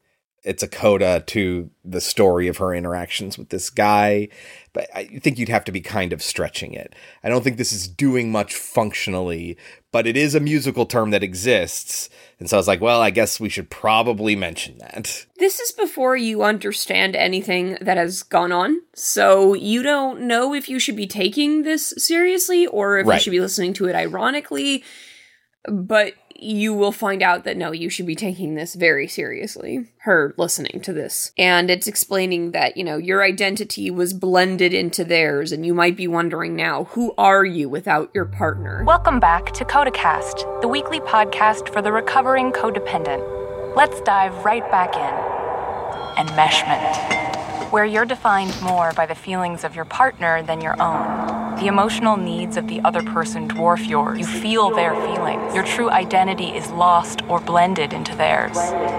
it's 0.43 0.63
a 0.63 0.67
coda 0.67 1.23
to 1.27 1.69
the 1.85 2.01
story 2.01 2.47
of 2.47 2.57
her 2.57 2.73
interactions 2.73 3.37
with 3.37 3.49
this 3.49 3.69
guy. 3.69 4.27
But 4.73 4.87
I 4.93 5.05
think 5.05 5.37
you'd 5.37 5.49
have 5.49 5.63
to 5.65 5.71
be 5.71 5.81
kind 5.81 6.11
of 6.13 6.21
stretching 6.21 6.73
it. 6.73 6.95
I 7.23 7.29
don't 7.29 7.43
think 7.43 7.57
this 7.57 7.71
is 7.71 7.87
doing 7.87 8.31
much 8.31 8.55
functionally, 8.55 9.55
but 9.91 10.07
it 10.07 10.17
is 10.17 10.35
a 10.35 10.39
musical 10.39 10.85
term 10.85 11.11
that 11.11 11.23
exists. 11.23 12.09
And 12.39 12.49
so 12.49 12.57
I 12.57 12.59
was 12.59 12.67
like, 12.67 12.81
well, 12.81 12.99
I 12.99 13.09
guess 13.11 13.39
we 13.39 13.49
should 13.49 13.69
probably 13.69 14.35
mention 14.35 14.79
that. 14.79 15.25
This 15.37 15.59
is 15.59 15.71
before 15.71 16.17
you 16.17 16.43
understand 16.43 17.15
anything 17.15 17.77
that 17.81 17.97
has 17.97 18.23
gone 18.23 18.51
on. 18.51 18.81
So 18.95 19.53
you 19.53 19.83
don't 19.83 20.21
know 20.21 20.53
if 20.53 20.67
you 20.67 20.79
should 20.79 20.95
be 20.97 21.07
taking 21.07 21.61
this 21.63 21.93
seriously 21.97 22.65
or 22.67 22.97
if 22.97 23.07
Right. 23.07 23.15
you 23.15 23.21
should 23.21 23.31
be 23.31 23.39
listening 23.39 23.73
to 23.73 23.87
it 23.87 23.95
ironically. 23.95 24.83
But 25.71 26.15
you 26.43 26.73
will 26.73 26.91
find 26.91 27.23
out 27.23 27.43
that 27.45 27.57
no, 27.57 27.71
you 27.71 27.89
should 27.89 28.05
be 28.05 28.15
taking 28.15 28.55
this 28.55 28.75
very 28.75 29.07
seriously. 29.07 29.87
Her 29.99 30.33
listening 30.37 30.81
to 30.81 30.93
this. 30.93 31.31
And 31.37 31.69
it's 31.69 31.87
explaining 31.87 32.51
that, 32.51 32.75
you 32.75 32.83
know, 32.83 32.97
your 32.97 33.23
identity 33.23 33.89
was 33.89 34.13
blended 34.13 34.73
into 34.73 35.03
theirs. 35.03 35.51
And 35.51 35.65
you 35.65 35.73
might 35.73 35.95
be 35.95 36.07
wondering 36.07 36.55
now, 36.55 36.85
who 36.85 37.13
are 37.17 37.45
you 37.45 37.69
without 37.69 38.11
your 38.13 38.25
partner? 38.25 38.83
Welcome 38.83 39.19
back 39.19 39.53
to 39.53 39.65
CodaCast, 39.65 40.61
the 40.61 40.67
weekly 40.67 40.99
podcast 40.99 41.71
for 41.71 41.81
the 41.81 41.91
recovering 41.91 42.51
codependent. 42.51 43.75
Let's 43.75 44.01
dive 44.01 44.45
right 44.45 44.69
back 44.69 44.95
in. 44.95 45.33
Enmeshment, 46.27 47.32
where 47.73 47.85
you're 47.85 48.05
defined 48.05 48.55
more 48.61 48.93
by 48.93 49.03
the 49.03 49.15
feelings 49.15 49.63
of 49.63 49.75
your 49.75 49.83
partner 49.83 50.43
than 50.43 50.61
your 50.61 50.79
own. 50.79 51.55
The 51.55 51.65
emotional 51.65 52.17
needs 52.17 52.55
of 52.55 52.67
the 52.67 52.79
other 52.81 53.01
person 53.01 53.47
dwarf 53.47 53.89
yours. 53.89 54.19
You 54.19 54.27
feel 54.27 54.69
their 54.69 54.93
feelings. 54.93 55.55
Your 55.55 55.63
true 55.63 55.89
identity 55.89 56.49
is 56.49 56.69
lost 56.69 57.23
or 57.23 57.39
blended 57.39 57.91
into 57.91 58.15
theirs. 58.15 58.55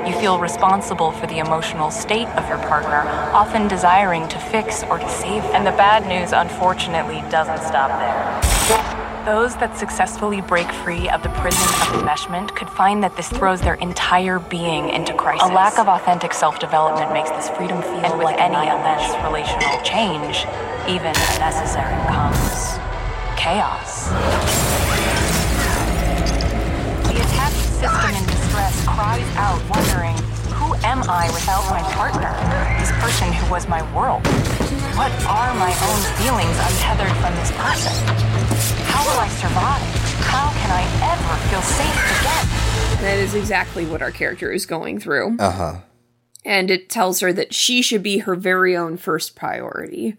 You 0.09 0.21
feel 0.21 0.41
responsible 0.41 1.13
for 1.13 1.29
the 1.29 1.39
emotional 1.39 1.93
state 1.93 2.27
of 2.31 2.49
your 2.49 2.59
partner, 2.67 3.09
often 3.33 3.69
desiring 3.69 4.27
to 4.27 4.41
fix 4.41 4.83
or 4.83 4.99
to 4.99 5.09
save. 5.09 5.45
them. 5.45 5.55
And 5.55 5.67
the 5.69 5.79
bad 5.79 6.09
news, 6.09 6.33
unfortunately, 6.33 7.23
doesn't 7.31 7.59
stop 7.59 7.91
there. 8.01 9.04
Those 9.25 9.57
that 9.57 9.75
successfully 9.79 10.43
break 10.43 10.71
free 10.71 11.09
of 11.09 11.23
the 11.23 11.31
prison 11.31 11.63
of 11.63 12.05
enmeshment 12.05 12.55
could 12.55 12.69
find 12.69 13.03
that 13.03 13.17
this 13.17 13.31
throws 13.31 13.59
their 13.59 13.77
entire 13.77 14.39
being 14.39 14.91
into 14.91 15.15
crisis. 15.15 15.49
A 15.49 15.53
lack 15.53 15.79
of 15.79 15.89
authentic 15.89 16.35
self 16.35 16.59
development 16.59 17.11
makes 17.11 17.31
this 17.31 17.49
freedom 17.57 17.81
feel 17.81 18.05
and 18.05 18.19
with 18.19 18.25
like 18.25 18.39
any 18.39 18.69
immense 18.69 19.17
relational 19.25 19.81
change, 19.81 20.45
even 20.87 21.09
if 21.17 21.39
necessary, 21.41 21.97
comes 22.13 22.77
chaos. 23.41 24.13
The 27.09 27.17
attached 27.25 27.65
system 27.81 28.13
in 28.13 28.27
distress 28.29 28.85
cries 28.85 29.37
out, 29.41 29.63
wondering, 29.71 30.34
am 30.85 31.03
I 31.09 31.31
without 31.33 31.65
my 31.71 31.83
partner? 31.95 32.31
This 32.79 32.93
person 33.01 33.33
who 33.33 33.51
was 33.51 33.67
my 33.69 33.83
world. 33.97 34.25
What 34.97 35.11
are 35.27 35.55
my 35.55 35.73
own 35.89 36.01
feelings 36.21 36.57
untethered 36.61 37.17
from 37.19 37.35
this 37.41 37.51
person? 37.53 37.93
How 38.93 39.03
will 39.09 39.19
I 39.19 39.29
survive? 39.29 39.83
How 40.29 40.51
can 40.61 40.71
I 40.71 40.85
ever 41.13 41.35
feel 41.49 41.63
safe 41.63 41.99
again? 42.21 43.03
That 43.03 43.19
is 43.19 43.35
exactly 43.35 43.87
what 43.87 44.03
our 44.03 44.11
character 44.11 44.53
is 44.53 44.67
going 44.67 45.01
through. 45.01 45.37
Uh 45.39 45.51
huh. 45.51 45.75
and 46.45 46.71
it 46.71 46.91
tells 46.91 47.21
her 47.21 47.33
that 47.33 47.55
she 47.55 47.81
should 47.83 48.03
be 48.03 48.19
her 48.19 48.35
very 48.37 48.77
own 48.77 48.97
first 48.99 49.35
priority, 49.35 50.17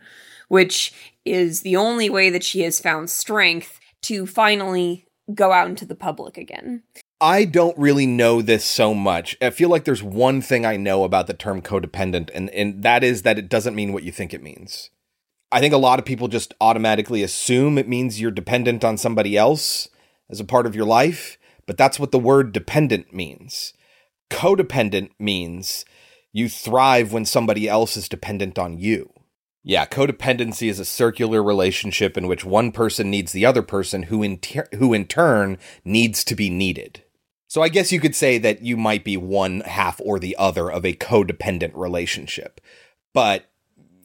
which 0.47 0.91
is 1.23 1.61
the 1.61 1.75
only 1.75 2.09
way 2.09 2.29
that 2.29 2.43
she 2.43 2.61
has 2.61 2.79
found 2.79 3.09
strength 3.09 3.79
to 4.01 4.25
finally 4.25 5.05
go 5.33 5.51
out 5.51 5.67
into 5.69 5.85
the 5.85 5.95
public 5.95 6.37
again. 6.37 6.83
I 7.21 7.45
don't 7.45 7.77
really 7.77 8.05
know 8.05 8.41
this 8.41 8.65
so 8.65 8.93
much. 8.93 9.37
I 9.41 9.49
feel 9.49 9.69
like 9.69 9.85
there's 9.85 10.03
one 10.03 10.41
thing 10.41 10.65
I 10.65 10.75
know 10.75 11.05
about 11.05 11.27
the 11.27 11.33
term 11.33 11.61
codependent, 11.61 12.29
and, 12.33 12.49
and 12.49 12.83
that 12.83 13.05
is 13.05 13.21
that 13.21 13.39
it 13.39 13.47
doesn't 13.47 13.75
mean 13.75 13.93
what 13.93 14.03
you 14.03 14.11
think 14.11 14.33
it 14.33 14.43
means. 14.43 14.89
I 15.49 15.61
think 15.61 15.73
a 15.73 15.77
lot 15.77 15.97
of 15.97 16.05
people 16.05 16.27
just 16.27 16.53
automatically 16.59 17.23
assume 17.23 17.77
it 17.77 17.87
means 17.87 18.19
you're 18.19 18.31
dependent 18.31 18.83
on 18.83 18.97
somebody 18.97 19.37
else 19.37 19.87
as 20.29 20.41
a 20.41 20.45
part 20.45 20.65
of 20.65 20.75
your 20.75 20.85
life, 20.85 21.37
but 21.65 21.77
that's 21.77 21.99
what 21.99 22.11
the 22.11 22.19
word 22.19 22.51
dependent 22.51 23.13
means. 23.13 23.73
Codependent 24.29 25.11
means 25.17 25.85
you 26.33 26.49
thrive 26.49 27.13
when 27.13 27.23
somebody 27.23 27.69
else 27.69 27.95
is 27.95 28.09
dependent 28.09 28.59
on 28.59 28.77
you. 28.77 29.09
Yeah, 29.63 29.85
codependency 29.85 30.69
is 30.69 30.79
a 30.81 30.85
circular 30.85 31.41
relationship 31.41 32.17
in 32.17 32.27
which 32.27 32.43
one 32.43 32.73
person 32.73 33.09
needs 33.09 33.31
the 33.31 33.45
other 33.45 33.61
person 33.61 34.03
who 34.03 34.21
in 34.21 34.39
ter- 34.39 34.67
who 34.75 34.93
in 34.93 35.07
turn 35.07 35.57
needs 35.85 36.25
to 36.25 36.35
be 36.35 36.49
needed. 36.49 37.04
So 37.55 37.61
I 37.61 37.69
guess 37.69 37.93
you 37.93 38.01
could 38.01 38.15
say 38.15 38.37
that 38.39 38.63
you 38.63 38.75
might 38.75 39.05
be 39.05 39.15
one 39.15 39.61
half 39.61 40.01
or 40.03 40.19
the 40.19 40.35
other 40.35 40.69
of 40.69 40.83
a 40.83 40.91
codependent 40.91 41.71
relationship. 41.73 42.59
But 43.13 43.45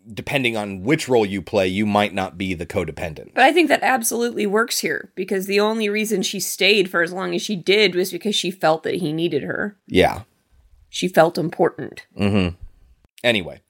depending 0.06 0.56
on 0.56 0.84
which 0.84 1.08
role 1.08 1.26
you 1.26 1.42
play, 1.42 1.66
you 1.66 1.84
might 1.84 2.14
not 2.14 2.38
be 2.38 2.54
the 2.54 2.64
codependent. 2.64 3.34
But 3.34 3.42
I 3.42 3.50
think 3.50 3.66
that 3.68 3.82
absolutely 3.82 4.46
works 4.46 4.78
here 4.78 5.10
because 5.16 5.46
the 5.46 5.58
only 5.58 5.88
reason 5.88 6.22
she 6.22 6.38
stayed 6.38 6.88
for 6.88 7.02
as 7.02 7.12
long 7.12 7.34
as 7.34 7.42
she 7.42 7.56
did 7.56 7.96
was 7.96 8.12
because 8.12 8.36
she 8.36 8.52
felt 8.52 8.84
that 8.84 8.94
he 8.94 9.12
needed 9.12 9.42
her. 9.42 9.76
Yeah. 9.88 10.22
She 10.88 11.08
felt 11.08 11.36
important. 11.36 12.06
Mhm. 12.16 12.54
Anyway, 13.24 13.62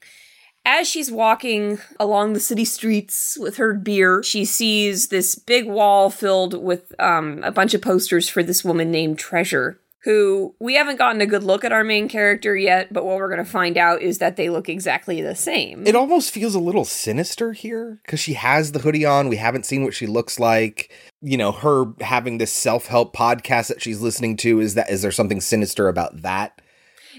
As 0.65 0.87
she's 0.87 1.11
walking 1.11 1.78
along 1.99 2.32
the 2.32 2.41
city 2.41 2.65
streets 2.65 3.39
with 3.41 3.57
her 3.57 3.73
beer, 3.74 4.23
she 4.23 4.45
sees 4.45 5.09
this 5.09 5.35
big 5.35 5.66
wall 5.66 6.11
filled 6.11 6.62
with 6.62 6.95
um, 7.01 7.43
a 7.43 7.51
bunch 7.51 7.73
of 7.73 7.81
posters 7.81 8.28
for 8.28 8.43
this 8.43 8.62
woman 8.62 8.91
named 8.91 9.19
Treasure, 9.19 9.81
who 10.05 10.55
we 10.61 10.74
haven't 10.74 10.99
gotten 10.99 11.23
a 11.23 11.27
good 11.27 11.45
look 11.45 11.65
at 11.65 11.73
our 11.73 11.82
main 11.82 12.09
character 12.09 12.55
yet, 12.57 12.93
but 12.93 13.07
what 13.07 13.16
we're 13.16 13.35
going 13.35 13.45
to 13.45 13.51
find 13.51 13.78
out 13.78 14.03
is 14.03 14.19
that 14.19 14.37
they 14.37 14.51
look 14.51 14.69
exactly 14.69 15.23
the 15.23 15.35
same. 15.35 15.87
it 15.87 15.97
almost 15.97 16.31
feels 16.31 16.55
a 16.55 16.61
little 16.61 16.85
sinister 16.85 17.53
here 17.53 17.99
because 18.05 18.20
she 18.20 18.35
has 18.35 18.73
the 18.73 18.81
hoodie 18.81 19.07
on. 19.07 19.28
We 19.28 19.37
haven't 19.37 19.65
seen 19.65 19.82
what 19.82 19.95
she 19.95 20.07
looks 20.07 20.39
like. 20.39 20.93
You 21.23 21.39
know, 21.39 21.53
her 21.53 21.87
having 22.03 22.37
this 22.37 22.53
self-help 22.53 23.16
podcast 23.16 23.69
that 23.69 23.81
she's 23.82 24.03
listening 24.03 24.37
to 24.39 24.61
is 24.61 24.74
that 24.74 24.91
is 24.91 25.01
there 25.01 25.12
something 25.12 25.41
sinister 25.41 25.89
about 25.89 26.20
that? 26.20 26.61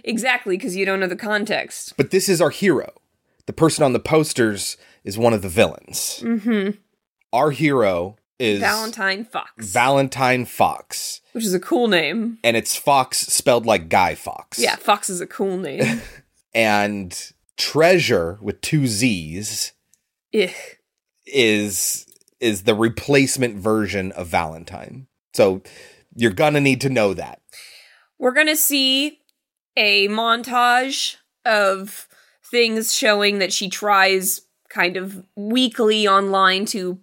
exactly, 0.03 0.57
because 0.57 0.75
you 0.75 0.85
don't 0.85 0.99
know 0.99 1.07
the 1.07 1.15
context. 1.15 1.93
But 1.97 2.11
this 2.11 2.29
is 2.29 2.41
our 2.41 2.49
hero. 2.49 2.91
The 3.45 3.53
person 3.53 3.83
on 3.83 3.93
the 3.93 3.99
posters 3.99 4.77
is 5.03 5.17
one 5.17 5.33
of 5.33 5.41
the 5.41 5.49
villains. 5.49 6.21
Mm-hmm. 6.23 6.77
Our 7.33 7.51
hero 7.51 8.17
is 8.39 8.59
Valentine 8.59 9.25
Fawkes, 9.25 9.65
Valentine 9.71 10.45
Fawkes. 10.45 11.21
which 11.33 11.45
is 11.45 11.53
a 11.53 11.59
cool 11.59 11.87
name. 11.87 12.39
And 12.43 12.57
it's 12.57 12.75
Fox 12.75 13.19
spelled 13.19 13.65
like 13.65 13.89
Guy 13.89 14.15
Fawkes. 14.15 14.59
Yeah, 14.59 14.75
Fox 14.75 15.09
is 15.09 15.21
a 15.21 15.27
cool 15.27 15.57
name. 15.57 16.01
And 16.53 17.17
Treasure 17.55 18.37
with 18.41 18.59
two 18.59 18.85
Z's 18.85 19.71
is 21.25 22.05
is 22.41 22.63
the 22.63 22.75
replacement 22.75 23.55
version 23.55 24.11
of 24.11 24.27
Valentine. 24.27 25.07
So 25.33 25.61
you're 26.13 26.31
gonna 26.33 26.59
need 26.59 26.81
to 26.81 26.89
know 26.89 27.13
that. 27.13 27.41
We're 28.19 28.33
going 28.33 28.47
to 28.47 28.55
see 28.55 29.19
a 29.75 30.07
montage 30.09 31.15
of 31.45 32.07
things 32.51 32.93
showing 32.93 33.39
that 33.39 33.53
she 33.53 33.69
tries 33.69 34.41
kind 34.69 34.97
of 34.97 35.23
weekly 35.35 36.07
online 36.07 36.65
to 36.65 36.99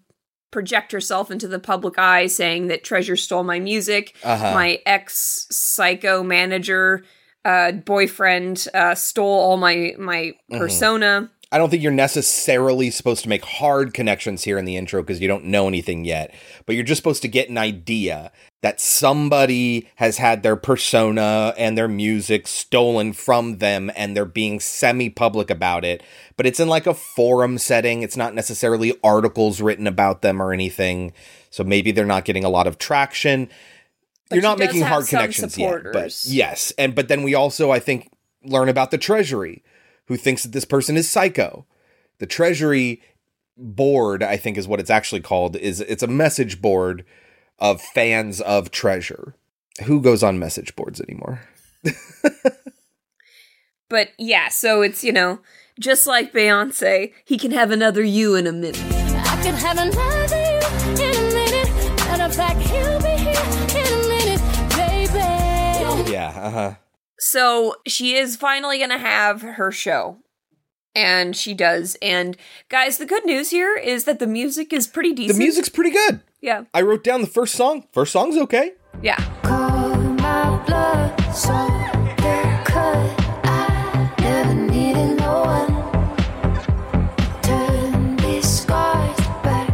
project 0.50 0.92
herself 0.92 1.30
into 1.30 1.48
the 1.48 1.58
public 1.58 1.98
eye, 1.98 2.26
saying 2.26 2.68
that 2.68 2.84
Treasure 2.84 3.16
stole 3.16 3.42
my 3.44 3.58
music, 3.58 4.14
Uh-huh. 4.22 4.54
my 4.54 4.80
ex 4.86 5.46
psycho 5.50 6.22
manager 6.22 7.04
uh, 7.44 7.72
boyfriend 7.72 8.66
uh, 8.74 8.94
stole 8.94 9.26
all 9.40 9.56
my 9.56 9.94
my 9.98 10.32
Mhm. 10.50 10.58
persona. 10.58 11.30
I 11.50 11.56
don't 11.56 11.70
think 11.70 11.82
you're 11.82 11.92
necessarily 11.92 12.90
supposed 12.90 13.22
to 13.22 13.28
make 13.28 13.42
hard 13.42 13.94
connections 13.94 14.44
here 14.44 14.58
in 14.58 14.66
the 14.66 14.76
intro 14.76 15.02
because 15.02 15.20
you 15.20 15.28
don't 15.28 15.46
know 15.46 15.66
anything 15.66 16.04
yet, 16.04 16.34
but 16.66 16.74
you're 16.74 16.84
just 16.84 16.98
supposed 16.98 17.22
to 17.22 17.28
get 17.28 17.48
an 17.48 17.56
idea 17.56 18.30
that 18.60 18.80
somebody 18.80 19.88
has 19.96 20.18
had 20.18 20.42
their 20.42 20.56
persona 20.56 21.54
and 21.56 21.78
their 21.78 21.88
music 21.88 22.46
stolen 22.46 23.14
from 23.14 23.58
them 23.58 23.90
and 23.96 24.14
they're 24.14 24.26
being 24.26 24.60
semi 24.60 25.08
public 25.08 25.48
about 25.48 25.86
it. 25.86 26.02
But 26.36 26.44
it's 26.44 26.60
in 26.60 26.68
like 26.68 26.86
a 26.86 26.92
forum 26.92 27.56
setting, 27.56 28.02
it's 28.02 28.16
not 28.16 28.34
necessarily 28.34 28.94
articles 29.02 29.62
written 29.62 29.86
about 29.86 30.20
them 30.20 30.42
or 30.42 30.52
anything. 30.52 31.14
So 31.48 31.64
maybe 31.64 31.92
they're 31.92 32.04
not 32.04 32.26
getting 32.26 32.44
a 32.44 32.50
lot 32.50 32.66
of 32.66 32.76
traction. 32.76 33.48
But 34.28 34.36
you're 34.36 34.42
not 34.42 34.58
making 34.58 34.82
hard 34.82 35.06
connections 35.06 35.56
yet, 35.56 35.82
but 35.94 36.14
yes, 36.26 36.72
and 36.76 36.94
but 36.94 37.08
then 37.08 37.22
we 37.22 37.34
also, 37.34 37.70
I 37.70 37.78
think, 37.78 38.10
learn 38.44 38.68
about 38.68 38.90
the 38.90 38.98
Treasury, 38.98 39.62
who 40.08 40.16
thinks 40.16 40.42
that 40.42 40.52
this 40.52 40.64
person 40.64 40.96
is 40.96 41.08
psycho. 41.08 41.64
The 42.18 42.26
Treasury 42.26 43.00
board, 43.56 44.22
I 44.22 44.36
think, 44.36 44.58
is 44.58 44.68
what 44.68 44.80
it's 44.80 44.90
actually 44.90 45.20
called. 45.20 45.56
is 45.56 45.80
It's 45.80 46.02
a 46.02 46.08
message 46.08 46.60
board 46.60 47.04
of 47.58 47.80
fans 47.80 48.40
of 48.40 48.70
Treasure. 48.70 49.34
Who 49.84 50.00
goes 50.02 50.22
on 50.22 50.38
message 50.38 50.74
boards 50.74 51.00
anymore? 51.00 51.40
But 53.88 54.10
yeah, 54.18 54.48
so 54.48 54.82
it's, 54.82 55.02
you 55.02 55.12
know, 55.12 55.40
just 55.80 56.06
like 56.06 56.32
Beyonce, 56.32 57.12
he 57.24 57.38
can 57.38 57.52
have 57.52 57.70
another 57.70 58.04
you 58.04 58.34
in 58.34 58.46
a 58.46 58.52
minute. 58.52 58.78
I 58.84 59.40
could 59.42 59.54
have 59.54 59.78
another 59.78 60.36
you 60.36 61.06
in 61.06 61.16
a 61.16 61.32
minute. 61.32 61.96
Matter 61.96 62.24
of 62.24 62.34
fact, 62.34 62.60
he'll 62.60 63.00
be 63.00 63.16
here 63.16 63.32
in 63.80 63.86
a 63.94 64.08
minute, 64.08 64.42
baby. 64.76 66.12
Yeah, 66.12 66.28
uh 66.36 66.50
huh. 66.50 66.74
So 67.18 67.74
she 67.86 68.14
is 68.14 68.36
finally 68.36 68.78
going 68.78 68.90
to 68.90 68.98
have 68.98 69.42
her 69.42 69.72
show. 69.72 70.18
And 70.94 71.36
she 71.36 71.52
does. 71.54 71.96
And 72.00 72.36
guys, 72.68 72.98
the 72.98 73.06
good 73.06 73.24
news 73.24 73.50
here 73.50 73.76
is 73.76 74.04
that 74.04 74.18
the 74.18 74.26
music 74.26 74.72
is 74.72 74.86
pretty 74.86 75.12
decent. 75.12 75.38
The 75.38 75.44
music's 75.44 75.68
pretty 75.68 75.90
good. 75.90 76.20
Yeah. 76.40 76.64
I 76.74 76.82
wrote 76.82 77.04
down 77.04 77.20
the 77.20 77.26
first 77.28 77.54
song. 77.54 77.86
First 77.92 78.12
song's 78.12 78.36
okay. 78.36 78.72
Yeah. 79.02 79.16
My 79.44 80.62
blood 80.66 81.16
so 81.34 81.52
they 82.16 82.60
could. 82.64 83.14
I 83.44 84.12
never 84.18 84.54
needed 84.54 85.18
no 85.18 85.42
one. 85.42 85.68
Turn 87.42 88.16
these 88.16 88.62
scars 88.62 89.16
back 89.44 89.68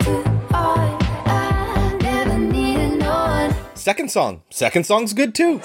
to 0.00 0.22
art. 0.54 1.02
I 1.26 1.98
never 2.00 2.38
needed 2.38 2.98
no 2.98 3.10
one. 3.10 3.54
Second 3.74 4.10
song. 4.10 4.42
Second 4.50 4.86
song's 4.86 5.12
good 5.12 5.34
too. 5.34 5.60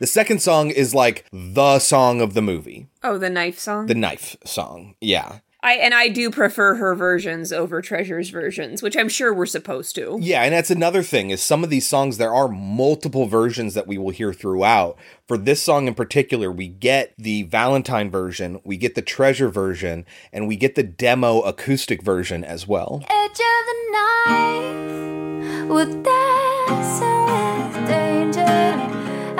The 0.00 0.06
second 0.06 0.40
song 0.40 0.70
is 0.70 0.94
like 0.94 1.26
the 1.30 1.78
song 1.78 2.22
of 2.22 2.32
the 2.32 2.40
movie. 2.40 2.88
Oh, 3.02 3.18
the 3.18 3.28
knife 3.28 3.58
song? 3.58 3.84
The 3.84 3.94
knife 3.94 4.34
song. 4.46 4.94
Yeah. 4.98 5.40
I 5.62 5.74
and 5.74 5.92
I 5.92 6.08
do 6.08 6.30
prefer 6.30 6.76
her 6.76 6.94
versions 6.94 7.52
over 7.52 7.82
Treasure's 7.82 8.30
versions, 8.30 8.82
which 8.82 8.96
I'm 8.96 9.10
sure 9.10 9.34
we're 9.34 9.44
supposed 9.44 9.94
to. 9.96 10.16
Yeah, 10.18 10.42
and 10.42 10.54
that's 10.54 10.70
another 10.70 11.02
thing 11.02 11.28
is 11.28 11.42
some 11.42 11.62
of 11.62 11.68
these 11.68 11.86
songs 11.86 12.16
there 12.16 12.32
are 12.32 12.48
multiple 12.48 13.26
versions 13.26 13.74
that 13.74 13.86
we 13.86 13.98
will 13.98 14.08
hear 14.08 14.32
throughout. 14.32 14.96
For 15.28 15.36
this 15.36 15.62
song 15.62 15.86
in 15.86 15.92
particular, 15.92 16.50
we 16.50 16.66
get 16.66 17.12
the 17.18 17.42
Valentine 17.42 18.10
version, 18.10 18.58
we 18.64 18.78
get 18.78 18.94
the 18.94 19.02
Treasure 19.02 19.50
version, 19.50 20.06
and 20.32 20.48
we 20.48 20.56
get 20.56 20.76
the 20.76 20.82
demo 20.82 21.42
acoustic 21.42 22.02
version 22.02 22.42
as 22.42 22.66
well. 22.66 23.04
Edge 23.10 23.32
of 23.32 23.66
the 23.66 23.92
night, 23.92 25.66
with 25.68 26.02
dancing 26.02 26.04
with 26.04 26.04
danger. 26.04 26.49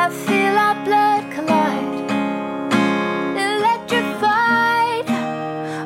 I 0.03 0.09
feel 0.09 0.57
our 0.67 0.77
blood 0.85 1.31
collide, 1.31 2.11
electrified. 3.37 5.07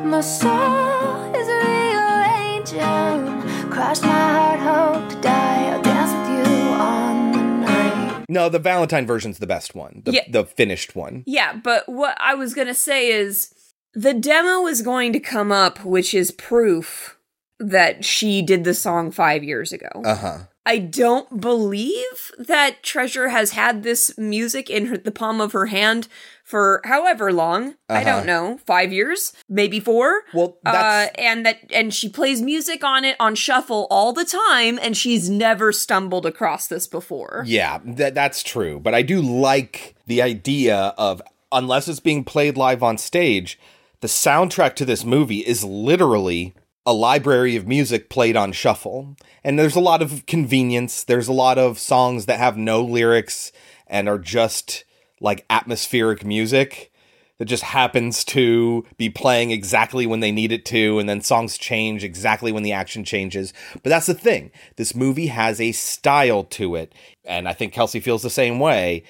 My 0.06 0.20
soul 0.20 1.34
is 1.34 1.48
rearranging. 1.64 3.42
Cross 3.70 4.02
my 4.02 4.08
heart, 4.10 4.60
hope 4.60 5.08
to 5.10 5.16
die. 5.20 5.70
I'll 5.72 5.82
dance 5.82 6.12
with 6.12 6.28
you 6.48 6.62
on 6.74 7.32
the 7.32 7.42
night. 7.66 8.24
No, 8.28 8.48
the 8.48 8.58
Valentine 8.60 9.04
version's 9.06 9.38
the 9.40 9.46
best 9.48 9.74
one. 9.74 10.02
The, 10.04 10.12
Yeah. 10.12 10.22
the 10.30 10.44
finished 10.44 10.94
one. 10.94 11.24
Yeah, 11.26 11.54
but 11.62 11.88
what 11.88 12.16
I 12.20 12.34
was 12.34 12.54
going 12.54 12.68
to 12.68 12.74
say 12.74 13.08
is 13.10 13.52
the 13.94 14.14
demo 14.14 14.66
is 14.68 14.80
going 14.82 15.12
to 15.14 15.20
come 15.20 15.50
up, 15.50 15.84
which 15.84 16.14
is 16.14 16.30
proof 16.30 17.18
that 17.58 18.04
she 18.04 18.42
did 18.42 18.62
the 18.64 18.74
song 18.74 19.10
five 19.10 19.42
years 19.42 19.72
ago. 19.72 19.88
Uh-huh. 20.04 20.38
I 20.66 20.78
don't 20.78 21.40
believe 21.40 22.32
that 22.38 22.82
Treasure 22.82 23.28
has 23.28 23.50
had 23.50 23.82
this 23.82 24.16
music 24.16 24.70
in 24.70 24.86
her, 24.86 24.96
the 24.96 25.10
palm 25.12 25.40
of 25.40 25.52
her 25.52 25.66
hand 25.66 26.08
for 26.42 26.80
however 26.84 27.32
long. 27.32 27.74
I 27.88 28.00
Uh-huh. 28.00 28.04
don't 28.04 28.26
know, 28.26 28.58
five 28.66 28.92
years, 28.92 29.32
maybe 29.48 29.78
four. 29.78 30.22
Well, 30.32 30.56
uh, 30.64 31.08
and 31.16 31.44
that 31.44 31.58
and 31.70 31.92
she 31.92 32.08
plays 32.08 32.40
music 32.40 32.82
on 32.82 33.04
it 33.04 33.16
on 33.20 33.34
shuffle 33.34 33.86
all 33.90 34.12
the 34.14 34.24
time, 34.24 34.78
and 34.80 34.96
she's 34.96 35.28
never 35.28 35.70
stumbled 35.72 36.24
across 36.24 36.66
this 36.66 36.86
before. 36.86 37.44
Yeah, 37.46 37.80
that 37.84 38.14
that's 38.14 38.42
true. 38.42 38.80
But 38.80 38.94
I 38.94 39.02
do 39.02 39.20
like 39.20 39.94
the 40.06 40.22
idea 40.22 40.94
of 40.96 41.20
unless 41.52 41.88
it's 41.88 42.00
being 42.00 42.24
played 42.24 42.56
live 42.56 42.82
on 42.82 42.96
stage, 42.98 43.58
the 44.00 44.08
soundtrack 44.08 44.74
to 44.76 44.84
this 44.84 45.04
movie 45.04 45.40
is 45.40 45.62
literally 45.62 46.54
a 46.86 46.92
library 46.92 47.56
of 47.56 47.66
music 47.66 48.08
played 48.10 48.36
on 48.36 48.52
shuffle. 48.52 49.16
And 49.42 49.58
there's 49.58 49.76
a 49.76 49.80
lot 49.80 50.02
of 50.02 50.26
convenience. 50.26 51.04
There's 51.04 51.28
a 51.28 51.32
lot 51.32 51.58
of 51.58 51.78
songs 51.78 52.26
that 52.26 52.38
have 52.38 52.56
no 52.56 52.82
lyrics 52.82 53.52
and 53.86 54.08
are 54.08 54.18
just 54.18 54.84
like 55.20 55.46
atmospheric 55.48 56.24
music 56.24 56.92
that 57.38 57.46
just 57.46 57.64
happens 57.64 58.24
to 58.24 58.84
be 58.96 59.10
playing 59.10 59.50
exactly 59.50 60.06
when 60.06 60.20
they 60.20 60.30
need 60.30 60.52
it 60.52 60.64
to, 60.66 60.98
and 60.98 61.08
then 61.08 61.20
songs 61.20 61.58
change 61.58 62.04
exactly 62.04 62.52
when 62.52 62.62
the 62.62 62.72
action 62.72 63.04
changes. 63.04 63.52
But 63.82 63.90
that's 63.90 64.06
the 64.06 64.14
thing. 64.14 64.52
This 64.76 64.94
movie 64.94 65.26
has 65.26 65.60
a 65.60 65.72
style 65.72 66.44
to 66.44 66.76
it, 66.76 66.94
and 67.24 67.48
I 67.48 67.52
think 67.52 67.72
Kelsey 67.72 67.98
feels 67.98 68.22
the 68.22 68.30
same 68.30 68.60
way. 68.60 69.02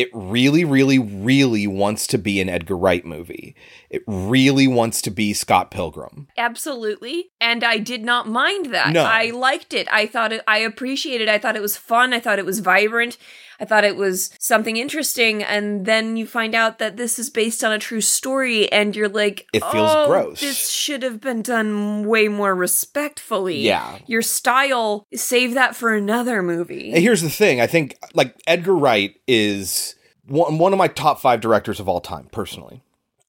It 0.00 0.08
really, 0.14 0.64
really, 0.64 0.98
really 0.98 1.66
wants 1.66 2.06
to 2.06 2.16
be 2.16 2.40
an 2.40 2.48
Edgar 2.48 2.74
Wright 2.74 3.04
movie. 3.04 3.54
It 3.90 4.02
really 4.06 4.66
wants 4.66 5.02
to 5.02 5.10
be 5.10 5.34
Scott 5.34 5.70
Pilgrim. 5.70 6.26
Absolutely. 6.38 7.32
And 7.38 7.62
I 7.62 7.76
did 7.76 8.02
not 8.02 8.26
mind 8.26 8.72
that. 8.72 8.94
No. 8.94 9.04
I 9.04 9.28
liked 9.28 9.74
it. 9.74 9.86
I 9.92 10.06
thought 10.06 10.32
it, 10.32 10.42
I 10.48 10.58
appreciated 10.58 11.28
it. 11.28 11.30
I 11.30 11.36
thought 11.36 11.54
it 11.54 11.60
was 11.60 11.76
fun. 11.76 12.14
I 12.14 12.20
thought 12.20 12.38
it 12.38 12.46
was 12.46 12.60
vibrant. 12.60 13.18
I 13.60 13.66
thought 13.66 13.84
it 13.84 13.96
was 13.96 14.30
something 14.40 14.78
interesting. 14.78 15.42
And 15.42 15.84
then 15.84 16.16
you 16.16 16.26
find 16.26 16.54
out 16.54 16.78
that 16.78 16.96
this 16.96 17.18
is 17.18 17.28
based 17.28 17.62
on 17.62 17.72
a 17.72 17.78
true 17.78 18.00
story 18.00 18.70
and 18.72 18.96
you're 18.96 19.08
like, 19.08 19.46
It 19.52 19.62
feels 19.64 19.90
"Oh, 19.94 20.06
gross." 20.08 20.40
This 20.40 20.70
should 20.70 21.02
have 21.02 21.20
been 21.20 21.42
done 21.42 22.06
way 22.06 22.28
more 22.28 22.54
respectfully. 22.54 23.60
Yeah. 23.60 23.98
Your 24.06 24.22
style, 24.22 25.06
save 25.14 25.54
that 25.54 25.76
for 25.76 25.94
another 25.94 26.42
movie. 26.42 26.92
And 26.92 27.02
here's 27.02 27.22
the 27.22 27.30
thing 27.30 27.60
I 27.60 27.66
think, 27.66 27.98
like, 28.14 28.34
Edgar 28.46 28.74
Wright 28.74 29.14
is 29.28 29.94
one, 30.26 30.58
one 30.58 30.72
of 30.72 30.78
my 30.78 30.88
top 30.88 31.20
five 31.20 31.40
directors 31.40 31.80
of 31.80 31.88
all 31.88 32.00
time, 32.00 32.28
personally. 32.32 32.82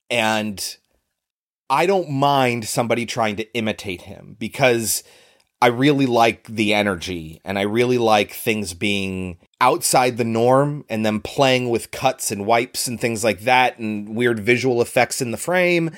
And 0.09 0.77
I 1.69 1.85
don't 1.85 2.09
mind 2.09 2.67
somebody 2.67 3.05
trying 3.05 3.35
to 3.37 3.53
imitate 3.53 4.03
him 4.03 4.35
because 4.39 5.03
I 5.61 5.67
really 5.67 6.07
like 6.07 6.47
the 6.47 6.73
energy 6.73 7.39
and 7.45 7.59
I 7.59 7.63
really 7.63 7.99
like 7.99 8.31
things 8.31 8.73
being 8.73 9.37
outside 9.59 10.17
the 10.17 10.23
norm 10.23 10.85
and 10.89 11.05
them 11.05 11.21
playing 11.21 11.69
with 11.69 11.91
cuts 11.91 12.31
and 12.31 12.47
wipes 12.47 12.87
and 12.87 12.99
things 12.99 13.23
like 13.23 13.41
that 13.41 13.77
and 13.77 14.15
weird 14.15 14.39
visual 14.39 14.81
effects 14.81 15.21
in 15.21 15.29
the 15.29 15.37
frame. 15.37 15.91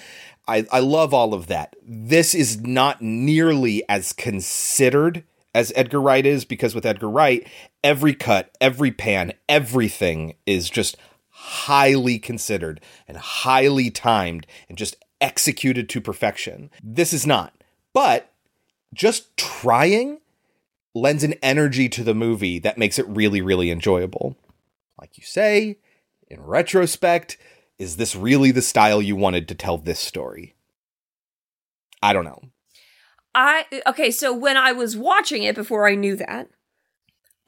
I, 0.48 0.66
I 0.70 0.80
love 0.80 1.14
all 1.14 1.34
of 1.34 1.48
that. 1.48 1.76
This 1.82 2.36
is 2.36 2.60
not 2.60 3.02
nearly 3.02 3.88
as 3.88 4.12
considered 4.12 5.24
as 5.56 5.72
Edgar 5.76 6.02
Wright 6.02 6.26
is 6.26 6.44
because 6.44 6.76
with 6.76 6.86
Edgar 6.86 7.10
Wright, 7.10 7.48
every 7.84 8.14
cut, 8.14 8.52
every 8.60 8.92
pan, 8.92 9.34
everything 9.48 10.36
is 10.46 10.70
just 10.70 10.98
highly 11.30 12.20
considered 12.20 12.82
and 13.08 13.18
highly 13.18 13.90
timed 13.90 14.46
and 14.68 14.78
just 14.78 14.98
executed 15.22 15.88
to 15.90 16.02
perfection. 16.02 16.70
This 16.84 17.14
is 17.14 17.26
not. 17.26 17.54
But 17.94 18.33
just 18.94 19.36
trying 19.38 20.20
lends 20.96 21.24
an 21.24 21.34
energy 21.42 21.90
to 21.90 22.04
the 22.04 22.14
movie 22.14 22.60
that 22.60 22.78
makes 22.78 23.00
it 23.00 23.08
really, 23.08 23.42
really 23.42 23.72
enjoyable. 23.72 24.38
Like 25.00 25.18
you 25.18 25.24
say, 25.24 25.78
in 26.30 26.42
retrospect, 26.42 27.38
is 27.80 27.98
this 27.98 28.16
really 28.16 28.52
the 28.52 28.62
style 28.62 29.02
you 29.02 29.16
wanted 29.16 29.48
to 29.48 29.56
tell 29.56 29.78
this 29.78 30.00
story? 30.00 30.56
I 32.02 32.14
don't 32.14 32.26
know. 32.26 32.42
I 33.36 33.66
okay, 33.88 34.12
so 34.12 34.34
when 34.34 34.58
I 34.58 34.72
was 34.72 34.96
watching 34.96 35.44
it 35.44 35.56
before 35.56 35.88
I 35.88 35.96
knew 35.96 36.16
that, 36.18 36.50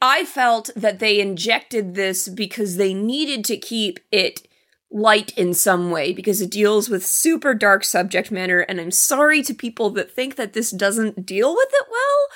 I 0.02 0.24
felt 0.24 0.70
that 0.74 0.98
they 0.98 1.20
injected 1.20 1.94
this 1.94 2.28
because 2.28 2.76
they 2.76 2.92
needed 2.92 3.44
to 3.46 3.56
keep 3.56 4.00
it 4.10 4.48
light 4.90 5.36
in 5.36 5.52
some 5.52 5.90
way 5.90 6.12
because 6.12 6.40
it 6.40 6.50
deals 6.50 6.88
with 6.88 7.04
super 7.04 7.54
dark 7.54 7.84
subject 7.84 8.30
matter 8.30 8.60
and 8.60 8.80
I'm 8.80 8.90
sorry 8.90 9.42
to 9.42 9.54
people 9.54 9.90
that 9.90 10.10
think 10.10 10.36
that 10.36 10.52
this 10.52 10.70
doesn't 10.70 11.26
deal 11.26 11.54
with 11.54 11.68
it 11.72 11.86
well. 11.90 12.28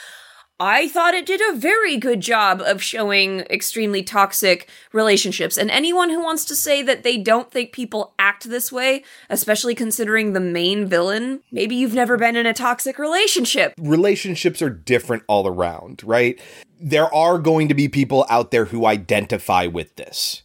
I 0.63 0.89
thought 0.89 1.15
it 1.15 1.25
did 1.25 1.41
a 1.41 1.57
very 1.57 1.97
good 1.97 2.21
job 2.21 2.61
of 2.61 2.83
showing 2.83 3.41
extremely 3.49 4.03
toxic 4.03 4.69
relationships. 4.93 5.57
And 5.57 5.71
anyone 5.71 6.11
who 6.11 6.23
wants 6.23 6.45
to 6.45 6.55
say 6.55 6.83
that 6.83 7.03
they 7.03 7.17
don't 7.17 7.51
think 7.51 7.73
people 7.73 8.13
act 8.19 8.47
this 8.47 8.71
way, 8.71 9.03
especially 9.31 9.75
considering 9.75 10.35
the 10.35 10.41
main 10.41 10.87
villain, 10.87 11.41
maybe 11.51 11.77
you've 11.77 11.95
never 11.95 12.19
been 12.19 12.37
in 12.37 12.45
a 12.45 12.53
toxic 12.53 12.99
relationship. 12.99 13.73
relationships 13.79 14.61
are 14.61 14.69
different 14.69 15.23
all 15.29 15.47
around, 15.47 16.03
right? 16.05 16.39
There 16.79 17.13
are 17.15 17.39
going 17.39 17.69
to 17.69 17.75
be 17.75 17.89
people 17.89 18.27
out 18.29 18.51
there 18.51 18.67
who 18.67 18.85
identify 18.85 19.67
with 19.67 19.97
this. 19.97 20.43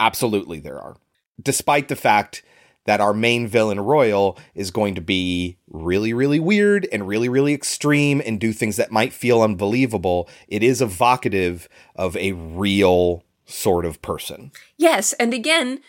Absolutely, 0.00 0.60
there 0.60 0.78
are. 0.78 0.96
Despite 1.42 1.88
the 1.88 1.96
fact 1.96 2.42
that 2.84 3.00
our 3.00 3.12
main 3.12 3.48
villain, 3.48 3.80
Royal, 3.80 4.38
is 4.54 4.70
going 4.70 4.94
to 4.94 5.00
be 5.00 5.56
really, 5.68 6.12
really 6.12 6.38
weird 6.38 6.86
and 6.92 7.06
really, 7.08 7.28
really 7.28 7.52
extreme 7.52 8.22
and 8.24 8.38
do 8.38 8.52
things 8.52 8.76
that 8.76 8.92
might 8.92 9.12
feel 9.12 9.42
unbelievable, 9.42 10.28
it 10.46 10.62
is 10.62 10.80
evocative 10.80 11.68
of 11.96 12.16
a 12.16 12.32
real 12.32 13.24
sort 13.44 13.84
of 13.84 14.00
person. 14.02 14.52
Yes, 14.76 15.12
and 15.14 15.34
again, 15.34 15.80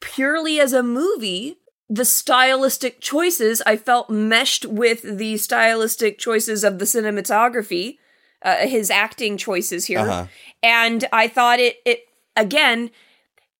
purely 0.00 0.60
as 0.60 0.72
a 0.72 0.82
movie, 0.82 1.56
the 1.88 2.04
stylistic 2.04 3.00
choices 3.00 3.60
I 3.66 3.76
felt 3.76 4.08
meshed 4.10 4.64
with 4.64 5.02
the 5.02 5.38
stylistic 5.38 6.18
choices 6.18 6.62
of 6.62 6.78
the 6.78 6.84
cinematography, 6.84 7.98
uh, 8.42 8.58
his 8.58 8.90
acting 8.90 9.36
choices 9.36 9.86
here, 9.86 10.00
Uh-huh. 10.00 10.26
and 10.62 11.04
I 11.12 11.26
thought 11.26 11.58
it 11.58 11.78
it 11.84 12.04
again. 12.36 12.90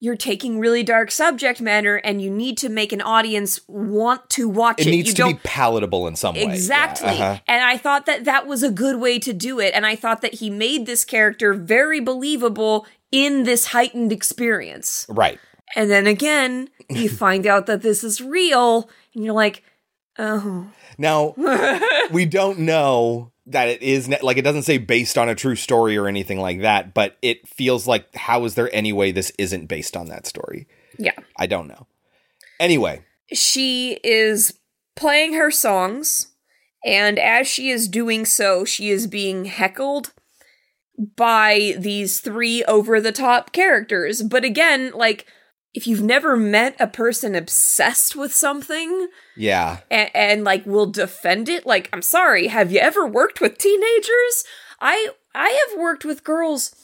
You're 0.00 0.16
taking 0.16 0.60
really 0.60 0.84
dark 0.84 1.10
subject 1.10 1.60
matter, 1.60 1.96
and 1.96 2.22
you 2.22 2.30
need 2.30 2.56
to 2.58 2.68
make 2.68 2.92
an 2.92 3.00
audience 3.00 3.60
want 3.66 4.30
to 4.30 4.48
watch 4.48 4.80
It 4.80 4.86
it. 4.86 4.90
needs 4.90 5.08
you 5.08 5.14
to 5.14 5.22
don't 5.22 5.32
be 5.34 5.40
palatable 5.42 6.06
in 6.06 6.14
some 6.14 6.34
way. 6.36 6.42
Yeah, 6.42 6.52
Exactly. 6.52 7.08
uh-huh. 7.08 7.38
And 7.48 7.64
I 7.64 7.76
thought 7.76 8.06
that 8.06 8.24
that 8.24 8.46
was 8.46 8.62
a 8.62 8.70
good 8.70 9.00
way 9.00 9.18
to 9.18 9.32
do 9.32 9.58
it. 9.58 9.74
And 9.74 9.84
I 9.84 9.96
thought 9.96 10.22
that 10.22 10.34
he 10.34 10.50
made 10.50 10.86
this 10.86 11.04
character 11.04 11.52
very 11.52 11.98
believable 12.00 12.86
in 13.10 13.42
this 13.42 13.66
heightened 13.66 14.12
experience. 14.12 15.04
Right. 15.08 15.40
And 15.74 15.90
then 15.90 16.06
again, 16.06 16.68
you 16.88 17.08
find 17.24 17.44
out 17.46 17.66
that 17.66 17.82
this 17.82 18.04
is 18.04 18.20
real, 18.20 18.88
and 19.14 19.24
you're 19.24 19.34
like, 19.34 19.64
oh. 20.18 20.68
Now, 20.96 21.34
we 22.12 22.24
don't 22.24 22.60
know 22.60 23.32
that 23.48 23.68
it 23.68 23.82
is 23.82 24.08
like 24.22 24.36
it 24.36 24.42
doesn't 24.42 24.62
say 24.62 24.78
based 24.78 25.18
on 25.18 25.28
a 25.28 25.34
true 25.34 25.56
story 25.56 25.96
or 25.96 26.06
anything 26.06 26.40
like 26.40 26.60
that, 26.60 26.94
but 26.94 27.16
it 27.22 27.46
feels 27.48 27.86
like 27.86 28.14
how 28.14 28.44
is 28.44 28.54
there 28.54 28.74
any 28.74 28.92
way 28.92 29.12
this 29.12 29.32
isn't 29.38 29.66
based 29.66 29.96
on 29.96 30.08
that 30.08 30.26
story? 30.26 30.66
Yeah. 30.98 31.12
I 31.36 31.46
don't 31.46 31.68
know. 31.68 31.86
Anyway, 32.60 33.04
She 33.32 33.98
is 34.02 34.58
playing 34.96 35.34
her 35.34 35.50
songs, 35.50 36.28
and 36.84 37.18
as 37.18 37.46
she 37.46 37.70
is 37.70 37.88
doing 37.88 38.24
so, 38.24 38.64
she 38.64 38.90
is 38.90 39.06
being 39.06 39.44
heckled 39.44 40.12
by 41.16 41.74
these 41.78 42.20
three 42.20 42.64
over 42.64 43.00
the 43.00 43.12
top 43.12 43.52
characters. 43.52 44.22
But 44.22 44.44
again, 44.44 44.90
like, 44.94 45.26
if 45.74 45.86
you've 45.86 46.02
never 46.02 46.36
met 46.36 46.74
a 46.80 46.86
person 46.86 47.34
obsessed 47.34 48.16
with 48.16 48.34
something 48.34 49.08
Yeah. 49.36 49.78
and, 49.90 50.10
and 50.14 50.44
like 50.44 50.64
will 50.66 50.86
defend 50.86 51.48
it, 51.48 51.66
like 51.66 51.88
I'm 51.92 52.02
sorry, 52.02 52.48
have 52.48 52.72
you 52.72 52.78
ever 52.80 53.06
worked 53.06 53.40
with 53.40 53.58
teenagers? 53.58 54.44
I 54.80 55.08
I 55.34 55.48
have 55.68 55.78
worked 55.78 56.04
with 56.04 56.24
girls. 56.24 56.74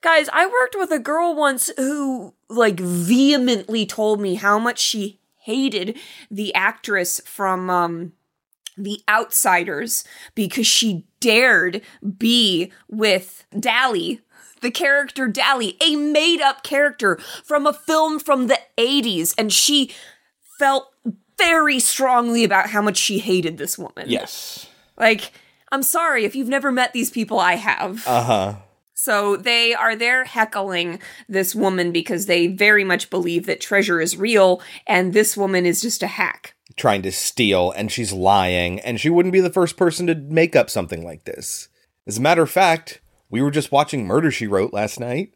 Guys, 0.00 0.28
I 0.32 0.46
worked 0.46 0.76
with 0.78 0.92
a 0.92 0.98
girl 1.00 1.34
once 1.34 1.70
who 1.76 2.34
like 2.48 2.78
vehemently 2.80 3.84
told 3.84 4.20
me 4.20 4.36
how 4.36 4.58
much 4.58 4.78
she 4.78 5.18
hated 5.40 5.96
the 6.30 6.54
actress 6.54 7.20
from 7.24 7.68
um 7.70 8.12
the 8.76 9.00
Outsiders 9.08 10.04
because 10.36 10.66
she 10.68 11.04
dared 11.18 11.82
be 12.16 12.72
with 12.88 13.44
Dally, 13.58 14.20
the 14.60 14.70
character 14.70 15.28
Dally, 15.28 15.76
a 15.80 15.96
made 15.96 16.40
up 16.40 16.62
character 16.62 17.18
from 17.44 17.66
a 17.66 17.72
film 17.72 18.18
from 18.18 18.46
the 18.46 18.58
80s. 18.76 19.34
And 19.38 19.52
she 19.52 19.92
felt 20.58 20.92
very 21.36 21.78
strongly 21.78 22.44
about 22.44 22.70
how 22.70 22.82
much 22.82 22.96
she 22.96 23.18
hated 23.18 23.58
this 23.58 23.78
woman. 23.78 24.06
Yes. 24.06 24.66
Like, 24.96 25.32
I'm 25.70 25.82
sorry 25.82 26.24
if 26.24 26.34
you've 26.34 26.48
never 26.48 26.72
met 26.72 26.92
these 26.92 27.10
people, 27.10 27.38
I 27.38 27.54
have. 27.54 28.06
Uh 28.06 28.22
huh. 28.22 28.54
So 28.94 29.36
they 29.36 29.74
are 29.74 29.94
there 29.94 30.24
heckling 30.24 30.98
this 31.28 31.54
woman 31.54 31.92
because 31.92 32.26
they 32.26 32.48
very 32.48 32.82
much 32.82 33.10
believe 33.10 33.46
that 33.46 33.60
treasure 33.60 34.00
is 34.00 34.16
real 34.16 34.60
and 34.88 35.12
this 35.12 35.36
woman 35.36 35.66
is 35.66 35.80
just 35.80 36.02
a 36.02 36.08
hack. 36.08 36.54
Trying 36.74 37.02
to 37.02 37.12
steal, 37.12 37.70
and 37.72 37.90
she's 37.90 38.12
lying, 38.12 38.78
and 38.80 39.00
she 39.00 39.10
wouldn't 39.10 39.32
be 39.32 39.40
the 39.40 39.50
first 39.50 39.76
person 39.76 40.06
to 40.08 40.14
make 40.14 40.54
up 40.54 40.68
something 40.68 41.04
like 41.04 41.24
this. 41.24 41.68
As 42.06 42.18
a 42.18 42.20
matter 42.20 42.42
of 42.42 42.50
fact, 42.50 43.00
we 43.30 43.42
were 43.42 43.50
just 43.50 43.72
watching 43.72 44.06
Murder 44.06 44.30
She 44.30 44.46
Wrote 44.46 44.72
last 44.72 45.00
night, 45.00 45.34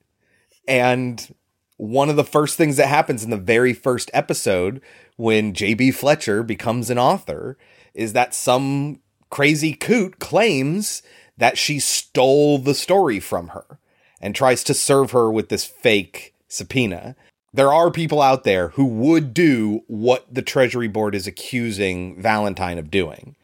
and 0.66 1.35
one 1.77 2.09
of 2.09 2.16
the 2.16 2.24
first 2.24 2.56
things 2.56 2.77
that 2.77 2.89
happens 2.89 3.24
in 3.24 3.31
the 3.31 3.36
very 3.36 3.73
first 3.73 4.10
episode 4.14 4.81
when 5.16 5.52
JB 5.52 5.94
Fletcher 5.94 6.43
becomes 6.43 6.90
an 6.90 6.98
author 6.98 7.59
is 7.94 8.12
that 8.12 8.35
some 8.35 9.01
crazy 9.31 9.74
coot 9.74 10.19
claims 10.19 11.02
that 11.36 11.59
she 11.59 11.81
stole 11.81 12.59
the 12.59 12.74
story 12.74 13.19
from 13.19 13.48
her 13.48 13.78
and 14.20 14.35
tries 14.35 14.62
to 14.62 14.74
serve 14.74 15.10
her 15.10 15.31
with 15.31 15.48
this 15.48 15.64
fake 15.64 16.35
subpoena. 16.47 17.16
There 17.52 17.73
are 17.73 17.90
people 17.90 18.23
out 18.23 18.44
there 18.44 18.69
who 18.69 18.85
would 18.85 19.35
do 19.35 19.82
what 19.89 20.32
the 20.32 20.43
Treasury 20.43 20.89
Board 20.89 21.14
is 21.14 21.27
accusing 21.27 22.20
Valentine 22.20 22.78
of 22.78 22.90
doing, 22.90 23.35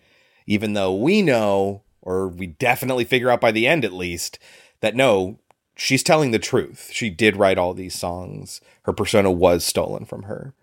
even 0.47 0.75
though 0.75 0.95
we 0.95 1.23
know, 1.23 1.83
or 2.09 2.27
we 2.27 2.47
definitely 2.47 3.05
figure 3.05 3.29
out 3.29 3.39
by 3.39 3.53
the 3.53 3.67
end 3.67 3.85
at 3.85 3.93
least, 3.93 4.39
that 4.81 4.97
no, 4.97 5.39
she's 5.77 6.03
telling 6.03 6.31
the 6.31 6.39
truth. 6.39 6.89
She 6.91 7.11
did 7.11 7.37
write 7.37 7.59
all 7.59 7.75
these 7.75 7.95
songs. 7.95 8.63
Her 8.85 8.95
persona 8.95 9.31
was 9.31 9.63
stolen 9.63 10.07
from 10.07 10.23
her. 10.23 10.55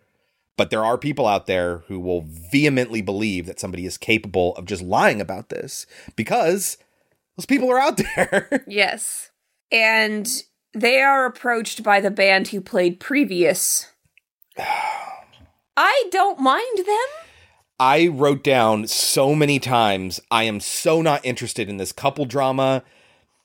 But 0.58 0.72
there 0.72 0.84
are 0.84 0.98
people 0.98 1.28
out 1.28 1.46
there 1.46 1.84
who 1.88 2.00
will 2.00 2.26
vehemently 2.28 3.04
believe 3.04 3.46
that 3.46 3.60
somebody 3.60 3.86
is 3.86 3.96
capable 3.96 4.56
of 4.56 4.66
just 4.66 4.82
lying 4.82 5.22
about 5.22 5.50
this 5.50 5.86
because 6.16 6.78
those 7.38 7.46
people 7.46 7.70
are 7.70 7.80
out 7.80 7.98
there. 8.16 8.66
Yes. 8.68 9.30
And 9.72 10.28
they 10.74 11.00
are 11.02 11.28
approached 11.28 11.84
by 11.84 12.02
the 12.02 12.10
band 12.10 12.48
who 12.48 12.60
played 12.60 13.00
previous. 13.00 13.92
I 15.78 16.08
don't 16.10 16.40
mind 16.40 16.80
them. 16.80 17.25
I 17.80 18.08
wrote 18.08 18.44
down 18.44 18.88
so 18.88 19.36
many 19.36 19.60
times, 19.60 20.22
I 20.32 20.44
am 20.44 20.60
so 20.60 21.02
not 21.02 21.26
interested 21.26 21.68
in 21.70 21.78
this 21.78 21.92
couple 21.92 22.26
drama. 22.26 22.84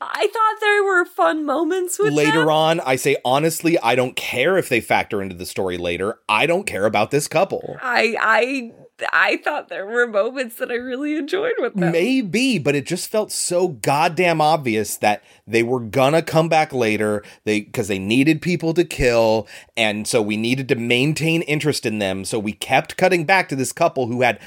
I 0.01 0.29
thought 0.33 0.61
there 0.61 0.83
were 0.83 1.05
fun 1.05 1.45
moments 1.45 1.99
with 1.99 2.15
later 2.15 2.41
them. 2.41 2.49
on, 2.49 2.81
I 2.81 2.97
say 2.97 3.17
honestly, 3.25 3.79
I 3.81 3.95
don't 3.95 4.17
care 4.17 4.57
if 4.57 4.69
they 4.69 4.81
factor 4.81 5.21
into 5.21 5.35
the 5.35 5.45
story 5.45 5.77
later. 5.77 6.21
I 6.29 6.47
don't 6.47 6.65
care 6.65 6.87
about 6.87 7.11
this 7.11 7.29
couple. 7.29 7.77
I 7.83 8.17
I 8.19 8.73
I 9.13 9.39
thought 9.39 9.69
there 9.69 9.87
were 9.87 10.07
moments 10.07 10.57
that 10.57 10.71
I 10.71 10.75
really 10.75 11.17
enjoyed 11.17 11.55
with 11.59 11.75
them. 11.75 11.93
Maybe, 11.93 12.59
but 12.59 12.75
it 12.75 12.87
just 12.87 13.11
felt 13.11 13.33
so 13.33 13.69
goddamn 13.69 14.41
obvious 14.41 14.97
that 14.99 15.23
they 15.47 15.63
were 15.63 15.81
gonna 15.81 16.23
come 16.23 16.49
back 16.49 16.73
later. 16.73 17.23
They 17.45 17.61
because 17.61 17.89
they 17.89 17.99
needed 17.99 18.43
people 18.43 18.75
to 18.75 18.85
kill, 18.85 19.47
and 19.77 20.07
so 20.07 20.21
we 20.23 20.37
needed 20.37 20.69
to 20.69 20.75
maintain 20.77 21.43
interest 21.43 21.87
in 21.87 21.99
them. 21.99 22.25
So 22.25 22.39
we 22.39 22.53
kept 22.53 22.97
cutting 22.97 23.25
back 23.25 23.49
to 23.49 23.57
this 23.57 23.73
couple 23.73 24.07
who 24.07 24.23
had 24.23 24.41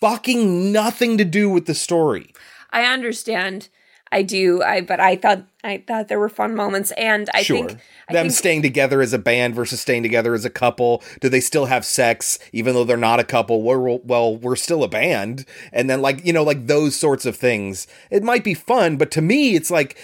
fucking 0.00 0.72
nothing 0.72 1.16
to 1.18 1.24
do 1.24 1.48
with 1.48 1.66
the 1.66 1.74
story. 1.74 2.34
I 2.70 2.84
understand. 2.84 3.68
I 4.12 4.22
do. 4.22 4.62
I 4.62 4.82
but 4.82 5.00
I 5.00 5.16
thought 5.16 5.44
I 5.64 5.82
thought 5.86 6.08
there 6.08 6.20
were 6.20 6.28
fun 6.28 6.54
moments, 6.54 6.92
and 6.92 7.28
I 7.34 7.42
sure. 7.42 7.56
think 7.56 7.80
I 8.08 8.12
them 8.12 8.26
think- 8.26 8.38
staying 8.38 8.62
together 8.62 9.00
as 9.00 9.12
a 9.12 9.18
band 9.18 9.54
versus 9.54 9.80
staying 9.80 10.02
together 10.02 10.34
as 10.34 10.44
a 10.44 10.50
couple. 10.50 11.02
Do 11.20 11.28
they 11.28 11.40
still 11.40 11.66
have 11.66 11.84
sex 11.84 12.38
even 12.52 12.74
though 12.74 12.84
they're 12.84 12.96
not 12.96 13.18
a 13.18 13.24
couple? 13.24 13.62
We're, 13.62 13.78
well, 13.98 14.36
we're 14.36 14.56
still 14.56 14.84
a 14.84 14.88
band. 14.88 15.46
And 15.72 15.88
then 15.88 16.02
like, 16.02 16.24
you 16.24 16.32
know, 16.32 16.42
like 16.42 16.66
those 16.66 16.94
sorts 16.94 17.24
of 17.24 17.36
things. 17.36 17.86
It 18.10 18.22
might 18.22 18.44
be 18.44 18.54
fun, 18.54 18.96
but 18.98 19.10
to 19.12 19.22
me 19.22 19.54
it's 19.54 19.70
like 19.70 19.96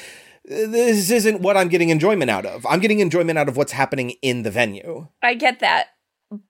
this 0.45 1.11
isn't 1.11 1.43
what 1.43 1.59
I'm 1.59 1.69
getting 1.69 1.91
enjoyment 1.91 2.31
out 2.31 2.47
of. 2.47 2.65
I'm 2.65 2.81
getting 2.81 3.01
enjoyment 3.01 3.39
out 3.39 3.49
of 3.51 3.57
what's 3.59 3.73
happening 3.73 4.15
in 4.23 4.43
the 4.45 4.51
venue. 4.51 5.09
I 5.23 5.35
get 5.35 5.61
that. 5.61 5.89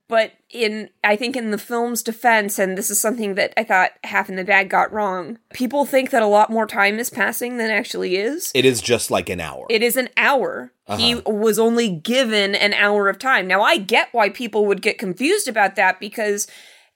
But 0.08 0.32
in 0.50 0.88
I 1.04 1.16
think 1.16 1.36
in 1.36 1.50
the 1.50 1.58
film's 1.58 2.02
defense, 2.02 2.58
and 2.58 2.78
this 2.78 2.90
is 2.90 2.98
something 2.98 3.34
that 3.34 3.52
I 3.58 3.64
thought 3.64 3.90
half 4.04 4.28
in 4.30 4.36
the 4.36 4.44
bag 4.44 4.70
got 4.70 4.90
wrong, 4.92 5.38
people 5.52 5.84
think 5.84 6.10
that 6.10 6.22
a 6.22 6.26
lot 6.26 6.50
more 6.50 6.66
time 6.66 6.98
is 6.98 7.10
passing 7.10 7.58
than 7.58 7.70
actually 7.70 8.16
is. 8.16 8.50
It 8.54 8.64
is 8.64 8.80
just 8.80 9.10
like 9.10 9.28
an 9.28 9.40
hour. 9.40 9.66
It 9.68 9.82
is 9.82 9.96
an 9.96 10.08
hour. 10.16 10.72
He 10.96 11.14
Uh-huh. 11.14 11.30
was 11.30 11.58
only 11.58 11.90
given 11.90 12.54
an 12.54 12.72
hour 12.72 13.10
of 13.10 13.18
time. 13.18 13.46
Now 13.46 13.60
I 13.60 13.76
get 13.76 14.08
why 14.12 14.30
people 14.30 14.64
would 14.64 14.80
get 14.80 14.96
confused 14.98 15.46
about 15.46 15.76
that 15.76 16.00
because 16.00 16.46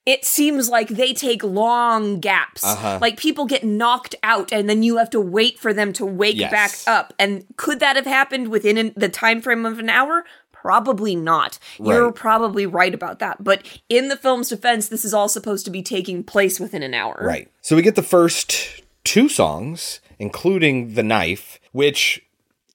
it 0.05 0.25
seems 0.25 0.69
like 0.69 0.89
they 0.89 1.13
take 1.13 1.45
long 1.45 2.19
gaps. 2.19 2.65
Uh-huh. 2.65 2.99
Like 3.01 3.19
people 3.19 3.45
get 3.45 3.63
knocked 3.63 4.17
out 4.25 4.51
and 4.53 4.69
then 4.69 4.83
you 4.83 4.97
have 4.97 5.11
to 5.11 5.21
wait 5.21 5.59
for 5.61 5.73
them 5.73 5.93
to 5.93 6.05
wake 6.07 6.37
Yes. 6.39 6.51
back 6.51 6.93
up. 6.93 7.13
And 7.21 7.45
could 7.57 7.79
that 7.81 7.95
have 7.95 8.07
happened 8.07 8.49
within 8.49 8.79
an, 8.79 8.93
the 8.97 9.09
time 9.11 9.41
frame 9.43 9.65
of 9.67 9.79
an 9.79 9.89
hour? 9.91 10.25
Probably 10.63 11.17
not. 11.17 11.59
You're 11.83 12.13
probably 12.13 12.67
right 12.67 12.95
about 12.95 13.19
that. 13.19 13.43
But 13.43 13.67
in 13.89 14.07
the 14.07 14.17
film's 14.17 14.49
defense, 14.49 14.89
this 14.89 15.05
is 15.05 15.13
all 15.13 15.29
supposed 15.29 15.65
to 15.65 15.73
be 15.73 15.83
taking 15.83 16.23
place 16.23 16.61
within 16.61 16.85
an 16.85 16.95
hour. 16.95 17.19
Right. 17.21 17.51
So 17.63 17.75
we 17.75 17.83
get 17.83 17.97
the 17.97 18.03
first 18.03 18.83
two 19.03 19.29
songs, 19.29 19.99
including 20.21 20.95
The 20.95 21.03
Knife, 21.03 21.59
which, 21.73 22.25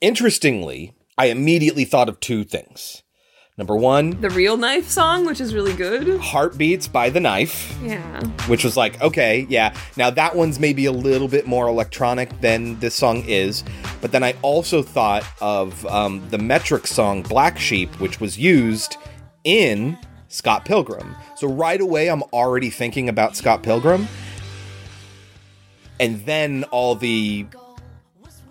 interestingly, 0.01 0.93
I 1.17 1.27
immediately 1.27 1.85
thought 1.85 2.09
of 2.09 2.19
two 2.19 2.43
things. 2.43 3.03
Number 3.57 3.75
one, 3.75 4.21
The 4.21 4.29
real 4.29 4.55
knife 4.55 4.87
song, 4.87 5.25
which 5.25 5.41
is 5.41 5.55
really 5.55 5.73
good. 5.73 6.19
Heartbeats 6.19 6.87
by 6.87 7.09
The 7.09 7.19
Knife, 7.19 7.75
Yeah. 7.81 8.23
which 8.47 8.63
was 8.63 8.77
like, 8.77 9.01
okay, 9.01 9.47
yeah. 9.49 9.73
Now 9.95 10.11
that 10.11 10.35
one's 10.35 10.59
maybe 10.59 10.85
a 10.85 10.91
little 10.91 11.27
bit 11.27 11.47
more 11.47 11.67
electronic 11.67 12.39
than 12.39 12.79
this 12.79 12.93
song 12.93 13.23
is. 13.25 13.63
But 13.99 14.11
then 14.11 14.23
I 14.23 14.35
also 14.43 14.83
thought 14.83 15.23
of 15.41 15.83
um, 15.87 16.23
the 16.29 16.37
metric 16.37 16.85
song 16.85 17.23
Black 17.23 17.57
Sheep, 17.57 17.99
which 17.99 18.19
was 18.21 18.37
used 18.37 18.97
in 19.43 19.97
Scott 20.27 20.63
Pilgrim. 20.63 21.15
So 21.35 21.47
right 21.47 21.81
away, 21.81 22.11
I'm 22.11 22.21
already 22.33 22.69
thinking 22.69 23.09
about 23.09 23.35
Scott 23.35 23.63
Pilgrim. 23.63 24.07
And 25.99 26.23
then 26.27 26.63
all 26.65 26.93
the 26.93 27.47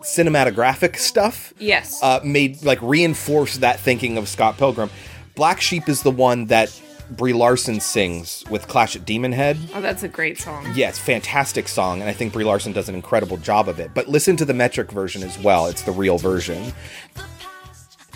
cinematographic 0.06 0.96
stuff 0.96 1.52
Yes. 1.58 2.02
uh, 2.02 2.20
made 2.24 2.62
like 2.64 2.80
reinforce 2.80 3.58
that 3.58 3.80
thinking 3.80 4.16
of 4.18 4.28
Scott 4.28 4.56
Pilgrim. 4.56 4.88
Black 5.34 5.60
Sheep 5.60 5.88
is 5.88 6.02
the 6.02 6.10
one 6.10 6.46
that 6.46 6.80
Brie 7.10 7.32
Larson 7.34 7.78
sings 7.80 8.42
with 8.50 8.66
Clash 8.68 8.96
at 8.96 9.04
Demonhead. 9.04 9.56
oh, 9.74 9.80
that's 9.80 10.02
a 10.02 10.08
great 10.08 10.38
song. 10.38 10.66
Yes, 10.74 10.98
fantastic 10.98 11.68
song, 11.68 12.00
and 12.00 12.08
I 12.08 12.12
think 12.12 12.32
Brie 12.32 12.44
Larson 12.44 12.72
does 12.72 12.88
an 12.88 12.94
incredible 12.94 13.36
job 13.36 13.68
of 13.68 13.78
it. 13.78 13.92
But 13.94 14.08
listen 14.08 14.36
to 14.38 14.44
the 14.44 14.54
metric 14.54 14.90
version 14.90 15.22
as 15.22 15.38
well; 15.38 15.66
it's 15.66 15.82
the 15.82 15.92
real 15.92 16.18
version. 16.18 16.72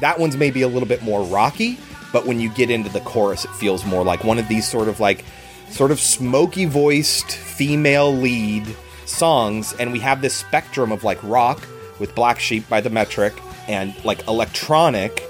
That 0.01 0.19
one's 0.19 0.37
maybe 0.37 0.63
a 0.63 0.69
little 0.69 0.89
bit 0.89 1.03
more 1.03 1.23
rocky, 1.25 1.79
but 2.13 2.27
when 2.27 2.41
you 2.41 2.49
get 2.51 2.71
into 2.71 2.89
the 2.91 3.01
chorus, 3.01 3.45
it 3.45 3.51
feels 3.53 3.85
more 3.85 4.03
like 4.03 4.25
one 4.25 4.39
of 4.39 4.49
these 4.49 4.67
sort 4.69 4.89
of 4.89 4.99
like, 4.99 5.25
sort 5.69 5.91
of 5.91 6.01
smoky 6.01 6.65
voiced 6.65 7.31
female 7.33 8.13
lead 8.13 8.67
songs. 9.05 9.73
And 9.75 9.93
we 9.93 9.99
have 10.01 10.23
this 10.23 10.35
spectrum 10.35 10.91
of 10.91 11.05
like 11.05 11.23
rock 11.23 11.65
with 12.01 12.15
Black 12.17 12.41
Sheep 12.41 12.69
by 12.69 12.81
the 12.81 12.91
Metric, 12.91 13.35
and 13.69 13.95
like 14.05 14.27
electronic 14.27 15.23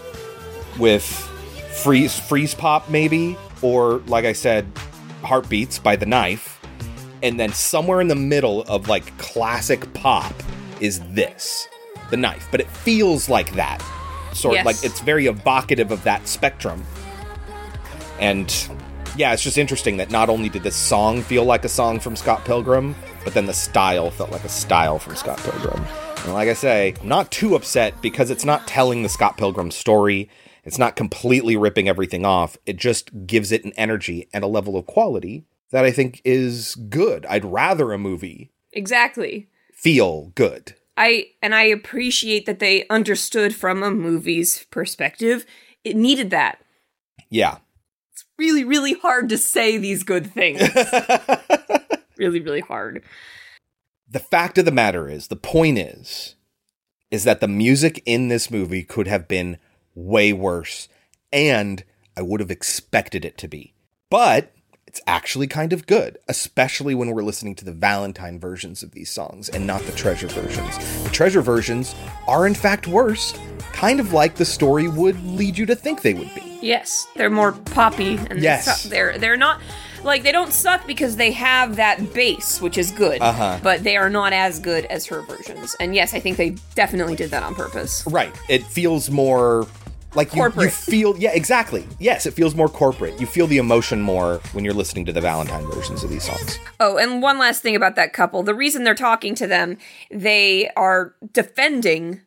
with 0.79 1.05
freeze 1.83 2.19
Freezepop 2.19 2.89
maybe, 2.89 3.37
or 3.61 3.99
like 4.07 4.25
I 4.25 4.33
said, 4.33 4.67
heartbeats 5.23 5.79
by 5.79 5.97
the 5.97 6.07
Knife, 6.07 6.61
and 7.23 7.39
then 7.39 7.53
somewhere 7.53 8.01
in 8.01 8.09
the 8.09 8.15
middle 8.15 8.63
of 8.63 8.89
like 8.89 9.17
classic 9.19 9.93
pop 9.93 10.33
is 10.81 11.01
this, 11.11 11.69
the 12.11 12.17
Knife. 12.17 12.49
But 12.51 12.61
it 12.61 12.69
feels 12.69 13.29
like 13.29 13.53
that 13.55 13.83
sort 14.33 14.55
Yes. 14.55 14.61
of 14.63 14.67
like 14.67 14.85
it's 14.85 15.01
very 15.01 15.27
evocative 15.27 15.91
of 15.91 16.03
that 16.05 16.27
spectrum. 16.29 16.85
And 18.19 18.55
yeah, 19.17 19.33
it's 19.33 19.43
just 19.43 19.59
interesting 19.59 19.97
that 19.97 20.11
not 20.11 20.29
only 20.31 20.49
did 20.49 20.63
this 20.63 20.77
song 20.77 21.23
feel 21.23 21.45
like 21.45 21.65
a 21.65 21.69
song 21.69 21.99
from 22.01 22.15
Scott 22.17 22.45
Pilgrim, 22.45 22.95
but 23.25 23.35
then 23.35 23.47
the 23.47 23.53
style 23.53 24.11
felt 24.11 24.31
like 24.31 24.45
a 24.45 24.49
style 24.49 24.99
from 24.99 25.17
Scott 25.17 25.39
Pilgrim. 25.39 25.85
And 26.25 26.35
like 26.35 26.49
I 26.49 26.53
say, 26.55 26.95
I'm 27.01 27.09
not 27.09 27.31
too 27.33 27.55
upset 27.55 28.01
because 28.03 28.31
it's 28.31 28.45
not 28.45 28.67
telling 28.67 29.03
the 29.03 29.09
Scott 29.09 29.37
Pilgrim 29.37 29.71
story. 29.71 30.29
It's 30.65 30.79
not 30.79 30.95
completely 30.97 31.57
ripping 31.57 31.89
everything 31.89 32.25
off. 32.27 32.57
It 32.67 32.77
just 32.77 33.27
gives 33.27 33.51
it 33.53 33.65
an 33.65 33.73
energy 33.77 34.29
and 34.33 34.45
a 34.45 34.49
level 34.49 34.77
of 34.77 34.87
quality 34.87 35.45
that 35.71 35.85
I 35.85 35.91
think 35.91 36.21
is 36.25 36.75
good. 36.75 37.25
I'd 37.27 37.45
rather 37.45 37.93
a 37.93 37.99
movie 37.99 38.51
Exactly. 38.73 39.49
feel 39.73 40.33
good. 40.35 40.75
I 40.97 41.29
and 41.41 41.55
I 41.55 41.63
appreciate 41.63 42.45
that 42.47 42.59
they 42.59 42.87
understood 42.89 43.55
from 43.55 43.83
a 43.83 43.91
movie's 43.91 44.67
perspective. 44.71 45.47
It 45.85 45.97
needed 45.97 46.31
that. 46.31 46.59
Yeah. 47.31 47.59
It's 48.13 48.27
really, 48.37 48.65
really 48.65 48.93
hard 48.95 49.31
to 49.31 49.39
say 49.39 49.79
these 49.79 50.03
good 50.03 50.31
things. 50.31 50.61
really, 52.19 52.41
really 52.41 52.61
hard. 52.61 53.03
The 54.11 54.19
fact 54.19 54.59
of 54.59 54.65
the 54.65 54.73
matter 54.73 55.09
is, 55.09 55.28
the 55.28 55.37
point 55.37 55.78
is, 55.78 56.35
is 57.11 57.24
that 57.24 57.41
the 57.41 57.49
music 57.49 58.03
in 58.05 58.28
this 58.28 58.51
movie 58.51 58.82
could 58.82 59.07
have 59.07 59.28
been 59.28 59.59
way 59.95 60.32
worse, 60.32 60.89
and 61.32 61.85
I 62.16 62.23
would 62.23 62.41
have 62.41 62.51
expected 62.51 63.24
it 63.24 63.39
to 63.39 63.49
be. 63.49 63.73
But 64.11 64.53
it's 64.87 65.01
actually 65.07 65.47
kind 65.47 65.73
of 65.73 65.87
good, 65.87 66.19
especially 66.28 66.97
when 66.97 67.11
we're 67.12 67.23
listening 67.23 67.55
to 67.57 67.65
the 67.65 67.70
Valentine 67.73 68.41
versions 68.41 68.82
of 68.82 68.91
these 68.91 69.11
songs 69.11 69.49
and 69.49 69.65
not 69.65 69.82
the 69.82 69.93
treasure 69.93 70.27
versions. 70.27 71.05
The 71.05 71.11
treasure 71.11 71.43
versions 71.43 71.95
are, 72.27 72.45
in 72.49 72.55
fact, 72.55 72.89
worse, 72.89 73.39
kind 73.73 74.01
of 74.01 74.12
like 74.12 74.35
the 74.35 74.45
story 74.45 74.89
would 74.89 75.23
lead 75.24 75.57
you 75.57 75.66
to 75.66 75.77
think 75.77 76.03
they 76.03 76.15
would 76.15 76.35
be. 76.35 76.59
Yes, 76.61 77.07
they're 77.15 77.31
more 77.31 77.53
poppy 77.53 78.16
and 78.28 78.41
Yes. 78.41 78.82
they're 78.82 79.16
they're 79.19 79.37
not 79.37 79.61
like 80.05 80.23
they 80.23 80.33
don't 80.33 80.53
suck 80.53 80.87
because 80.87 81.17
they 81.17 81.33
have 81.33 81.77
that 81.77 82.13
base, 82.13 82.61
which 82.61 82.79
is 82.79 82.91
good. 82.91 83.21
Uh-huh. 83.21 83.59
But 83.63 83.85
they 83.85 83.97
are 83.97 84.11
not 84.11 84.33
as 84.33 84.59
good 84.59 84.85
as 84.87 85.07
her 85.07 85.23
versions. 85.23 85.77
And 85.81 85.95
yes, 85.95 86.15
I 86.15 86.21
think 86.21 86.37
they 86.37 86.51
definitely 86.75 87.17
did 87.17 87.31
that 87.31 87.43
on 87.43 87.55
purpose. 87.55 88.05
Right. 88.07 88.35
It 88.49 88.65
feels 88.65 89.11
more 89.11 89.67
like 90.15 90.35
you, 90.35 90.43
you 90.59 90.69
feel 90.71 91.17
yeah 91.19 91.31
exactly 91.33 91.87
yes 92.01 92.27
it 92.27 92.33
feels 92.33 92.57
more 92.57 92.69
corporate 92.69 93.21
you 93.21 93.27
feel 93.29 93.47
the 93.47 93.59
emotion 93.59 94.01
more 94.01 94.41
when 94.53 94.65
you're 94.65 94.75
listening 94.75 95.05
to 95.05 95.13
the 95.13 95.21
valentine 95.21 95.65
versions 95.71 96.03
of 96.03 96.11
these 96.11 96.25
songs 96.25 96.59
Oh, 96.81 96.97
and 96.97 97.23
one 97.23 97.39
last 97.39 97.63
thing 97.63 97.77
about 97.77 97.95
that 97.97 98.13
couple. 98.15 98.43
The 98.43 98.55
reason 98.55 98.85
they're 98.85 98.95
talking 98.95 99.35
to 99.37 99.47
them, 99.47 99.77
they 100.11 100.71
are 100.77 101.15
defending 101.33 102.23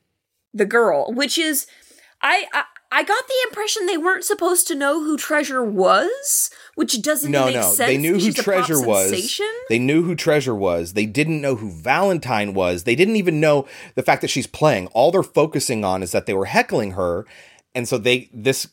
the 0.54 0.66
girl, 0.66 1.12
which 1.12 1.38
is 1.38 1.66
I 2.22 2.46
I, 2.54 2.64
I 2.92 3.04
got 3.04 3.28
the 3.28 3.48
impression 3.50 3.88
they 3.88 3.98
weren't 3.98 4.24
supposed 4.24 4.68
to 4.68 4.76
know 4.76 5.04
who 5.04 5.18
Treasure 5.18 5.64
was, 5.64 6.52
which 6.76 7.02
doesn't 7.02 7.32
no 7.32 7.46
make 7.46 7.56
no. 7.56 7.62
Sense. 7.62 7.78
they 7.78 7.98
knew 7.98 8.14
who 8.14 8.20
She's 8.20 8.36
treasure 8.36 8.82
was. 8.82 9.10
sensation. 9.10 9.52
they 9.70 9.80
knew 9.80 10.04
who 10.04 10.16
treasure 10.16 10.56
was. 10.56 10.94
They 10.94 11.06
didn't 11.06 11.42
know 11.42 11.56
who 11.56 11.70
valentine 11.72 12.54
was. 12.54 12.84
They 12.84 12.96
didn't 12.96 13.16
even 13.16 13.40
know 13.40 13.68
the 13.96 14.04
fact 14.04 14.22
that 14.22 14.30
she's 14.30 14.48
playing. 14.48 14.88
All 14.88 15.12
they're 15.12 15.24
focusing 15.24 15.84
on 15.86 16.02
is 16.04 16.12
that 16.12 16.26
they 16.26 16.34
were 16.34 16.46
heckling 16.46 16.92
her 16.92 17.26
and 17.76 17.88
so 17.88 17.98
they 17.98 18.30
this 18.34 18.68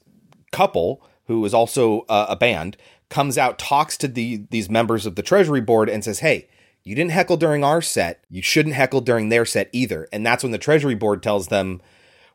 couple 0.52 1.02
who 1.26 1.44
is 1.44 1.54
also 1.54 2.00
uh, 2.08 2.26
a 2.28 2.36
band 2.36 2.76
comes 3.08 3.38
out 3.38 3.58
talks 3.58 3.96
to 3.98 4.08
the 4.08 4.44
these 4.50 4.68
members 4.70 5.06
of 5.06 5.14
the 5.16 5.22
treasury 5.22 5.60
board 5.60 5.88
and 5.88 6.02
says 6.04 6.20
hey 6.20 6.48
you 6.82 6.94
didn't 6.94 7.12
heckle 7.12 7.36
during 7.36 7.62
our 7.62 7.82
set. 7.82 8.24
You 8.30 8.42
shouldn't 8.42 8.74
heckle 8.74 9.00
during 9.02 9.28
their 9.28 9.44
set 9.44 9.68
either. 9.72 10.08
And 10.12 10.24
that's 10.24 10.42
when 10.42 10.52
the 10.52 10.58
treasury 10.58 10.94
board 10.94 11.22
tells 11.22 11.48
them 11.48 11.80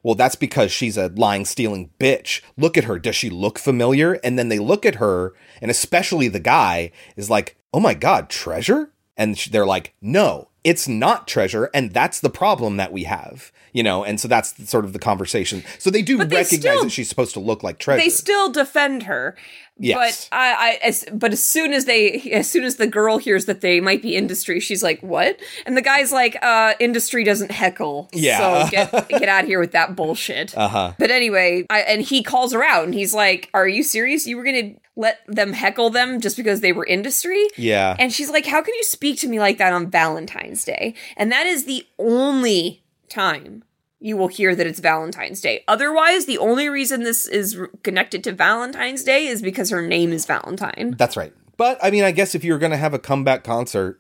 well, 0.06 0.14
that's 0.14 0.36
because 0.36 0.72
she's 0.72 0.98
a 0.98 1.08
lying, 1.16 1.46
stealing 1.46 1.90
bitch. 2.00 2.42
Look 2.58 2.78
at 2.78 2.84
her. 2.84 3.00
Does 3.00 3.16
she 3.16 3.32
look 3.32 3.58
familiar? 3.58 4.20
And 4.24 4.38
then 4.38 4.50
they 4.50 4.60
look 4.60 4.86
at 4.86 4.96
her, 4.96 5.34
and 5.64 5.72
especially 5.72 6.28
the 6.28 6.40
guy 6.40 6.92
is 7.16 7.32
like, 7.32 7.58
oh 7.74 7.80
my 7.80 7.96
God, 7.96 8.30
treasure? 8.30 8.92
And 9.18 9.36
they're 9.52 9.66
like, 9.66 9.96
no, 10.04 10.50
it's 10.64 10.88
not 10.88 11.28
treasure. 11.28 11.72
And 11.74 11.92
that's 11.92 12.20
the 12.20 12.30
problem 12.30 12.78
that 12.78 12.92
we 12.92 13.06
have, 13.06 13.52
you 13.74 13.82
know? 13.82 14.04
And 14.04 14.20
so 14.20 14.28
that's 14.28 14.70
sort 14.70 14.86
of 14.86 14.94
the 14.94 15.00
conversation. 15.00 15.64
So 15.80 15.90
they 15.90 16.04
do 16.04 16.20
But 16.20 16.30
they 16.30 16.36
recognize 16.36 16.60
still- 16.62 16.84
that 16.84 16.92
she's 16.92 17.10
supposed 17.10 17.34
to 17.34 17.40
look 17.40 17.64
like 17.64 17.80
treasure. 17.80 18.04
They 18.04 18.10
still 18.10 18.52
defend 18.52 19.04
her. 19.04 19.36
Yes. 19.78 20.30
But 20.30 20.38
I, 20.38 20.54
I 20.54 20.88
as, 20.88 21.06
but 21.12 21.34
as 21.34 21.44
soon 21.44 21.74
as 21.74 21.86
they 21.86 22.32
as 22.32 22.50
soon 22.50 22.64
as 22.64 22.78
the 22.78 22.88
girl 22.88 23.18
hears 23.18 23.46
that 23.46 23.62
they 23.62 23.82
might 23.82 24.02
be 24.02 24.16
industry, 24.16 24.60
she's 24.60 24.82
like, 24.82 25.02
"What?" 25.02 25.38
And 25.66 25.76
the 25.76 25.82
guy's 25.82 26.12
like, 26.12 26.38
"Uh, 26.42 26.74
industry 26.80 27.24
doesn't 27.24 27.52
heckle. 27.52 28.10
Yeah. 28.14 28.66
So 28.66 28.72
get 28.72 29.10
get 29.10 29.30
out 29.30 29.44
of 29.44 29.50
here 29.50 29.60
with 29.60 29.74
that 29.74 29.96
bullshit." 29.96 30.58
uh 30.58 30.68
huh. 30.70 30.94
But 30.98 31.12
anyway, 31.12 31.66
I, 31.70 31.82
and 31.82 32.02
he 32.02 32.24
calls 32.24 32.54
her 32.54 32.64
out 32.64 32.86
and 32.86 32.94
he's 32.94 33.14
like, 33.14 33.50
Are 33.54 33.68
you 33.68 33.84
serious? 33.84 34.26
You 34.26 34.38
were 34.38 34.44
going 34.44 34.74
to 34.76 34.80
let 34.96 35.20
them 35.28 35.54
heckle 35.54 35.90
them 35.90 36.22
just 36.22 36.38
because 36.38 36.62
they 36.62 36.72
were 36.72 36.86
industry? 36.86 37.48
Yeah. 37.58 37.96
And 38.00 38.14
she's 38.14 38.30
like, 38.30 38.46
How 38.46 38.62
can 38.62 38.74
you 38.76 38.84
speak 38.84 39.20
to 39.20 39.28
me 39.28 39.40
like 39.40 39.58
that 39.58 39.74
on 39.74 39.90
Valentine's 39.90 40.64
Day? 40.64 40.96
And 41.18 41.32
that 41.32 41.46
is 41.46 41.66
the 41.66 41.86
only 42.00 42.84
time 43.10 43.64
you 44.06 44.16
will 44.16 44.28
hear 44.28 44.54
that 44.54 44.68
it's 44.68 44.80
Valentine's 44.80 45.42
Day. 45.42 45.64
Otherwise, 45.68 46.28
the 46.28 46.38
only 46.38 46.70
reason 46.70 47.02
this 47.02 47.26
is 47.26 47.60
connected 47.82 48.24
to 48.24 48.32
Valentine's 48.32 49.04
Day 49.04 49.26
is 49.26 49.42
because 49.42 49.72
her 49.72 49.82
name 49.82 50.14
is 50.14 50.28
Valentine. 50.28 50.94
That's 50.96 51.18
right. 51.18 51.34
But 51.58 51.80
I 51.82 51.90
mean, 51.90 52.04
I 52.04 52.12
guess 52.12 52.36
if 52.36 52.44
you 52.44 52.54
were 52.54 52.60
going 52.60 52.72
to 52.72 52.78
have 52.78 52.94
a 52.94 53.00
comeback 53.00 53.44
concert 53.44 54.00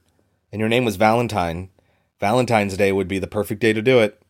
and 0.52 0.60
your 0.60 0.70
name 0.70 0.86
was 0.86 0.96
Valentine, 0.96 1.70
Valentine's 2.20 2.78
Day 2.78 2.92
would 2.92 3.08
be 3.08 3.18
the 3.18 3.26
perfect 3.26 3.60
day 3.62 3.74
to 3.74 3.82
do 3.82 3.98
it. 3.98 4.22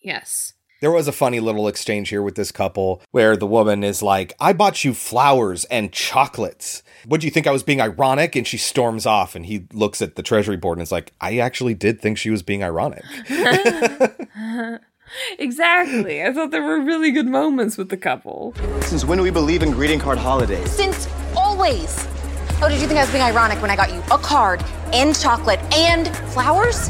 Yes. 0.00 0.54
There 0.80 0.90
was 0.90 1.06
a 1.06 1.12
funny 1.12 1.38
little 1.38 1.68
exchange 1.68 2.08
here 2.08 2.22
with 2.22 2.34
this 2.34 2.50
couple 2.50 3.02
where 3.10 3.36
the 3.36 3.46
woman 3.46 3.84
is 3.84 4.02
like, 4.02 4.32
I 4.40 4.54
bought 4.54 4.84
you 4.84 4.94
flowers 4.94 5.66
and 5.66 5.92
chocolates. 5.92 6.82
What 7.04 7.20
do 7.20 7.26
you 7.26 7.30
think 7.30 7.46
I 7.46 7.52
was 7.52 7.62
being 7.62 7.80
ironic? 7.80 8.36
And 8.36 8.46
she 8.46 8.56
storms 8.56 9.04
off 9.04 9.34
and 9.34 9.44
he 9.44 9.66
looks 9.74 10.00
at 10.00 10.16
the 10.16 10.22
treasury 10.22 10.56
board 10.56 10.78
and 10.78 10.82
is 10.82 10.92
like, 10.92 11.12
I 11.20 11.38
actually 11.38 11.74
did 11.74 12.00
think 12.00 12.16
she 12.16 12.30
was 12.30 12.42
being 12.42 12.64
ironic. 12.64 13.04
exactly. 15.38 16.22
I 16.22 16.32
thought 16.32 16.50
there 16.50 16.62
were 16.62 16.80
really 16.80 17.10
good 17.10 17.26
moments 17.26 17.76
with 17.76 17.88
the 17.88 17.96
couple. 17.96 18.54
Since 18.82 19.04
when 19.04 19.18
do 19.18 19.24
we 19.24 19.30
believe 19.30 19.62
in 19.62 19.70
greeting 19.72 19.98
card 19.98 20.18
holidays? 20.18 20.70
Since 20.70 21.08
always. 21.36 22.06
Oh, 22.62 22.68
did 22.68 22.80
you 22.80 22.86
think 22.86 22.98
I 22.98 23.02
was 23.02 23.10
being 23.10 23.22
ironic 23.22 23.60
when 23.60 23.70
I 23.70 23.76
got 23.76 23.92
you 23.92 24.00
a 24.12 24.18
card 24.18 24.64
and 24.92 25.18
chocolate 25.18 25.60
and 25.74 26.08
flowers? 26.32 26.88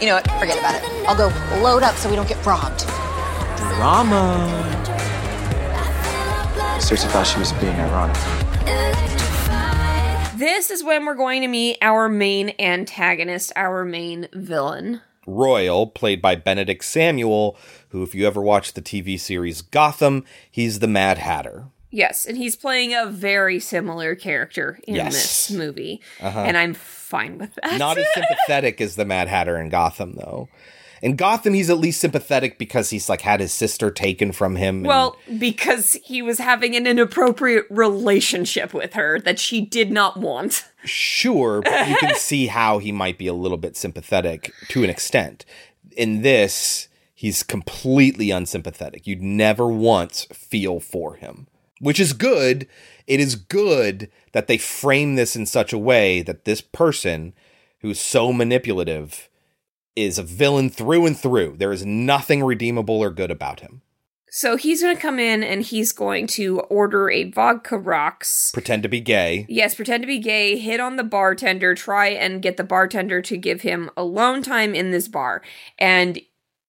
You 0.00 0.06
know 0.06 0.14
what? 0.14 0.30
Forget 0.38 0.58
about 0.58 0.76
it. 0.76 0.82
I'll 1.08 1.16
go 1.16 1.28
load 1.62 1.82
up 1.82 1.96
so 1.96 2.08
we 2.08 2.16
don't 2.16 2.28
get 2.28 2.44
robbed. 2.44 2.86
Drama. 3.56 4.64
Seriously 6.80 7.10
thought 7.10 7.26
she 7.26 7.38
was 7.38 7.52
being 7.54 7.74
ironic. 7.74 8.16
This 10.38 10.70
is 10.70 10.84
when 10.84 11.04
we're 11.04 11.16
going 11.16 11.42
to 11.42 11.48
meet 11.48 11.78
our 11.82 12.08
main 12.08 12.54
antagonist, 12.60 13.52
our 13.56 13.84
main 13.84 14.28
villain. 14.32 15.00
Royal, 15.28 15.86
played 15.86 16.20
by 16.22 16.34
Benedict 16.34 16.84
Samuel, 16.84 17.56
who, 17.90 18.02
if 18.02 18.14
you 18.14 18.26
ever 18.26 18.40
watched 18.40 18.74
the 18.74 18.82
TV 18.82 19.18
series 19.20 19.62
Gotham, 19.62 20.24
he's 20.50 20.78
the 20.80 20.88
Mad 20.88 21.18
Hatter. 21.18 21.66
Yes, 21.90 22.26
and 22.26 22.36
he's 22.36 22.54
playing 22.56 22.94
a 22.94 23.06
very 23.06 23.58
similar 23.60 24.14
character 24.14 24.78
in 24.86 24.94
Yes. 24.96 25.14
this 25.14 25.50
movie. 25.50 26.02
Uh-huh. 26.20 26.40
And 26.40 26.56
I'm 26.56 26.74
fine 26.74 27.38
with 27.38 27.54
that. 27.62 27.78
Not 27.78 27.96
as 27.98 28.06
sympathetic 28.14 28.80
as 28.80 28.96
the 28.96 29.04
Mad 29.06 29.28
Hatter 29.28 29.58
in 29.58 29.68
Gotham, 29.70 30.12
though. 30.14 30.48
In 31.02 31.16
Gotham, 31.16 31.54
he's 31.54 31.70
at 31.70 31.78
least 31.78 32.00
sympathetic 32.00 32.58
because 32.58 32.90
he's 32.90 33.08
like 33.08 33.20
had 33.20 33.40
his 33.40 33.52
sister 33.52 33.90
taken 33.90 34.32
from 34.32 34.56
him. 34.56 34.82
well, 34.82 35.16
because 35.38 35.92
he 36.04 36.22
was 36.22 36.38
having 36.38 36.74
an 36.74 36.86
inappropriate 36.86 37.66
relationship 37.70 38.74
with 38.74 38.94
her 38.94 39.20
that 39.20 39.38
she 39.38 39.60
did 39.60 39.90
not 39.90 40.16
want. 40.16 40.64
sure, 40.84 41.60
but 41.62 41.88
you 41.88 41.96
can 41.96 42.14
see 42.16 42.46
how 42.46 42.78
he 42.78 42.92
might 42.92 43.18
be 43.18 43.26
a 43.26 43.32
little 43.34 43.58
bit 43.58 43.76
sympathetic 43.76 44.52
to 44.68 44.84
an 44.84 44.90
extent. 44.90 45.44
In 45.96 46.22
this, 46.22 46.88
he's 47.14 47.42
completely 47.42 48.30
unsympathetic. 48.30 49.06
You'd 49.06 49.22
never 49.22 49.68
once 49.68 50.24
feel 50.32 50.80
for 50.80 51.14
him, 51.14 51.46
which 51.80 52.00
is 52.00 52.12
good. 52.12 52.66
It 53.06 53.20
is 53.20 53.36
good 53.36 54.10
that 54.32 54.46
they 54.46 54.58
frame 54.58 55.14
this 55.16 55.34
in 55.34 55.46
such 55.46 55.72
a 55.72 55.78
way 55.78 56.22
that 56.22 56.44
this 56.44 56.60
person 56.60 57.32
who's 57.80 58.00
so 58.00 58.32
manipulative 58.32 59.27
is 60.04 60.18
a 60.18 60.22
villain 60.22 60.70
through 60.70 61.06
and 61.06 61.18
through. 61.18 61.56
There 61.58 61.72
is 61.72 61.84
nothing 61.84 62.42
redeemable 62.44 63.00
or 63.00 63.10
good 63.10 63.30
about 63.30 63.60
him. 63.60 63.82
So 64.30 64.56
he's 64.56 64.82
going 64.82 64.94
to 64.94 65.00
come 65.00 65.18
in 65.18 65.42
and 65.42 65.62
he's 65.62 65.92
going 65.92 66.26
to 66.28 66.60
order 66.60 67.08
a 67.10 67.30
vodka 67.30 67.78
rocks. 67.78 68.50
Pretend 68.52 68.82
to 68.82 68.88
be 68.88 69.00
gay. 69.00 69.46
Yes, 69.48 69.74
pretend 69.74 70.02
to 70.02 70.06
be 70.06 70.18
gay, 70.18 70.58
hit 70.58 70.80
on 70.80 70.96
the 70.96 71.02
bartender, 71.04 71.74
try 71.74 72.08
and 72.08 72.42
get 72.42 72.58
the 72.58 72.64
bartender 72.64 73.22
to 73.22 73.36
give 73.38 73.62
him 73.62 73.90
alone 73.96 74.42
time 74.42 74.74
in 74.74 74.90
this 74.90 75.08
bar. 75.08 75.40
And 75.78 76.20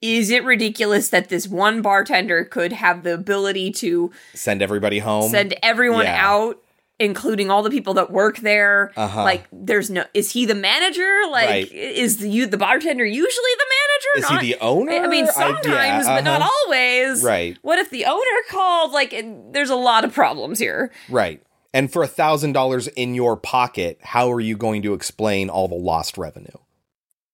is 0.02 0.30
it 0.30 0.46
ridiculous 0.46 1.10
that 1.10 1.28
this 1.28 1.50
one 1.50 1.82
bartender 1.82 2.46
could 2.46 2.72
have 2.72 3.04
the 3.04 3.14
ability 3.14 3.72
to 3.74 4.10
Send 4.34 4.62
everybody 4.62 5.00
home. 5.00 5.30
send 5.30 5.54
everyone 5.62 6.06
Yeah. 6.06 6.26
out, 6.26 6.64
including 7.00 7.50
all 7.50 7.64
the 7.64 7.70
people 7.70 7.94
that 7.96 8.12
work 8.12 8.38
there? 8.38 8.92
Uh-huh. 8.96 9.24
Like, 9.24 9.48
there's 9.52 9.90
no. 9.90 10.06
Is 10.14 10.32
he 10.32 10.46
the 10.46 10.56
manager? 10.56 11.22
Like, 11.32 11.50
Right. 11.50 11.72
is 11.72 12.18
the 12.18 12.30
you 12.30 12.46
the 12.46 12.58
bartender 12.58 13.06
usually 13.06 13.52
the 13.58 13.66
manager? 13.70 14.18
Is 14.18 14.30
manager? 14.30 14.46
he 14.46 14.54
the 14.54 14.60
owner? 14.60 14.92
I 14.92 15.08
mean, 15.08 15.26
I- 15.26 15.32
sometimes, 15.32 16.06
yeah, 16.06 16.16
but 16.16 16.24
not 16.24 16.42
uh-huh. 16.42 16.50
always. 16.66 17.24
Right. 17.24 17.58
What 17.62 17.80
if 17.80 17.90
the 17.90 18.06
owner 18.06 18.44
called? 18.50 18.92
Like, 18.92 19.16
there's 19.52 19.70
a 19.70 19.76
lot 19.76 20.04
of 20.04 20.14
problems 20.14 20.60
here. 20.60 20.92
Right. 21.10 21.42
And 21.74 21.92
for 21.92 22.02
a 22.02 22.08
thousand 22.08 22.54
dollars 22.54 22.88
in 22.88 23.14
your 23.14 23.38
pocket, 23.38 24.00
how 24.02 24.32
are 24.32 24.40
you 24.40 24.58
going 24.58 24.82
to 24.82 24.94
explain 24.94 25.50
all 25.50 25.68
the 25.68 25.76
lost 25.76 26.18
revenue? 26.18 26.48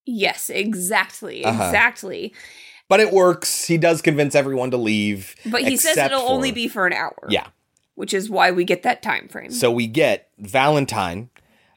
Yes, 0.05 0.49
exactly. 0.49 1.43
Uh-huh. 1.43 1.63
Exactly. 1.63 2.33
But 2.87 2.99
it 2.99 3.11
works. 3.11 3.65
He 3.65 3.77
does 3.77 4.01
convince 4.01 4.35
everyone 4.35 4.71
to 4.71 4.77
leave. 4.77 5.35
But 5.45 5.63
he 5.63 5.77
says 5.77 5.97
it'll 5.97 6.21
only 6.21 6.51
be 6.51 6.67
for 6.67 6.85
an 6.85 6.93
hour. 6.93 7.17
Yeah. 7.29 7.47
Which 7.95 8.13
is 8.13 8.29
why 8.29 8.51
we 8.51 8.63
get 8.63 8.83
that 8.83 9.01
time 9.01 9.27
frame. 9.27 9.51
So 9.51 9.71
we 9.71 9.87
get 9.87 10.29
Valentine, 10.37 11.29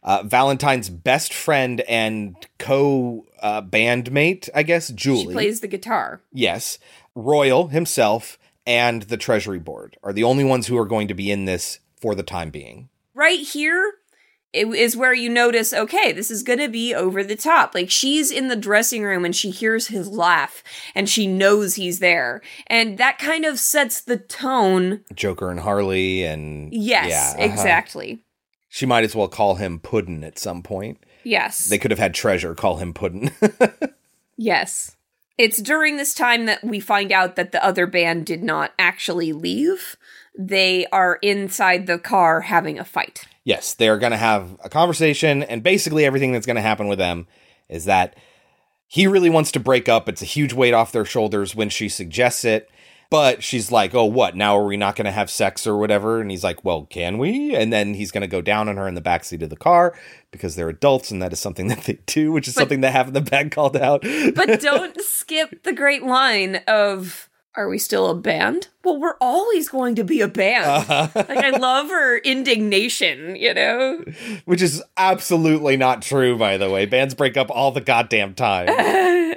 uh, 0.02 0.22
Valentine's 0.24 0.90
best 0.90 1.32
friend 1.32 1.80
and 1.82 2.34
co 2.58 3.26
uh, 3.40 3.62
bandmate, 3.62 4.48
I 4.54 4.62
guess, 4.64 4.88
Julie. 4.88 5.26
she 5.26 5.32
plays 5.32 5.60
the 5.60 5.68
guitar. 5.68 6.22
Yes. 6.32 6.78
Royal 7.14 7.68
himself 7.68 8.38
and 8.66 9.02
the 9.02 9.16
Treasury 9.16 9.58
Board 9.58 9.96
are 10.02 10.12
the 10.12 10.24
only 10.24 10.44
ones 10.44 10.66
who 10.66 10.76
are 10.76 10.86
going 10.86 11.08
to 11.08 11.14
be 11.14 11.30
in 11.30 11.46
this 11.46 11.80
for 12.00 12.14
the 12.14 12.22
time 12.22 12.50
being. 12.50 12.88
Right 13.14 13.40
here 13.40 13.94
it 14.52 14.66
is 14.66 14.96
where 14.96 15.12
you 15.12 15.28
notice, 15.28 15.72
okay, 15.72 16.12
this 16.12 16.30
is 16.30 16.42
going 16.42 16.58
to 16.58 16.68
be 16.68 16.94
over 16.94 17.22
the 17.22 17.36
top. 17.36 17.74
Like 17.74 17.90
she's 17.90 18.30
in 18.30 18.48
the 18.48 18.56
dressing 18.56 19.02
room 19.02 19.24
and 19.24 19.36
she 19.36 19.50
hears 19.50 19.88
his 19.88 20.08
laugh 20.08 20.62
and 20.94 21.08
she 21.08 21.26
knows 21.26 21.74
he's 21.74 21.98
there. 21.98 22.40
And 22.66 22.98
that 22.98 23.18
kind 23.18 23.44
of 23.44 23.58
sets 23.58 24.00
the 24.00 24.16
tone. 24.16 25.04
Joker 25.14 25.50
and 25.50 25.60
Harley 25.60 26.24
and 26.24 26.72
Yes, 26.72 27.08
yeah, 27.08 27.44
uh-huh. 27.44 27.52
exactly. 27.52 28.20
She 28.68 28.86
might 28.86 29.04
as 29.04 29.14
well 29.14 29.28
call 29.28 29.56
him 29.56 29.78
Puddin 29.78 30.24
at 30.24 30.38
some 30.38 30.62
point. 30.62 31.02
Yes. 31.24 31.66
They 31.66 31.78
could 31.78 31.90
have 31.90 31.98
had 31.98 32.14
Treasure 32.14 32.54
call 32.54 32.76
him 32.76 32.94
Puddin. 32.94 33.30
Yes. 34.38 34.96
It's 35.36 35.60
during 35.60 35.96
this 35.96 36.14
time 36.14 36.46
that 36.46 36.64
we 36.64 36.80
find 36.80 37.12
out 37.12 37.36
that 37.36 37.52
the 37.52 37.62
other 37.62 37.86
band 37.86 38.24
did 38.24 38.42
not 38.42 38.72
actually 38.78 39.32
leave. 39.32 39.96
They 40.39 40.86
are 40.93 41.19
inside 41.20 41.86
the 41.89 41.98
car 41.98 42.43
having 42.43 42.78
a 42.78 42.85
fight. 42.85 43.24
yes, 43.44 43.74
they're 43.74 43.98
going 43.98 44.12
to 44.12 44.16
have 44.19 44.56
a 44.62 44.69
conversation, 44.69 45.43
and 45.43 45.62
basically 45.62 46.05
everything 46.05 46.32
that's 46.32 46.47
going 46.47 46.56
to 46.56 46.62
happen 46.62 46.86
with 46.86 46.98
them 46.98 47.27
is 47.69 47.85
that 47.86 48.15
he 48.86 49.06
really 49.06 49.28
wants 49.31 49.51
to 49.52 49.60
break 49.60 49.89
up. 49.89 50.09
It's 50.09 50.23
a 50.23 50.27
huge 50.27 50.52
weight 50.52 50.73
off 50.74 50.93
their 50.93 51.05
shoulders 51.05 51.55
when 51.55 51.69
she 51.69 51.89
suggests 51.89 52.44
it. 52.44 52.70
But 53.10 53.43
she's 53.43 53.73
like, 53.73 53.94
oh, 53.94 54.05
what? 54.05 54.36
Now 54.36 54.59
are 54.59 54.66
we 54.66 54.77
not 54.77 54.94
going 54.94 55.06
to 55.06 55.10
have 55.10 55.31
sex 55.31 55.66
or 55.66 55.78
whatever? 55.78 56.20
And 56.20 56.31
he's 56.31 56.44
like, 56.44 56.62
well, 56.62 56.85
can 56.85 57.16
we? 57.16 57.56
And 57.56 57.73
then 57.73 57.94
he's 57.94 58.10
going 58.10 58.20
to 58.20 58.27
go 58.27 58.43
down 58.43 58.69
on 58.69 58.77
her 58.77 58.86
in 58.86 58.94
the 58.94 59.01
backseat 59.01 59.40
of 59.43 59.48
the 59.48 59.56
car 59.56 59.98
because 60.31 60.56
they're 60.56 60.69
adults 60.69 61.10
and 61.10 61.23
that 61.23 61.32
is 61.32 61.40
something 61.40 61.69
that 61.73 61.85
they 61.85 62.01
do, 62.05 62.32
which 62.32 62.47
is 62.48 62.55
But- 62.55 62.60
something 62.60 62.82
that 62.82 62.93
have 62.93 63.09
in 63.09 63.15
the 63.15 63.23
bag 63.23 63.51
called 63.51 63.78
out. 63.78 64.02
But 64.35 64.60
don't 64.60 65.01
skip 65.01 65.62
the 65.65 65.73
great 65.73 66.02
line 66.02 66.56
of 66.69 67.27
are 67.54 67.68
we 67.68 67.78
still 67.78 68.08
a 68.08 68.14
band? 68.14 68.68
Well, 68.84 69.00
we're 69.00 69.16
always 69.20 69.68
going 69.68 69.94
to 69.96 70.04
be 70.04 70.20
a 70.20 70.28
band. 70.28 70.64
Uh-huh. 70.64 71.08
like 71.14 71.38
I 71.38 71.50
love 71.50 71.88
her 71.88 72.18
indignation, 72.18 73.36
you 73.36 73.52
know? 73.54 74.04
which 74.44 74.62
is 74.62 74.82
absolutely 74.96 75.76
not 75.76 76.02
true, 76.02 76.38
by 76.38 76.56
the 76.56 76.70
way. 76.70 76.86
Bands 76.86 77.14
break 77.14 77.36
up 77.36 77.50
all 77.50 77.72
the 77.72 77.80
goddamn 77.80 78.34
time. 78.34 78.68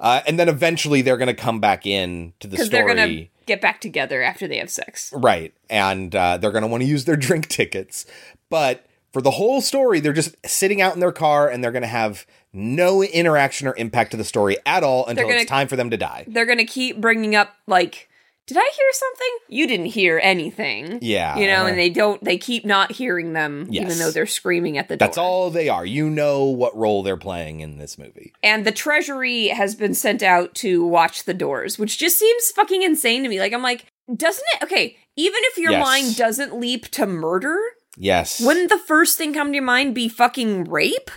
Uh, 0.00 0.20
and 0.26 0.38
then 0.38 0.50
eventually 0.50 1.00
they're 1.00 1.16
going 1.16 1.28
to 1.28 1.34
come 1.34 1.60
back 1.60 1.86
in 1.86 2.34
to 2.38 2.46
the 2.46 2.56
story. 2.56 2.68
they're 2.68 2.86
gonna 2.86 3.26
get 3.46 3.62
back 3.62 3.80
together 3.80 4.22
after 4.22 4.46
they 4.46 4.58
have 4.58 4.68
sex. 4.68 5.10
Right. 5.14 5.54
And 5.70 6.14
uh, 6.14 6.36
they're 6.36 6.50
going 6.50 6.62
to 6.62 6.68
want 6.68 6.82
to 6.82 6.86
use 6.86 7.06
their 7.06 7.16
drink 7.16 7.48
tickets. 7.48 8.04
But 8.50 8.84
for 9.14 9.22
the 9.22 9.30
whole 9.30 9.62
story, 9.62 10.00
they're 10.00 10.12
just 10.12 10.36
sitting 10.44 10.82
out 10.82 10.92
in 10.92 11.00
their 11.00 11.12
car 11.12 11.48
and 11.48 11.64
they're 11.64 11.72
going 11.72 11.82
to 11.82 11.88
have 11.88 12.26
no 12.52 13.02
interaction 13.02 13.66
or 13.66 13.74
impact 13.76 14.10
to 14.10 14.16
the 14.16 14.24
story 14.24 14.56
at 14.66 14.82
all 14.82 15.06
until 15.06 15.26
gonna- 15.28 15.40
it's 15.40 15.48
time 15.50 15.68
for 15.68 15.76
them 15.76 15.88
to 15.90 15.96
die. 15.96 16.24
They're 16.28 16.46
gonna 16.46 16.64
keep 16.66 17.00
bringing 17.00 17.34
up 17.34 17.54
like, 17.66 18.08
did 18.46 18.58
I 18.58 18.60
hear 18.76 18.86
something? 18.92 19.28
You 19.48 19.66
didn't 19.66 19.86
hear 19.86 20.20
anything. 20.22 20.98
Yeah. 21.00 21.36
You 21.38 21.46
know, 21.46 21.64
and 21.66 21.78
they 21.78 21.88
don't. 21.88 22.22
They 22.22 22.36
keep 22.36 22.64
not 22.66 22.92
hearing 22.92 23.32
them, 23.32 23.68
even 23.70 23.98
though 23.98 24.10
they're 24.10 24.26
screaming 24.26 24.76
at 24.78 24.88
the 24.88 24.96
door. 24.98 25.06
That's 25.06 25.16
all 25.16 25.48
they 25.50 25.68
are. 25.70 25.86
You 25.86 26.10
know 26.10 26.44
what 26.44 26.76
role 26.76 27.02
they're 27.02 27.16
playing 27.16 27.60
in 27.60 27.78
this 27.78 27.96
movie. 27.96 28.34
And 28.42 28.66
the 28.66 28.70
treasury 28.72 29.48
has 29.48 29.74
been 29.74 29.94
sent 29.94 30.22
out 30.22 30.54
to 30.56 30.84
watch 30.84 31.24
the 31.24 31.32
doors, 31.34 31.78
which 31.78 31.96
just 31.98 32.18
seems 32.18 32.50
fucking 32.50 32.82
insane 32.82 33.22
to 33.22 33.28
me. 33.30 33.40
Like, 33.40 33.54
I'm 33.54 33.62
like, 33.62 33.86
doesn't 34.14 34.44
it? 34.56 34.64
Okay, 34.64 34.96
even 35.16 35.40
if 35.44 35.56
your 35.56 35.72
Yes. 35.72 35.82
mind 35.82 36.16
doesn't 36.16 36.60
leap 36.60 36.88
to 36.90 37.06
murder, 37.06 37.58
Yes. 37.96 38.40
wouldn't 38.40 38.70
the 38.70 38.78
first 38.78 39.16
thing 39.18 39.34
come 39.34 39.48
to 39.48 39.54
your 39.54 39.64
mind 39.64 39.94
be 39.94 40.08
fucking 40.08 40.64
rape? 40.64 41.10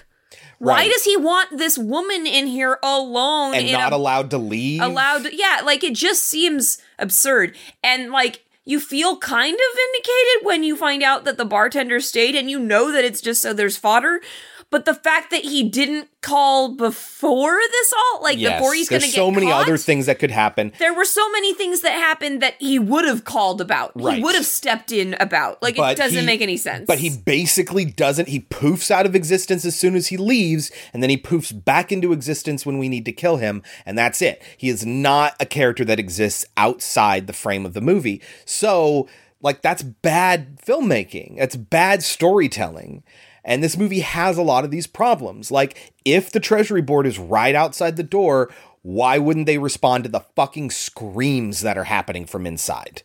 Why 0.60 0.88
does 0.88 1.04
he 1.04 1.16
want 1.16 1.58
this 1.58 1.78
woman 1.78 2.26
in 2.26 2.48
here 2.48 2.80
alone 2.82 3.54
and 3.54 3.72
not 3.72 3.94
a 3.94 3.96
allowed 3.96 4.32
to 4.32 4.38
leave. 4.38 4.82
allowed 4.82 5.28
yeah 5.32 5.62
like 5.64 5.84
it 5.84 5.94
just 5.94 6.24
seems 6.24 6.80
absurd 6.98 7.56
and 7.84 8.12
like 8.12 8.44
you 8.66 8.80
feel 8.80 9.18
kind 9.18 9.54
of 9.54 9.76
vindicated 9.76 10.46
when 10.46 10.64
you 10.64 10.76
find 10.76 11.04
out 11.04 11.26
that 11.26 11.38
the 11.38 11.46
bartender 11.46 12.00
stayed 12.00 12.36
and 12.36 12.50
you 12.50 12.60
know 12.60 12.92
that 12.92 13.06
it's 13.06 13.22
just 13.22 13.42
so 13.42 13.54
there's 13.54 13.78
fodder 13.78 14.20
but 14.70 14.86
the 14.86 14.94
fact 14.94 15.32
that 15.32 15.44
he 15.44 15.64
didn't 15.70 16.10
call 16.22 16.76
before 16.76 17.58
this 17.72 17.94
all 17.94 18.22
like 18.24 18.38
Yes. 18.38 18.60
before 18.60 18.74
he's 18.74 18.90
gonna 18.90 19.02
get 19.06 19.14
so 19.14 19.32
many 19.32 19.48
caught, 19.48 19.64
other 19.64 19.78
things 19.78 20.08
that 20.08 20.20
could 20.20 20.32
happen. 20.32 20.74
there 20.80 20.94
were 20.94 21.06
so 21.06 21.30
many 21.32 21.54
things 21.54 21.82
that 21.82 21.92
happened 21.94 22.42
that 22.42 22.56
he 22.60 22.78
would 22.78 23.06
have 23.06 23.24
called 23.24 23.62
about 23.62 23.94
he 23.98 24.22
would 24.22 24.36
have 24.36 24.46
stepped 24.46 24.92
in 24.92 25.16
about 25.22 25.62
like 25.64 25.78
it 25.78 25.96
doesn't 25.98 26.20
he- 26.20 26.26
make 26.26 26.42
any 26.42 26.58
sense 26.58 26.86
But 26.86 27.00
he 27.00 27.10
basically 27.10 27.86
doesn't. 27.86 28.28
He 28.28 28.42
poofs 28.42 28.92
out 28.92 29.06
of 29.06 29.16
existence 29.16 29.64
as 29.66 29.78
soon 29.78 29.96
as 29.96 30.08
he 30.08 30.18
leaves, 30.18 30.70
and 30.94 31.02
then 31.02 31.10
he 31.10 31.18
poofs 31.18 31.54
back 31.66 31.92
into 31.92 32.12
existence 32.12 32.66
when 32.66 32.78
we 32.78 32.90
need 32.90 33.06
to 33.06 33.12
kill 33.12 33.38
him, 33.38 33.64
and 33.86 33.98
that's 33.98 34.22
it. 34.22 34.42
He 34.58 34.70
is 34.70 34.86
not 34.86 35.36
a 35.40 35.46
character 35.46 35.86
that 35.86 36.00
exists 36.00 36.46
outside 36.58 37.28
the 37.28 37.34
frame 37.34 37.66
of 37.66 37.74
the 37.74 37.82
movie. 37.82 38.22
So, 38.46 39.08
like, 39.42 39.62
that's 39.62 39.84
bad 39.84 40.60
filmmaking. 40.66 41.38
That's 41.38 41.56
bad 41.56 42.04
storytelling. 42.04 43.04
And 43.48 43.64
this 43.64 43.78
movie 43.78 44.02
has 44.02 44.38
a 44.38 44.44
lot 44.44 44.64
of 44.64 44.70
these 44.70 44.86
problems. 44.86 45.50
Like, 45.50 45.94
if 46.06 46.32
the 46.32 46.40
Treasury 46.40 46.84
Board 46.84 47.08
is 47.08 47.18
right 47.18 47.56
outside 47.56 47.96
the 47.96 48.04
door, 48.04 48.54
why 48.84 49.18
wouldn't 49.18 49.48
they 49.48 49.58
respond 49.58 50.04
to 50.04 50.10
the 50.12 50.26
fucking 50.36 50.70
screams 50.70 51.62
that 51.62 51.80
are 51.80 51.86
happening 51.86 52.28
from 52.28 52.46
inside? 52.46 53.02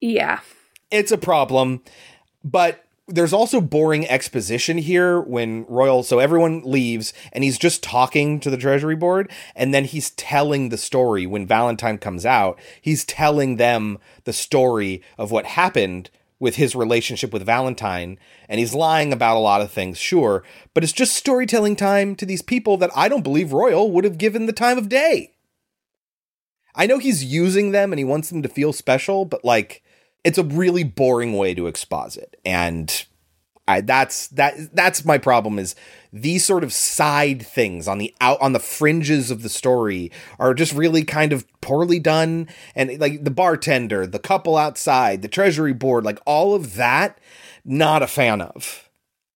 yeah 0.00 0.40
it's 0.90 1.12
a 1.12 1.18
problem, 1.18 1.82
but 2.42 2.84
there's 3.06 3.32
also 3.32 3.60
boring 3.60 4.06
exposition 4.06 4.76
here 4.76 5.18
when 5.20 5.64
Royal 5.66 6.02
so 6.02 6.18
everyone 6.18 6.62
leaves 6.62 7.14
and 7.32 7.42
he's 7.42 7.58
just 7.58 7.82
talking 7.82 8.38
to 8.40 8.50
the 8.50 8.58
treasury 8.58 8.96
board 8.96 9.30
and 9.56 9.72
then 9.72 9.84
he's 9.84 10.10
telling 10.10 10.68
the 10.68 10.76
story 10.76 11.26
when 11.26 11.46
Valentine 11.46 11.96
comes 11.96 12.26
out 12.26 12.58
he's 12.82 13.06
telling 13.06 13.56
them 13.56 13.98
the 14.24 14.32
story 14.34 15.02
of 15.16 15.30
what 15.30 15.46
happened 15.46 16.10
with 16.40 16.56
his 16.56 16.76
relationship 16.76 17.32
with 17.32 17.44
Valentine 17.44 18.18
and 18.48 18.58
he's 18.58 18.74
lying 18.74 19.12
about 19.12 19.36
a 19.36 19.40
lot 19.40 19.60
of 19.60 19.70
things 19.70 19.98
sure 19.98 20.44
but 20.74 20.84
it's 20.84 20.92
just 20.92 21.16
storytelling 21.16 21.76
time 21.76 22.14
to 22.14 22.26
these 22.26 22.42
people 22.42 22.76
that 22.76 22.90
I 22.94 23.08
don't 23.08 23.22
believe 23.22 23.52
Royal 23.52 23.90
would 23.90 24.04
have 24.04 24.18
given 24.18 24.46
the 24.46 24.52
time 24.52 24.78
of 24.78 24.88
day 24.88 25.32
I 26.78 26.86
know 26.86 26.98
he's 26.98 27.24
using 27.24 27.72
them 27.72 27.92
and 27.92 27.98
he 27.98 28.04
wants 28.04 28.30
them 28.30 28.40
to 28.42 28.48
feel 28.48 28.72
special, 28.72 29.24
but 29.24 29.44
like 29.44 29.82
it's 30.22 30.38
a 30.38 30.44
really 30.44 30.84
boring 30.84 31.36
way 31.36 31.52
to 31.54 31.66
exposit. 31.66 32.36
And 32.44 33.04
I 33.66 33.80
that's 33.80 34.28
that 34.28 34.54
that's 34.72 35.04
my 35.04 35.18
problem 35.18 35.58
is 35.58 35.74
these 36.12 36.44
sort 36.44 36.64
of 36.64 36.72
side 36.72 37.44
things 37.44 37.86
on 37.86 37.98
the 37.98 38.14
out 38.20 38.40
on 38.40 38.52
the 38.52 38.58
fringes 38.58 39.30
of 39.30 39.42
the 39.42 39.48
story 39.48 40.10
are 40.38 40.54
just 40.54 40.72
really 40.72 41.04
kind 41.04 41.32
of 41.32 41.46
poorly 41.60 41.98
done 41.98 42.48
and 42.74 42.98
like 42.98 43.24
the 43.24 43.30
bartender, 43.30 44.06
the 44.06 44.18
couple 44.18 44.56
outside, 44.56 45.22
the 45.22 45.28
treasury 45.28 45.72
board, 45.72 46.04
like 46.04 46.18
all 46.24 46.54
of 46.54 46.74
that 46.76 47.18
not 47.64 48.02
a 48.02 48.06
fan 48.06 48.40
of. 48.40 48.88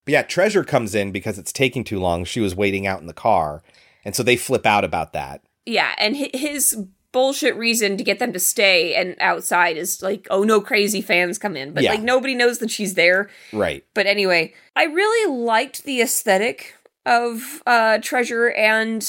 But 0.04 0.12
yeah, 0.12 0.22
Treasure 0.22 0.64
comes 0.64 0.94
in 0.94 1.12
because 1.12 1.38
it's 1.38 1.52
taking 1.52 1.84
too 1.84 2.00
long. 2.00 2.24
She 2.24 2.40
was 2.40 2.56
waiting 2.56 2.86
out 2.86 3.00
in 3.00 3.06
the 3.06 3.12
car. 3.12 3.62
And 4.04 4.16
so 4.16 4.22
they 4.22 4.36
flip 4.36 4.66
out 4.66 4.84
about 4.84 5.12
that. 5.12 5.42
Yeah, 5.64 5.94
and 5.96 6.16
his 6.16 6.76
bullshit 7.12 7.54
reason 7.56 7.96
to 7.98 8.04
get 8.04 8.18
them 8.18 8.32
to 8.32 8.40
stay 8.40 8.94
and 8.94 9.14
outside 9.20 9.76
is 9.76 10.02
like, 10.02 10.26
oh 10.30 10.42
no, 10.42 10.60
crazy 10.60 11.00
fans 11.02 11.38
come 11.38 11.56
in, 11.56 11.72
but 11.72 11.82
Yeah. 11.82 11.90
like 11.92 12.02
nobody 12.02 12.34
knows 12.34 12.58
that 12.58 12.70
she's 12.70 12.94
there. 12.94 13.28
Right. 13.52 13.84
But 13.94 14.06
anyway, 14.06 14.54
I 14.74 14.84
really 14.84 15.32
liked 15.34 15.84
the 15.84 16.00
aesthetic 16.00 16.74
of 17.04 17.62
uh 17.66 17.98
Treasure 17.98 18.50
and 18.50 19.06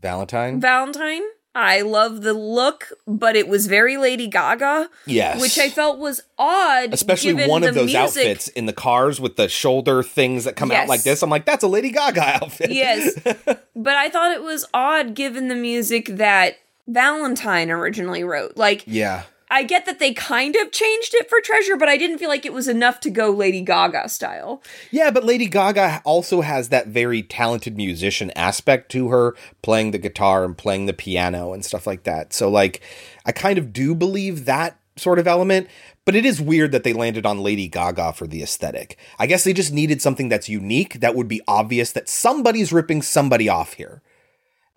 Valentine? 0.00 0.60
Valentine. 0.60 1.22
I 1.54 1.82
love 1.82 2.22
the 2.22 2.32
look, 2.32 2.88
but 3.06 3.36
it 3.36 3.46
was 3.46 3.66
very 3.66 3.98
Lady 3.98 4.26
Gaga. 4.26 4.88
Yes. 5.04 5.38
Which 5.40 5.58
I 5.58 5.68
felt 5.68 5.98
was 5.98 6.22
odd. 6.38 6.94
especially 6.94 7.46
one 7.46 7.62
of 7.62 7.74
those 7.74 7.92
music. 7.92 7.96
outfits 7.98 8.48
in 8.48 8.64
the 8.64 8.72
cars 8.72 9.20
with 9.20 9.36
the 9.36 9.48
shoulder 9.50 10.02
things 10.02 10.44
that 10.44 10.56
come 10.56 10.72
out 10.72 10.88
like 10.88 11.02
this. 11.02 11.22
I'm 11.22 11.28
like, 11.28 11.44
that's 11.44 11.62
a 11.62 11.68
Lady 11.68 11.90
Gaga 11.90 12.22
outfit. 12.42 12.70
Yes. 12.70 13.12
but 13.76 13.94
I 13.96 14.08
thought 14.08 14.32
it 14.32 14.42
was 14.42 14.64
odd 14.72 15.14
given 15.14 15.48
the 15.48 15.54
music 15.54 16.06
that 16.16 16.56
Valentine 16.88 17.70
originally 17.70 18.24
wrote. 18.24 18.56
Like, 18.56 18.84
yeah. 18.86 19.24
I 19.50 19.64
get 19.64 19.84
that 19.84 19.98
they 19.98 20.14
kind 20.14 20.56
of 20.56 20.72
changed 20.72 21.14
it 21.14 21.28
for 21.28 21.38
Treasure, 21.42 21.76
but 21.76 21.88
I 21.88 21.98
didn't 21.98 22.16
feel 22.16 22.30
like 22.30 22.46
it 22.46 22.54
was 22.54 22.68
enough 22.68 23.00
to 23.00 23.10
go 23.10 23.30
Lady 23.30 23.60
Gaga 23.60 24.08
style. 24.08 24.62
Yeah, 24.90 25.10
but 25.10 25.24
Lady 25.24 25.46
Gaga 25.46 26.00
also 26.06 26.40
has 26.40 26.70
that 26.70 26.88
very 26.88 27.22
talented 27.22 27.76
musician 27.76 28.30
aspect 28.34 28.90
to 28.92 29.08
her, 29.08 29.36
playing 29.60 29.90
the 29.90 29.98
guitar 29.98 30.44
and 30.44 30.56
playing 30.56 30.86
the 30.86 30.94
piano 30.94 31.52
and 31.52 31.62
stuff 31.66 31.86
like 31.86 32.04
that. 32.04 32.32
So, 32.32 32.48
like, 32.48 32.80
I 33.26 33.32
kind 33.32 33.58
of 33.58 33.74
do 33.74 33.94
believe 33.94 34.46
that 34.46 34.78
sort 34.96 35.18
of 35.18 35.26
element, 35.26 35.68
but 36.06 36.14
it 36.14 36.24
is 36.24 36.40
weird 36.40 36.72
that 36.72 36.82
they 36.82 36.94
landed 36.94 37.26
on 37.26 37.42
Lady 37.42 37.68
Gaga 37.68 38.14
for 38.14 38.26
the 38.26 38.42
aesthetic. 38.42 38.96
I 39.18 39.26
guess 39.26 39.44
they 39.44 39.52
just 39.52 39.72
needed 39.72 40.00
something 40.00 40.30
that's 40.30 40.48
unique 40.48 41.00
that 41.00 41.14
would 41.14 41.28
be 41.28 41.42
obvious 41.46 41.92
that 41.92 42.08
somebody's 42.08 42.72
ripping 42.72 43.02
somebody 43.02 43.50
off 43.50 43.74
here. 43.74 44.00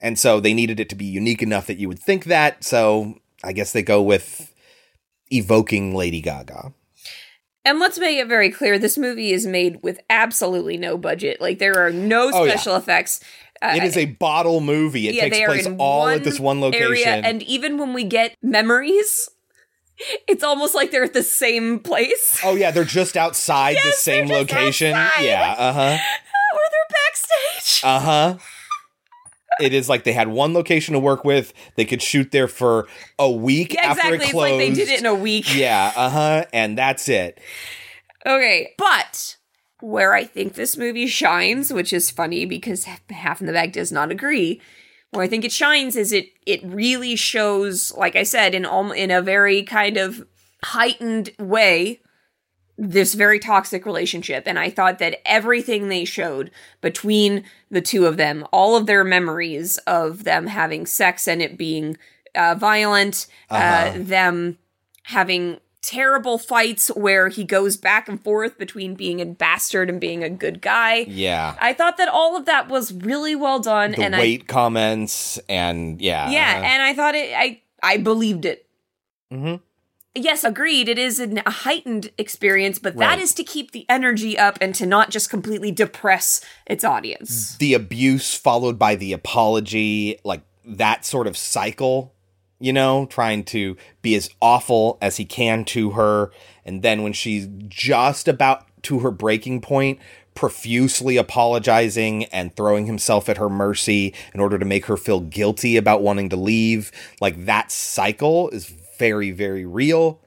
And 0.05 0.19
so 0.19 0.39
they 0.39 0.53
needed 0.53 0.79
it 0.79 0.87
to 0.89 0.95
be 0.95 1.05
unique 1.05 1.41
enough 1.41 1.65
that 1.65 1.79
you 1.79 1.87
would 1.87 1.97
think 1.97 2.25
that. 2.25 2.63
So 2.63 3.15
I 3.43 3.53
guess 3.53 3.71
they 3.71 3.81
go 3.81 4.03
with 4.03 4.53
evoking 5.31 5.95
Lady 5.95 6.21
Gaga. 6.21 6.73
And 7.65 7.79
let's 7.79 7.97
make 7.97 8.19
it 8.19 8.27
very 8.27 8.51
clear 8.51 8.77
this 8.77 8.99
movie 8.99 9.31
is 9.31 9.47
made 9.47 9.79
with 9.81 9.99
absolutely 10.07 10.77
no 10.77 10.95
budget. 10.95 11.41
Like, 11.41 11.57
there 11.57 11.83
are 11.83 11.91
no 11.91 12.29
Oh, 12.31 12.43
yeah. 12.43 12.51
special 12.51 12.75
effects. 12.75 13.19
Uh, 13.63 13.73
it 13.77 13.83
is 13.83 13.97
a 13.97 14.05
bottle 14.05 14.61
movie. 14.61 15.07
It 15.09 15.19
takes 15.19 15.35
they 15.35 15.43
are 15.43 15.47
place 15.47 15.67
all 15.79 16.07
at 16.07 16.23
this 16.23 16.39
one 16.39 16.61
location. 16.61 16.83
Area, 16.83 17.07
and 17.23 17.41
even 17.41 17.79
when 17.79 17.93
we 17.93 18.03
get 18.03 18.35
memories, 18.43 19.27
it's 20.27 20.43
almost 20.43 20.75
like 20.75 20.91
they're 20.91 21.03
at 21.05 21.13
the 21.13 21.23
same 21.23 21.79
place. 21.79 22.39
oh 22.43 22.53
yeah, 22.53 22.69
they're 22.69 22.83
just 22.83 23.17
outside 23.17 23.77
the 23.83 23.91
same 23.93 24.27
location. 24.27 24.91
Yeah, 25.19 25.55
uh-huh. 25.57 25.97
Or 26.53 26.59
they're 26.71 26.97
backstage. 27.55 27.81
Uh-huh. 27.83 28.37
It 29.61 29.73
is 29.73 29.87
like 29.89 30.03
they 30.03 30.13
had 30.13 30.27
one 30.27 30.53
location 30.53 30.93
to 30.93 30.99
work 30.99 31.23
with. 31.23 31.53
They 31.75 31.85
could 31.85 32.01
shoot 32.01 32.31
there 32.31 32.47
for 32.47 32.87
a 33.17 33.31
week 33.31 33.73
Yeah, 33.73 33.91
after 33.91 34.13
exactly. 34.13 34.17
it 34.17 34.23
It's 34.23 34.33
like 34.33 34.57
they 34.57 34.71
did 34.71 34.89
it 34.89 34.99
in 34.99 35.05
a 35.05 35.15
week. 35.15 35.53
Yeah, 35.55 35.91
uh-huh. 35.95 36.45
And 36.53 36.77
that's 36.77 37.07
it. 37.09 37.39
Okay, 38.25 38.73
but 38.77 39.37
where 39.81 40.13
I 40.13 40.23
think 40.23 40.53
this 40.53 40.77
movie 40.77 41.07
shines, 41.07 41.71
which 41.71 41.93
is 41.93 42.09
funny 42.09 42.45
because 42.45 42.85
half 43.09 43.39
in 43.39 43.47
the 43.47 43.53
bag 43.53 43.71
does 43.71 43.91
not 43.91 44.11
agree. 44.11 44.61
Where 45.11 45.23
I 45.23 45.27
think 45.27 45.45
it 45.45 45.51
shines 45.51 45.95
is 45.95 46.11
it 46.11 46.25
it 46.45 46.61
really 46.63 47.15
shows, 47.15 47.93
like 47.95 48.15
I 48.15 48.23
said, 48.23 48.53
in 48.55 48.65
all, 48.65 48.91
in 48.91 49.11
a 49.11 49.21
very 49.21 49.63
kind 49.63 49.97
of 49.97 50.25
heightened 50.63 51.29
way, 51.39 52.01
this 52.77 53.13
very 53.13 53.39
toxic 53.39 53.85
relationship. 53.85 54.43
And 54.45 54.59
I 54.59 54.69
thought 54.69 54.99
that 54.99 55.21
everything 55.25 55.87
they 55.89 56.03
showed 56.05 56.51
between 56.81 57.43
the 57.71 57.81
two 57.81 58.05
of 58.05 58.17
them, 58.17 58.45
all 58.51 58.75
of 58.75 58.85
their 58.85 59.03
memories 59.03 59.77
of 59.87 60.23
them 60.25 60.47
having 60.47 60.85
sex 60.85 61.27
and 61.27 61.41
it 61.41 61.57
being 61.57 61.97
uh, 62.35 62.55
violent, 62.55 63.27
uh 63.49 63.55
Uh-huh. 63.55 63.97
them 64.01 64.57
having 65.03 65.59
terrible 65.81 66.37
fights 66.39 66.87
where 66.95 67.29
he 67.29 67.43
goes 67.43 67.77
back 67.77 68.09
and 68.09 68.19
forth 68.23 68.57
between 68.57 68.95
being 68.95 69.21
a 69.21 69.25
bastard 69.25 69.87
and 69.87 70.01
being 70.01 70.23
a 70.23 70.29
good 70.29 70.59
guy. 70.59 71.05
Yeah. 71.07 71.55
I 71.61 71.73
thought 71.73 71.97
that 71.97 72.09
all 72.09 72.35
of 72.35 72.45
that 72.45 72.67
was 72.69 72.91
really 72.91 73.35
well 73.35 73.59
done, 73.59 73.91
the 73.91 74.01
and 74.03 74.15
weight 74.17 74.47
comments 74.47 75.37
and 75.47 76.01
yeah. 76.01 76.25
I 76.25 76.31
yeah, 76.31 76.61
and 76.73 76.81
I 76.83 76.93
thought 76.95 77.13
it. 77.15 77.31
I 77.37 77.61
I 77.83 77.97
believed 77.97 78.45
it. 78.45 78.65
Mhm. 79.31 79.61
Yes, 80.17 80.45
agreed. 80.45 80.87
It 80.87 80.97
is 80.97 81.19
an- 81.19 81.41
a 81.45 81.51
heightened 81.51 82.09
experience, 82.17 82.79
but 82.79 82.95
that 82.97 83.05
Right. 83.09 83.19
is 83.19 83.33
to 83.33 83.43
keep 83.43 83.71
the 83.71 83.85
energy 83.89 84.37
up 84.39 84.57
and 84.61 84.73
to 84.75 84.85
not 84.85 85.09
just 85.11 85.29
completely 85.29 85.71
depress 85.71 86.39
its 86.65 86.83
audience. 86.85 87.57
the 87.59 87.73
abuse 87.73 88.33
followed 88.33 88.79
by 88.79 88.95
the 88.95 89.11
apology, 89.13 90.17
like 90.23 90.41
that 90.65 91.05
sort 91.05 91.27
of 91.27 91.37
cycle, 91.37 92.13
you 92.59 92.71
know, 92.71 93.05
trying 93.07 93.43
to 93.43 93.75
be 94.01 94.15
as 94.15 94.29
awful 94.41 94.97
as 95.01 95.17
he 95.17 95.25
can 95.25 95.65
to 95.65 95.91
her. 95.91 96.31
And 96.65 96.81
then 96.81 97.03
when 97.03 97.11
she's 97.13 97.47
just 97.67 98.27
about 98.29 98.65
to 98.83 98.99
her 98.99 99.11
breaking 99.11 99.59
point, 99.61 99.99
profusely 100.33 101.17
apologizing 101.17 102.25
and 102.25 102.55
throwing 102.55 102.85
himself 102.85 103.27
at 103.29 103.37
her 103.37 103.49
mercy 103.49 104.13
in 104.33 104.39
order 104.39 104.57
to 104.59 104.65
make 104.65 104.85
her 104.85 104.97
feel 104.97 105.19
guilty 105.21 105.77
about 105.77 106.01
wanting 106.01 106.29
to 106.29 106.35
leave. 106.35 106.91
Like 107.21 107.45
that 107.45 107.71
cycle 107.71 108.49
is 108.49 108.71
very, 108.97 109.31
very 109.31 109.65
real. 109.65 110.21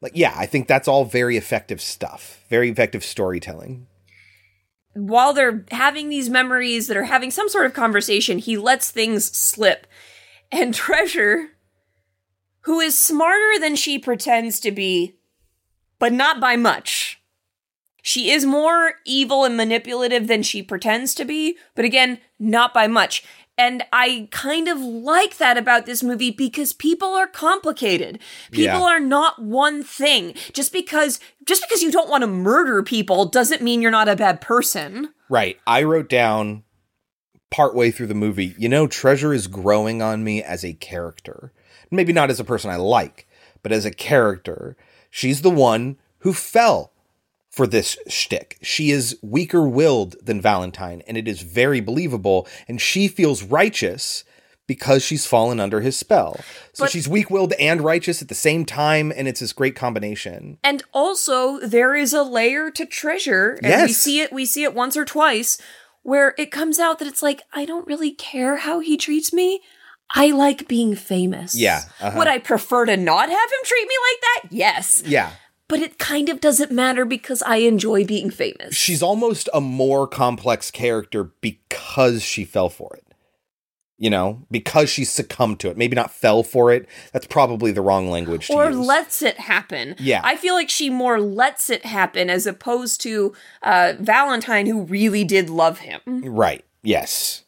Like, 0.00 0.12
yeah, 0.14 0.34
I 0.36 0.46
think 0.46 0.68
that's 0.68 0.88
all 0.88 1.04
very 1.04 1.36
effective 1.36 1.80
stuff, 1.80 2.44
very 2.48 2.68
effective 2.68 3.04
storytelling. 3.04 3.86
While 4.92 5.32
they're 5.32 5.64
having 5.70 6.08
these 6.08 6.30
memories 6.30 6.88
that 6.88 6.96
are 6.96 7.04
having 7.04 7.30
some 7.30 7.48
sort 7.48 7.66
of 7.66 7.74
conversation, 7.74 8.38
he 8.38 8.56
lets 8.56 8.90
things 8.90 9.24
slip. 9.36 9.86
And 10.52 10.74
Treasure, 10.74 11.50
who 12.62 12.80
is 12.80 12.98
smarter 12.98 13.58
than 13.58 13.76
she 13.76 13.98
pretends 13.98 14.60
to 14.60 14.70
be, 14.70 15.16
but 15.98 16.12
not 16.12 16.40
by 16.40 16.56
much. 16.56 17.20
She 18.02 18.30
is 18.30 18.44
more 18.44 18.96
evil 19.06 19.46
and 19.46 19.56
manipulative 19.56 20.26
than 20.26 20.42
she 20.42 20.62
pretends 20.62 21.14
to 21.14 21.24
be, 21.24 21.56
but 21.74 21.86
again, 21.86 22.18
not 22.38 22.74
by 22.74 22.86
much. 22.86 23.24
And 23.56 23.84
I 23.92 24.28
kind 24.32 24.66
of 24.68 24.80
like 24.80 25.36
that 25.36 25.56
about 25.56 25.86
this 25.86 26.02
movie 26.02 26.32
because 26.32 26.72
people 26.72 27.08
are 27.14 27.28
complicated. 27.28 28.18
People 28.50 28.80
Yeah. 28.80 28.86
are 28.96 29.00
not 29.00 29.40
one 29.40 29.82
thing. 29.84 30.34
Just 30.52 30.72
because 30.72 31.20
just 31.46 31.62
because 31.62 31.82
you 31.82 31.92
don't 31.92 32.08
want 32.08 32.22
to 32.22 32.26
murder 32.26 32.82
people 32.82 33.26
doesn't 33.26 33.62
mean 33.62 33.80
you're 33.82 33.90
not 33.90 34.08
a 34.08 34.16
bad 34.16 34.40
person. 34.40 35.10
Right. 35.28 35.58
I 35.66 35.82
wrote 35.82 36.08
down 36.08 36.64
partway 37.50 37.90
through 37.92 38.08
the 38.08 38.14
movie, 38.14 38.54
you 38.58 38.68
know, 38.68 38.86
Treasure 38.88 39.32
is 39.32 39.46
growing 39.46 40.02
on 40.02 40.24
me 40.24 40.42
as 40.42 40.64
a 40.64 40.72
character. 40.72 41.52
Maybe 41.90 42.12
not 42.12 42.30
as 42.30 42.40
a 42.40 42.44
person 42.44 42.70
I 42.70 42.76
like, 42.76 43.28
but 43.62 43.70
as 43.70 43.84
a 43.84 43.90
character. 43.92 44.76
She's 45.10 45.42
the 45.42 45.50
one 45.50 45.96
who 46.20 46.32
fell 46.32 46.92
for 47.54 47.66
this 47.68 47.96
shtick. 48.08 48.58
She 48.62 48.90
is 48.90 49.16
weaker 49.22 49.68
willed 49.68 50.16
than 50.20 50.40
Valentine, 50.40 51.02
and 51.06 51.16
it 51.16 51.28
is 51.28 51.42
very 51.42 51.80
believable. 51.80 52.48
And 52.66 52.80
she 52.80 53.06
feels 53.06 53.44
righteous 53.44 54.24
because 54.66 55.04
she's 55.04 55.26
fallen 55.26 55.60
under 55.60 55.80
his 55.80 55.96
spell. 55.96 56.40
So 56.72 56.84
But- 56.84 56.90
she's 56.90 57.06
weak 57.06 57.30
willed 57.30 57.52
and 57.54 57.80
righteous 57.82 58.22
at 58.22 58.28
the 58.28 58.34
same 58.34 58.64
time, 58.64 59.12
and 59.14 59.28
it's 59.28 59.40
this 59.40 59.52
great 59.52 59.76
combination. 59.76 60.58
And 60.64 60.82
also 60.92 61.60
there 61.60 61.94
is 61.94 62.12
a 62.12 62.22
layer 62.22 62.70
to 62.72 62.86
treasure. 62.86 63.58
And 63.62 63.82
we 63.82 63.92
see 63.92 64.20
it 64.20 64.32
we 64.32 64.46
see 64.46 64.64
it 64.64 64.74
once 64.74 64.96
or 64.96 65.04
twice 65.04 65.58
where 66.02 66.34
it 66.36 66.50
comes 66.50 66.78
out 66.78 66.98
that 66.98 67.08
it's 67.08 67.22
like, 67.22 67.42
I 67.52 67.64
don't 67.64 67.86
really 67.86 68.10
care 68.10 68.56
how 68.56 68.80
he 68.80 68.96
treats 68.96 69.32
me. 69.32 69.60
I 70.14 70.30
like 70.30 70.68
being 70.68 70.94
famous. 70.96 71.54
Yeah, 71.54 71.82
uh-huh. 72.00 72.18
Would 72.18 72.28
I 72.28 72.38
prefer 72.38 72.84
to 72.86 72.96
not 72.96 73.28
have 73.28 73.50
him 73.50 73.58
treat 73.64 73.86
me 73.88 73.94
like 74.10 74.20
that? 74.20 74.54
Yes. 74.54 75.02
Yeah. 75.06 75.30
But 75.68 75.80
it 75.80 75.98
kind 75.98 76.28
of 76.28 76.40
doesn't 76.40 76.70
matter 76.70 77.04
because 77.04 77.42
I 77.42 77.56
enjoy 77.56 78.04
being 78.04 78.30
famous. 78.30 78.74
she's 78.74 79.02
almost 79.02 79.48
a 79.54 79.60
more 79.60 80.06
complex 80.06 80.70
character 80.70 81.24
because 81.40 82.22
she 82.22 82.44
fell 82.44 82.68
for 82.68 82.94
it. 82.96 83.00
You 83.96 84.10
know, 84.10 84.44
because 84.50 84.90
she 84.90 85.04
succumbed 85.04 85.60
to 85.60 85.70
it. 85.70 85.76
Maybe 85.78 85.94
not 85.94 86.10
fell 86.10 86.42
for 86.42 86.72
it. 86.72 86.86
That's 87.12 87.28
probably 87.28 87.70
the 87.70 87.80
wrong 87.80 88.10
language 88.10 88.48
to 88.48 88.52
or 88.52 88.66
use. 88.70 88.76
lets 88.76 89.22
it 89.22 89.38
happen. 89.38 89.94
Yeah. 90.00 90.20
I 90.24 90.36
feel 90.36 90.54
like 90.54 90.68
she 90.68 90.90
more 90.90 91.20
lets 91.20 91.70
it 91.70 91.86
happen 91.86 92.28
as 92.28 92.44
opposed 92.44 93.00
to 93.02 93.32
uh, 93.62 93.94
Valentine, 94.00 94.66
who 94.66 94.82
really 94.82 95.22
did 95.22 95.48
love 95.48 95.78
him. 95.78 96.00
right. 96.06 96.64
Yes. 96.82 97.44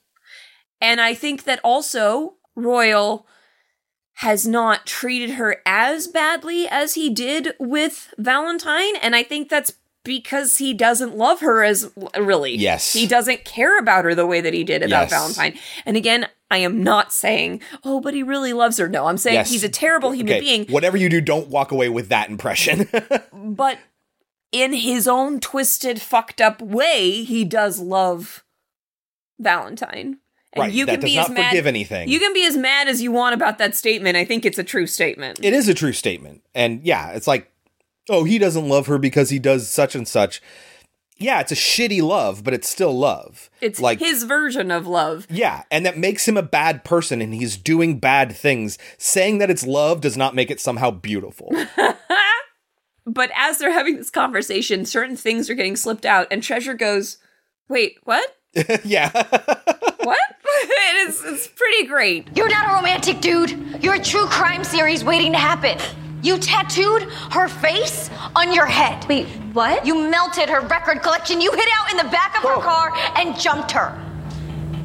And 0.81 1.01
I 1.01 1.15
think 1.15 1.45
that 1.45 1.61
also 1.65 2.35
Royal 2.55 3.27
has 4.21 4.47
not 4.47 4.87
treated 4.87 5.31
her 5.31 5.61
as 5.67 6.07
badly 6.09 6.67
as 6.69 6.95
he 6.95 7.11
did 7.11 7.55
with 7.59 8.15
Valentine. 8.19 8.97
And 9.03 9.15
I 9.15 9.23
think 9.23 9.49
that's 9.49 9.75
because 10.05 10.57
he 10.59 10.73
doesn't 10.73 11.17
love 11.17 11.41
her 11.41 11.63
as 11.65 11.91
really. 12.17 12.55
Yes. 12.57 12.93
He 12.93 13.07
doesn't 13.07 13.45
care 13.45 13.79
about 13.79 14.05
her 14.05 14.15
the 14.15 14.27
way 14.27 14.41
that 14.41 14.55
he 14.55 14.65
did 14.65 14.83
about 14.83 15.03
Yes. 15.03 15.11
Valentine. 15.11 15.59
And 15.85 15.97
again, 15.97 16.29
I 16.51 16.59
am 16.59 16.83
not 16.83 17.13
saying, 17.13 17.61
oh, 17.85 18.01
but 18.01 18.15
he 18.15 18.23
really 18.23 18.53
loves 18.53 18.79
her. 18.79 18.89
No, 18.89 19.07
I'm 19.07 19.19
saying 19.19 19.35
Yes. 19.35 19.51
he's 19.51 19.65
a 19.65 19.69
terrible 19.69 20.13
human 20.13 20.35
Okay. 20.35 20.41
being. 20.41 20.67
Whatever 20.67 20.97
you 20.97 21.09
do, 21.09 21.21
don't 21.21 21.49
walk 21.49 21.73
away 21.73 21.89
with 21.89 22.09
that 22.09 22.31
impression. 22.31 22.89
But 23.33 23.79
in 24.53 24.73
his 24.73 25.07
own 25.09 25.41
twisted, 25.41 26.01
fucked 26.01 26.41
up 26.41 26.63
way, 26.63 27.25
he 27.25 27.45
does 27.45 27.81
love 27.81 28.45
Valentine. 29.39 30.19
And 30.57 30.65
Right, 30.65 30.73
you 30.73 30.87
that 30.87 30.93
can 30.93 31.01
does 31.01 31.11
be 31.11 31.17
not 31.17 31.31
as 31.31 31.35
mad, 31.35 31.49
forgive 31.51 31.67
anything. 31.67 32.09
You 32.09 32.19
can 32.19 32.33
be 32.33 32.45
as 32.47 32.57
mad 32.57 32.89
as 32.89 33.03
you 33.03 33.13
want 33.13 33.35
about 33.35 33.59
that 33.59 33.75
statement. 33.77 34.17
I 34.17 34.25
think 34.25 34.45
it's 34.45 34.59
a 34.59 34.65
true 34.65 34.87
statement. 34.87 35.39
it 35.43 35.53
is 35.53 35.69
a 35.69 35.75
true 35.75 35.93
statement. 35.93 36.43
And 36.55 36.83
yeah, 36.83 37.11
it's 37.11 37.27
like, 37.27 37.51
oh, 38.09 38.25
he 38.25 38.39
doesn't 38.39 38.69
love 38.69 38.87
her 38.87 38.99
because 38.99 39.31
he 39.31 39.39
does 39.39 39.69
such 39.69 39.95
and 39.95 40.09
such. 40.09 40.43
Yeah, 41.19 41.41
it's 41.41 41.53
a 41.53 41.57
shitty 41.57 42.03
love, 42.03 42.45
but 42.45 42.53
it's 42.53 42.69
still 42.69 42.97
love. 42.97 43.49
It's 43.63 43.81
like 43.81 44.01
his 44.01 44.25
version 44.25 44.71
of 44.71 44.87
love. 44.87 45.27
Yeah, 45.31 45.63
and 45.71 45.87
that 45.87 45.97
makes 45.97 46.29
him 46.29 46.37
a 46.37 46.43
bad 46.43 46.85
person 46.85 47.23
and 47.23 47.33
he's 47.35 47.57
doing 47.57 47.99
bad 47.99 48.37
things. 48.37 48.77
Saying 48.99 49.39
that 49.39 49.51
it's 49.51 49.67
love 49.67 50.03
does 50.03 50.17
not 50.17 50.35
make 50.35 50.51
it 50.51 50.61
somehow 50.61 50.91
beautiful. 50.91 51.51
But 53.07 53.31
as 53.37 53.59
they're 53.59 53.73
having 53.73 53.97
this 53.97 54.11
conversation, 54.11 54.85
certain 54.85 55.17
things 55.17 55.49
are 55.49 55.55
getting 55.55 55.77
slipped 55.77 56.05
out, 56.05 56.27
and 56.31 56.43
Treasure 56.43 56.75
goes, 56.75 57.19
"Wait, 57.69 57.99
what? 58.03 58.36
yeah. 58.85 59.11
what? 60.03 60.19
it 60.45 61.09
is. 61.09 61.23
It's 61.25 61.47
pretty 61.49 61.87
great. 61.87 62.29
You're 62.37 62.49
not 62.49 62.71
a 62.71 62.75
romantic 62.75 63.21
dude. 63.21 63.83
You're 63.83 63.95
a 63.95 64.03
true 64.03 64.27
crime 64.27 64.65
series 64.65 65.05
waiting 65.05 65.33
to 65.33 65.39
happen. 65.39 65.79
You 66.23 66.39
tattooed 66.39 67.03
her 67.31 67.49
face 67.49 68.11
on 68.35 68.53
your 68.53 68.67
head. 68.67 69.07
Wait, 69.09 69.27
what? 69.53 69.87
You 69.87 69.95
melted 70.11 70.49
her 70.49 70.61
record 70.63 71.03
collection. 71.03 71.41
You 71.41 71.53
hid 71.53 71.69
out 71.75 71.91
in 71.91 71.97
the 71.99 72.05
back 72.11 72.37
of 72.37 72.43
her 72.43 72.61
car 72.61 72.93
and 73.17 73.39
jumped 73.39 73.71
her. 73.73 73.97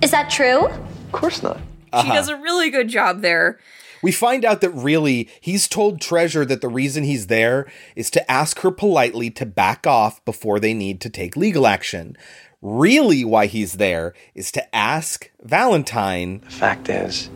Is 0.02 0.12
that 0.12 0.30
true? 0.30 0.68
Of 0.68 1.12
course 1.12 1.42
not. 1.42 1.58
She 1.58 1.62
Uh-huh. 1.94 2.14
does 2.14 2.30
a 2.30 2.36
really 2.38 2.70
good 2.70 2.88
job 2.90 3.22
there. 3.22 3.60
We 4.04 4.12
find 4.12 4.44
out 4.46 4.62
that 4.62 4.72
really 4.72 5.30
he's 5.42 5.68
told 5.68 6.02
Treasure 6.02 6.44
that 6.46 6.62
the 6.62 6.68
reason 6.70 7.04
he's 7.04 7.28
there 7.28 7.68
is 7.96 8.10
to 8.12 8.32
ask 8.32 8.60
her 8.60 8.72
politely 8.72 9.30
to 9.32 9.46
back 9.46 9.86
off 9.86 10.24
before 10.26 10.60
they 10.60 10.74
need 10.74 11.00
to 11.02 11.10
take 11.10 11.36
legal 11.38 11.68
action. 11.68 12.16
Really, 12.62 13.26
why 13.26 13.48
he's 13.48 13.74
there 13.74 14.14
is 14.36 14.52
to 14.52 14.76
ask 14.76 15.32
Valentine. 15.42 16.42
The 16.42 16.52
fact 16.52 16.90
is, 16.90 17.30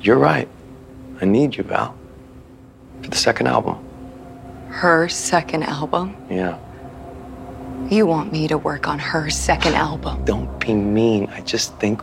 you're 0.00 0.18
right. 0.18 0.48
I 1.20 1.24
need 1.24 1.56
you, 1.56 1.62
Val. 1.62 1.96
For 3.02 3.10
the 3.10 3.16
second 3.16 3.46
album. 3.46 3.78
Her 4.70 5.08
second 5.08 5.62
album? 5.62 6.16
Yeah. 6.28 6.58
You 7.90 8.06
want 8.06 8.32
me 8.32 8.48
to 8.48 8.58
work 8.58 8.88
on 8.88 8.98
her 8.98 9.30
second 9.30 9.74
album? 9.74 10.24
Don't 10.24 10.58
be 10.58 10.74
mean. 10.74 11.28
I 11.30 11.42
just 11.42 11.78
think 11.78 12.02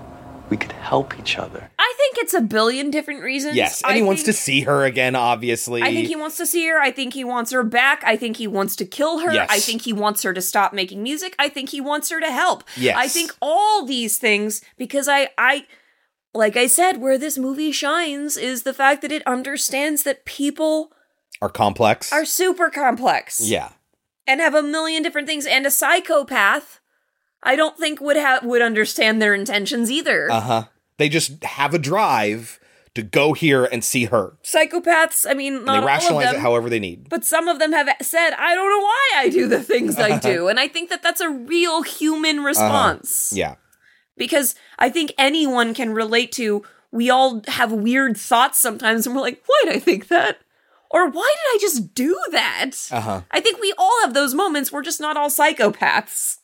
we 0.50 0.58
could 0.58 0.72
help 0.72 1.18
each 1.20 1.38
other. 1.38 1.70
I 1.78 1.94
think 1.98 2.18
it's 2.18 2.34
a 2.34 2.42
billion 2.42 2.90
different 2.90 3.22
reasons. 3.22 3.56
Yes, 3.56 3.82
and 3.82 3.94
I 3.94 3.96
he 3.98 4.02
wants 4.02 4.24
to 4.24 4.34
think- 4.34 4.38
see 4.38 4.62
her 4.62 4.84
again, 4.84 5.16
obviously. 5.16 5.82
I 5.82 5.94
think 5.94 6.08
he 6.08 6.16
wants 6.16 6.38
to 6.38 6.46
see 6.46 6.68
her. 6.68 6.80
I 6.80 6.92
think 6.92 7.14
he 7.14 7.24
wants 7.24 7.52
her 7.52 7.64
back. 7.64 8.04
I 8.06 8.16
think 8.18 8.38
he 8.38 8.48
wants 8.48 8.76
to 8.78 8.86
kill 8.86 9.20
her. 9.20 9.34
Yes. 9.34 9.48
I 9.52 9.60
think 9.60 9.84
he 9.84 9.94
wants 9.94 10.24
her 10.24 10.34
to 10.34 10.42
stop 10.42 10.74
making 10.74 11.04
music. 11.04 11.36
I 11.38 11.50
think 11.50 11.70
he 11.70 11.82
wants 11.82 12.10
her 12.10 12.20
to 12.20 12.32
help. 12.32 12.64
Yes. 12.78 12.96
I 12.98 13.08
think 13.08 13.36
all 13.42 13.86
these 13.86 14.18
things 14.18 14.62
because 14.78 15.08
I 15.08 15.30
I 15.38 15.66
like 16.34 16.58
I 16.58 16.68
said 16.68 17.02
where 17.02 17.18
this 17.18 17.38
movie 17.38 17.72
shines 17.72 18.38
is 18.38 18.64
the 18.64 18.74
fact 18.74 19.02
that 19.02 19.12
it 19.12 19.26
understands 19.28 20.04
that 20.04 20.26
people 20.26 20.92
are 21.42 21.50
complex. 21.50 22.12
are 22.12 22.26
super 22.26 22.70
complex 22.70 23.40
yeah. 23.42 23.70
and 24.28 24.42
have 24.42 24.54
a 24.54 24.62
million 24.62 25.02
different 25.02 25.28
things 25.28 25.46
and 25.46 25.66
a 25.66 25.72
psychopath 25.72 26.80
I 27.44 27.56
don't 27.56 27.78
think 27.78 28.02
would 28.02 28.18
have 28.18 28.44
would 28.44 28.62
understand 28.62 29.22
their 29.22 29.34
intentions 29.34 29.90
either. 29.92 30.32
Uh 30.32 30.42
huh. 30.42 30.64
They 30.98 31.10
just 31.10 31.44
have 31.44 31.74
a 31.74 31.80
drive 31.80 32.60
to 32.96 33.02
go 33.02 33.34
here 33.34 33.66
and 33.66 33.84
see 33.84 34.06
her. 34.06 34.38
Psychopaths, 34.44 35.26
I 35.30 35.34
mean, 35.34 35.66
they 35.66 35.72
all 35.72 35.78
of 35.80 35.86
rationalize 35.86 36.28
them. 36.28 36.36
it 36.36 36.40
however 36.40 36.70
they 36.70 36.80
need. 36.80 37.08
But 37.08 37.24
some 37.24 37.48
of 37.48 37.60
them 37.60 37.72
have 37.72 37.88
said, 38.02 38.32
I 38.32 38.56
don't 38.56 38.70
know 38.70 38.84
why 38.84 39.12
I 39.18 39.30
do 39.30 39.48
the 39.48 39.62
things 39.64 39.98
I 39.98 40.18
do. 40.20 40.48
And 40.48 40.60
I 40.60 40.68
think 40.68 40.90
that 40.90 41.02
that's 41.04 41.22
a 41.22 41.30
real 41.30 41.84
human 41.84 42.44
response. 42.44 43.32
Uh-huh. 43.32 43.40
Yeah. 43.40 43.56
Because 44.18 44.56
I 44.78 44.90
think 44.90 45.14
anyone 45.18 45.74
can 45.74 45.94
relate 45.94 46.32
to, 46.34 46.64
we 46.92 47.10
all 47.10 47.42
have 47.48 47.72
weird 47.72 48.18
thoughts 48.18 48.58
sometimes 48.58 49.06
and 49.06 49.16
we're 49.16 49.22
like, 49.22 49.42
why 49.46 49.62
did 49.64 49.76
I 49.76 49.80
think 49.80 50.08
that? 50.10 50.40
Or 50.92 51.08
why 51.08 51.34
did 51.38 51.56
I 51.56 51.58
just 51.62 51.94
do 51.94 52.20
that? 52.32 52.72
Uh 52.92 53.02
huh. 53.02 53.22
I 53.32 53.40
think 53.40 53.62
we 53.62 53.74
all 53.78 54.02
have 54.02 54.14
those 54.14 54.34
moments. 54.34 54.72
We're 54.72 54.82
just 54.82 55.00
not 55.00 55.16
all 55.16 55.30
psychopaths. 55.30 56.39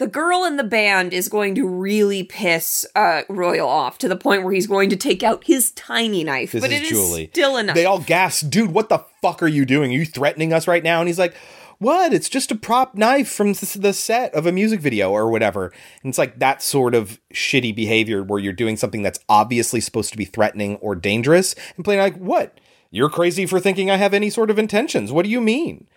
The 0.00 0.06
girl 0.06 0.44
in 0.44 0.56
the 0.56 0.64
band 0.64 1.12
is 1.12 1.28
going 1.28 1.54
to 1.56 1.68
really 1.68 2.22
piss 2.22 2.86
uh, 2.96 3.20
Royal 3.28 3.68
off 3.68 3.98
to 3.98 4.08
the 4.08 4.16
point 4.16 4.44
where 4.44 4.54
he's 4.54 4.66
going 4.66 4.88
to 4.88 4.96
take 4.96 5.22
out 5.22 5.44
his 5.44 5.72
tiny 5.72 6.24
knife. 6.24 6.52
This 6.52 6.62
but 6.62 6.72
is 6.72 6.80
it 6.80 6.84
is 6.84 6.88
Julie. 6.88 7.28
still 7.30 7.58
a 7.58 7.62
knife. 7.62 7.74
They 7.74 7.84
all 7.84 7.98
gasp, 7.98 8.48
dude, 8.48 8.70
what 8.72 8.88
the 8.88 9.04
fuck 9.20 9.42
are 9.42 9.46
you 9.46 9.66
doing? 9.66 9.90
Are 9.90 9.94
you 9.94 10.06
threatening 10.06 10.54
us 10.54 10.66
right 10.66 10.82
now? 10.82 11.00
And 11.00 11.06
he's 11.06 11.18
like, 11.18 11.34
what? 11.80 12.14
It's 12.14 12.30
just 12.30 12.50
a 12.50 12.54
prop 12.54 12.94
knife 12.94 13.30
from 13.30 13.52
the 13.52 13.92
set 13.92 14.32
of 14.32 14.46
a 14.46 14.52
music 14.52 14.80
video 14.80 15.10
or 15.10 15.30
whatever. 15.30 15.66
And 16.02 16.08
it's 16.08 16.18
like 16.18 16.38
that 16.38 16.62
sort 16.62 16.94
of 16.94 17.20
shitty 17.34 17.76
behavior 17.76 18.22
where 18.22 18.40
you're 18.40 18.54
doing 18.54 18.78
something 18.78 19.02
that's 19.02 19.20
obviously 19.28 19.82
supposed 19.82 20.12
to 20.12 20.16
be 20.16 20.24
threatening 20.24 20.76
or 20.76 20.94
dangerous 20.94 21.54
and 21.76 21.84
playing 21.84 22.00
like, 22.00 22.16
what? 22.16 22.58
You're 22.90 23.10
crazy 23.10 23.44
for 23.44 23.60
thinking 23.60 23.90
I 23.90 23.96
have 23.96 24.14
any 24.14 24.30
sort 24.30 24.50
of 24.50 24.58
intentions. 24.58 25.12
What 25.12 25.26
do 25.26 25.30
you 25.30 25.42
mean? 25.42 25.88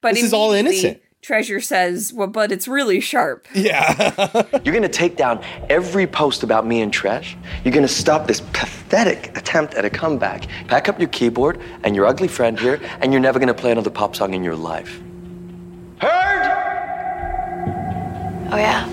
But 0.00 0.14
this 0.14 0.24
is 0.24 0.32
all 0.32 0.52
innocent. 0.52 1.02
Treasure 1.22 1.60
says, 1.60 2.14
"Well, 2.14 2.28
but 2.28 2.50
it's 2.50 2.66
really 2.66 2.98
sharp." 2.98 3.46
Yeah. 3.54 4.46
You're 4.64 4.74
gonna 4.74 4.88
take 4.88 5.16
down 5.16 5.44
every 5.68 6.06
post 6.06 6.42
about 6.42 6.66
me 6.66 6.80
and 6.80 6.90
Tresh. 6.92 7.36
You're 7.62 7.74
gonna 7.74 7.88
stop 7.88 8.26
this 8.26 8.40
pathetic 8.52 9.36
attempt 9.36 9.74
at 9.74 9.84
a 9.84 9.90
comeback. 9.90 10.46
Pack 10.66 10.88
up 10.88 10.98
your 10.98 11.08
keyboard 11.10 11.60
and 11.84 11.94
your 11.94 12.06
ugly 12.06 12.28
friend 12.28 12.58
here, 12.58 12.80
and 13.00 13.12
you're 13.12 13.20
never 13.20 13.38
gonna 13.38 13.52
play 13.52 13.70
another 13.70 13.90
pop 13.90 14.16
song 14.16 14.32
in 14.32 14.42
your 14.42 14.56
life. 14.56 14.98
Heard? 15.98 16.46
Oh, 18.52 18.56
yeah. 18.56 18.86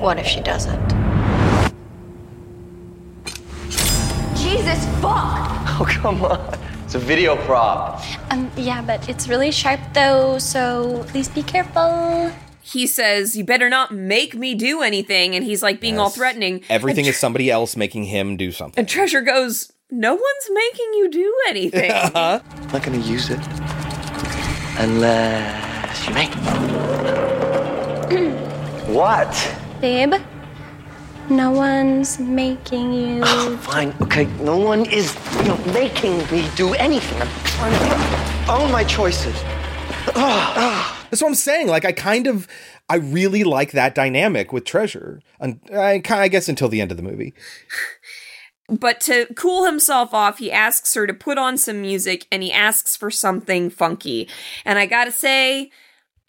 What 0.00 0.18
if 0.18 0.26
she 0.26 0.40
doesn't? 0.40 0.88
Jesus, 4.34 4.84
fuck! 5.00 5.60
Oh, 5.78 5.86
come 5.86 6.24
on. 6.24 6.58
It's 6.90 6.96
a 6.96 6.98
video 6.98 7.36
prop. 7.46 8.02
Um, 8.32 8.50
yeah, 8.56 8.82
but 8.82 9.08
it's 9.08 9.28
really 9.28 9.52
sharp 9.52 9.78
though, 9.94 10.38
so 10.38 11.04
please 11.06 11.28
be 11.28 11.44
careful. 11.44 12.32
He 12.62 12.88
says, 12.88 13.36
"You 13.36 13.44
better 13.44 13.68
not 13.68 13.94
make 13.94 14.34
me 14.34 14.56
do 14.56 14.82
anything," 14.82 15.36
and 15.36 15.44
he's 15.44 15.62
like 15.62 15.78
being 15.78 16.00
all 16.00 16.10
threatening. 16.10 16.64
Everything 16.68 17.06
and, 17.06 17.14
is 17.14 17.16
somebody 17.16 17.48
else 17.48 17.76
making 17.76 18.06
him 18.06 18.36
do 18.36 18.50
something. 18.50 18.76
and 18.76 18.88
Treasure 18.88 19.20
goes, 19.20 19.70
"No 19.88 20.14
one's 20.14 20.50
making 20.52 20.90
you 20.94 21.08
do 21.12 21.32
anything." 21.46 21.92
Uh-huh. 21.94 22.40
I'm 22.56 22.72
not 22.72 22.82
gonna 22.82 22.98
use 22.98 23.30
it 23.30 23.38
unless 24.76 26.08
you 26.08 26.12
make 26.12 26.34
me. 26.34 26.42
What? 28.98 29.30
Babe, 29.80 30.14
no 31.30 31.50
one's 31.50 32.18
making 32.18 32.92
you. 32.92 33.22
Ah, 33.24 33.58
fine, 33.62 33.94
okay. 34.02 34.24
No 34.42 34.58
one 34.58 34.84
is, 34.86 35.16
you 35.38 35.44
know, 35.44 35.56
making 35.72 36.18
me 36.30 36.48
do 36.56 36.74
anything. 36.74 37.22
I'm 37.22 37.28
trying 37.44 37.78
to 37.78 38.52
own 38.52 38.72
my 38.72 38.84
choices. 38.84 39.34
Ah. 40.16 41.06
That's 41.10 41.22
what 41.22 41.28
I'm 41.28 41.34
saying. 41.34 41.68
Like, 41.68 41.84
I 41.84 41.92
kind 41.92 42.26
of, 42.26 42.46
I 42.88 42.96
really 42.96 43.44
like 43.44 43.72
that 43.72 43.94
dynamic 43.94 44.52
with 44.52 44.64
Treasure. 44.64 45.22
And 45.40 45.60
I, 45.72 46.02
I 46.08 46.28
guess 46.28 46.48
until 46.48 46.68
the 46.68 46.80
end 46.80 46.90
of 46.90 46.96
the 46.96 47.02
movie. 47.02 47.34
But 48.68 49.00
to 49.02 49.26
cool 49.34 49.64
himself 49.66 50.14
off, 50.14 50.38
he 50.38 50.52
asks 50.52 50.94
her 50.94 51.06
to 51.06 51.14
put 51.14 51.38
on 51.38 51.58
some 51.58 51.80
music 51.80 52.26
and 52.30 52.42
he 52.42 52.52
asks 52.52 52.96
for 52.96 53.10
something 53.10 53.68
funky. 53.68 54.28
And 54.64 54.78
I 54.78 54.86
gotta 54.86 55.10
say, 55.10 55.72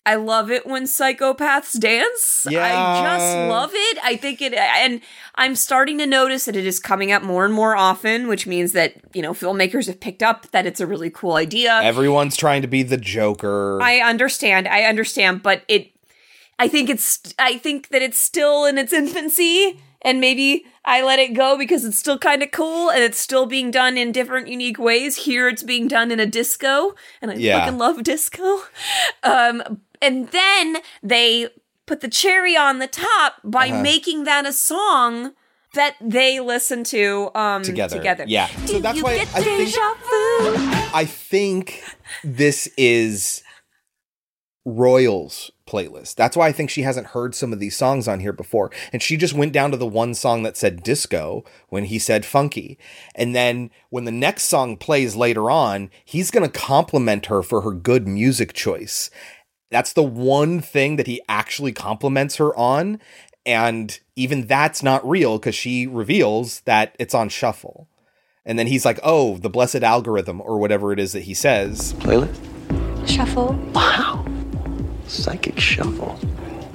I 0.03 0.15
love 0.15 0.49
it 0.49 0.65
when 0.65 0.83
psychopaths 0.85 1.79
dance. 1.79 2.47
I 2.49 3.01
just 3.03 3.37
love 3.37 3.69
it. 3.73 3.99
I 4.03 4.15
think 4.15 4.41
it, 4.41 4.53
and 4.53 4.99
I'm 5.35 5.55
starting 5.55 5.99
to 5.99 6.07
notice 6.07 6.45
that 6.45 6.55
it 6.55 6.65
is 6.65 6.79
coming 6.79 7.11
up 7.11 7.21
more 7.21 7.45
and 7.45 7.53
more 7.53 7.75
often, 7.75 8.27
which 8.27 8.47
means 8.47 8.71
that, 8.73 8.95
you 9.13 9.21
know, 9.21 9.33
filmmakers 9.33 9.85
have 9.85 9.99
picked 9.99 10.23
up 10.23 10.49
that 10.51 10.65
it's 10.65 10.79
a 10.79 10.87
really 10.87 11.11
cool 11.11 11.33
idea. 11.33 11.79
Everyone's 11.83 12.35
trying 12.35 12.63
to 12.63 12.67
be 12.67 12.81
the 12.81 12.97
Joker. 12.97 13.79
I 13.81 13.99
understand. 13.99 14.67
I 14.67 14.83
understand, 14.85 15.43
but 15.43 15.61
it 15.67 15.91
I 16.57 16.67
think 16.67 16.89
it's 16.89 17.19
I 17.37 17.57
think 17.57 17.89
that 17.89 18.01
it's 18.01 18.17
still 18.17 18.65
in 18.65 18.77
its 18.79 18.93
infancy 18.93 19.79
and 20.01 20.19
maybe 20.19 20.65
I 20.83 21.03
let 21.03 21.19
it 21.19 21.33
go 21.35 21.57
because 21.57 21.85
it's 21.85 21.97
still 21.99 22.17
kind 22.17 22.41
of 22.41 22.49
cool 22.51 22.89
and 22.89 23.03
it's 23.03 23.19
still 23.19 23.45
being 23.45 23.69
done 23.69 23.97
in 23.97 24.11
different 24.11 24.47
unique 24.47 24.79
ways. 24.79 25.15
Here 25.15 25.47
it's 25.47 25.61
being 25.63 25.87
done 25.87 26.09
in 26.11 26.19
a 26.19 26.25
disco 26.25 26.95
and 27.21 27.29
I 27.31 27.35
Yeah. 27.35 27.59
fucking 27.59 27.77
love 27.77 28.01
disco. 28.03 28.61
Um 29.23 29.81
and 30.01 30.29
then 30.29 30.77
they 31.03 31.49
put 31.85 32.01
the 32.01 32.07
cherry 32.07 32.55
on 32.55 32.79
the 32.79 32.87
top 32.87 33.35
by 33.43 33.67
Uh-huh. 33.69 33.81
making 33.81 34.23
that 34.25 34.45
a 34.45 34.53
song 34.53 35.33
that 35.73 35.95
they 36.01 36.39
listen 36.39 36.83
to 36.85 37.31
um 37.35 37.63
together. 37.63 37.97
together. 37.97 38.25
Yeah. 38.27 38.47
So 38.65 38.79
that's 38.79 39.01
why 39.01 39.13
I 39.33 39.41
think 39.41 39.75
I 40.93 41.05
think 41.05 41.83
this 42.23 42.67
is 42.77 43.43
Royals 44.63 45.49
playlist. 45.67 46.15
That's 46.15 46.37
why 46.37 46.47
I 46.47 46.51
think 46.51 46.69
she 46.69 46.83
hasn't 46.83 47.07
heard 47.07 47.33
some 47.33 47.51
of 47.51 47.59
these 47.59 47.75
songs 47.75 48.07
on 48.07 48.19
here 48.19 48.33
before. 48.33 48.69
And 48.93 49.01
she 49.01 49.17
just 49.17 49.33
went 49.33 49.53
down 49.53 49.71
to 49.71 49.77
the 49.77 49.87
one 49.87 50.13
song 50.13 50.43
that 50.43 50.55
said 50.55 50.83
disco 50.83 51.43
when 51.69 51.85
he 51.85 51.97
said 51.97 52.25
funky. 52.25 52.77
And 53.15 53.33
then 53.35 53.71
when 53.89 54.03
the 54.05 54.11
next 54.11 54.43
song 54.43 54.77
plays 54.77 55.15
later 55.15 55.49
on, 55.49 55.89
he's 56.05 56.29
going 56.29 56.47
to 56.47 56.59
compliment 56.59 57.25
her 57.25 57.41
for 57.41 57.61
her 57.61 57.71
good 57.71 58.07
music 58.07 58.53
choice. 58.53 59.09
That's 59.71 59.93
the 59.93 60.03
one 60.03 60.61
thing 60.61 60.97
that 60.97 61.07
he 61.07 61.21
actually 61.27 61.71
compliments 61.71 62.35
her 62.35 62.55
on. 62.55 62.99
And 63.45 63.99
even 64.15 64.45
that's 64.45 64.83
not 64.83 65.07
real 65.07 65.39
because 65.39 65.55
she 65.55 65.87
reveals 65.87 66.59
that 66.61 66.95
it's 66.99 67.15
on 67.15 67.29
shuffle. 67.29 67.87
And 68.45 68.59
then 68.59 68.67
he's 68.67 68.85
like, 68.85 68.99
oh, 69.01 69.37
the 69.37 69.49
blessed 69.49 69.83
algorithm 69.83 70.41
or 70.41 70.59
whatever 70.59 70.91
it 70.91 70.99
is 70.99 71.13
that 71.13 71.23
he 71.23 71.33
says. 71.33 71.93
Playlist? 71.93 72.37
Shuffle. 73.07 73.53
Wow. 73.73 74.25
Psychic 75.07 75.59
shuffle. 75.59 76.19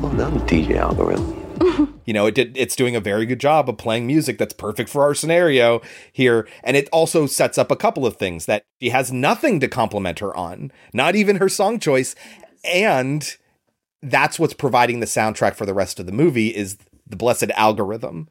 Well 0.01 0.13
done, 0.13 0.41
DJ 0.41 0.77
algorithm. 0.77 1.43
You 2.07 2.13
know, 2.13 2.27
it 2.27 2.37
did 2.37 2.57
it's 2.57 2.77
doing 2.77 2.95
a 2.95 3.01
very 3.01 3.27
good 3.27 3.41
job 3.41 3.69
of 3.69 3.79
playing 3.79 4.07
music 4.07 4.39
that's 4.39 4.53
perfect 4.53 4.89
for 4.89 5.03
our 5.03 5.13
scenario 5.13 5.83
here. 6.13 6.47
And 6.63 6.77
it 6.77 6.89
also 6.93 7.27
sets 7.27 7.59
up 7.59 7.73
a 7.73 7.77
couple 7.77 8.07
of 8.07 8.17
things 8.17 8.47
that 8.47 8.63
she 8.81 8.91
has 8.91 9.13
nothing 9.13 9.59
to 9.59 9.67
compliment 9.67 10.21
her 10.21 10.35
on, 10.37 10.71
not 10.93 11.17
even 11.17 11.37
her 11.37 11.49
song 11.49 11.81
choice. 11.81 12.15
And 12.67 13.37
that's 14.03 14.39
what's 14.39 14.55
providing 14.55 15.01
the 15.01 15.07
soundtrack 15.07 15.55
for 15.55 15.67
the 15.67 15.75
rest 15.75 15.99
of 15.99 16.07
the 16.07 16.13
movie 16.13 16.55
is 16.55 16.79
the 17.07 17.17
blessed 17.17 17.51
algorithm, 17.55 18.29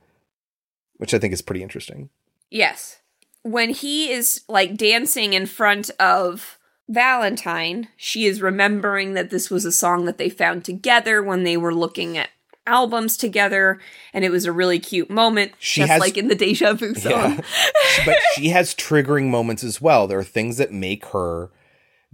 which 0.97 1.13
I 1.13 1.19
think 1.19 1.33
is 1.33 1.41
pretty 1.41 1.63
interesting. 1.63 2.09
Yes. 2.49 3.01
When 3.43 3.69
he 3.71 4.11
is 4.11 4.41
like 4.47 4.75
dancing 4.75 5.33
in 5.33 5.45
front 5.45 5.91
of 5.99 6.57
Valentine, 6.87 7.87
she 7.97 8.25
is 8.25 8.41
remembering 8.41 9.13
that 9.13 9.29
this 9.29 9.49
was 9.49 9.65
a 9.65 9.71
song 9.71 10.05
that 10.05 10.17
they 10.17 10.29
found 10.29 10.63
together 10.63 11.21
when 11.23 11.43
they 11.43 11.57
were 11.57 11.73
looking 11.73 12.17
at 12.17 12.29
albums 12.67 13.17
together, 13.17 13.79
and 14.13 14.25
it 14.25 14.31
was 14.31 14.45
a 14.45 14.51
really 14.51 14.79
cute 14.79 15.09
moment, 15.09 15.51
She 15.59 15.81
just 15.81 15.91
has- 15.91 15.99
like 15.99 16.17
in 16.17 16.27
the 16.27 16.35
Deja 16.35 16.73
Vu 16.73 16.95
song. 16.95 17.11
Yeah. 17.11 17.41
but 18.05 18.17
she 18.33 18.49
has 18.49 18.73
triggering 18.73 19.29
moments 19.29 19.63
as 19.63 19.79
well. 19.79 20.07
There 20.07 20.19
are 20.19 20.23
things 20.23 20.57
that 20.57 20.71
make 20.71 21.05
her 21.07 21.51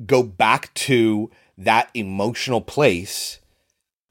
go 0.05 0.23
back 0.23 0.73
to 0.73 1.29
that 1.57 1.89
emotional 1.93 2.61
place 2.61 3.39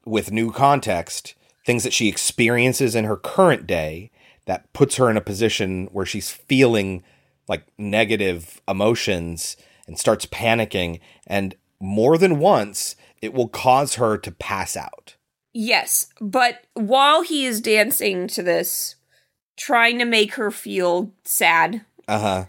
with 0.05 0.31
new 0.31 0.51
context, 0.51 1.35
things 1.65 1.83
that 1.83 1.93
she 1.93 2.07
experiences 2.07 2.95
in 2.95 3.05
her 3.05 3.17
current 3.17 3.67
day 3.67 4.11
that 4.45 4.71
puts 4.73 4.95
her 4.95 5.09
in 5.09 5.17
a 5.17 5.21
position 5.21 5.87
where 5.91 6.05
she's 6.05 6.29
feeling 6.31 7.03
like 7.47 7.65
negative 7.77 8.61
emotions 8.67 9.57
and 9.87 9.99
starts 9.99 10.25
panicking. 10.25 10.99
And 11.27 11.55
more 11.79 12.17
than 12.17 12.39
once, 12.39 12.95
it 13.21 13.33
will 13.33 13.47
cause 13.47 13.95
her 13.95 14.17
to 14.17 14.31
pass 14.31 14.75
out. 14.75 15.15
Yes, 15.53 16.07
but 16.21 16.63
while 16.73 17.21
he 17.23 17.45
is 17.45 17.59
dancing 17.61 18.27
to 18.29 18.41
this, 18.41 18.95
trying 19.57 19.99
to 19.99 20.05
make 20.05 20.35
her 20.35 20.49
feel 20.49 21.11
sad, 21.25 21.85
Uh 22.07 22.19
huh. 22.19 22.45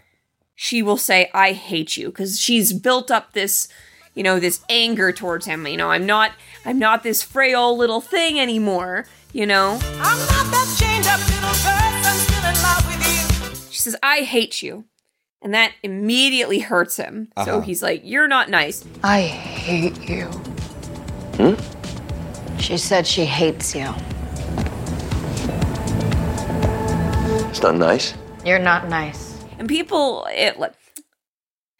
she 0.55 0.81
will 0.81 0.97
say, 0.97 1.29
I 1.33 1.51
hate 1.51 1.97
you, 1.97 2.07
because 2.07 2.39
she's 2.39 2.71
built 2.73 3.11
up 3.11 3.33
this, 3.33 3.67
you 4.15 4.23
know, 4.23 4.39
this 4.39 4.61
anger 4.69 5.11
towards 5.11 5.45
him. 5.45 5.65
You 5.67 5.77
know, 5.77 5.89
I'm 5.91 6.05
not 6.05 6.31
I'm 6.65 6.79
not 6.79 7.03
this 7.03 7.21
frail 7.23 7.75
little 7.77 8.01
thing 8.01 8.39
anymore, 8.39 9.05
you 9.31 9.45
know? 9.45 9.79
I'm 9.81 10.19
not 10.19 10.51
that 10.51 10.75
chained 10.79 11.07
up 11.07 11.19
little 11.19 11.49
person 11.49 12.03
I'm 12.05 12.17
still 12.17 12.45
in 12.45 12.55
love 12.63 12.85
with 12.87 13.65
you. 13.65 13.71
She 13.71 13.79
says, 13.79 13.95
I 14.03 14.19
hate 14.21 14.61
you. 14.61 14.85
And 15.41 15.53
that 15.53 15.73
immediately 15.83 16.59
hurts 16.59 16.95
him. 16.97 17.27
So 17.43 17.57
Uh-huh. 17.57 17.61
he's 17.61 17.83
like, 17.83 18.01
You're 18.05 18.27
not 18.29 18.49
nice. 18.49 18.85
I 19.03 19.21
hate 19.21 20.07
you. 20.09 20.25
Hmm? 21.37 22.59
She 22.59 22.77
said 22.77 23.05
she 23.05 23.25
hates 23.25 23.75
you. 23.75 23.93
It's 27.49 27.61
not 27.61 27.75
nice. 27.75 28.13
You're 28.45 28.59
not 28.59 28.87
nice. 28.89 29.37
And 29.59 29.67
people, 29.67 30.27
it 30.31 30.59
like 30.59 30.73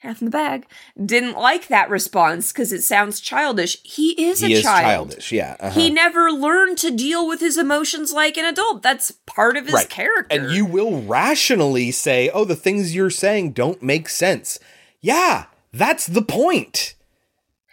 half 0.03 0.21
in 0.21 0.25
the 0.25 0.31
bag, 0.31 0.65
didn't 1.03 1.37
like 1.37 1.67
that 1.67 1.89
response 1.89 2.51
because 2.53 2.71
it 2.71 2.83
sounds 2.83 3.19
childish. 3.19 3.77
He 3.83 4.11
is 4.29 4.41
he 4.41 4.53
a 4.53 4.57
is 4.57 4.63
child. 4.63 4.83
childish. 5.09 5.31
Yeah. 5.31 5.55
uh-huh. 5.59 5.79
He 5.79 5.89
never 5.89 6.31
learned 6.31 6.77
to 6.79 6.91
deal 6.91 7.27
with 7.27 7.39
his 7.39 7.57
emotions 7.57 8.13
like 8.13 8.37
an 8.37 8.45
adult. 8.45 8.83
That's 8.83 9.11
part 9.25 9.57
of 9.57 9.65
his 9.65 9.73
Right. 9.73 9.89
character. 9.89 10.35
And 10.39 10.51
you 10.51 10.65
will 10.65 11.01
rationally 11.01 11.91
say, 11.91 12.29
oh, 12.33 12.45
the 12.45 12.55
things 12.55 12.93
you're 12.93 13.09
saying 13.09 13.53
don't 13.53 13.81
make 13.81 14.07
sense. 14.09 14.59
Yeah, 15.01 15.45
that's 15.71 16.05
the 16.07 16.21
point. 16.21 16.95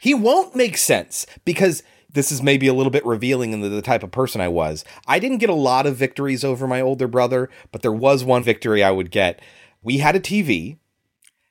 He 0.01 0.15
won't 0.15 0.57
make 0.57 0.77
sense 0.78 1.27
because 1.44 1.82
this 2.12 2.32
is 2.32 2.43
maybe 2.43 2.66
a 2.66 2.74
little 2.74 2.90
bit 2.90 3.05
revealing 3.07 3.52
into 3.52 3.69
the 3.69 3.82
type 3.82 4.02
of 4.02 4.11
person 4.11 4.40
I 4.40 4.48
was. 4.48 4.85
I 5.07 5.19
didn't 5.19 5.39
get 5.39 5.51
a 5.51 5.55
lot 5.55 5.86
of 5.86 5.97
victories 5.97 6.43
over 6.43 6.66
my 6.66 6.81
older 6.81 7.07
brother, 7.07 7.48
but 7.70 7.82
there 7.82 7.93
was 7.93 8.24
one 8.24 8.43
victory 8.43 8.82
I 8.82 8.90
would 8.90 9.11
get. 9.11 9.40
We 9.82 9.98
had 9.98 10.16
a 10.16 10.20
TV 10.20 10.78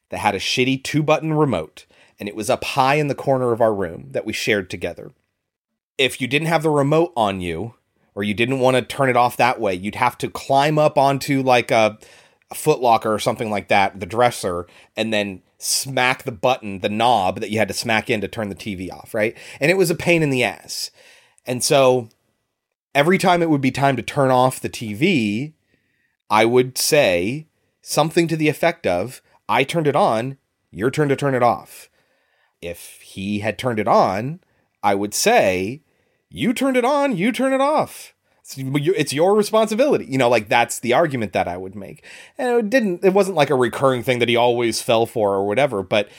that 0.09 0.19
had 0.19 0.35
a 0.35 0.39
shitty 0.39 0.83
two 0.83 1.03
button 1.03 1.33
remote, 1.33 1.85
and 2.19 2.27
it 2.27 2.35
was 2.35 2.49
up 2.49 2.63
high 2.63 2.95
in 2.95 3.07
the 3.07 3.15
corner 3.15 3.51
of 3.51 3.61
our 3.61 3.73
room 3.73 4.07
that 4.11 4.25
we 4.25 4.33
shared 4.33 4.69
together. 4.69 5.11
If 5.97 6.21
you 6.21 6.27
didn't 6.27 6.47
have 6.47 6.63
the 6.63 6.69
remote 6.69 7.13
on 7.15 7.41
you, 7.41 7.75
or 8.15 8.23
you 8.23 8.33
didn't 8.33 8.59
want 8.59 8.75
to 8.75 8.81
turn 8.81 9.09
it 9.09 9.17
off 9.17 9.37
that 9.37 9.61
way, 9.61 9.73
you'd 9.73 9.95
have 9.95 10.17
to 10.17 10.29
climb 10.29 10.77
up 10.77 10.97
onto 10.97 11.41
like 11.41 11.71
a, 11.71 11.97
a 12.51 12.55
footlocker 12.55 13.07
or 13.07 13.19
something 13.19 13.49
like 13.49 13.67
that, 13.67 13.99
the 13.99 14.05
dresser, 14.05 14.67
and 14.97 15.13
then 15.13 15.41
smack 15.57 16.23
the 16.23 16.31
button, 16.31 16.79
the 16.79 16.89
knob 16.89 17.39
that 17.39 17.49
you 17.49 17.59
had 17.59 17.67
to 17.67 17.73
smack 17.73 18.09
in 18.09 18.21
to 18.21 18.27
turn 18.27 18.49
the 18.49 18.55
TV 18.55 18.91
off, 18.91 19.13
right? 19.13 19.37
And 19.59 19.69
it 19.69 19.77
was 19.77 19.89
a 19.89 19.95
pain 19.95 20.23
in 20.23 20.29
the 20.29 20.43
ass. 20.43 20.91
And 21.45 21.63
so 21.63 22.09
every 22.95 23.17
time 23.17 23.41
it 23.41 23.49
would 23.49 23.61
be 23.61 23.71
time 23.71 23.95
to 23.95 24.03
turn 24.03 24.31
off 24.31 24.59
the 24.59 24.69
TV, 24.69 25.53
I 26.29 26.45
would 26.45 26.77
say 26.77 27.47
something 27.81 28.27
to 28.27 28.37
the 28.37 28.49
effect 28.49 28.87
of, 28.87 29.21
I 29.49 29.65
turned 29.65 29.87
it 29.87 29.95
on, 29.95 30.37
your 30.71 30.91
turn 30.91 31.09
to 31.09 31.15
turn 31.15 31.35
it 31.35 31.43
off. 31.43 31.89
If 32.61 33.01
he 33.01 33.39
had 33.39 33.57
turned 33.57 33.79
it 33.79 33.87
on, 33.87 34.39
I 34.83 34.95
would 34.95 35.13
say, 35.13 35.81
you 36.29 36.53
turned 36.53 36.77
it 36.77 36.85
on, 36.85 37.17
you 37.17 37.31
turn 37.31 37.51
it 37.51 37.59
off. 37.59 38.13
It's 38.55 39.13
your 39.13 39.35
responsibility. 39.35 40.05
You 40.05 40.17
know, 40.17 40.29
like 40.29 40.49
that's 40.49 40.79
the 40.79 40.93
argument 40.93 41.33
that 41.33 41.47
I 41.47 41.57
would 41.57 41.75
make. 41.75 42.03
And 42.37 42.59
it 42.59 42.69
didn't, 42.69 43.03
it 43.03 43.13
wasn't 43.13 43.37
like 43.37 43.49
a 43.49 43.55
recurring 43.55 44.03
thing 44.03 44.19
that 44.19 44.29
he 44.29 44.35
always 44.35 44.81
fell 44.81 45.05
for 45.05 45.33
or 45.33 45.45
whatever, 45.45 45.83
but 45.83 46.09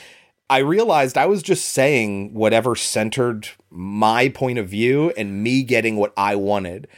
I 0.49 0.59
realized 0.59 1.17
I 1.17 1.27
was 1.27 1.45
just 1.45 1.67
saying 1.67 2.35
whatever 2.35 2.75
centered 2.75 3.51
my 3.71 4.29
point 4.29 4.59
of 4.59 4.69
view 4.69 5.13
and 5.17 5.45
me 5.45 5.63
getting 5.63 5.95
what 5.95 6.13
I 6.17 6.35
wanted. 6.35 6.89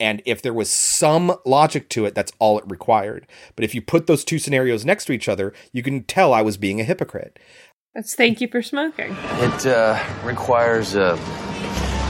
And 0.00 0.22
if 0.24 0.42
there 0.42 0.54
was 0.54 0.70
some 0.70 1.36
logic 1.44 1.88
to 1.90 2.04
it, 2.04 2.14
that's 2.14 2.32
all 2.38 2.58
it 2.58 2.64
required. 2.68 3.26
But 3.56 3.64
if 3.64 3.74
you 3.74 3.82
put 3.82 4.06
those 4.06 4.24
two 4.24 4.38
scenarios 4.38 4.84
next 4.84 5.06
to 5.06 5.12
each 5.12 5.28
other, 5.28 5.52
you 5.72 5.82
can 5.82 6.04
tell 6.04 6.32
I 6.32 6.42
was 6.42 6.56
being 6.56 6.80
a 6.80 6.84
hypocrite. 6.84 7.38
That's 7.94 8.14
thank 8.14 8.40
you 8.40 8.48
for 8.48 8.62
smoking. 8.62 9.16
It 9.40 9.66
uh, 9.66 9.98
requires 10.22 10.94
a, 10.94 11.18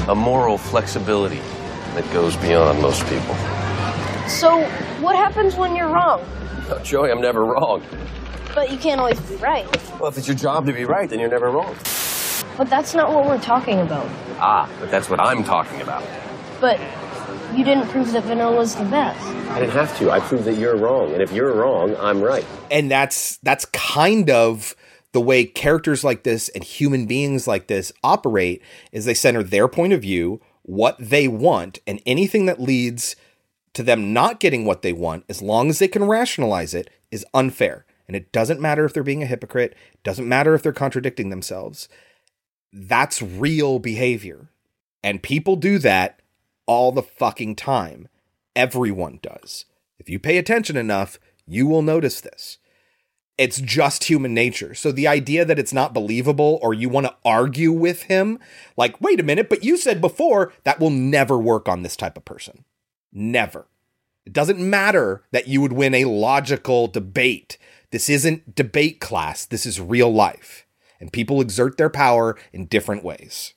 a 0.09 0.15
moral 0.15 0.59
flexibility 0.59 1.41
that 1.95 2.05
goes 2.13 2.37
beyond 2.37 2.83
most 2.83 3.03
people. 3.07 3.35
So, 4.29 4.63
what 5.01 5.17
happens 5.17 5.57
when 5.57 5.75
you're 5.75 5.89
wrong? 5.89 6.21
Oh, 6.69 6.79
Joey, 6.85 7.11
I'm 7.11 7.23
never 7.23 7.45
wrong. 7.47 7.83
But 8.55 8.71
you 8.71 8.77
can't 8.77 9.01
always 9.01 9.19
be 9.21 9.37
right. 9.37 9.67
Well, 9.99 10.11
if 10.11 10.19
it's 10.19 10.29
your 10.29 10.37
job 10.37 10.67
to 10.67 10.73
be 10.73 10.85
right, 10.85 11.09
then 11.09 11.21
you're 11.21 11.31
never 11.31 11.51
wrong. 11.51 11.75
But 12.59 12.69
that's 12.69 12.95
not 12.95 13.13
what 13.13 13.25
we're 13.25 13.41
talking 13.41 13.81
about. 13.81 14.07
Ah, 14.39 14.69
but 14.81 14.91
that's 14.91 15.09
what 15.09 15.21
I'm 15.21 15.45
talking 15.45 15.81
about. 15.81 16.05
But 16.61 16.79
you 17.55 17.65
didn't 17.65 17.89
prove 17.89 18.13
that 18.13 18.25
vanilla's 18.25 18.75
the 18.75 18.85
best. 18.85 19.25
I 19.51 19.61
didn't 19.61 19.73
have 19.73 19.97
to. 19.99 20.11
I 20.11 20.21
proved 20.21 20.45
that 20.45 20.57
you're 20.59 20.77
wrong. 20.77 21.13
And 21.13 21.23
if 21.23 21.33
you're 21.33 21.53
wrong, 21.55 21.97
I'm 21.97 22.21
right. 22.21 22.45
and 22.71 22.91
that's 22.91 23.39
that's 23.39 23.65
kind 23.67 24.31
of 24.31 24.75
the 25.13 25.21
way 25.21 25.45
characters 25.45 26.05
like 26.05 26.23
this 26.23 26.49
and 26.51 26.63
human 26.63 27.07
beings 27.07 27.47
like 27.49 27.67
this 27.67 27.93
operate 28.05 28.63
is 28.93 29.05
they 29.05 29.15
center 29.15 29.43
their 29.43 29.67
point 29.67 29.93
of 29.93 30.03
view 30.03 30.41
what 30.63 30.97
they 30.99 31.27
want 31.27 31.79
and 31.87 32.01
anything 32.05 32.45
that 32.47 32.61
leads 32.61 33.17
to 33.73 33.83
them 33.83 34.13
not 34.13 34.39
getting 34.39 34.65
what 34.67 34.83
they 34.83 34.93
want 34.93 35.25
as 35.29 35.41
long 35.41 35.71
as 35.71 35.79
they 35.79 35.89
can 35.89 36.05
rationalize 36.05 36.75
it 36.75 36.91
is 37.11 37.25
unfair 37.33 37.87
and 38.07 38.15
it 38.15 38.31
doesn't 38.33 38.61
matter 38.61 38.85
if 38.85 38.93
they're 38.93 39.03
being 39.03 39.23
a 39.23 39.27
hypocrite 39.27 39.73
it 39.93 40.03
doesn't 40.03 40.29
matter 40.29 40.55
if 40.55 40.63
they're 40.63 40.73
contradicting 40.73 41.31
themselves 41.31 41.89
that's 42.71 43.23
real 43.23 43.79
behavior 43.79 44.51
and 45.03 45.23
people 45.23 45.57
do 45.57 45.79
that 45.79 46.21
all 46.69 46.93
the 46.93 47.03
fucking 47.03 47.57
time 47.57 48.07
everyone 48.55 49.19
does 49.23 49.65
if 49.99 50.09
you 50.09 50.21
pay 50.21 50.39
attention 50.39 50.77
enough 50.77 51.19
you 51.47 51.67
will 51.67 51.83
notice 51.83 52.21
this 52.21 52.59
it's 53.39 53.61
just 53.61 54.05
human 54.05 54.35
nature. 54.35 54.75
So 54.75 54.91
the 54.91 55.07
idea 55.07 55.45
that 55.45 55.61
it's 55.61 55.73
not 55.73 55.95
believable 55.95 56.59
or 56.61 56.75
you 56.75 56.89
want 56.89 57.07
to 57.07 57.15
argue 57.25 57.71
with 57.71 58.03
him, 58.03 58.41
like, 58.77 59.01
wait 59.01 59.21
a 59.21 59.23
minute, 59.23 59.49
but 59.49 59.63
you 59.63 59.77
said 59.77 60.01
before 60.01 60.53
that 60.65 60.81
will 60.81 60.91
never 60.91 61.39
work 61.39 61.69
on 61.69 61.83
this 61.83 61.97
type 61.97 62.17
of 62.17 62.25
person. 62.25 62.65
Never. 63.13 63.69
It 64.27 64.33
doesn't 64.33 64.59
matter 64.59 65.23
that 65.31 65.47
you 65.47 65.61
would 65.61 65.73
win 65.73 65.95
a 65.95 66.05
logical 66.05 66.89
debate. 66.89 67.57
This 67.93 68.11
isn't 68.11 68.57
debate 68.57 69.01
class, 69.01 69.47
this 69.47 69.65
is 69.65 69.81
real 69.81 70.13
life. 70.13 70.67
And 71.01 71.13
people 71.13 71.41
exert 71.41 71.79
their 71.79 71.89
power 71.89 72.37
in 72.53 72.67
different 72.67 73.05
ways. 73.05 73.55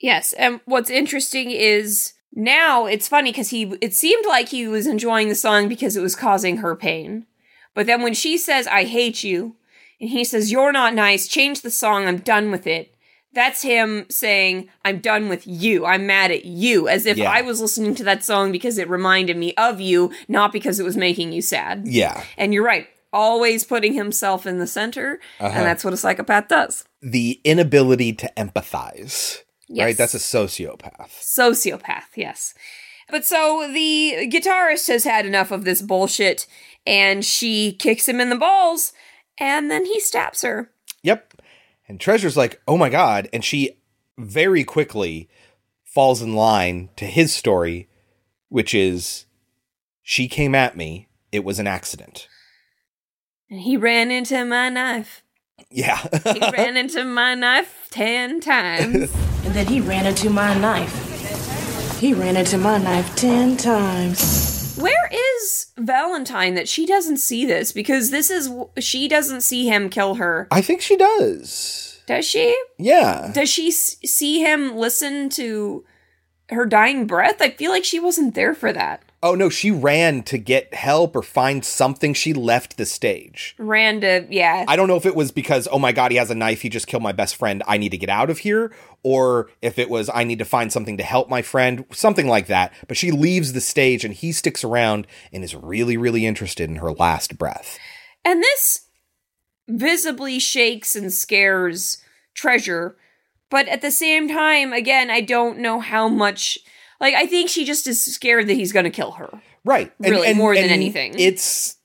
Yes, 0.00 0.32
and 0.34 0.60
what's 0.64 0.90
interesting 0.90 1.50
is 1.50 2.12
now 2.32 2.86
it's 2.86 3.08
funny 3.08 3.32
because 3.32 3.50
he 3.50 3.76
it 3.80 3.94
seemed 3.94 4.24
like 4.26 4.48
he 4.50 4.68
was 4.68 4.86
enjoying 4.86 5.28
the 5.28 5.34
song 5.34 5.68
because 5.68 5.96
it 5.96 6.02
was 6.02 6.14
causing 6.14 6.58
her 6.58 6.76
pain. 6.76 7.26
But 7.74 7.86
then 7.86 8.02
when 8.02 8.14
she 8.14 8.38
says, 8.38 8.66
I 8.66 8.84
hate 8.84 9.22
you, 9.22 9.56
and 10.00 10.10
he 10.10 10.24
says, 10.24 10.50
You're 10.52 10.72
not 10.72 10.94
nice, 10.94 11.28
change 11.28 11.62
the 11.62 11.70
song, 11.70 12.06
I'm 12.06 12.18
done 12.18 12.50
with 12.50 12.66
it. 12.66 12.94
That's 13.34 13.62
him 13.62 14.06
saying, 14.08 14.68
I'm 14.84 14.98
done 15.00 15.28
with 15.28 15.46
you. 15.46 15.84
I'm 15.84 16.06
mad 16.06 16.30
at 16.30 16.44
you. 16.44 16.88
As 16.88 17.06
if 17.06 17.16
Yeah. 17.18 17.30
I 17.30 17.42
was 17.42 17.60
listening 17.60 17.94
to 17.96 18.04
that 18.04 18.24
song 18.24 18.50
because 18.52 18.78
it 18.78 18.88
reminded 18.88 19.36
me 19.36 19.54
of 19.54 19.80
you, 19.80 20.12
not 20.28 20.50
because 20.50 20.80
it 20.80 20.84
was 20.84 20.96
making 20.96 21.32
you 21.32 21.42
sad. 21.42 21.86
Yeah. 21.86 22.24
And 22.36 22.54
you're 22.54 22.64
right. 22.64 22.88
Always 23.12 23.64
putting 23.64 23.92
himself 23.92 24.46
in 24.46 24.58
the 24.58 24.66
center. 24.66 25.20
Uh-huh. 25.40 25.52
And 25.54 25.66
that's 25.66 25.84
what 25.84 25.92
a 25.94 25.96
psychopath 25.98 26.48
does. 26.48 26.84
The 27.02 27.40
inability 27.44 28.12
to 28.14 28.32
empathize. 28.36 29.42
Yes. 29.68 29.84
Right? 29.84 29.96
That's 29.96 30.14
a 30.14 30.18
sociopath. 30.18 31.10
Sociopath, 31.20 32.16
yes. 32.16 32.54
But 33.10 33.24
so 33.24 33.70
the 33.72 34.28
guitarist 34.30 34.88
has 34.88 35.04
had 35.04 35.26
enough 35.26 35.50
of 35.50 35.64
this 35.64 35.82
bullshit 35.82 36.46
and 36.86 37.24
she 37.24 37.72
kicks 37.72 38.08
him 38.08 38.20
in 38.20 38.30
the 38.30 38.36
balls 38.36 38.92
and 39.38 39.70
then 39.70 39.84
he 39.84 40.00
stabs 40.00 40.42
her. 40.42 40.70
Yep. 41.02 41.34
And 41.86 42.00
Treasure's 42.00 42.36
like, 42.36 42.60
oh 42.68 42.76
my 42.76 42.90
God. 42.90 43.28
And 43.32 43.44
she 43.44 43.78
very 44.18 44.64
quickly 44.64 45.28
falls 45.84 46.20
in 46.20 46.34
line 46.34 46.90
to 46.96 47.06
his 47.06 47.34
story, 47.34 47.88
which 48.48 48.74
is 48.74 49.26
she 50.02 50.28
came 50.28 50.54
at 50.54 50.76
me. 50.76 51.08
It 51.32 51.44
was 51.44 51.58
an 51.58 51.66
accident. 51.66 52.28
And 53.50 53.60
he 53.60 53.76
ran 53.76 54.10
into 54.10 54.44
my 54.44 54.68
knife. 54.68 55.22
Yeah. 55.70 55.98
He 56.32 56.40
ran 56.40 56.76
into 56.82 57.04
my 57.04 57.34
knife 57.34 57.88
10 57.90 58.40
times. 58.40 59.12
And 59.44 59.54
then 59.54 59.66
he 59.66 59.80
ran 59.80 60.06
into 60.06 60.30
my 60.30 60.54
knife. 60.58 61.08
He 61.98 62.14
ran 62.14 62.36
into 62.36 62.58
my 62.58 62.78
knife 62.78 63.16
ten 63.16 63.56
times. 63.56 64.76
Where 64.78 65.10
is 65.12 65.72
Valentine 65.76 66.54
that 66.54 66.68
she 66.68 66.86
doesn't 66.86 67.16
see 67.16 67.44
this? 67.44 67.72
Because 67.72 68.10
this 68.10 68.30
is, 68.30 68.48
she 68.78 69.08
doesn't 69.08 69.40
see 69.40 69.66
him 69.66 69.90
kill 69.90 70.14
her. 70.14 70.46
I 70.52 70.60
think 70.60 70.80
she 70.80 70.96
does. 70.96 72.00
Does 72.06 72.24
she? 72.24 72.56
Yeah. 72.78 73.32
Does 73.34 73.48
she 73.48 73.72
see 73.72 74.40
him 74.40 74.76
listen 74.76 75.28
to 75.30 75.84
her 76.50 76.66
dying 76.66 77.06
breath, 77.06 77.42
I 77.42 77.50
feel 77.50 77.70
like 77.70 77.84
she 77.84 78.00
wasn't 78.00 78.34
there 78.34 78.54
for 78.54 78.72
that. 78.72 79.02
Oh 79.20 79.34
no, 79.34 79.48
she 79.48 79.72
ran 79.72 80.22
to 80.24 80.38
get 80.38 80.72
help 80.74 81.16
or 81.16 81.22
find 81.22 81.64
something. 81.64 82.14
She 82.14 82.32
left 82.32 82.76
the 82.76 82.86
stage. 82.86 83.56
Ran 83.58 84.00
to, 84.02 84.26
yeah. 84.30 84.64
I 84.68 84.76
don't 84.76 84.86
know 84.86 84.96
if 84.96 85.06
it 85.06 85.16
was 85.16 85.32
because, 85.32 85.66
oh 85.72 85.78
my 85.78 85.90
God, 85.90 86.12
he 86.12 86.18
has 86.18 86.30
a 86.30 86.36
knife. 86.36 86.62
He 86.62 86.68
just 86.68 86.86
killed 86.86 87.02
my 87.02 87.10
best 87.10 87.34
friend. 87.34 87.62
I 87.66 87.78
need 87.78 87.88
to 87.88 87.98
get 87.98 88.10
out 88.10 88.30
of 88.30 88.38
here. 88.38 88.72
Or 89.02 89.50
if 89.60 89.76
it 89.76 89.90
was, 89.90 90.08
I 90.14 90.22
need 90.22 90.38
to 90.38 90.44
find 90.44 90.72
something 90.72 90.96
to 90.98 91.02
help 91.02 91.28
my 91.28 91.42
friend, 91.42 91.84
something 91.90 92.28
like 92.28 92.46
that. 92.46 92.72
But 92.86 92.96
she 92.96 93.10
leaves 93.10 93.54
the 93.54 93.60
stage 93.60 94.04
and 94.04 94.14
he 94.14 94.30
sticks 94.30 94.62
around 94.62 95.08
and 95.32 95.42
is 95.42 95.54
really, 95.54 95.96
really 95.96 96.24
interested 96.24 96.70
in 96.70 96.76
her 96.76 96.92
last 96.92 97.38
breath. 97.38 97.76
And 98.24 98.40
this 98.40 98.86
visibly 99.66 100.38
shakes 100.38 100.94
and 100.94 101.12
scares 101.12 101.98
Treasure. 102.34 102.96
But 103.50 103.66
at 103.66 103.82
the 103.82 103.90
same 103.90 104.28
time, 104.28 104.72
again, 104.72 105.10
I 105.10 105.22
don't 105.22 105.58
know 105.58 105.80
how 105.80 106.08
much. 106.08 106.60
Like, 107.00 107.14
I 107.14 107.26
think 107.26 107.48
she 107.48 107.64
just 107.64 107.86
is 107.86 108.02
scared 108.02 108.48
that 108.48 108.54
he's 108.54 108.72
going 108.72 108.84
to 108.84 108.90
kill 108.90 109.12
her. 109.12 109.30
Right. 109.64 109.92
Really, 109.98 110.34
more 110.34 110.54
than 110.54 110.70
anything. 110.70 111.14
It's. 111.18 111.76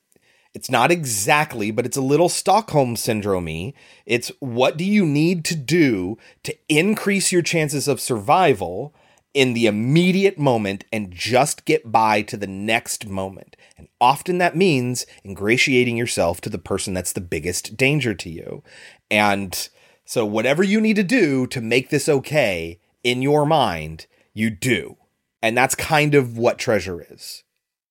It's 0.54 0.70
not 0.70 0.92
exactly, 0.92 1.72
but 1.72 1.84
it's 1.84 1.98
a 1.98 2.02
little 2.02 2.30
Stockholm 2.30 2.96
syndrome 2.96 3.74
It's 4.06 4.32
what 4.40 4.78
do 4.78 4.84
you 4.84 5.04
need 5.04 5.44
to 5.46 5.56
do 5.56 6.20
to 6.44 6.56
increase 6.70 7.32
your 7.32 7.42
chances 7.42 7.88
of 7.88 8.00
survival 8.00 8.94
in 9.34 9.54
the 9.54 9.66
immediate 9.66 10.38
moment 10.38 10.86
and 10.94 11.12
just 11.12 11.66
get 11.66 11.92
by 11.92 12.22
to 12.22 12.38
the 12.38 12.48
next 12.48 13.08
moment. 13.08 13.56
And 13.78 13.88
often 14.00 14.38
that 14.38 14.56
means 14.56 15.06
ingratiating 15.26 15.98
yourself 15.98 16.40
to 16.42 16.50
the 16.50 16.60
person 16.60 16.94
that's 16.94 17.14
the 17.14 17.22
biggest 17.22 17.76
danger 17.76 18.14
to 18.14 18.30
you. 18.30 18.64
And 19.10 19.68
so, 20.06 20.26
whatever 20.26 20.64
you 20.64 20.80
need 20.80 20.98
to 20.98 21.04
do 21.04 21.48
to 21.48 21.62
make 21.62 21.90
this 21.90 22.08
okay 22.08 22.80
in 23.04 23.22
your 23.22 23.46
mind, 23.46 24.06
you 24.34 24.50
do. 24.50 24.98
And 25.44 25.58
that's 25.58 25.76
kind 25.76 26.16
of 26.16 26.38
what 26.38 26.58
treasure 26.58 27.06
is. 27.12 27.44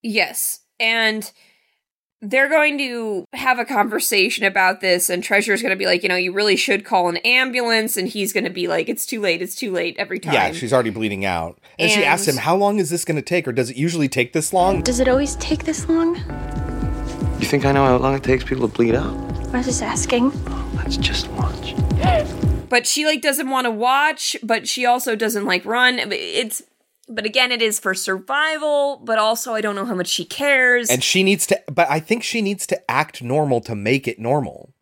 Yes. 0.02 0.60
And 0.80 1.30
they're 2.22 2.48
going 2.48 2.78
to 2.78 3.26
have 3.34 3.58
a 3.58 3.64
conversation 3.64 4.44
about 4.44 4.80
this, 4.80 5.10
and 5.10 5.22
Treasure's 5.22 5.60
going 5.60 5.70
to 5.70 5.76
be 5.76 5.86
like, 5.86 6.02
you 6.02 6.08
know, 6.08 6.16
you 6.16 6.32
really 6.32 6.56
should 6.56 6.84
call 6.84 7.08
an 7.08 7.18
ambulance. 7.18 7.96
And 7.96 8.08
he's 8.08 8.32
going 8.32 8.44
to 8.44 8.50
be 8.50 8.68
like, 8.68 8.88
it's 8.88 9.04
too 9.04 9.20
late, 9.20 9.42
it's 9.42 9.54
too 9.54 9.70
late 9.70 9.96
every 9.98 10.18
time. 10.18 10.32
Yeah, 10.32 10.52
she's 10.52 10.72
already 10.72 10.90
bleeding 10.90 11.24
out. 11.24 11.60
And, 11.78 11.90
she 11.90 12.04
asks 12.04 12.26
him, 12.26 12.36
How 12.36 12.56
long 12.56 12.78
is 12.78 12.90
this 12.90 13.04
going 13.04 13.16
to 13.16 13.22
take? 13.22 13.46
Or 13.46 13.52
does 13.52 13.70
it 13.70 13.76
usually 13.76 14.08
take 14.08 14.32
this 14.32 14.52
long? 14.52 14.80
Does 14.82 14.98
it 14.98 15.08
always 15.08 15.36
take 15.36 15.64
this 15.64 15.88
long? 15.88 16.16
You 17.38 17.46
think 17.46 17.66
I 17.66 17.72
know 17.72 17.84
how 17.84 17.98
long 17.98 18.14
it 18.14 18.22
takes 18.22 18.44
people 18.44 18.66
to 18.66 18.74
bleed 18.74 18.94
out? 18.94 19.12
I 19.52 19.58
was 19.58 19.66
just 19.66 19.82
asking. 19.82 20.30
Let's 20.74 20.96
just 20.96 21.28
watch. 21.32 21.74
But 22.68 22.86
she 22.86 23.04
like 23.04 23.20
doesn't 23.20 23.50
want 23.50 23.66
to 23.66 23.70
watch, 23.70 24.34
but 24.42 24.66
she 24.66 24.86
also 24.86 25.14
doesn't 25.14 25.44
like 25.44 25.62
run. 25.66 25.98
It's 25.98 26.62
but 27.14 27.24
again, 27.24 27.52
it 27.52 27.62
is 27.62 27.78
for 27.80 27.94
survival, 27.94 29.00
but 29.04 29.18
also 29.18 29.54
I 29.54 29.60
don't 29.60 29.76
know 29.76 29.84
how 29.84 29.94
much 29.94 30.08
she 30.08 30.24
cares. 30.24 30.88
And 30.90 31.02
she 31.02 31.22
needs 31.22 31.46
to, 31.48 31.60
but 31.70 31.88
I 31.90 32.00
think 32.00 32.22
she 32.22 32.42
needs 32.42 32.66
to 32.68 32.90
act 32.90 33.22
normal 33.22 33.60
to 33.62 33.74
make 33.74 34.06
it 34.08 34.18
normal. 34.18 34.72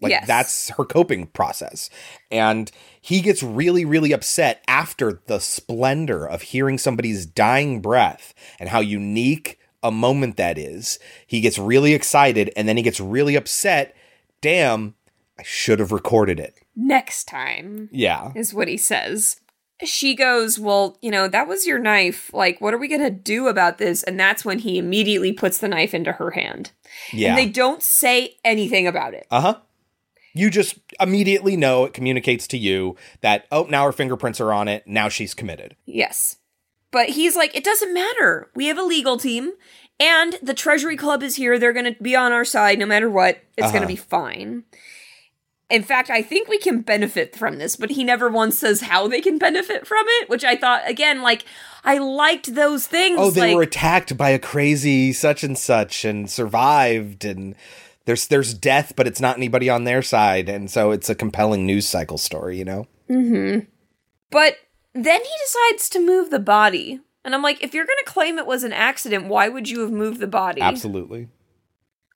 Like 0.00 0.10
Yes. 0.10 0.26
that's 0.26 0.68
her 0.70 0.84
coping 0.84 1.26
process. 1.28 1.88
And 2.30 2.70
he 3.00 3.20
gets 3.22 3.42
really, 3.42 3.84
really 3.86 4.12
upset 4.12 4.62
after 4.68 5.22
the 5.26 5.38
splendor 5.40 6.26
of 6.26 6.42
hearing 6.42 6.76
somebody's 6.76 7.24
dying 7.24 7.80
breath 7.80 8.34
and 8.60 8.68
how 8.68 8.80
unique 8.80 9.58
a 9.82 9.90
moment 9.90 10.36
that 10.36 10.58
is. 10.58 10.98
He 11.26 11.40
gets 11.40 11.58
really 11.58 11.94
excited 11.94 12.52
and 12.56 12.68
then 12.68 12.76
he 12.76 12.82
gets 12.82 13.00
really 13.00 13.36
upset. 13.36 13.94
Damn, 14.42 14.94
I 15.38 15.42
should 15.44 15.78
have 15.78 15.92
recorded 15.92 16.38
it. 16.40 16.54
next 16.78 17.24
time 17.24 17.88
Yeah. 17.90 18.32
is 18.34 18.52
what 18.52 18.68
he 18.68 18.76
says. 18.76 19.40
She 19.84 20.14
goes, 20.14 20.58
Well, 20.58 20.96
you 21.02 21.10
know, 21.10 21.28
that 21.28 21.46
was 21.48 21.66
your 21.66 21.78
knife. 21.78 22.32
Like, 22.32 22.60
what 22.60 22.72
are 22.72 22.78
we 22.78 22.88
going 22.88 23.02
to 23.02 23.10
do 23.10 23.48
about 23.48 23.78
this? 23.78 24.02
And 24.02 24.18
that's 24.18 24.44
when 24.44 24.58
he 24.60 24.78
immediately 24.78 25.32
puts 25.32 25.58
the 25.58 25.68
knife 25.68 25.92
into 25.92 26.12
her 26.12 26.30
hand. 26.30 26.72
Yeah. 27.12 27.30
And 27.30 27.38
they 27.38 27.46
don't 27.48 27.82
say 27.82 28.36
anything 28.44 28.86
about 28.86 29.12
it. 29.14 29.26
Uh 29.30 29.40
huh. 29.40 29.58
You 30.32 30.50
just 30.50 30.78
immediately 31.00 31.56
know 31.56 31.84
it 31.84 31.94
communicates 31.94 32.46
to 32.48 32.58
you 32.58 32.96
that, 33.22 33.46
oh, 33.50 33.64
now 33.70 33.84
her 33.86 33.92
fingerprints 33.92 34.40
are 34.40 34.52
on 34.52 34.68
it. 34.68 34.86
Now 34.86 35.08
she's 35.08 35.32
committed. 35.34 35.76
Yes. 35.86 36.36
But 36.90 37.10
he's 37.10 37.36
like, 37.36 37.54
It 37.56 37.64
doesn't 37.64 37.92
matter. 37.92 38.50
We 38.54 38.66
have 38.66 38.78
a 38.78 38.82
legal 38.82 39.18
team, 39.18 39.52
and 40.00 40.38
the 40.42 40.54
Treasury 40.54 40.96
Club 40.96 41.22
is 41.22 41.36
here. 41.36 41.58
They're 41.58 41.72
going 41.74 41.94
to 41.94 42.02
be 42.02 42.16
on 42.16 42.32
our 42.32 42.44
side 42.44 42.78
no 42.78 42.86
matter 42.86 43.10
what. 43.10 43.40
It's 43.58 43.66
going 43.72 43.76
Uh-huh. 43.76 43.80
to 43.80 43.86
be 43.86 43.96
fine. 43.96 44.64
In 45.68 45.82
fact, 45.82 46.10
I 46.10 46.22
think 46.22 46.48
we 46.48 46.58
can 46.58 46.80
benefit 46.80 47.34
from 47.34 47.58
this, 47.58 47.74
but 47.74 47.90
he 47.90 48.04
never 48.04 48.28
once 48.28 48.58
says 48.58 48.82
how 48.82 49.08
they 49.08 49.20
can 49.20 49.36
benefit 49.36 49.86
from 49.86 50.04
it, 50.20 50.28
which 50.28 50.44
I 50.44 50.54
thought, 50.54 50.88
again, 50.88 51.22
like, 51.22 51.44
I 51.84 51.98
liked 51.98 52.54
those 52.54 52.86
things. 52.86 53.16
Oh, 53.18 53.30
they 53.30 53.48
like, 53.48 53.56
were 53.56 53.62
attacked 53.62 54.16
by 54.16 54.30
a 54.30 54.38
crazy 54.38 55.12
such 55.12 55.42
and 55.42 55.58
such 55.58 56.04
and 56.04 56.30
survived 56.30 57.24
and 57.24 57.56
there's 58.04 58.28
there's 58.28 58.54
death, 58.54 58.94
but 58.94 59.08
it's 59.08 59.20
not 59.20 59.36
anybody 59.36 59.68
on 59.68 59.82
their 59.84 60.00
side, 60.00 60.48
and 60.48 60.70
so 60.70 60.92
it's 60.92 61.10
a 61.10 61.14
compelling 61.14 61.66
news 61.66 61.88
cycle 61.88 62.18
story, 62.18 62.56
you 62.56 62.64
know? 62.64 62.86
hmm 63.08 63.58
But 64.30 64.56
then 64.94 65.20
he 65.20 65.30
decides 65.44 65.90
to 65.90 66.00
move 66.00 66.30
the 66.30 66.38
body. 66.38 67.00
And 67.24 67.34
I'm 67.34 67.42
like, 67.42 67.62
if 67.62 67.74
you're 67.74 67.84
going 67.84 67.98
to 68.04 68.10
claim 68.10 68.38
it 68.38 68.46
was 68.46 68.62
an 68.62 68.72
accident, 68.72 69.26
why 69.26 69.48
would 69.48 69.68
you 69.68 69.80
have 69.80 69.90
moved 69.90 70.20
the 70.20 70.28
body? 70.28 70.60
Absolutely. 70.60 71.28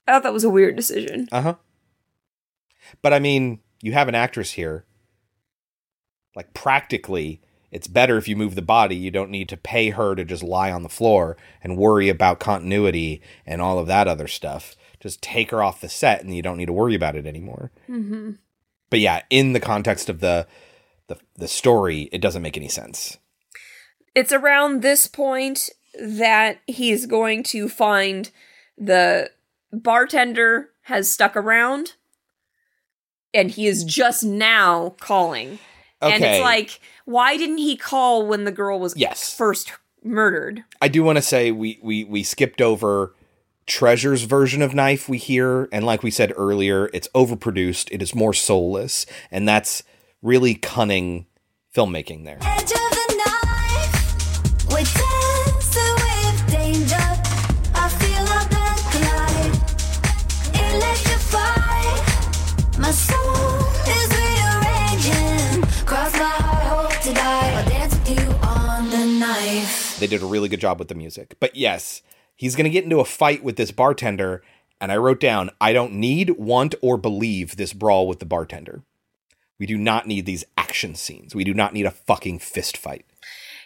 I 0.07 0.13
thought 0.13 0.23
that 0.23 0.33
was 0.33 0.45
a 0.45 0.51
weird 0.51 0.77
decision. 0.77 1.29
Uh-huh. 1.33 1.57
But 3.03 3.13
I 3.13 3.19
mean, 3.19 3.61
you 3.83 3.93
have 3.93 4.09
an 4.09 4.15
actress 4.15 4.53
here. 4.53 4.85
Like 6.37 6.55
practically, 6.55 7.41
it's 7.71 7.87
better 7.87 8.17
if 8.17 8.29
you 8.29 8.37
move 8.37 8.55
the 8.55 8.63
body. 8.63 8.97
You 8.97 9.11
don't 9.11 9.31
need 9.31 9.49
to 9.51 9.57
pay 9.57 9.91
her 9.91 10.15
to 10.15 10.25
just 10.25 10.43
lie 10.43 10.73
on 10.73 10.83
the 10.83 10.89
floor 10.89 11.37
and 11.63 11.77
worry 11.77 12.09
about 12.09 12.41
continuity 12.41 13.23
and 13.47 13.61
all 13.61 13.79
of 13.79 13.87
that 13.87 14.09
other 14.09 14.29
stuff. 14.29 14.77
Just 14.99 15.23
take 15.23 15.51
her 15.51 15.63
off 15.63 15.81
the 15.81 15.89
set 15.89 16.23
and 16.23 16.35
you 16.35 16.43
don't 16.43 16.57
need 16.57 16.67
to 16.67 16.73
worry 16.73 16.95
about 16.95 17.17
it 17.17 17.27
anymore. 17.27 17.71
Mm-hmm. 17.89 18.33
But 18.91 19.01
yeah, 19.01 19.23
in 19.31 19.53
the 19.53 19.61
context 19.61 20.09
of 20.09 20.21
the 20.21 20.47
the 21.07 21.19
the 21.37 21.49
story, 21.49 22.09
it 22.13 22.21
doesn't 22.21 22.43
make 22.43 22.57
any 22.57 22.69
sense. 22.69 23.19
It's 24.15 24.33
around 24.33 24.83
this 24.83 25.07
point 25.07 25.71
that 26.01 26.61
he's 26.67 27.07
going 27.07 27.43
to 27.45 27.69
find 27.69 28.31
the 28.77 29.31
bartender 29.73 30.71
has 30.83 31.11
stuck 31.11 31.37
around 31.37 31.95
and 33.35 33.51
he 33.51 33.67
is 33.67 33.85
just 33.85 34.25
now 34.25 34.95
calling. 35.01 35.59
And 36.03 36.25
it's 36.25 36.43
like, 36.43 36.81
why 37.05 37.37
didn't 37.37 37.59
he 37.59 37.77
call 37.77 38.27
when 38.27 38.45
the 38.45 38.53
girl 38.53 38.81
was 38.81 38.97
Yes. 38.97 39.35
first 39.35 39.73
murdered? 40.03 40.65
I 40.81 40.89
do 40.89 41.03
want 41.03 41.17
to 41.17 41.23
say 41.23 41.51
we 41.51 41.79
we 41.83 42.05
we 42.05 42.23
skipped 42.23 42.63
over 42.63 43.15
Treasure's 43.67 44.23
version 44.23 44.63
of 44.63 44.75
Knife 44.75 45.09
we 45.09 45.19
hear, 45.19 45.69
and 45.73 45.85
like 45.85 46.03
we 46.03 46.11
said 46.11 46.33
earlier, 46.37 46.89
it's 46.93 47.09
overproduced. 47.15 47.89
It 47.93 48.03
is 48.03 48.15
more 48.15 48.33
soulless, 48.35 49.07
and 49.31 49.47
that's 49.47 49.83
really 50.23 50.55
cunning 50.55 51.27
filmmaking 51.75 52.25
there. 52.25 52.39
They 70.01 70.07
did 70.07 70.23
a 70.23 70.27
really 70.27 70.49
good 70.49 70.61
job 70.61 70.79
with 70.79 70.89
the 70.89 70.95
music. 70.95 71.37
But 71.39 71.55
yes, 71.55 72.03
he's 72.35 72.57
going 72.57 72.65
to 72.65 72.71
get 72.71 72.85
into 72.85 73.01
a 73.01 73.05
fight 73.05 73.45
with 73.45 73.57
this 73.57 73.71
bartender, 73.71 74.43
and 74.81 74.91
I 74.91 74.97
wrote 74.97 75.21
down 75.21 75.51
I 75.61 75.73
don't 75.73 75.93
need, 75.93 76.31
want, 76.31 76.75
or 76.81 76.97
believe 76.97 77.57
this 77.57 77.73
brawl 77.73 78.09
with 78.09 78.19
the 78.19 78.27
bartender. 78.27 78.83
We 79.59 79.67
do 79.67 79.77
not 79.77 80.07
need 80.07 80.25
these 80.25 80.45
action 80.57 80.95
scenes. 80.95 81.35
We 81.35 81.45
do 81.45 81.53
not 81.53 81.75
need 81.75 81.85
a 81.85 81.91
fucking 81.91 82.39
fist 82.39 82.79
fight. 82.79 83.05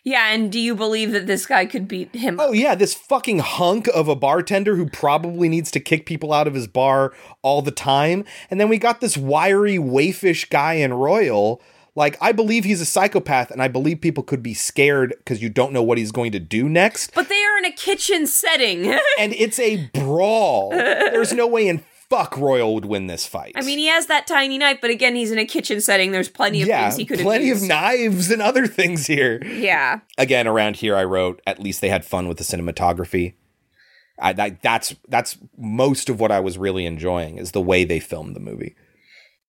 Yeah, 0.03 0.33
and 0.33 0.53
do 0.53 0.59
you 0.59 0.75
believe 0.75 1.13
that 1.13 1.27
this 1.27 1.47
guy 1.47 1.65
could 1.65 1.89
beat 1.89 2.15
him? 2.15 2.39
Oh 2.39 2.53
yeah, 2.53 2.75
this 2.75 2.93
fucking 2.93 3.39
hunk 3.39 3.87
of 3.89 4.07
a 4.07 4.17
bartender 4.17 4.77
who 4.77 4.91
probably 4.91 5.49
needs 5.49 5.71
to 5.71 5.81
kick 5.81 6.05
people 6.05 6.33
out 6.33 6.47
of 6.47 6.53
his 6.53 6.67
bar 6.67 7.15
all 7.41 7.63
the 7.63 7.71
time. 7.71 8.25
And 8.51 8.61
then 8.61 8.69
we 8.69 8.77
got 8.77 9.01
this 9.01 9.17
wiry 9.17 9.79
waifish 9.79 10.51
guy 10.51 10.75
in 10.75 10.93
Royal. 10.93 11.63
Like 11.97 12.17
I 12.21 12.33
believe 12.33 12.65
he's 12.65 12.81
a 12.81 12.87
psychopath 12.87 13.51
and 13.51 13.63
I 13.63 13.69
believe 13.69 14.01
people 14.01 14.23
could 14.23 14.43
be 14.43 14.55
scared 14.55 15.15
because 15.19 15.41
you 15.41 15.49
don't 15.49 15.73
know 15.73 15.83
what 15.83 15.99
he's 15.99 16.13
going 16.13 16.33
to 16.33 16.41
do 16.41 16.69
next. 16.69 17.15
But 17.15 17.29
they 17.29 17.45
are 17.45 17.59
in 17.59 17.65
a 17.65 17.73
kitchen 17.73 18.27
setting. 18.27 18.85
And 19.19 19.33
it's 19.35 19.61
a 19.61 19.89
brawl. 19.95 20.71
There's 20.71 21.33
no 21.33 21.47
way 21.47 21.69
in 21.69 21.85
fuck 22.11 22.37
Royal 22.37 22.75
would 22.75 22.85
win 22.85 23.07
this 23.07 23.27
fight. 23.27 23.53
I 23.57 23.63
mean, 23.63 23.79
he 23.79 23.87
has 23.87 24.07
that 24.07 24.27
tiny 24.27 24.59
knife, 24.59 24.79
but 24.81 24.91
again, 24.91 25.15
he's 25.15 25.31
in 25.31 25.39
a 25.39 25.47
kitchen 25.47 25.81
setting. 25.81 26.11
There's 26.11 26.29
plenty 26.29 26.63
of 26.63 26.69
yeah, 26.69 26.83
things 26.83 26.97
he 26.97 27.05
could 27.05 27.19
have 27.19 27.25
plenty 27.25 27.51
of 27.51 27.63
knives 27.63 28.31
and 28.31 28.43
other 28.43 28.67
things 28.67 29.07
here. 29.07 29.41
Yeah. 29.45 30.01
again 30.19 30.47
around 30.47 30.77
here 30.77 30.97
i 30.97 31.05
wrote 31.05 31.41
at 31.47 31.61
least 31.61 31.81
they 31.81 31.89
had 31.89 32.05
fun 32.05 32.29
with 32.29 32.39
the 32.39 32.45
cinematography 32.45 33.35
I, 34.19 34.31
I 34.31 34.59
that's 34.63 34.95
that's 35.09 35.39
most 35.57 36.09
of 36.09 36.21
what 36.21 36.31
i 36.31 36.41
was 36.41 36.59
really 36.59 36.87
enjoying 36.87 37.39
is 37.39 37.53
the 37.53 37.61
way 37.61 37.85
they 37.85 38.01
filmed 38.01 38.37
the 38.37 38.41
movie 38.41 38.77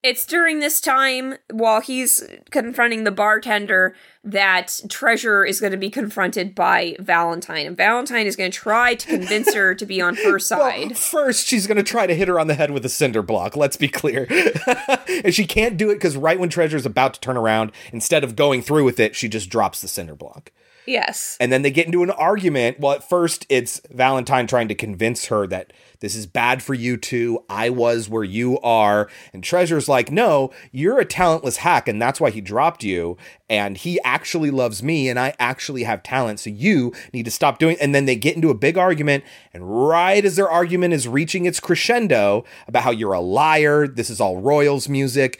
It's 0.06 0.23
during 0.23 0.60
this 0.60 0.80
time 0.80 1.34
while 1.49 1.82
he's 1.82 2.23
confronting 2.52 3.06
the 3.06 3.11
bartender 3.11 3.95
that 4.23 4.82
Treasure 4.88 5.44
is 5.44 5.60
going 5.60 5.72
to 5.72 5.80
be 5.80 5.90
confronted 5.90 6.53
by 6.53 6.95
Valentine. 6.99 7.65
And 7.65 7.76
Valentine 7.76 8.27
is 8.27 8.36
going 8.36 8.52
to 8.52 8.56
try 8.56 8.94
to 8.94 9.07
convince 9.07 9.56
her 9.56 9.73
to 9.73 9.84
be 9.84 9.99
on 10.02 10.15
her 10.18 10.38
side. 10.40 10.95
First, 10.95 11.48
she's 11.48 11.65
going 11.65 11.77
to 11.77 11.84
try 11.84 12.06
to 12.06 12.14
hit 12.14 12.27
her 12.27 12.40
on 12.40 12.45
the 12.45 12.53
head 12.53 12.69
with 12.69 12.86
a 12.86 12.90
cinder 12.90 13.23
block. 13.23 13.57
Let's 13.57 13.77
be 13.77 13.88
clear. 13.88 14.27
and 15.07 15.34
she 15.34 15.48
can't 15.48 15.76
do 15.76 15.90
it 15.90 15.95
because 15.95 16.15
right 16.15 16.40
when 16.40 16.49
Treasure's 16.49 16.86
about 16.86 17.15
to 17.15 17.19
turn 17.19 17.36
around, 17.36 17.72
instead 17.91 18.23
of 18.23 18.36
going 18.36 18.61
through 18.61 18.84
with 18.84 18.99
it, 18.99 19.15
she 19.15 19.27
just 19.27 19.49
drops 19.49 19.82
the 19.82 19.88
cinder 19.88 20.14
block. 20.14 20.52
Yes. 20.86 21.38
And 21.40 21.52
then 21.52 21.62
they 21.62 21.72
get 21.72 21.86
into 21.86 22.03
an 22.03 22.12
argument. 22.12 22.80
Well, 22.80 22.94
at 22.94 23.07
first, 23.07 23.45
it's 23.49 23.82
Valentine 23.91 24.48
trying 24.48 24.68
to 24.68 24.76
convince 24.76 25.26
her 25.26 25.48
that 25.48 25.74
this 25.99 26.16
is 26.16 26.26
bad 26.26 26.62
for 26.62 26.74
you 26.74 26.98
two. 26.98 27.44
I 27.49 27.70
was 27.70 28.10
where 28.10 28.24
you 28.24 28.60
are. 28.60 29.10
And 29.34 29.44
Treasure's 29.44 29.90
like, 29.90 30.12
no, 30.12 30.52
you're 30.72 30.99
a 30.99 31.06
talentless 31.06 31.57
hack, 31.57 31.88
and 31.88 32.02
that's 32.02 32.20
why 32.20 32.30
he 32.30 32.41
dropped 32.41 32.84
you. 32.84 33.18
And 33.49 33.78
he 33.78 33.99
actually 34.03 34.52
loves 34.52 34.84
me, 34.84 35.10
and 35.10 35.20
I 35.20 35.34
actually 35.40 35.84
have 35.84 36.03
talent. 36.03 36.40
So 36.40 36.49
you 36.49 36.94
need 37.14 37.26
to 37.26 37.32
stop 37.32 37.60
doing. 37.60 37.78
And 37.80 37.95
then 37.95 38.06
they 38.06 38.16
get 38.16 38.36
into 38.36 38.49
a 38.49 38.56
big 38.56 38.78
argument. 38.78 39.24
And 39.53 39.88
right 39.88 40.24
as 40.24 40.36
their 40.36 40.49
argument 40.49 40.94
is 40.94 41.07
reaching 41.07 41.45
its 41.45 41.60
crescendo 41.60 42.44
about 42.68 42.84
how 42.84 42.91
you're 42.91 43.14
a 43.14 43.20
liar, 43.20 43.88
this 43.88 44.10
is 44.10 44.22
all 44.22 44.41
Royals 44.41 44.90
music. 44.90 45.40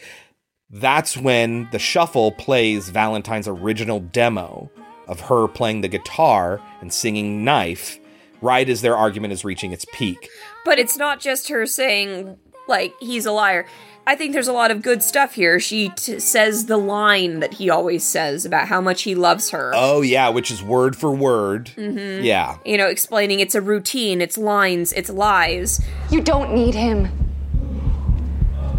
That's 0.68 1.16
when 1.16 1.68
the 1.70 1.78
shuffle 1.78 2.32
plays 2.32 2.88
Valentine's 2.88 3.46
original 3.46 4.00
demo 4.00 4.70
of 5.06 5.20
her 5.20 5.46
playing 5.48 5.80
the 5.82 5.88
guitar 5.88 6.60
and 6.80 6.92
singing 6.92 7.44
Knife 7.44 7.98
right 8.40 8.68
as 8.68 8.82
their 8.82 8.96
argument 8.96 9.32
is 9.32 9.44
reaching 9.44 9.72
its 9.72 9.86
peak. 9.92 10.28
But 10.64 10.78
it's 10.78 10.96
not 10.96 11.20
just 11.20 11.48
her 11.48 11.64
saying, 11.66 12.36
like, 12.68 12.92
he's 13.00 13.24
a 13.26 13.32
liar. 13.32 13.66
I 14.08 14.14
think 14.14 14.32
there's 14.32 14.46
a 14.46 14.52
lot 14.52 14.70
of 14.70 14.82
good 14.82 15.02
stuff 15.02 15.34
here. 15.34 15.58
She 15.58 15.88
t- 15.90 16.20
says 16.20 16.66
the 16.66 16.76
line 16.76 17.40
that 17.40 17.54
he 17.54 17.70
always 17.70 18.04
says 18.04 18.44
about 18.44 18.68
how 18.68 18.80
much 18.80 19.02
he 19.02 19.16
loves 19.16 19.50
her. 19.50 19.72
Oh, 19.74 20.00
yeah, 20.00 20.28
which 20.28 20.50
is 20.50 20.62
word 20.62 20.94
for 20.94 21.10
word. 21.10 21.70
Mhm. 21.76 22.22
Yeah. 22.22 22.58
You 22.64 22.78
know, 22.78 22.86
explaining 22.86 23.40
it's 23.40 23.56
a 23.56 23.60
routine, 23.60 24.20
it's 24.20 24.38
lines, 24.38 24.92
it's 24.92 25.10
lies. 25.10 25.80
You 26.10 26.20
don't 26.20 26.54
need 26.54 26.74
him. 26.74 27.08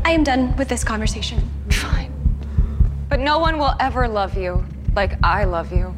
I 0.06 0.12
am 0.12 0.24
done 0.24 0.56
with 0.56 0.70
this 0.70 0.86
conversation. 0.86 1.49
Fine. 1.70 2.14
But 3.10 3.20
no 3.20 3.40
one 3.40 3.58
will 3.58 3.74
ever 3.82 4.08
love 4.08 4.38
you 4.38 4.64
like 4.95 5.14
I 5.24 5.44
love 5.44 5.74
you. 5.74 5.94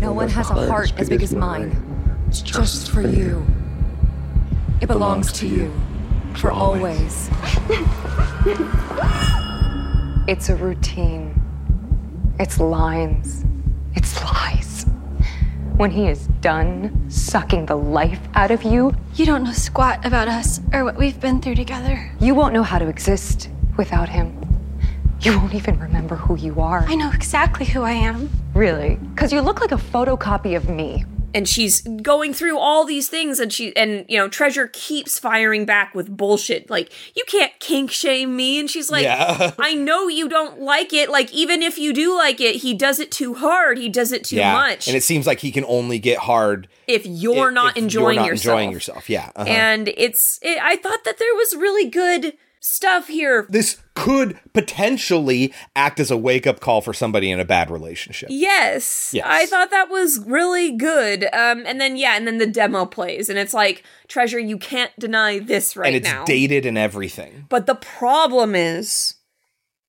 No 0.00 0.12
one 0.12 0.28
has 0.28 0.50
a 0.50 0.66
heart 0.68 0.92
as 0.98 1.08
big 1.08 1.22
as 1.22 1.34
mine. 1.34 1.76
It's 2.28 2.42
just 2.42 2.90
for 2.90 3.00
you. 3.02 3.46
It 4.80 4.86
belongs 4.86 5.32
to 5.34 5.46
you. 5.46 5.72
For 6.36 6.50
always. 6.50 7.30
It's 10.26 10.48
a 10.48 10.56
routine. 10.56 11.40
It's 12.40 12.58
lines. 12.58 13.44
It's 13.94 14.20
lies. 14.22 14.84
When 15.76 15.90
he 15.90 16.06
is 16.08 16.26
done 16.40 17.08
sucking 17.10 17.66
the 17.66 17.76
life 17.76 18.20
out 18.34 18.50
of 18.50 18.62
you, 18.62 18.94
You 19.14 19.26
don't 19.26 19.44
know 19.44 19.52
squat 19.52 20.04
about 20.04 20.28
us 20.28 20.60
or 20.72 20.84
what 20.84 20.96
we've 20.96 21.20
been 21.20 21.40
through 21.40 21.54
together. 21.56 22.10
you 22.20 22.34
won't 22.34 22.52
know 22.54 22.62
how 22.62 22.78
to 22.78 22.88
exist 22.88 23.48
without 23.76 24.08
him. 24.08 24.36
You 25.24 25.38
won't 25.38 25.54
even 25.54 25.78
remember 25.80 26.16
who 26.16 26.36
you 26.36 26.60
are. 26.60 26.84
I 26.86 26.96
know 26.96 27.10
exactly 27.10 27.64
who 27.64 27.80
I 27.80 27.92
am. 27.92 28.28
Really? 28.52 28.96
Because 28.96 29.32
you 29.32 29.40
look 29.40 29.58
like 29.58 29.72
a 29.72 29.76
photocopy 29.76 30.54
of 30.54 30.68
me. 30.68 31.06
And 31.32 31.48
she's 31.48 31.80
going 31.80 32.34
through 32.34 32.58
all 32.58 32.84
these 32.84 33.08
things 33.08 33.40
and 33.40 33.50
she 33.50 33.74
and 33.74 34.04
you 34.06 34.18
know, 34.18 34.28
Treasure 34.28 34.68
keeps 34.72 35.18
firing 35.18 35.64
back 35.64 35.94
with 35.94 36.14
bullshit. 36.14 36.68
Like, 36.68 36.92
you 37.16 37.24
can't 37.26 37.52
kink 37.58 37.90
shame 37.90 38.36
me. 38.36 38.60
And 38.60 38.70
she's 38.70 38.90
like, 38.90 39.02
Yeah. 39.04 39.52
I 39.58 39.74
know 39.74 40.08
you 40.08 40.28
don't 40.28 40.60
like 40.60 40.92
it. 40.92 41.08
Like, 41.08 41.32
even 41.32 41.62
if 41.62 41.78
you 41.78 41.94
do 41.94 42.14
like 42.14 42.40
it, 42.40 42.56
he 42.56 42.74
does 42.74 43.00
it 43.00 43.10
too 43.10 43.32
hard. 43.34 43.78
He 43.78 43.88
does 43.88 44.12
it 44.12 44.24
too 44.24 44.36
yeah. 44.36 44.52
much. 44.52 44.86
And 44.86 44.96
it 44.96 45.02
seems 45.02 45.26
like 45.26 45.40
he 45.40 45.50
can 45.50 45.64
only 45.66 45.98
get 45.98 46.18
hard 46.18 46.68
if 46.86 47.06
you're 47.06 47.48
if- 47.48 47.54
not 47.54 47.78
if 47.78 47.82
enjoying 47.82 48.16
you're 48.16 48.22
not 48.24 48.28
yourself. 48.28 48.52
enjoying 48.58 48.72
yourself. 48.72 49.10
Yeah. 49.10 49.32
uh-huh. 49.34 49.48
And 49.48 49.88
it's 49.96 50.38
it, 50.42 50.58
I 50.62 50.76
thought 50.76 51.02
that 51.04 51.18
there 51.18 51.34
was 51.34 51.56
really 51.56 51.88
good 51.88 52.34
stuff 52.60 53.08
here. 53.08 53.46
this 53.50 53.78
could 53.94 54.38
potentially 54.52 55.52
act 55.76 56.00
as 56.00 56.10
a 56.10 56.16
wake 56.16 56.46
up 56.46 56.60
call 56.60 56.80
for 56.80 56.92
somebody 56.92 57.30
in 57.30 57.38
a 57.38 57.44
bad 57.44 57.70
relationship. 57.70 58.28
Yes. 58.30 59.12
Yes. 59.14 59.24
I 59.28 59.46
thought 59.46 59.70
that 59.70 59.88
was 59.88 60.18
really 60.26 60.72
good. 60.72 61.24
Um 61.32 61.64
and 61.66 61.80
then 61.80 61.96
yeah, 61.96 62.16
and 62.16 62.26
then 62.26 62.38
the 62.38 62.46
demo 62.46 62.86
plays 62.86 63.28
and 63.28 63.38
it's 63.38 63.54
like, 63.54 63.84
Treasure, 64.08 64.38
you 64.38 64.58
can't 64.58 64.90
deny 64.98 65.38
this 65.38 65.76
right 65.76 65.84
now. 65.84 65.88
and 65.88 65.96
it's 65.96 66.08
now. 66.08 66.24
dated 66.24 66.66
and 66.66 66.76
everything. 66.76 67.46
But 67.48 67.66
the 67.66 67.76
problem 67.76 68.54
is 68.54 69.14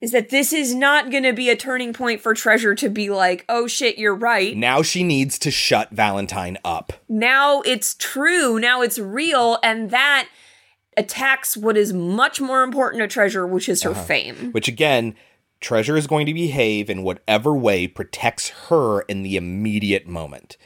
is 0.01 0.11
that 0.11 0.29
this 0.29 0.53
is 0.53 0.75
not 0.75 1.09
going 1.09 1.23
to 1.23 1.33
be 1.33 1.49
a 1.49 1.55
turning 1.55 1.93
point 1.93 2.21
for 2.21 2.35
Treasure 2.35 2.75
to 2.75 2.89
be 2.89 3.09
like, 3.09 3.43
"Oh 3.49 3.65
shit, 3.65 3.97
you're 3.97 4.13
right." 4.13 4.55
Now 4.55 4.81
she 4.83 5.03
needs 5.03 5.39
to 5.39 5.49
shut 5.49 5.89
Valentine 5.91 6.57
up. 6.63 6.93
Now 7.09 7.61
it's 7.61 7.95
true, 7.95 8.59
now 8.59 8.81
it's 8.81 8.99
real 8.99 9.57
and 9.63 9.89
that 9.89 10.27
attacks 10.97 11.55
what 11.57 11.77
is 11.77 11.93
much 11.93 12.39
more 12.41 12.63
important 12.63 13.01
to 13.01 13.07
Treasure, 13.07 13.45
which 13.45 13.67
is 13.69 13.83
her 13.83 13.91
Uh-huh. 13.91 14.03
fame. 14.03 14.51
Which 14.51 14.67
again, 14.67 15.15
Treasure 15.61 15.97
is 15.97 16.07
going 16.07 16.25
to 16.25 16.33
behave 16.33 16.89
in 16.89 17.03
whatever 17.03 17.55
way 17.55 17.87
protects 17.87 18.49
her 18.69 19.01
in 19.01 19.23
the 19.23 19.35
immediate 19.37 20.07
moment. 20.07 20.57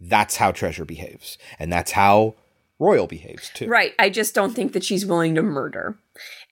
That's 0.00 0.36
how 0.36 0.52
Treasure 0.52 0.84
behaves. 0.84 1.38
And 1.58 1.72
that's 1.72 1.92
how 1.92 2.34
Royal 2.78 3.06
behaves 3.06 3.50
too. 3.54 3.68
Right. 3.68 3.92
I 3.98 4.10
just 4.10 4.34
don't 4.34 4.52
think 4.52 4.72
that 4.72 4.84
she's 4.84 5.06
willing 5.06 5.34
to 5.36 5.42
murder. 5.42 5.96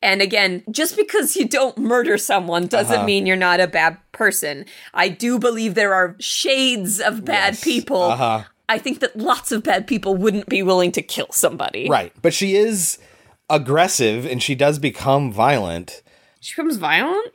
And 0.00 0.22
again, 0.22 0.62
just 0.70 0.96
because 0.96 1.36
you 1.36 1.46
don't 1.46 1.76
murder 1.78 2.16
someone 2.16 2.66
doesn't 2.66 2.94
Uh-huh. 2.96 3.04
mean 3.06 3.26
you're 3.26 3.36
not 3.36 3.60
a 3.60 3.66
bad 3.66 3.98
person. 4.12 4.64
I 4.94 5.08
do 5.08 5.38
believe 5.38 5.74
there 5.74 5.94
are 5.94 6.16
shades 6.20 7.00
of 7.00 7.24
bad 7.24 7.60
people. 7.60 8.02
Uh-huh. 8.02 8.44
I 8.68 8.78
think 8.78 9.00
that 9.00 9.16
lots 9.16 9.52
of 9.52 9.62
bad 9.64 9.86
people 9.86 10.16
wouldn't 10.16 10.48
be 10.48 10.62
willing 10.62 10.92
to 10.92 11.02
kill 11.02 11.28
somebody. 11.30 11.88
Right. 11.88 12.12
But 12.22 12.32
she 12.32 12.54
is 12.54 12.98
aggressive 13.52 14.26
and 14.26 14.42
she 14.42 14.56
does 14.56 14.80
become 14.80 15.30
violent. 15.30 16.02
She 16.40 16.54
becomes 16.54 16.78
violent? 16.78 17.28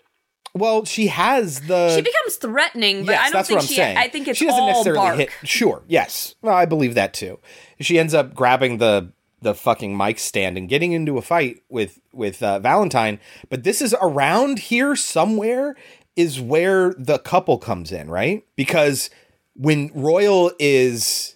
Well, 0.53 0.83
she 0.85 1.07
has 1.07 1.61
the 1.61 1.95
she 1.95 2.01
becomes 2.01 2.35
threatening, 2.37 3.05
but 3.05 3.11
yes, 3.11 3.21
I 3.21 3.23
don't 3.25 3.33
that's 3.33 3.47
think 3.47 3.57
what 3.57 3.63
I'm 3.63 3.67
she 3.67 3.75
saying. 3.75 3.97
I 3.97 4.07
think 4.07 4.27
it's 4.27 4.39
she 4.39 4.47
doesn't 4.47 4.59
all 4.59 4.67
necessarily 4.69 4.99
bark. 4.99 5.17
hit. 5.17 5.29
Sure, 5.43 5.83
yes, 5.87 6.35
well, 6.41 6.55
I 6.55 6.65
believe 6.65 6.95
that 6.95 7.13
too. 7.13 7.39
She 7.79 7.99
ends 7.99 8.13
up 8.13 8.33
grabbing 8.33 8.79
the 8.79 9.11
the 9.41 9.53
fucking 9.53 9.95
mic 9.95 10.17
stand 10.17 10.57
and 10.57 10.67
getting 10.67 10.93
into 10.93 11.17
a 11.17 11.21
fight 11.21 11.61
with 11.69 11.99
with 12.11 12.41
uh, 12.41 12.57
Valentine. 12.59 13.19
But 13.49 13.63
this 13.63 13.81
is 13.81 13.95
around 14.01 14.57
here 14.59 14.95
somewhere 14.95 15.75
is 16.15 16.41
where 16.41 16.95
the 16.97 17.19
couple 17.19 17.59
comes 17.59 17.91
in, 17.91 18.09
right? 18.09 18.43
Because 18.55 19.11
when 19.53 19.91
Royal 19.93 20.51
is 20.57 21.35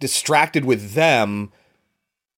distracted 0.00 0.64
with 0.64 0.94
them, 0.94 1.52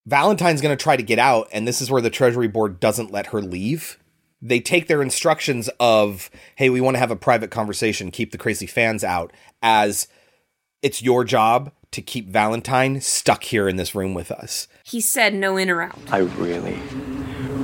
Valentine's 0.07 0.61
going 0.61 0.77
to 0.77 0.83
try 0.83 0.97
to 0.97 1.03
get 1.03 1.19
out, 1.19 1.49
and 1.53 1.67
this 1.67 1.83
is 1.83 1.91
where 1.91 2.01
the 2.01 2.11
Treasury 2.11 2.47
Board 2.47 2.79
doesn't 2.79 3.11
let 3.11 3.27
her 3.29 3.43
leave. 3.43 3.99
They 4.41 4.61
take 4.61 4.87
their 4.87 5.03
instructions 5.03 5.69
of, 5.81 6.31
hey, 6.55 6.71
we 6.71 6.81
want 6.81 6.95
to 6.95 7.01
have 7.01 7.11
a 7.11 7.17
private 7.17 7.51
conversation, 7.51 8.13
keep 8.13 8.31
the 8.31 8.39
crazy 8.39 8.67
fans 8.67 9.03
out, 9.03 9.33
as 9.63 10.07
it's 10.81 11.03
your 11.03 11.25
job 11.25 11.73
to 11.91 12.03
keep 12.03 12.29
Valentine 12.29 13.01
stuck 13.01 13.43
here 13.43 13.69
in 13.69 13.77
this 13.77 13.97
room 13.97 14.15
with 14.15 14.31
us. 14.31 14.69
He 14.85 15.01
said 15.01 15.35
no 15.35 15.57
in 15.57 15.71
or 15.71 15.83
out. 15.83 15.99
I 16.13 16.19
really, 16.19 16.79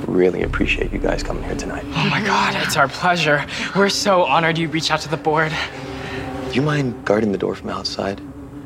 really 0.05 0.43
appreciate 0.43 0.91
you 0.91 0.99
guys 0.99 1.23
coming 1.23 1.43
here 1.43 1.55
tonight. 1.55 1.85
Oh 1.85 2.09
my 2.09 2.21
god, 2.25 2.55
it's 2.61 2.75
our 2.75 2.89
pleasure. 2.89 3.45
We're 3.75 3.87
so 3.87 4.25
honored 4.25 4.57
you 4.57 4.67
reached 4.67 4.91
out 4.91 4.99
to 5.01 5.09
the 5.09 5.15
board. 5.15 5.53
Do 6.49 6.55
you 6.55 6.61
mind 6.61 7.05
guarding 7.05 7.31
the 7.31 7.37
door 7.37 7.55
from 7.55 7.69
outside? 7.69 8.19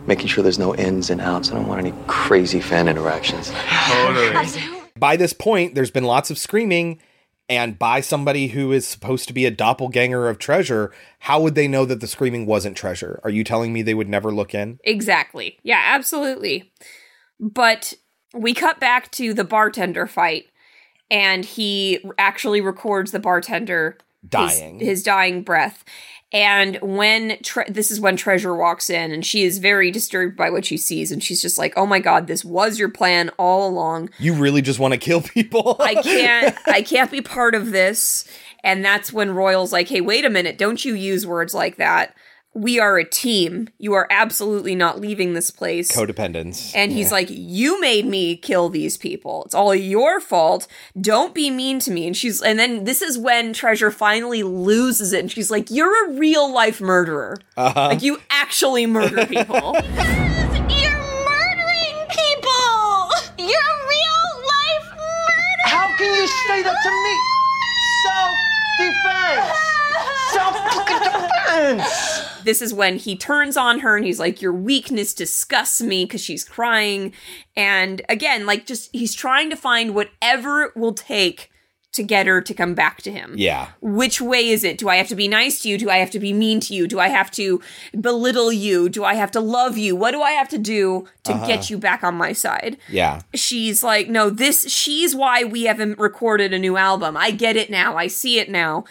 Making 0.07 0.27
sure 0.27 0.41
there's 0.41 0.57
no 0.57 0.73
ins 0.73 1.09
and 1.09 1.19
outs. 1.21 1.51
I 1.51 1.55
don't 1.55 1.67
want 1.67 1.81
any 1.85 1.93
crazy 2.07 2.61
fan 2.61 2.87
interactions. 2.87 3.51
By 4.97 5.15
this 5.17 5.33
point, 5.33 5.75
there's 5.75 5.91
been 5.91 6.05
lots 6.05 6.31
of 6.31 6.37
screaming, 6.37 6.99
and 7.49 7.77
by 7.77 8.01
somebody 8.01 8.47
who 8.47 8.71
is 8.71 8.87
supposed 8.87 9.27
to 9.27 9.33
be 9.33 9.45
a 9.45 9.51
doppelganger 9.51 10.27
of 10.29 10.39
treasure, 10.39 10.91
how 11.19 11.41
would 11.41 11.55
they 11.55 11.67
know 11.67 11.85
that 11.85 11.99
the 11.99 12.07
screaming 12.07 12.45
wasn't 12.45 12.77
treasure? 12.77 13.19
Are 13.23 13.29
you 13.29 13.43
telling 13.43 13.73
me 13.73 13.81
they 13.81 13.93
would 13.93 14.09
never 14.09 14.31
look 14.31 14.55
in? 14.55 14.79
Exactly. 14.83 15.59
Yeah, 15.61 15.81
absolutely. 15.83 16.71
But 17.39 17.93
we 18.33 18.53
cut 18.53 18.79
back 18.79 19.11
to 19.11 19.33
the 19.33 19.43
bartender 19.43 20.07
fight, 20.07 20.45
and 21.11 21.45
he 21.45 21.99
actually 22.17 22.61
records 22.61 23.11
the 23.11 23.19
bartender 23.19 23.97
his- 24.21 24.29
Dying. 24.29 24.79
his, 24.79 25.03
dying 25.03 25.41
breath. 25.43 25.85
And 26.33 26.77
when 26.81 27.37
tre- 27.41 27.69
this 27.69 27.89
is 27.89 28.01
when 28.01 28.17
Treasure 28.17 28.53
walks 28.53 28.89
in, 28.89 29.11
and 29.11 29.25
she 29.25 29.43
is 29.43 29.59
very 29.59 29.91
disturbed 29.91 30.35
by 30.35 30.49
what 30.49 30.65
she 30.65 30.75
sees, 30.75 31.11
and 31.11 31.23
she's 31.23 31.41
just 31.41 31.57
like, 31.57 31.73
"Oh 31.77 31.85
my 31.85 31.99
god, 31.99 32.27
this 32.27 32.43
was 32.43 32.77
your 32.77 32.89
plan 32.89 33.29
all 33.39 33.67
along. 33.67 34.09
You 34.19 34.33
really 34.33 34.61
just 34.61 34.79
want 34.79 34.93
to 34.93 34.99
kill 34.99 35.21
people? 35.21 35.77
I 35.79 35.95
can't, 35.95 36.57
I 36.67 36.81
can't 36.81 37.11
be 37.11 37.21
part 37.21 37.55
of 37.55 37.71
this." 37.71 38.25
And 38.63 38.83
that's 38.83 39.13
when 39.13 39.31
Royal's 39.31 39.71
like, 39.71 39.87
"Hey, 39.87 40.01
wait 40.01 40.25
a 40.25 40.29
minute! 40.29 40.57
Don't 40.57 40.83
you 40.83 40.95
use 40.95 41.25
words 41.25 41.53
like 41.53 41.77
that." 41.77 42.13
We 42.57 42.79
are 42.79 42.97
a 42.97 43.03
team. 43.05 43.69
You 43.77 43.93
are 43.93 44.07
absolutely 44.09 44.73
not 44.73 44.99
leaving 44.99 45.33
this 45.33 45.51
place. 45.51 45.91
Codependence. 45.91 46.71
And 46.75 46.91
he's 46.91 47.07
Yeah. 47.07 47.13
like, 47.13 47.27
You 47.29 47.79
made 47.79 48.05
me 48.05 48.35
kill 48.35 48.69
these 48.69 48.97
people. 48.97 49.43
It's 49.45 49.53
all 49.55 49.75
your 49.75 50.19
fault. 50.19 50.67
Don't 50.99 51.33
be 51.35 51.49
mean 51.51 51.79
to 51.81 51.91
me. 51.91 52.07
And 52.07 52.17
she's, 52.17 52.41
and 52.41 52.57
then 52.57 52.83
this 52.85 53.01
is 53.01 53.17
when 53.17 53.53
Treasure 53.53 53.91
finally 53.91 54.41
loses 54.43 55.13
it. 55.13 55.19
And 55.19 55.31
she's 55.31 55.51
like, 55.51 55.69
You're 55.69 56.09
a 56.09 56.13
real 56.17 56.51
life 56.51 56.81
murderer. 56.81 57.37
Uh-huh. 57.55 57.87
Like, 57.89 58.01
you 58.01 58.19
actually 58.31 58.85
murder 58.87 59.25
people. 59.27 59.75
You're 60.67 60.97
murdering 61.27 61.97
people! 62.09 63.11
You're 63.37 63.69
a 63.73 63.77
real 63.87 64.29
life 64.43 64.87
murderer! 64.91 65.63
How 65.65 65.87
can 65.97 66.09
you 66.15 66.27
say 66.47 66.63
that 66.63 66.77
to 66.83 66.89
me? 66.89 67.15
Self-defense! 68.03 69.57
Self-fucking-defense! 70.33 72.16
This 72.47 72.61
is 72.61 72.73
when 72.73 72.97
he 72.97 73.15
turns 73.15 73.55
on 73.57 73.79
her 73.81 73.95
and 73.95 74.05
he's 74.05 74.19
like, 74.19 74.41
Your 74.41 74.53
weakness 74.53 75.13
disgusts 75.13 75.81
me 75.81 76.05
because 76.05 76.21
she's 76.21 76.43
crying. 76.43 77.13
And 77.55 78.01
again, 78.09 78.45
like, 78.47 78.65
just 78.65 78.89
he's 78.93 79.13
trying 79.13 79.49
to 79.51 79.55
find 79.55 79.93
whatever 79.93 80.63
it 80.63 80.75
will 80.75 80.93
take 80.93 81.51
to 81.93 82.03
get 82.03 82.27
her 82.27 82.41
to 82.41 82.53
come 82.53 82.75
back 82.75 83.01
to 83.01 83.11
him. 83.11 83.33
Yeah. 83.37 83.69
Which 83.81 84.21
way 84.21 84.49
is 84.49 84.63
it? 84.63 84.77
Do 84.77 84.87
I 84.87 84.97
have 84.97 85.07
to 85.07 85.15
be 85.15 85.27
nice 85.27 85.61
to 85.63 85.69
you? 85.69 85.77
Do 85.79 85.89
I 85.89 85.97
have 85.97 86.11
to 86.11 86.19
be 86.19 86.31
mean 86.31 86.59
to 86.59 86.75
you? 86.75 86.85
Do 86.87 86.99
I 86.99 87.07
have 87.07 87.31
to 87.31 87.59
belittle 87.99 88.51
you? 88.51 88.87
Do 88.87 89.03
I 89.03 89.15
have 89.15 89.31
to 89.31 89.39
love 89.39 89.77
you? 89.79 89.95
What 89.95 90.11
do 90.11 90.21
I 90.21 90.31
have 90.31 90.49
to 90.49 90.57
do 90.59 91.07
to 91.23 91.31
Uh-huh. 91.33 91.47
get 91.47 91.69
you 91.71 91.77
back 91.79 92.03
on 92.03 92.13
my 92.13 92.33
side? 92.33 92.77
Yeah. 92.87 93.21
She's 93.33 93.83
like, 93.83 94.09
no, 94.09 94.29
this, 94.29 94.69
she's 94.71 95.15
why 95.15 95.43
we 95.43 95.63
haven't 95.63 95.97
recorded 95.97 96.53
a 96.53 96.59
new 96.59 96.77
album. 96.77 97.17
I 97.17 97.31
get 97.31 97.55
it 97.55 97.69
now. 97.71 97.95
I 97.97 98.07
see 98.07 98.37
it 98.37 98.49
now. 98.49 98.83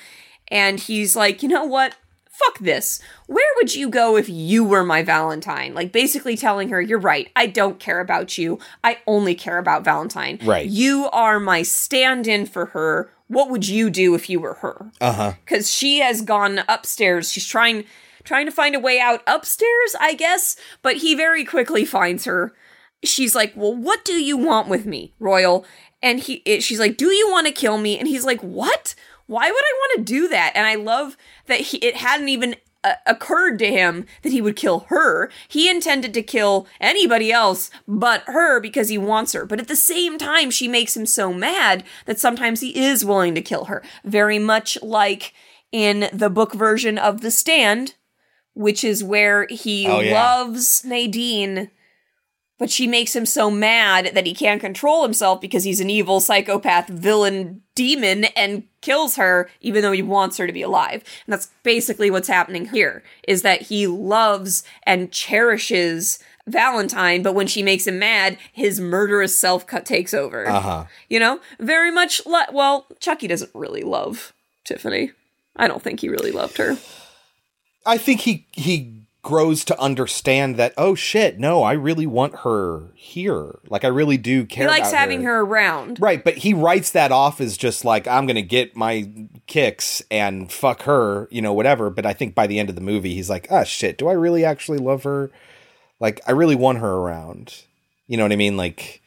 And 0.48 0.80
he's 0.80 1.14
like, 1.14 1.42
you 1.44 1.48
know 1.48 1.64
what? 1.64 1.94
Fuck 2.38 2.58
this. 2.58 3.00
Where 3.26 3.48
would 3.56 3.74
you 3.74 3.88
go 3.88 4.16
if 4.16 4.28
you 4.28 4.62
were 4.62 4.84
my 4.84 5.02
Valentine? 5.02 5.72
Like, 5.72 5.90
basically 5.90 6.36
telling 6.36 6.68
her, 6.68 6.80
you're 6.82 6.98
right. 6.98 7.30
I 7.34 7.46
don't 7.46 7.78
care 7.80 8.00
about 8.00 8.36
you. 8.36 8.58
I 8.84 8.98
only 9.06 9.34
care 9.34 9.56
about 9.56 9.84
Valentine. 9.84 10.38
Right. 10.44 10.68
You 10.68 11.08
are 11.12 11.40
my 11.40 11.62
stand 11.62 12.26
in 12.26 12.44
for 12.44 12.66
her. 12.66 13.10
What 13.28 13.48
would 13.50 13.66
you 13.66 13.88
do 13.88 14.14
if 14.14 14.28
you 14.28 14.38
were 14.38 14.54
her? 14.54 14.90
Uh 15.00 15.12
huh. 15.12 15.32
because 15.44 15.70
she 15.70 16.00
has 16.00 16.20
gone 16.20 16.60
upstairs. 16.68 17.32
She's 17.32 17.46
trying 17.46 17.84
trying 18.22 18.46
to 18.46 18.52
find 18.52 18.74
a 18.74 18.80
way 18.80 19.00
out 19.00 19.22
upstairs, 19.26 19.96
I 19.98 20.14
guess, 20.14 20.56
but 20.82 20.96
he 20.98 21.14
very 21.14 21.44
quickly 21.44 21.84
finds 21.84 22.24
her. 22.26 22.52
She's 23.02 23.34
like, 23.34 23.52
"Well, 23.56 23.74
what 23.74 24.04
do 24.04 24.14
you 24.14 24.36
want 24.36 24.68
with 24.68 24.84
me, 24.86 25.14
Royal?" 25.18 25.64
And 26.02 26.20
he 26.20 26.34
it, 26.44 26.62
she's 26.62 26.78
like, 26.80 26.96
"Do 26.96 27.12
you 27.12 27.30
want 27.30 27.46
to 27.46 27.52
kill 27.52 27.78
me?" 27.78 27.98
And 27.98 28.06
he's 28.06 28.24
like, 28.24 28.40
"What? 28.42 28.94
Why 29.26 29.50
would 29.50 29.54
I 29.64 29.74
want 29.80 29.98
to 30.06 30.12
do 30.12 30.28
that?" 30.28 30.52
And 30.54 30.66
I 30.66 30.74
love 30.76 31.16
that 31.46 31.60
he, 31.60 31.78
it 31.78 31.96
hadn't 31.96 32.28
even 32.28 32.56
uh, 32.84 32.94
occurred 33.06 33.58
to 33.58 33.66
him 33.70 34.06
that 34.22 34.32
he 34.32 34.40
would 34.40 34.54
kill 34.56 34.80
her. 34.88 35.30
He 35.48 35.68
intended 35.68 36.14
to 36.14 36.22
kill 36.22 36.66
anybody 36.80 37.32
else 37.32 37.70
but 37.88 38.22
her 38.26 38.60
because 38.60 38.88
he 38.88 38.98
wants 38.98 39.32
her. 39.32 39.44
But 39.44 39.58
at 39.58 39.66
the 39.68 39.74
same 39.76 40.18
time, 40.18 40.50
she 40.50 40.68
makes 40.68 40.96
him 40.96 41.06
so 41.06 41.32
mad 41.32 41.82
that 42.04 42.20
sometimes 42.20 42.60
he 42.60 42.78
is 42.78 43.04
willing 43.04 43.34
to 43.34 43.42
kill 43.42 43.64
her. 43.64 43.82
Very 44.04 44.38
much 44.38 44.78
like 44.82 45.32
in 45.72 46.08
the 46.12 46.30
book 46.30 46.54
version 46.54 46.96
of 46.96 47.22
The 47.22 47.30
Stand, 47.32 47.94
which 48.54 48.84
is 48.84 49.02
where 49.02 49.46
he 49.50 49.86
Oh, 49.88 50.00
yeah. 50.00 50.14
loves 50.22 50.84
Nadine. 50.84 51.70
But 52.58 52.70
she 52.70 52.86
makes 52.86 53.14
him 53.14 53.26
so 53.26 53.50
mad 53.50 54.12
that 54.14 54.26
he 54.26 54.34
can't 54.34 54.60
control 54.60 55.02
himself 55.02 55.40
because 55.40 55.64
he's 55.64 55.80
an 55.80 55.90
evil 55.90 56.20
psychopath 56.20 56.88
villain 56.88 57.62
demon 57.74 58.24
and 58.36 58.64
kills 58.80 59.16
her 59.16 59.50
even 59.60 59.82
though 59.82 59.92
he 59.92 60.02
wants 60.02 60.38
her 60.38 60.46
to 60.46 60.52
be 60.52 60.62
alive. 60.62 61.04
And 61.26 61.32
that's 61.32 61.50
basically 61.62 62.10
what's 62.10 62.28
happening 62.28 62.68
here 62.68 63.02
is 63.28 63.42
that 63.42 63.62
he 63.62 63.86
loves 63.86 64.64
and 64.84 65.12
cherishes 65.12 66.18
Valentine, 66.48 67.22
but 67.22 67.34
when 67.34 67.48
she 67.48 67.62
makes 67.62 67.88
him 67.88 67.98
mad, 67.98 68.38
his 68.52 68.78
murderous 68.78 69.38
self 69.38 69.66
cut 69.66 69.84
takes 69.84 70.14
over. 70.14 70.48
Uh 70.48 70.60
huh. 70.60 70.84
You 71.10 71.18
know, 71.18 71.40
very 71.58 71.90
much 71.90 72.24
like 72.24 72.52
well, 72.52 72.86
Chucky 73.00 73.26
doesn't 73.26 73.50
really 73.52 73.82
love 73.82 74.32
Tiffany. 74.64 75.10
I 75.56 75.66
don't 75.66 75.82
think 75.82 76.00
he 76.00 76.08
really 76.08 76.30
loved 76.30 76.58
her. 76.58 76.78
I 77.84 77.98
think 77.98 78.20
he 78.20 78.46
he 78.52 79.05
grows 79.26 79.64
to 79.64 79.76
understand 79.80 80.54
that 80.54 80.72
oh 80.78 80.94
shit 80.94 81.36
no 81.36 81.64
I 81.64 81.72
really 81.72 82.06
want 82.06 82.36
her 82.44 82.92
here. 82.94 83.58
Like 83.68 83.82
I 83.82 83.88
really 83.88 84.16
do 84.16 84.46
care 84.46 84.68
he 84.72 84.80
likes 84.80 84.92
having 84.92 85.24
her 85.24 85.40
around. 85.40 86.00
right 86.00 86.22
but 86.22 86.36
he 86.36 86.54
writes 86.54 86.92
that 86.92 87.10
off 87.10 87.40
as 87.40 87.56
just 87.56 87.84
like 87.84 88.06
I'm 88.06 88.28
gonna 88.28 88.40
get 88.40 88.76
my 88.76 89.10
kicks 89.48 90.00
and 90.12 90.50
fuck 90.52 90.82
her 90.82 91.26
you 91.32 91.42
know 91.42 91.52
whatever. 91.52 91.90
But 91.90 92.06
I 92.06 92.12
think 92.12 92.36
by 92.36 92.46
the 92.46 92.60
end 92.60 92.68
of 92.68 92.76
the 92.76 92.80
movie 92.80 93.14
he's 93.14 93.28
like 93.28 93.48
ah 93.50 93.64
shit 93.64 93.98
do 93.98 94.06
I 94.06 94.12
really 94.12 94.44
actually 94.44 94.78
love 94.78 95.02
her? 95.02 95.32
Like 95.98 96.20
I 96.28 96.30
really 96.30 96.54
want 96.54 96.78
her 96.78 96.92
around. 96.92 97.64
You 98.06 98.16
know 98.16 98.22
what 98.22 98.32
I 98.32 98.36
mean? 98.36 98.56
Like 98.56 99.02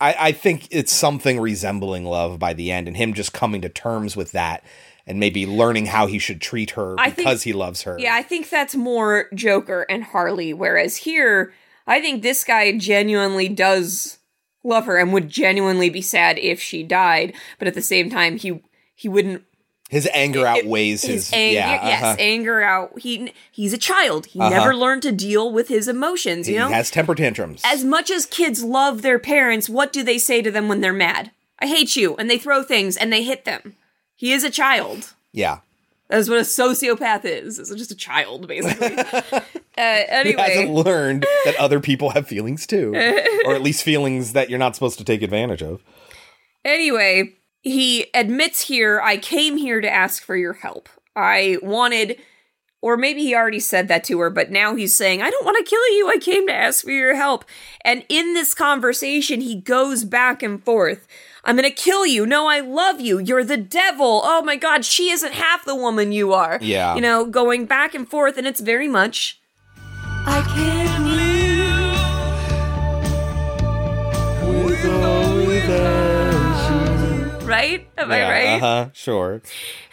I, 0.00 0.14
I 0.28 0.32
think 0.32 0.68
it's 0.70 0.92
something 0.92 1.40
resembling 1.40 2.04
love 2.04 2.38
by 2.38 2.54
the 2.54 2.70
end 2.70 2.86
and 2.86 2.96
him 2.96 3.14
just 3.14 3.32
coming 3.32 3.62
to 3.62 3.68
terms 3.68 4.14
with 4.14 4.30
that 4.30 4.62
and 5.10 5.18
maybe 5.18 5.44
learning 5.44 5.86
how 5.86 6.06
he 6.06 6.18
should 6.20 6.40
treat 6.40 6.70
her 6.70 6.94
I 6.98 7.06
think- 7.10 7.16
because 7.28 7.42
he 7.42 7.52
loves 7.52 7.82
her 7.82 7.96
Yeah, 7.98 8.14
I 8.14 8.22
think 8.22 8.48
that's 8.48 8.76
more 8.76 9.28
Joker 9.34 9.84
and 9.90 10.04
Harley, 10.04 10.52
whereas 10.54 10.98
here, 10.98 11.52
I 11.86 12.00
think 12.00 12.22
this 12.22 12.44
guy 12.44 12.70
genuinely 12.78 13.48
does 13.48 14.18
love 14.62 14.86
her 14.86 14.98
and 14.98 15.12
would 15.12 15.28
genuinely 15.28 15.90
be 15.90 16.00
sad 16.02 16.38
if 16.38 16.60
she 16.62 16.84
died, 16.84 17.32
but 17.58 17.66
at 17.66 17.74
the 17.74 17.82
same 17.82 18.08
time, 18.08 18.36
he 18.38 18.62
he 18.94 19.08
wouldn't. 19.08 19.42
His 19.88 20.08
anger 20.14 20.46
outweighs 20.46 21.02
his, 21.02 21.30
His 21.30 21.32
anger, 21.32 21.54
yeah, 21.58 21.88
yes, 21.88 22.02
uh-huh. 22.04 22.16
anger 22.20 22.62
out. 22.62 23.00
He 23.00 23.32
he's 23.50 23.72
a 23.72 23.78
child. 23.78 24.26
He 24.26 24.38
Uh-huh. 24.38 24.50
never 24.50 24.76
learned 24.76 25.02
to 25.02 25.10
deal 25.10 25.50
with 25.52 25.66
his 25.66 25.88
emotions. 25.88 26.46
You 26.46 26.54
he 26.54 26.58
know, 26.60 26.68
has 26.68 26.90
temper 26.92 27.16
tantrums. 27.16 27.62
as 27.64 27.82
much 27.84 28.08
as 28.12 28.24
kids 28.26 28.62
love 28.62 29.02
their 29.02 29.18
parents, 29.18 29.68
what 29.68 29.92
do 29.92 30.04
they 30.04 30.18
say 30.18 30.42
to 30.42 30.50
them 30.52 30.68
when 30.68 30.80
they're 30.82 30.92
mad? 30.92 31.32
I 31.58 31.66
hate 31.66 31.96
you, 31.96 32.14
and 32.16 32.30
they 32.30 32.38
throw 32.38 32.62
things 32.62 32.96
and 32.96 33.12
they 33.12 33.24
hit 33.24 33.44
them. 33.44 33.74
He 34.20 34.32
is 34.32 34.44
a 34.44 34.50
child. 34.50 35.14
yeah. 35.32 35.60
That's 36.08 36.28
what 36.28 36.38
a 36.38 36.42
sociopath 36.42 37.24
is. 37.24 37.58
Is 37.58 37.70
just 37.74 37.90
a 37.90 37.96
child, 37.96 38.46
basically. 38.46 38.98
uh, 38.98 39.40
He 39.76 39.80
anyway, 39.80 40.42
hasn't 40.42 40.70
learned 40.72 41.24
that 41.44 41.54
other 41.56 41.80
people 41.80 42.10
have 42.10 42.26
feelings 42.26 42.66
too, 42.66 42.92
or 43.46 43.54
at 43.54 43.62
least 43.62 43.82
feelings 43.82 44.34
that 44.34 44.50
you're 44.50 44.58
not 44.58 44.74
supposed 44.74 44.98
to 44.98 45.04
take 45.04 45.22
advantage 45.22 45.62
of. 45.62 45.82
Anyway, 46.66 47.32
he 47.62 48.06
admits 48.12 48.62
here, 48.62 49.00
I 49.00 49.16
came 49.16 49.56
here 49.56 49.80
to 49.80 49.88
ask 49.88 50.22
for 50.22 50.36
your 50.36 50.52
help. 50.54 50.88
I 51.16 51.56
wanted, 51.62 52.18
or 52.82 52.96
maybe 52.98 53.22
he 53.22 53.34
already 53.34 53.60
said 53.60 53.88
that 53.88 54.04
to 54.04 54.18
her, 54.18 54.28
but 54.28 54.50
now 54.50 54.74
he's 54.74 54.94
saying, 54.96 55.22
I 55.22 55.30
don't 55.30 55.46
want 55.46 55.64
to 55.64 55.70
kill 55.70 55.88
you. 55.96 56.10
I 56.10 56.18
came 56.18 56.46
to 56.48 56.54
ask 56.54 56.84
for 56.84 56.90
your 56.90 57.14
help. 57.14 57.46
And 57.84 58.04
in 58.10 58.34
this 58.34 58.52
conversation, 58.52 59.40
he 59.40 59.54
goes 59.54 60.04
back 60.04 60.42
and 60.42 60.62
forth. 60.62 61.06
I'm 61.44 61.56
going 61.56 61.68
to 61.68 61.74
kill 61.74 62.06
you. 62.06 62.26
No, 62.26 62.48
I 62.48 62.60
love 62.60 63.00
you. 63.00 63.18
You're 63.18 63.44
the 63.44 63.56
devil. 63.56 64.20
Oh 64.24 64.42
my 64.42 64.56
God, 64.56 64.84
she 64.84 65.10
isn't 65.10 65.32
half 65.32 65.64
the 65.64 65.74
woman 65.74 66.12
you 66.12 66.32
are. 66.32 66.58
Yeah. 66.60 66.94
You 66.94 67.00
know, 67.00 67.26
going 67.26 67.66
back 67.66 67.94
and 67.94 68.08
forth, 68.08 68.36
and 68.36 68.46
it's 68.46 68.60
very 68.60 68.88
much. 68.88 69.40
I 70.26 70.42
can't 70.54 71.06
live. 71.06 71.20
with 74.64 74.84
or 74.84 75.46
Without 75.46 77.40
you. 77.40 77.46
Right? 77.46 77.88
Am 77.96 78.12
I 78.12 78.22
right? 78.22 78.56
Uh 78.56 78.58
huh. 78.58 78.88
Sure. 78.92 79.40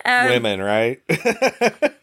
Um, 0.06 0.28
Women, 0.28 0.62
right? 0.62 1.02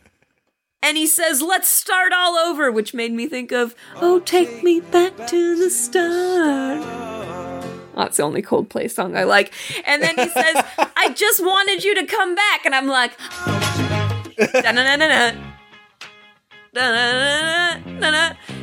And 0.84 0.98
he 0.98 1.06
says, 1.06 1.40
let's 1.40 1.70
start 1.70 2.12
all 2.12 2.34
over, 2.34 2.70
which 2.70 2.92
made 2.92 3.14
me 3.14 3.26
think 3.26 3.52
of, 3.52 3.74
oh, 4.02 4.20
take 4.20 4.62
me 4.62 4.80
back 4.80 5.16
to 5.28 5.56
the 5.56 5.70
start. 5.70 6.82
That's 7.96 8.16
the 8.16 8.22
only 8.22 8.42
Coldplay 8.42 8.90
song 8.90 9.16
I 9.16 9.24
like. 9.24 9.52
And 9.86 10.02
then 10.02 10.16
he 10.16 10.28
says, 10.28 10.64
I 10.96 11.12
just 11.14 11.40
wanted 11.44 11.84
you 11.84 11.94
to 11.96 12.06
come 12.06 12.34
back. 12.34 12.66
And 12.66 12.74
I'm 12.74 12.86
like, 12.86 13.12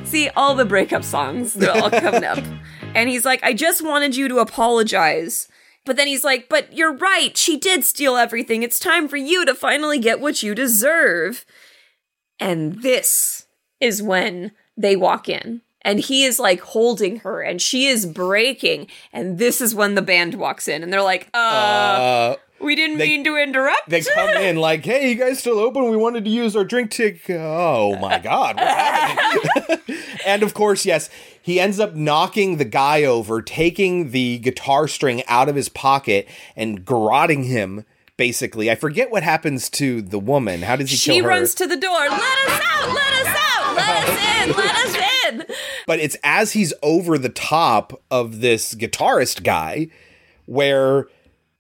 See, 0.06 0.30
all 0.30 0.56
the 0.56 0.66
breakup 0.66 1.04
songs, 1.04 1.54
they're 1.54 1.72
all 1.72 1.90
coming 1.90 2.24
up. 2.24 2.40
And 2.94 3.08
he's 3.08 3.24
like, 3.24 3.42
I 3.42 3.54
just 3.54 3.82
wanted 3.82 4.18
you 4.18 4.28
to 4.28 4.40
apologize. 4.40 5.48
But 5.86 5.96
then 5.96 6.08
he's 6.08 6.26
like, 6.26 6.50
but 6.50 6.74
you're 6.74 6.94
right. 6.94 7.36
She 7.38 7.58
did 7.58 7.86
steal 7.86 8.18
everything. 8.18 8.64
It's 8.64 8.80
time 8.80 9.08
for 9.08 9.16
you 9.16 9.46
to 9.46 9.56
finally 9.56 9.98
get 9.98 10.20
what 10.20 10.44
you 10.44 10.54
deserve. 10.54 11.46
And 12.38 12.82
this 12.82 13.48
is 13.80 14.04
when 14.04 14.52
they 14.76 14.98
walk 14.98 15.30
in. 15.30 15.62
And 15.84 16.00
he 16.00 16.24
is 16.26 16.40
like 16.40 16.62
holding 16.62 17.18
her 17.20 17.42
and 17.42 17.62
she 17.62 17.88
is 17.88 18.06
breaking. 18.06 18.88
And 19.12 19.38
this 19.40 19.62
is 19.62 19.74
when 19.74 19.96
the 19.96 20.02
band 20.02 20.36
walks 20.36 20.68
in 20.68 20.84
and 20.84 20.94
they're 20.94 21.02
like, 21.02 21.28
uh, 21.34 21.38
Uh, 21.38 22.36
we 22.60 22.76
didn't 22.76 23.00
they- 23.00 23.08
mean 23.08 23.24
to 23.24 23.36
interrupt. 23.38 23.90
they 23.90 24.02
come 24.02 24.30
in 24.30 24.58
like, 24.58 24.86
"Hey, 24.86 25.10
you 25.10 25.16
guys 25.16 25.40
still 25.40 25.58
open? 25.58 25.90
We 25.90 25.98
wanted 25.98 26.24
to 26.26 26.30
use 26.30 26.56
our 26.56 26.64
drink 26.64 26.92
tick." 26.92 27.28
Oh 27.30 27.96
my 28.00 28.20
god, 28.20 28.58
what's 28.58 28.72
happening? 28.72 29.98
and 30.28 30.44
of 30.44 30.54
course, 30.54 30.86
yes, 30.86 31.10
he 31.42 31.60
ends 31.60 31.80
up 31.80 31.96
knocking 31.96 32.58
the 32.58 32.66
guy 32.66 33.04
over, 33.04 33.42
taking 33.42 34.12
the 34.12 34.38
guitar 34.38 34.88
string 34.88 35.24
out 35.28 35.50
of 35.50 35.56
his 35.56 35.70
pocket 35.70 36.28
and 36.56 36.86
garroting 36.86 37.46
him 37.46 37.84
basically. 38.18 38.70
I 38.70 38.76
forget 38.76 39.10
what 39.10 39.24
happens 39.24 39.68
to 39.72 40.04
the 40.04 40.20
woman. 40.20 40.62
How 40.62 40.76
does 40.76 40.92
he 40.92 40.96
She 40.98 41.10
kill 41.10 41.16
her? 41.16 41.22
She 41.24 41.28
runs 41.28 41.56
to 41.56 41.66
the 41.66 41.78
door. 41.78 41.90
Let 42.02 42.12
us 42.12 42.62
out! 42.64 42.94
Let 42.94 43.14
us 43.14 43.20
out! 43.20 43.21
Let 43.88 44.10
us 44.10 44.46
in! 44.48 44.52
Let 44.56 44.76
us 44.76 44.96
in! 45.50 45.56
but 45.88 46.00
it's 46.00 46.18
as 46.24 46.54
he's 46.54 46.74
over 46.82 47.18
the 47.18 47.30
top 47.30 48.02
of 48.10 48.42
this 48.42 48.76
guitarist 48.76 49.44
guy 49.44 49.88
where 50.46 51.08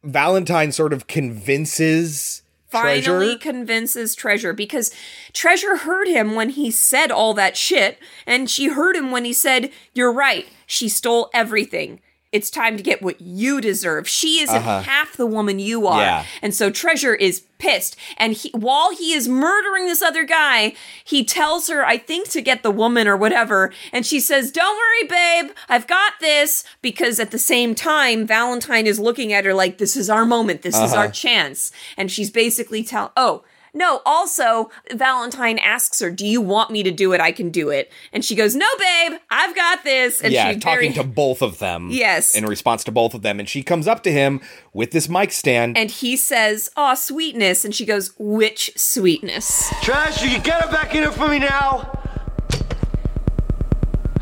Valentine 0.03 0.71
sort 0.71 0.93
of 0.93 1.07
convinces 1.07 2.41
Finally 2.67 3.01
Treasure. 3.01 3.37
convinces 3.39 4.15
Treasure 4.15 4.53
because 4.53 4.91
Treasure 5.33 5.77
heard 5.77 6.07
him 6.07 6.35
when 6.35 6.49
he 6.49 6.71
said 6.71 7.11
all 7.11 7.33
that 7.33 7.57
shit, 7.57 7.97
and 8.25 8.49
she 8.49 8.69
heard 8.69 8.95
him 8.95 9.11
when 9.11 9.25
he 9.25 9.33
said, 9.33 9.71
You're 9.93 10.13
right, 10.13 10.47
she 10.65 10.87
stole 10.87 11.29
everything. 11.33 11.99
It's 12.31 12.49
time 12.49 12.77
to 12.77 12.83
get 12.83 13.01
what 13.01 13.19
you 13.19 13.59
deserve. 13.59 14.07
She 14.07 14.39
isn't 14.39 14.55
Uh-huh. 14.55 14.81
half 14.83 15.17
the 15.17 15.25
woman 15.25 15.59
you 15.59 15.85
are. 15.85 16.01
Yeah. 16.01 16.25
And 16.41 16.55
so 16.55 16.69
Treasure 16.71 17.13
is 17.13 17.41
pissed. 17.57 17.95
And 18.17 18.33
he, 18.33 18.49
while 18.55 18.95
he 18.95 19.13
is 19.13 19.27
murdering 19.27 19.85
this 19.85 20.01
other 20.01 20.23
guy, 20.23 20.73
he 21.03 21.23
tells 21.25 21.67
her, 21.67 21.85
I 21.85 21.97
think, 21.97 22.29
to 22.29 22.41
get 22.41 22.63
the 22.63 22.71
woman 22.71 23.05
or 23.07 23.17
whatever. 23.17 23.71
And 23.91 24.05
she 24.05 24.19
says, 24.21 24.49
Don't 24.51 24.77
worry, 24.77 25.07
babe. 25.43 25.51
I've 25.67 25.87
got 25.87 26.13
this. 26.21 26.63
Because 26.81 27.19
at 27.19 27.31
the 27.31 27.37
same 27.39 27.75
time, 27.75 28.25
Valentine 28.25 28.87
is 28.87 28.97
looking 28.99 29.33
at 29.33 29.43
her 29.45 29.53
like, 29.53 29.77
This 29.77 29.97
is 29.97 30.09
our 30.09 30.25
moment. 30.25 30.61
This 30.61 30.75
is 30.75 30.93
Uh-huh. 30.93 31.01
our 31.01 31.11
chance. 31.11 31.71
And 31.97 32.09
she's 32.09 32.31
basically 32.31 32.81
tell, 32.83 33.11
Oh, 33.17 33.43
no, 33.73 34.01
also, 34.05 34.69
Valentine 34.93 35.57
asks 35.57 35.99
her, 36.01 36.11
Do 36.11 36.25
you 36.25 36.41
want 36.41 36.71
me 36.71 36.83
to 36.83 36.91
do 36.91 37.13
it? 37.13 37.21
I 37.21 37.31
can 37.31 37.49
do 37.49 37.69
it. 37.69 37.89
And 38.11 38.23
she 38.25 38.35
goes, 38.35 38.53
No, 38.53 38.65
babe, 38.77 39.13
I've 39.29 39.55
got 39.55 39.83
this. 39.85 40.21
And 40.21 40.33
yeah, 40.33 40.51
she's 40.51 40.61
talking 40.61 40.91
very 40.91 40.93
to 40.93 41.03
both 41.05 41.41
of 41.41 41.59
them. 41.59 41.89
Yes. 41.89 42.35
In 42.35 42.45
response 42.45 42.83
to 42.85 42.91
both 42.91 43.13
of 43.13 43.21
them. 43.21 43.39
And 43.39 43.47
she 43.47 43.63
comes 43.63 43.87
up 43.87 44.03
to 44.03 44.11
him 44.11 44.41
with 44.73 44.91
this 44.91 45.07
mic 45.07 45.31
stand. 45.31 45.77
And 45.77 45.89
he 45.89 46.17
says, 46.17 46.69
Aw, 46.75 46.95
sweetness. 46.95 47.63
And 47.63 47.73
she 47.73 47.85
goes, 47.85 48.13
Which 48.19 48.71
sweetness? 48.75 49.73
Trash, 49.81 50.21
you 50.21 50.39
get 50.39 50.63
her 50.63 50.71
back 50.71 50.93
in 50.93 51.03
here 51.03 51.11
for 51.11 51.29
me 51.29 51.39
now. 51.39 51.97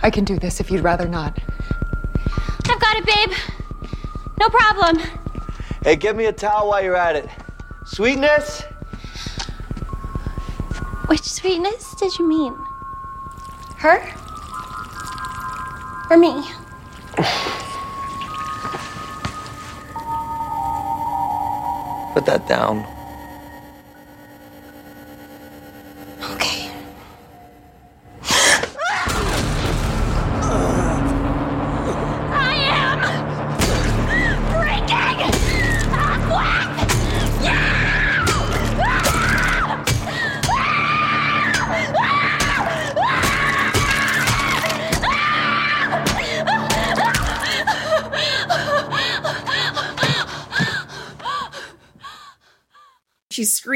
I 0.02 0.12
can 0.12 0.26
do 0.26 0.38
this 0.38 0.60
if 0.60 0.70
you'd 0.70 0.82
rather 0.84 1.08
not. 1.08 1.40
I've 2.70 2.80
got 2.80 2.98
it, 2.98 3.06
babe. 3.06 3.36
No 4.40 4.48
problem. 4.50 5.00
Hey, 5.84 5.96
give 5.96 6.16
me 6.16 6.26
a 6.26 6.32
towel 6.32 6.70
while 6.70 6.84
you're 6.84 6.96
at 6.96 7.16
it. 7.16 7.28
Sweetness? 7.86 8.64
Which 11.10 11.24
sweetness 11.24 11.96
did 11.96 12.20
you 12.20 12.28
mean? 12.28 12.56
Her? 13.78 13.98
Or 16.12 16.18
me? 16.18 16.44
Put 22.14 22.28
that 22.28 22.46
down. 22.48 22.86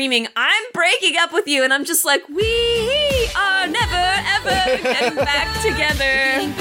Screaming, 0.03 0.27
I'm 0.35 0.63
breaking 0.73 1.15
up 1.17 1.31
with 1.31 1.47
you. 1.47 1.63
And 1.63 1.73
I'm 1.73 1.85
just 1.85 2.03
like, 2.03 2.27
We 2.27 3.29
are 3.37 3.67
never, 3.67 3.95
ever 3.95 4.83
getting 4.83 5.15
back 5.15 5.61
together. 5.61 6.53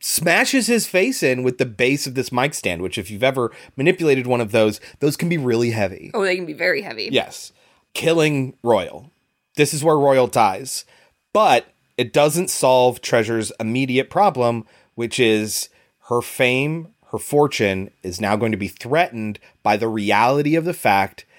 smashes 0.00 0.66
his 0.66 0.86
face 0.86 1.22
in 1.22 1.42
with 1.42 1.56
the 1.56 1.64
base 1.64 2.06
of 2.06 2.14
this 2.14 2.30
mic 2.30 2.52
stand, 2.52 2.82
which, 2.82 2.98
if 2.98 3.10
you've 3.10 3.22
ever 3.22 3.50
manipulated 3.74 4.26
one 4.26 4.42
of 4.42 4.52
those, 4.52 4.80
those 5.00 5.16
can 5.16 5.30
be 5.30 5.38
really 5.38 5.70
heavy. 5.70 6.10
Oh, 6.12 6.22
they 6.24 6.36
can 6.36 6.44
be 6.44 6.52
very 6.52 6.82
heavy. 6.82 7.08
Yes. 7.10 7.52
Killing 7.94 8.54
Royal. 8.62 9.10
This 9.56 9.72
is 9.72 9.82
where 9.82 9.96
Royal 9.96 10.26
dies. 10.26 10.84
But 11.32 11.72
it 11.96 12.12
doesn't 12.12 12.50
solve 12.50 13.00
Treasure's 13.00 13.50
immediate 13.58 14.10
problem, 14.10 14.66
which 14.94 15.18
is 15.18 15.70
her 16.08 16.20
fame, 16.20 16.88
her 17.12 17.18
fortune 17.18 17.90
is 18.02 18.20
now 18.20 18.36
going 18.36 18.52
to 18.52 18.58
be 18.58 18.68
threatened 18.68 19.38
by 19.62 19.78
the 19.78 19.88
reality 19.88 20.54
of 20.54 20.66
the 20.66 20.74
fact 20.74 21.20
that 21.20 21.30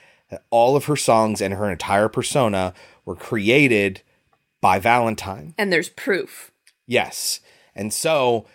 all 0.49 0.75
of 0.75 0.85
her 0.85 0.95
songs 0.95 1.41
and 1.41 1.53
her 1.53 1.69
entire 1.69 2.09
persona 2.09 2.73
were 3.05 3.15
created 3.15 4.01
by 4.61 4.79
Valentine. 4.79 5.53
And 5.57 5.71
there's 5.71 5.89
proof. 5.89 6.51
Yes. 6.87 7.39
And 7.75 7.93
so 7.93 8.45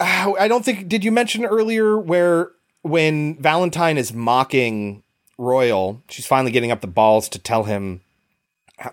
uh, 0.00 0.32
I 0.38 0.48
don't 0.48 0.64
think 0.64 0.88
did 0.88 1.04
you 1.04 1.12
mention 1.12 1.44
earlier 1.44 1.98
where 1.98 2.50
when 2.82 3.36
Valentine 3.36 3.98
is 3.98 4.12
mocking 4.12 5.02
Royal, 5.38 6.02
she's 6.08 6.26
finally 6.26 6.52
getting 6.52 6.70
up 6.70 6.80
the 6.80 6.86
balls 6.86 7.28
to 7.30 7.38
tell 7.38 7.64
him 7.64 8.00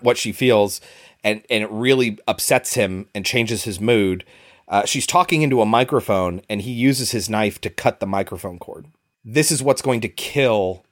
what 0.00 0.16
she 0.16 0.32
feels 0.32 0.80
and 1.24 1.42
and 1.50 1.64
it 1.64 1.70
really 1.70 2.18
upsets 2.26 2.74
him 2.74 3.08
and 3.14 3.24
changes 3.24 3.64
his 3.64 3.80
mood. 3.80 4.24
Uh, 4.68 4.84
she's 4.84 5.06
talking 5.06 5.42
into 5.42 5.60
a 5.60 5.66
microphone 5.66 6.40
and 6.48 6.62
he 6.62 6.72
uses 6.72 7.10
his 7.10 7.28
knife 7.28 7.60
to 7.60 7.70
cut 7.70 8.00
the 8.00 8.06
microphone 8.06 8.58
cord. 8.58 8.86
This 9.24 9.52
is 9.52 9.62
what's 9.62 9.82
going 9.82 10.00
to 10.00 10.08
kill 10.08 10.84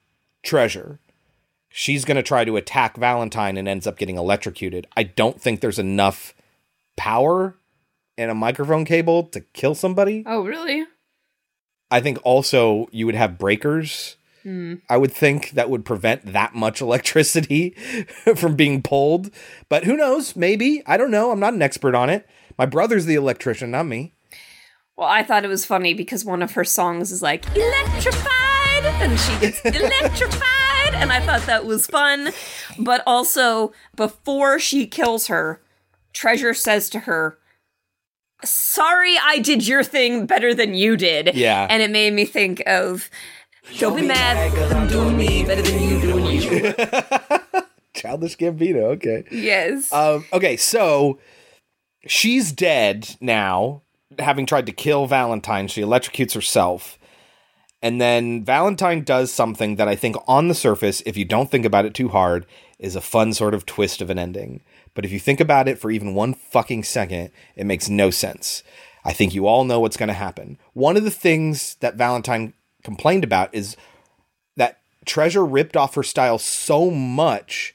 Treasure. 0.43 0.99
She's 1.71 2.05
going 2.05 2.17
to 2.17 2.23
try 2.23 2.45
to 2.45 2.57
attack 2.57 2.97
Valentine 2.97 3.57
and 3.57 3.69
ends 3.69 3.87
up 3.87 3.97
getting 3.97 4.17
electrocuted. 4.19 4.87
I 4.97 5.05
don't 5.05 5.41
think 5.41 5.61
there's 5.61 5.79
enough 5.79 6.35
power 6.97 7.57
in 8.19 8.29
a 8.29 8.35
microphone 8.35 8.85
cable 8.85 9.23
to 9.29 9.41
kill 9.41 9.75
somebody. 9.75 10.25
Oh, 10.27 10.45
really? 10.45 10.85
I 11.91 12.01
think 12.01 12.19
also 12.25 12.89
you 12.91 13.07
would 13.07 13.15
have 13.15 13.39
breakers. 13.39 14.17
Hmm. 14.43 14.75
I 14.89 14.97
would 14.97 15.13
think 15.13 15.51
that 15.51 15.71
would 15.71 15.85
prevent 15.85 16.33
that 16.33 16.55
much 16.55 16.81
electricity 16.83 17.71
from 18.37 18.57
being 18.57 18.83
pulled. 18.83 19.31
But 19.69 19.85
who 19.85 19.97
knows? 19.97 20.35
Maybe. 20.35 20.83
I 20.87 20.97
don't 20.97 21.11
know. 21.11 21.31
I'm 21.31 21.41
not 21.41 21.55
an 21.55 21.63
expert 21.63 21.95
on 21.95 22.11
it. 22.11 22.29
My 22.59 22.67
brother's 22.67 23.07
the 23.07 23.15
electrician, 23.15 23.71
not 23.71 23.87
me. 23.87 24.13
Well, 24.97 25.09
I 25.09 25.23
thought 25.23 25.45
it 25.45 25.49
was 25.49 25.65
funny 25.65 25.95
because 25.95 26.27
one 26.27 26.43
of 26.43 26.53
her 26.53 26.65
songs 26.65 27.11
is 27.11 27.23
like 27.23 27.47
electrified, 27.57 28.85
and 28.85 29.19
she 29.19 29.39
gets 29.39 29.61
electrified, 29.65 30.60
and 30.95 31.13
I 31.13 31.21
thought 31.21 31.43
that 31.47 31.65
was 31.65 31.87
fun. 31.87 32.31
But 32.79 33.03
also, 33.07 33.73
before 33.97 34.59
she 34.59 34.87
kills 34.87 35.27
her, 35.29 35.61
Treasure 36.13 36.55
says 36.55 36.91
to 36.91 37.01
her, 37.01 37.39
Sorry, 38.45 39.17
I 39.23 39.39
did 39.39 39.67
your 39.67 39.85
thing 39.85 40.27
better 40.27 40.55
than 40.55 40.75
you 40.75 40.97
did. 40.97 41.35
Yeah. 41.35 41.67
And 41.69 41.83
it 41.83 41.91
made 41.91 42.13
me 42.15 42.25
think 42.25 42.63
of, 42.67 43.11
Don't 43.79 43.97
be 43.97 44.07
mad, 44.07 44.53
I'm 44.73 44.89
doing 44.89 45.17
me 45.17 45.45
better 45.45 45.63
than 45.63 45.83
you 45.83 46.01
doing 46.01 46.25
you. 46.27 46.75
Childish 47.95 48.37
Gambino. 48.37 48.85
Okay. 48.95 49.25
yes. 49.31 49.93
Um, 49.93 50.25
okay, 50.33 50.57
so 50.57 51.19
she's 52.07 52.51
dead 52.53 53.17
now, 53.21 53.83
having 54.19 54.47
tried 54.47 54.67
to 54.67 54.73
kill 54.73 55.07
Valentine. 55.07 55.69
She 55.69 55.83
electrocutes 55.83 56.33
herself. 56.35 56.99
And 57.83 58.01
then 58.01 58.45
Valentine 58.45 59.05
does 59.05 59.33
something 59.33 59.77
that 59.77 59.89
I 59.89 59.97
think, 59.97 60.17
on 60.29 60.49
the 60.49 60.55
surface, 60.55 61.03
if 61.07 61.17
you 61.17 61.25
don't 61.25 61.51
think 61.51 61.65
about 61.65 61.87
it 61.87 61.95
too 61.95 62.09
hard, 62.09 62.47
is 62.79 62.95
a 62.95 63.01
fun 63.01 63.33
sort 63.33 63.55
of 63.55 63.65
twist 63.65 64.03
of 64.03 64.11
an 64.11 64.19
ending. 64.19 64.63
But 64.95 65.05
if 65.05 65.13
you 65.13 65.19
think 65.19 65.41
about 65.41 65.69
it 65.69 65.79
for 65.79 65.91
even 65.91 66.15
one 66.15 66.35
fucking 66.35 66.85
second, 66.85 67.31
it 67.57 67.65
makes 67.65 67.89
no 67.89 68.11
sense. 68.11 68.63
I 69.05 69.15
think 69.15 69.35
you 69.35 69.47
all 69.47 69.65
know 69.65 69.81
what's 69.81 69.97
going 69.97 70.09
to 70.09 70.15
happen. 70.15 70.59
One 70.75 70.97
of 70.97 71.05
the 71.05 71.11
things 71.11 71.77
that 71.77 71.95
Valentine 71.95 72.53
complained 72.83 73.25
about 73.25 73.55
is 73.55 73.77
that 74.57 74.79
Treasure 75.07 75.45
ripped 75.45 75.77
off 75.77 75.95
her 75.95 76.03
style 76.03 76.39
so 76.39 76.91
much 76.91 77.75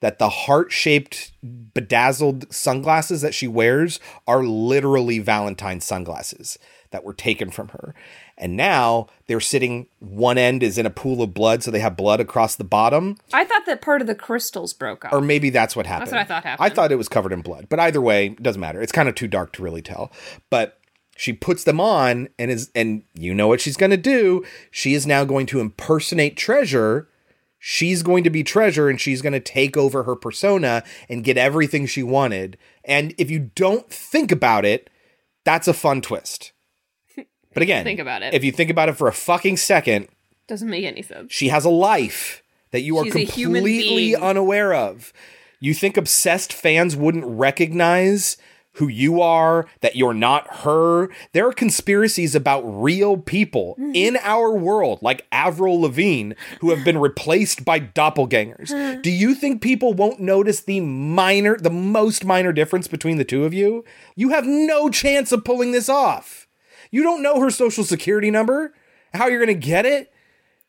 that 0.00 0.18
the 0.18 0.28
heart 0.28 0.72
shaped, 0.72 1.32
bedazzled 1.42 2.52
sunglasses 2.52 3.20
that 3.22 3.34
she 3.34 3.48
wears 3.48 4.00
are 4.26 4.44
literally 4.44 5.18
Valentine 5.18 5.80
sunglasses 5.80 6.58
that 6.90 7.04
were 7.04 7.14
taken 7.14 7.50
from 7.50 7.68
her. 7.68 7.94
And 8.40 8.56
now 8.56 9.08
they're 9.26 9.38
sitting, 9.38 9.86
one 9.98 10.38
end 10.38 10.62
is 10.62 10.78
in 10.78 10.86
a 10.86 10.90
pool 10.90 11.22
of 11.22 11.34
blood, 11.34 11.62
so 11.62 11.70
they 11.70 11.80
have 11.80 11.94
blood 11.94 12.20
across 12.20 12.56
the 12.56 12.64
bottom. 12.64 13.18
I 13.34 13.44
thought 13.44 13.66
that 13.66 13.82
part 13.82 14.00
of 14.00 14.06
the 14.06 14.14
crystals 14.14 14.72
broke 14.72 15.04
off. 15.04 15.12
Or 15.12 15.20
maybe 15.20 15.50
that's 15.50 15.76
what 15.76 15.86
happened. 15.86 16.06
That's 16.06 16.12
what 16.12 16.20
I 16.20 16.24
thought 16.24 16.44
happened. 16.44 16.64
I 16.64 16.74
thought 16.74 16.90
it 16.90 16.96
was 16.96 17.08
covered 17.08 17.32
in 17.32 17.42
blood, 17.42 17.66
but 17.68 17.78
either 17.78 18.00
way, 18.00 18.28
it 18.28 18.42
doesn't 18.42 18.60
matter. 18.60 18.80
It's 18.80 18.92
kind 18.92 19.10
of 19.10 19.14
too 19.14 19.28
dark 19.28 19.52
to 19.52 19.62
really 19.62 19.82
tell. 19.82 20.10
But 20.48 20.80
she 21.18 21.34
puts 21.34 21.64
them 21.64 21.82
on 21.82 22.30
and 22.38 22.50
is 22.50 22.70
and 22.74 23.02
you 23.12 23.34
know 23.34 23.46
what 23.46 23.60
she's 23.60 23.76
going 23.76 23.90
to 23.90 23.98
do. 23.98 24.42
She 24.70 24.94
is 24.94 25.06
now 25.06 25.24
going 25.24 25.44
to 25.46 25.60
impersonate 25.60 26.38
Treasure. 26.38 27.08
She's 27.58 28.02
going 28.02 28.24
to 28.24 28.30
be 28.30 28.42
Treasure 28.42 28.88
and 28.88 28.98
she's 28.98 29.20
going 29.20 29.34
to 29.34 29.40
take 29.40 29.76
over 29.76 30.04
her 30.04 30.16
persona 30.16 30.82
and 31.10 31.22
get 31.22 31.36
everything 31.36 31.84
she 31.84 32.02
wanted. 32.02 32.56
And 32.86 33.14
if 33.18 33.30
you 33.30 33.50
don't 33.54 33.90
think 33.90 34.32
about 34.32 34.64
it, 34.64 34.88
that's 35.44 35.68
a 35.68 35.74
fun 35.74 36.00
twist. 36.00 36.52
But 37.52 37.62
again, 37.62 37.84
Think 37.84 38.00
about 38.00 38.22
it. 38.22 38.34
If 38.34 38.44
you 38.44 38.52
think 38.52 38.70
about 38.70 38.88
it 38.88 38.96
for 38.96 39.08
a 39.08 39.12
fucking 39.12 39.56
second, 39.56 40.08
Doesn't 40.46 40.68
make 40.70 40.84
any 40.84 41.02
sense. 41.02 41.32
She 41.32 41.48
has 41.48 41.64
a 41.64 41.70
life 41.70 42.42
that 42.70 42.82
you 42.82 42.96
are 42.98 43.04
She's 43.04 43.16
a 43.16 43.18
human 43.20 43.62
completely 43.62 44.14
unaware 44.16 44.72
of. 44.74 45.12
You 45.58 45.74
think 45.74 45.96
obsessed 45.96 46.52
fans 46.52 46.96
wouldn't 46.96 47.24
recognize 47.26 48.36
who 48.74 48.86
you 48.86 49.20
are, 49.20 49.66
that 49.80 49.96
you're 49.96 50.14
not 50.14 50.46
her? 50.58 51.10
There 51.32 51.46
are 51.48 51.52
conspiracies 51.52 52.36
about 52.36 52.60
real 52.62 53.16
people 53.16 53.74
Mm-hmm. 53.78 53.94
in 53.94 54.16
our 54.22 54.54
world, 54.56 55.00
like 55.02 55.26
Avril 55.32 55.80
Lavigne, 55.80 56.34
who 56.60 56.70
have 56.70 56.84
been 56.84 56.98
replaced 56.98 57.64
by 57.64 57.80
doppelgangers. 57.80 58.70
Do 59.02 59.10
you 59.10 59.34
think 59.34 59.60
people 59.60 59.92
won't 59.92 60.20
notice 60.20 60.60
the 60.60 60.78
minor, 60.80 61.56
the 61.58 61.68
most 61.70 62.24
minor 62.24 62.52
difference 62.52 62.86
between 62.86 63.18
the 63.18 63.24
two 63.24 63.44
of 63.44 63.52
you? 63.52 63.84
You 64.14 64.28
have 64.30 64.46
no 64.46 64.88
chance 64.88 65.32
of 65.32 65.44
pulling 65.44 65.72
this 65.72 65.88
off. 65.88 66.46
You 66.90 67.02
don't 67.02 67.22
know 67.22 67.40
her 67.40 67.50
social 67.50 67.84
security 67.84 68.30
number, 68.30 68.74
how 69.14 69.26
you're 69.28 69.44
going 69.44 69.60
to 69.60 69.66
get 69.66 69.86
it. 69.86 70.12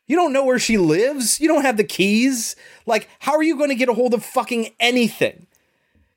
You 0.06 0.16
don't 0.16 0.32
know 0.32 0.44
where 0.44 0.58
she 0.58 0.76
lives. 0.78 1.40
You 1.40 1.48
don't 1.48 1.62
have 1.64 1.76
the 1.76 1.84
keys. 1.84 2.56
Like, 2.86 3.08
how 3.20 3.32
are 3.32 3.42
you 3.42 3.56
going 3.56 3.70
to 3.70 3.74
get 3.74 3.88
a 3.88 3.94
hold 3.94 4.14
of 4.14 4.24
fucking 4.24 4.70
anything? 4.80 5.46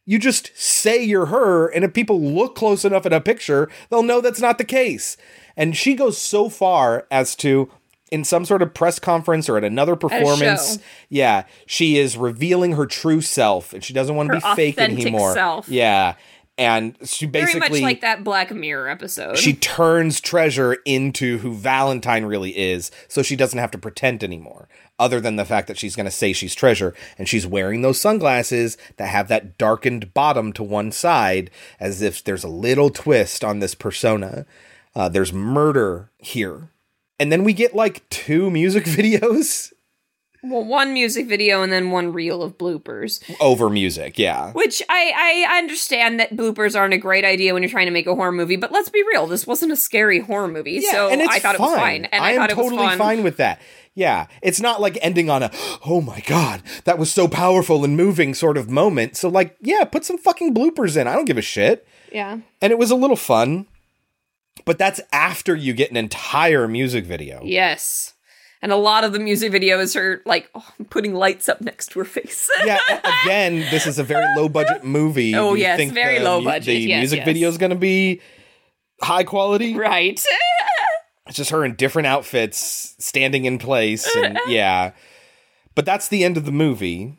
You 0.05 0.19
just 0.19 0.51
say 0.55 1.03
you're 1.03 1.27
her, 1.27 1.67
and 1.67 1.83
if 1.83 1.93
people 1.93 2.21
look 2.21 2.55
close 2.55 2.85
enough 2.85 3.05
at 3.07 3.13
a 3.13 3.19
picture, 3.21 3.69
they'll 3.89 4.03
know 4.03 4.21
that's 4.21 4.41
not 4.41 4.59
the 4.59 4.63
case. 4.63 5.17
And 5.57 5.75
she 5.75 5.95
goes 5.95 6.17
so 6.19 6.47
far 6.49 7.07
as 7.09 7.35
to, 7.37 7.71
in 8.11 8.23
some 8.23 8.45
sort 8.45 8.61
of 8.61 8.73
press 8.75 8.99
conference 8.99 9.49
or 9.49 9.57
at 9.57 9.63
another 9.63 9.95
performance, 9.95 10.75
show. 10.75 10.81
yeah, 11.09 11.45
she 11.65 11.97
is 11.97 12.17
revealing 12.17 12.73
her 12.73 12.85
true 12.85 13.19
self, 13.21 13.73
and 13.73 13.83
she 13.83 13.93
doesn't 13.93 14.15
want 14.15 14.29
to 14.31 14.39
Her 14.39 14.55
be 14.55 14.55
fake 14.55 14.77
anymore. 14.77 15.33
self. 15.33 15.67
Yeah, 15.67 16.15
and 16.57 16.97
she 17.03 17.25
Very 17.25 17.45
basically 17.45 17.81
much 17.81 17.81
like 17.81 18.01
that 18.01 18.23
Black 18.23 18.51
Mirror 18.51 18.87
episode. 18.87 19.37
she 19.37 19.53
turns 19.53 20.21
Treasure 20.21 20.77
into 20.85 21.39
who 21.39 21.53
Valentine 21.53 22.25
really 22.25 22.57
is, 22.57 22.91
so 23.07 23.21
she 23.21 23.35
doesn't 23.35 23.59
have 23.59 23.71
to 23.71 23.77
pretend 23.77 24.23
anymore. 24.23 24.69
Other 24.97 25.19
than 25.19 25.35
the 25.35 25.43
fact 25.43 25.67
that 25.67 25.77
she's 25.77 25.95
going 25.95 26.05
to 26.05 26.11
say 26.11 26.31
she's 26.31 26.55
Treasure, 26.55 26.93
and 27.17 27.27
she's 27.27 27.45
wearing 27.45 27.81
those 27.81 27.99
sunglasses 27.99 28.77
that 28.95 29.07
have 29.07 29.27
that 29.27 29.57
darkened 29.57 30.13
bottom 30.13 30.53
to 30.53 30.63
one 30.63 30.93
side, 30.93 31.51
as 31.79 32.01
if 32.01 32.23
there's 32.23 32.45
a 32.45 32.49
little 32.49 32.89
twist 32.89 33.43
on 33.43 33.59
this 33.59 33.75
persona. 33.75 34.45
Uh, 34.95 35.09
there's 35.09 35.33
murder 35.33 36.09
here. 36.19 36.69
And 37.19 37.31
then 37.31 37.43
we 37.43 37.51
get 37.51 37.75
like 37.75 38.07
two 38.09 38.49
music 38.49 38.83
videos 38.85 39.73
well, 40.49 40.63
one 40.63 40.93
music 40.93 41.27
video 41.27 41.61
and 41.61 41.71
then 41.71 41.91
one 41.91 42.13
reel 42.13 42.41
of 42.41 42.57
bloopers. 42.57 43.21
over 43.39 43.69
music, 43.69 44.17
yeah. 44.17 44.51
Which 44.51 44.81
I, 44.89 45.45
I 45.49 45.57
understand 45.57 46.19
that 46.19 46.35
bloopers 46.35 46.77
aren't 46.77 46.93
a 46.93 46.97
great 46.97 47.25
idea 47.25 47.53
when 47.53 47.63
you're 47.63 47.69
trying 47.69 47.87
to 47.87 47.91
make 47.91 48.07
a 48.07 48.15
horror 48.15 48.31
movie, 48.31 48.55
but 48.55 48.71
let's 48.71 48.89
be 48.89 49.03
real, 49.03 49.27
this 49.27 49.45
wasn't 49.47 49.71
a 49.71 49.75
scary 49.75 50.19
horror 50.19 50.47
movie, 50.47 50.81
so 50.81 51.09
and 51.09 51.21
I 51.21 51.39
thought 51.39 51.55
it 51.55 51.61
was 51.61 51.75
fine. 51.75 52.05
And 52.05 52.23
I, 52.23 52.31
am 52.31 52.37
thought 52.37 52.51
it 52.51 52.55
totally 52.55 52.97
fine 52.97 53.23
with 53.23 53.37
that. 53.37 53.61
Yeah, 53.93 54.27
it's 54.41 54.59
not 54.59 54.81
like 54.81 54.97
ending 55.01 55.29
on 55.29 55.41
a 55.41 55.51
"oh 55.85 56.01
my 56.01 56.19
god, 56.21 56.61
that 56.83 56.97
was 56.97 57.11
so 57.11 57.29
powerful 57.29 57.85
and 57.85 57.95
moving" 57.95 58.33
sort 58.33 58.57
of 58.57 58.69
moment. 58.69 59.15
So 59.15 59.29
like, 59.29 59.55
yeah, 59.61 59.85
put 59.85 60.03
some 60.03 60.17
fucking 60.17 60.53
bloopers 60.53 60.99
in. 60.99 61.07
I 61.07 61.15
don't 61.15 61.25
give 61.25 61.37
a 61.37 61.41
shit. 61.41 61.87
Yeah. 62.11 62.39
And 62.61 62.71
it 62.71 62.77
was 62.77 62.91
a 62.91 62.95
little 62.95 63.15
fun. 63.15 63.67
But 64.63 64.77
that's 64.77 65.01
after 65.11 65.55
you 65.55 65.73
get 65.73 65.91
an 65.91 65.97
entire 65.97 66.67
music 66.67 67.05
video. 67.05 67.41
Yes. 67.43 68.14
And 68.61 68.71
a 68.71 68.75
lot 68.77 69.03
of 69.03 69.13
the 69.13 69.19
music 69.19 69.51
videos 69.51 69.95
are 69.95 70.21
like 70.25 70.49
oh, 70.55 70.65
putting 70.89 71.13
lights 71.13 71.47
up 71.47 71.61
next 71.61 71.91
to 71.91 71.99
her 71.99 72.05
face. 72.05 72.49
yeah, 72.65 72.79
again, 73.23 73.59
this 73.69 73.85
is 73.85 73.99
a 73.99 74.03
very 74.03 74.25
low 74.35 74.49
budget 74.49 74.83
movie. 74.83 75.35
Oh, 75.35 75.53
yes, 75.53 75.77
think 75.77 75.93
very 75.93 76.17
the 76.19 76.23
low 76.25 76.39
mu- 76.39 76.45
budget. 76.45 76.65
The 76.65 76.79
Yes, 76.79 76.99
music 77.01 77.17
yes. 77.17 77.25
video 77.25 77.49
is 77.49 77.57
going 77.57 77.69
to 77.71 77.75
be 77.75 78.21
high 79.01 79.23
quality. 79.23 79.75
Right. 79.75 80.23
It's 81.27 81.37
just 81.37 81.49
her 81.49 81.65
in 81.65 81.73
different 81.73 82.05
outfits, 82.05 82.93
standing 82.99 83.45
in 83.45 83.57
place, 83.57 84.07
and 84.15 84.37
yeah. 84.47 84.91
But 85.73 85.83
that's 85.83 86.07
the 86.07 86.23
end 86.23 86.37
of 86.37 86.45
the 86.45 86.51
movie. 86.51 87.17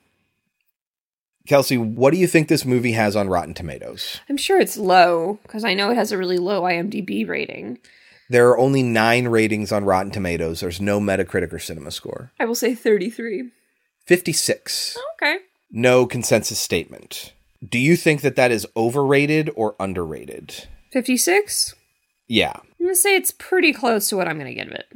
Kelsey, 1.48 1.76
what 1.76 2.12
do 2.12 2.16
you 2.18 2.28
think 2.28 2.46
this 2.46 2.64
movie 2.64 2.92
has 2.92 3.16
on 3.16 3.28
Rotten 3.28 3.52
Tomatoes? 3.52 4.20
I'm 4.28 4.36
sure 4.36 4.60
it's 4.60 4.76
low 4.76 5.40
because 5.42 5.64
I 5.64 5.74
know 5.74 5.90
it 5.90 5.96
has 5.96 6.12
a 6.12 6.18
really 6.18 6.38
low 6.38 6.62
IMDb 6.62 7.26
rating. 7.28 7.78
There 8.28 8.48
are 8.48 8.58
only 8.58 8.82
nine 8.82 9.28
ratings 9.28 9.70
on 9.72 9.84
Rotten 9.84 10.10
Tomatoes. 10.10 10.60
There's 10.60 10.80
no 10.80 11.00
Metacritic 11.00 11.52
or 11.52 11.58
Cinema 11.58 11.90
Score. 11.90 12.32
I 12.40 12.44
will 12.44 12.54
say 12.54 12.74
33. 12.74 13.50
56. 14.06 14.98
Okay. 15.14 15.38
No 15.70 16.06
consensus 16.06 16.58
statement. 16.58 17.32
Do 17.66 17.78
you 17.78 17.96
think 17.96 18.20
that 18.22 18.36
that 18.36 18.50
is 18.50 18.66
overrated 18.76 19.50
or 19.54 19.76
underrated? 19.78 20.66
56? 20.92 21.74
Yeah. 22.28 22.52
I'm 22.56 22.86
going 22.86 22.94
to 22.94 22.96
say 22.96 23.16
it's 23.16 23.32
pretty 23.32 23.72
close 23.72 24.08
to 24.08 24.16
what 24.16 24.28
I'm 24.28 24.38
going 24.38 24.54
to 24.54 24.64
give 24.64 24.72
it. 24.72 24.86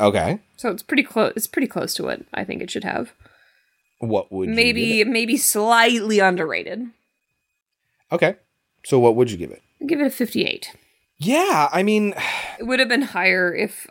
Okay. 0.00 0.40
So 0.56 0.70
it's 0.70 0.82
pretty 0.82 1.02
close. 1.02 1.32
It's 1.36 1.46
pretty 1.46 1.66
close 1.66 1.94
to 1.94 2.04
what 2.04 2.20
I 2.32 2.44
think 2.44 2.62
it 2.62 2.70
should 2.70 2.84
have. 2.84 3.12
What 3.98 4.30
would 4.30 4.48
you 4.48 4.54
maybe 4.54 5.02
maybe 5.02 5.36
slightly 5.36 6.20
underrated. 6.20 6.86
Okay. 8.12 8.36
So 8.84 9.00
what 9.00 9.16
would 9.16 9.30
you 9.30 9.36
give 9.36 9.50
it? 9.50 9.60
I'll 9.80 9.88
give 9.88 10.00
it 10.00 10.06
a 10.06 10.10
58. 10.10 10.72
Yeah, 11.18 11.68
I 11.72 11.82
mean, 11.82 12.14
It 12.58 12.64
would 12.66 12.80
have 12.80 12.88
been 12.88 13.02
higher 13.02 13.54
if 13.54 13.86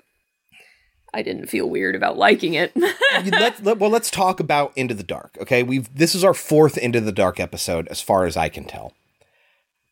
I 1.13 1.21
didn't 1.21 1.47
feel 1.47 1.69
weird 1.69 1.95
about 1.95 2.17
liking 2.17 2.53
it. 2.53 2.71
let, 3.25 3.63
let- 3.63 3.79
well, 3.79 3.89
let's 3.89 4.11
talk 4.11 4.39
about 4.39 4.73
Into 4.75 4.93
the 4.93 5.03
Dark. 5.03 5.37
Okay, 5.41 5.63
we've 5.63 5.93
this 5.95 6.13
is 6.15 6.23
our 6.23 6.33
fourth 6.33 6.77
Into 6.77 6.99
the 7.01 7.11
Dark 7.13 7.39
episode, 7.39 7.87
as 7.87 8.01
far 8.01 8.25
as 8.25 8.35
I 8.37 8.49
can 8.49 8.65
tell. 8.65 8.93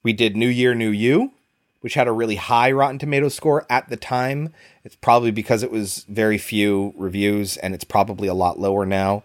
We 0.03 0.13
did 0.13 0.35
New 0.35 0.47
Year, 0.49 0.75
New 0.75 0.89
You, 0.89 1.31
which 1.81 1.93
had 1.95 2.07
a 2.07 2.11
really 2.11 2.35
high 2.35 2.71
Rotten 2.71 2.99
Tomatoes 2.99 3.33
score 3.33 3.65
at 3.69 3.89
the 3.89 3.97
time. 3.97 4.53
It's 4.83 4.95
probably 4.97 5.31
because 5.31 5.63
it 5.63 5.71
was 5.71 6.05
very 6.09 6.37
few 6.37 6.93
reviews, 6.97 7.57
and 7.57 7.73
it's 7.73 7.85
probably 7.85 8.27
a 8.27 8.33
lot 8.35 8.59
lower 8.59 8.85
now. 8.85 9.23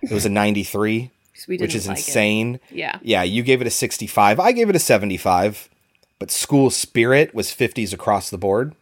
It 0.00 0.10
was 0.12 0.24
a 0.24 0.30
ninety-three, 0.30 1.10
which 1.48 1.74
is 1.74 1.86
like 1.88 1.98
it. 1.98 2.06
insane. 2.06 2.60
Yeah. 2.70 2.98
Yeah, 3.02 3.24
you 3.24 3.42
gave 3.42 3.60
it 3.60 3.66
a 3.66 3.70
65. 3.70 4.40
I 4.40 4.52
gave 4.52 4.70
it 4.70 4.76
a 4.76 4.80
75. 4.80 5.68
But 6.22 6.30
School 6.30 6.70
Spirit 6.70 7.34
was 7.34 7.48
50s 7.48 7.92
across 7.92 8.30
the 8.30 8.38
board. 8.38 8.76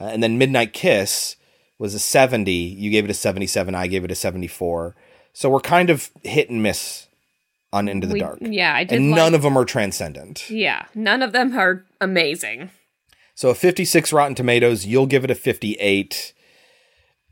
Uh, 0.00 0.04
and 0.04 0.22
then 0.22 0.38
Midnight 0.38 0.72
Kiss 0.72 1.34
was 1.80 1.94
a 1.96 1.98
70. 1.98 2.52
You 2.52 2.92
gave 2.92 3.04
it 3.04 3.10
a 3.10 3.14
77. 3.14 3.74
I 3.74 3.88
gave 3.88 4.04
it 4.04 4.10
a 4.12 4.14
74. 4.14 4.94
So 5.32 5.50
we're 5.50 5.58
kind 5.58 5.90
of 5.90 6.10
hit 6.22 6.48
and 6.48 6.62
miss 6.62 7.08
on 7.72 7.88
Into 7.88 8.06
the 8.06 8.12
We- 8.14 8.20
Dark. 8.20 8.38
yeah, 8.40 8.72
I 8.72 8.84
did 8.84 9.00
And 9.00 9.10
like- 9.10 9.16
none 9.16 9.34
of 9.34 9.42
them 9.42 9.56
are 9.58 9.64
transcendent. 9.64 10.48
yeah, 10.48 10.84
none 10.94 11.22
of 11.24 11.32
them 11.32 11.58
are 11.58 11.84
amazing. 12.00 12.70
So 13.34 13.48
a 13.48 13.54
56 13.56 14.12
Rotten 14.12 14.36
Tomatoes, 14.36 14.86
you'll 14.86 15.06
give 15.06 15.24
it 15.24 15.30
a 15.32 15.34
58. 15.34 16.32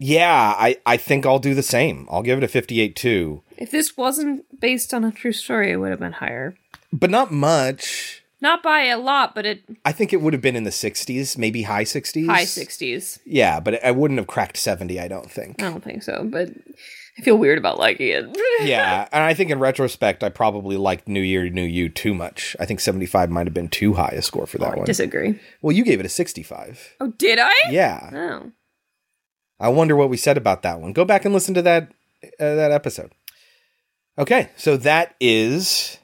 Yeah, 0.00 0.52
I, 0.58 0.78
I 0.84 0.96
think 0.96 1.24
I'll 1.24 1.38
do 1.38 1.54
the 1.54 1.62
same. 1.62 2.08
I'll 2.10 2.24
give 2.24 2.38
it 2.38 2.42
a 2.44 2.48
58 2.48 2.96
too. 2.96 3.44
If 3.56 3.70
this 3.70 3.96
wasn't 3.96 4.46
based 4.60 4.92
on 4.92 5.04
a 5.04 5.12
true 5.12 5.30
story, 5.32 5.70
it 5.70 5.76
would 5.76 5.90
have 5.90 6.00
been 6.00 6.10
higher. 6.14 6.56
But 6.92 7.10
not 7.10 7.30
much. 7.30 8.16
Not 8.40 8.62
by 8.62 8.84
a 8.84 8.98
lot, 8.98 9.34
but 9.34 9.44
it 9.44 9.62
I 9.84 9.92
think 9.92 10.12
it 10.12 10.20
would 10.20 10.32
have 10.32 10.42
been 10.42 10.56
in 10.56 10.64
the 10.64 10.70
60s, 10.70 11.36
maybe 11.36 11.62
high 11.62 11.84
60s. 11.84 12.26
high 12.26 12.44
60s. 12.44 13.18
Yeah, 13.26 13.60
but 13.60 13.84
I 13.84 13.90
wouldn't 13.90 14.18
have 14.18 14.26
cracked 14.26 14.56
70, 14.56 14.98
I 14.98 15.08
don't 15.08 15.30
think. 15.30 15.62
I 15.62 15.70
don't 15.70 15.84
think 15.84 16.02
so, 16.02 16.24
but 16.24 16.48
I 17.18 17.22
feel 17.22 17.36
weird 17.36 17.58
about 17.58 17.78
liking 17.78 18.08
it. 18.08 18.38
yeah, 18.62 19.08
and 19.12 19.22
I 19.22 19.34
think 19.34 19.50
in 19.50 19.58
retrospect, 19.58 20.24
I 20.24 20.30
probably 20.30 20.78
liked 20.78 21.06
New 21.06 21.20
Year, 21.20 21.50
New 21.50 21.64
You 21.64 21.90
too 21.90 22.14
much. 22.14 22.56
I 22.58 22.64
think 22.64 22.80
75 22.80 23.30
might 23.30 23.46
have 23.46 23.54
been 23.54 23.68
too 23.68 23.94
high 23.94 24.14
a 24.14 24.22
score 24.22 24.46
for 24.46 24.58
that 24.58 24.76
one. 24.76 24.86
Disagree. 24.86 25.38
Well, 25.60 25.76
you 25.76 25.84
gave 25.84 26.00
it 26.00 26.06
a 26.06 26.10
65. 26.10 26.96
Oh, 27.00 27.08
did 27.18 27.38
I? 27.38 27.52
Yeah. 27.68 28.10
Oh. 28.12 28.52
I 29.58 29.68
wonder 29.68 29.94
what 29.94 30.08
we 30.08 30.16
said 30.16 30.38
about 30.38 30.62
that 30.62 30.80
one. 30.80 30.94
Go 30.94 31.04
back 31.04 31.26
and 31.26 31.34
listen 31.34 31.52
to 31.54 31.62
that 31.62 31.92
uh, 32.40 32.54
that 32.54 32.72
episode. 32.72 33.12
Okay, 34.18 34.50
so 34.56 34.76
that 34.78 35.14
is 35.20 35.98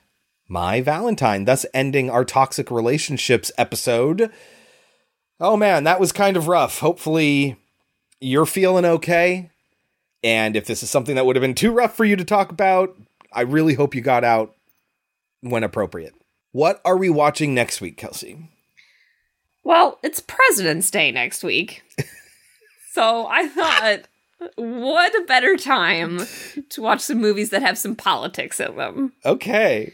my 0.48 0.80
Valentine, 0.80 1.44
thus 1.44 1.66
ending 1.74 2.10
our 2.10 2.24
toxic 2.24 2.70
relationships 2.70 3.50
episode. 3.58 4.30
Oh 5.40 5.56
man, 5.56 5.84
that 5.84 6.00
was 6.00 6.12
kind 6.12 6.36
of 6.36 6.48
rough. 6.48 6.80
Hopefully 6.80 7.56
you're 8.20 8.46
feeling 8.46 8.84
okay. 8.84 9.50
And 10.22 10.56
if 10.56 10.66
this 10.66 10.82
is 10.82 10.90
something 10.90 11.14
that 11.14 11.26
would 11.26 11.36
have 11.36 11.42
been 11.42 11.54
too 11.54 11.72
rough 11.72 11.96
for 11.96 12.04
you 12.04 12.16
to 12.16 12.24
talk 12.24 12.50
about, 12.50 12.96
I 13.32 13.42
really 13.42 13.74
hope 13.74 13.94
you 13.94 14.00
got 14.00 14.24
out 14.24 14.54
when 15.40 15.62
appropriate. 15.62 16.14
What 16.52 16.80
are 16.84 16.96
we 16.96 17.10
watching 17.10 17.54
next 17.54 17.80
week, 17.80 17.96
Kelsey? 17.96 18.50
Well, 19.62 19.98
it's 20.02 20.20
President's 20.20 20.90
Day 20.90 21.10
next 21.10 21.44
week. 21.44 21.82
so 22.92 23.26
I 23.26 23.48
thought, 23.48 24.08
what 24.56 25.14
a 25.14 25.24
better 25.26 25.56
time 25.56 26.20
to 26.70 26.82
watch 26.82 27.00
some 27.00 27.20
movies 27.20 27.50
that 27.50 27.62
have 27.62 27.78
some 27.78 27.96
politics 27.96 28.60
in 28.60 28.76
them. 28.76 29.12
Okay. 29.24 29.92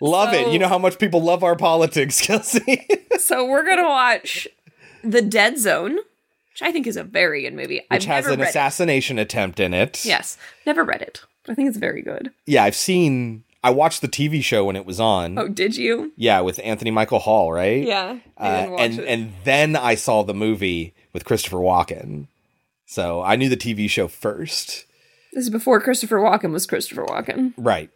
Love 0.00 0.32
it. 0.32 0.52
You 0.52 0.58
know 0.58 0.68
how 0.68 0.78
much 0.78 0.98
people 0.98 1.22
love 1.22 1.42
our 1.42 1.56
politics, 1.56 2.20
Kelsey. 2.26 2.86
so 3.18 3.44
we're 3.46 3.64
going 3.64 3.78
to 3.78 3.82
watch 3.84 4.46
The 5.02 5.22
Dead 5.22 5.58
Zone, 5.58 5.96
which 5.96 6.62
I 6.62 6.70
think 6.72 6.86
is 6.86 6.96
a 6.96 7.02
very 7.04 7.42
good 7.42 7.54
movie. 7.54 7.80
Which 7.90 8.08
I've 8.08 8.24
has 8.24 8.26
an 8.26 8.40
assassination 8.40 9.18
attempt 9.18 9.58
in 9.60 9.74
it. 9.74 9.96
It. 9.96 10.04
Yes, 10.06 10.38
never 10.66 10.84
read 10.84 11.02
it. 11.02 11.22
I 11.48 11.54
think 11.54 11.68
it's 11.68 11.78
very 11.78 12.02
good. 12.02 12.30
Yeah, 12.46 12.64
I've 12.64 12.76
seen 12.76 13.42
I 13.64 13.70
watched 13.70 14.02
the 14.02 14.08
TV 14.08 14.42
show 14.42 14.64
when 14.66 14.76
it 14.76 14.86
was 14.86 15.00
on. 15.00 15.36
Oh, 15.38 15.48
did 15.48 15.76
you? 15.76 16.12
Yeah, 16.16 16.40
with 16.42 16.60
Anthony 16.62 16.90
Michael 16.92 17.18
Hall, 17.18 17.52
right? 17.52 17.82
Yeah, 17.84 18.18
Uh, 18.38 18.76
and 18.78 18.98
it. 19.00 19.08
and 19.08 19.32
then 19.44 19.74
I 19.76 19.94
saw 19.96 20.22
the 20.22 20.34
movie 20.34 20.94
with 21.12 21.24
Christopher 21.24 21.56
Walken. 21.56 22.28
So 22.90 23.20
I 23.22 23.36
knew 23.36 23.50
the 23.50 23.56
TV 23.56 23.88
show 23.88 24.08
first. 24.08 24.86
This 25.34 25.44
is 25.44 25.50
before 25.50 25.78
Christopher 25.78 26.16
Walken 26.16 26.52
was 26.52 26.66
Christopher 26.66 27.04
Walken. 27.04 27.52
Right. 27.58 27.90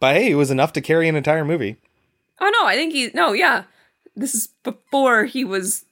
But 0.00 0.16
hey, 0.16 0.32
it 0.32 0.34
was 0.34 0.50
enough 0.50 0.74
to 0.74 0.82
carry 0.82 1.08
an 1.08 1.16
entire 1.16 1.46
movie. 1.46 1.76
Oh 2.38 2.50
no, 2.60 2.66
I 2.66 2.74
think 2.74 2.92
he 2.92 3.10
no, 3.14 3.32
yeah. 3.32 3.64
This 4.14 4.34
is 4.34 4.48
before 4.64 5.24
he 5.24 5.44
was 5.46 5.86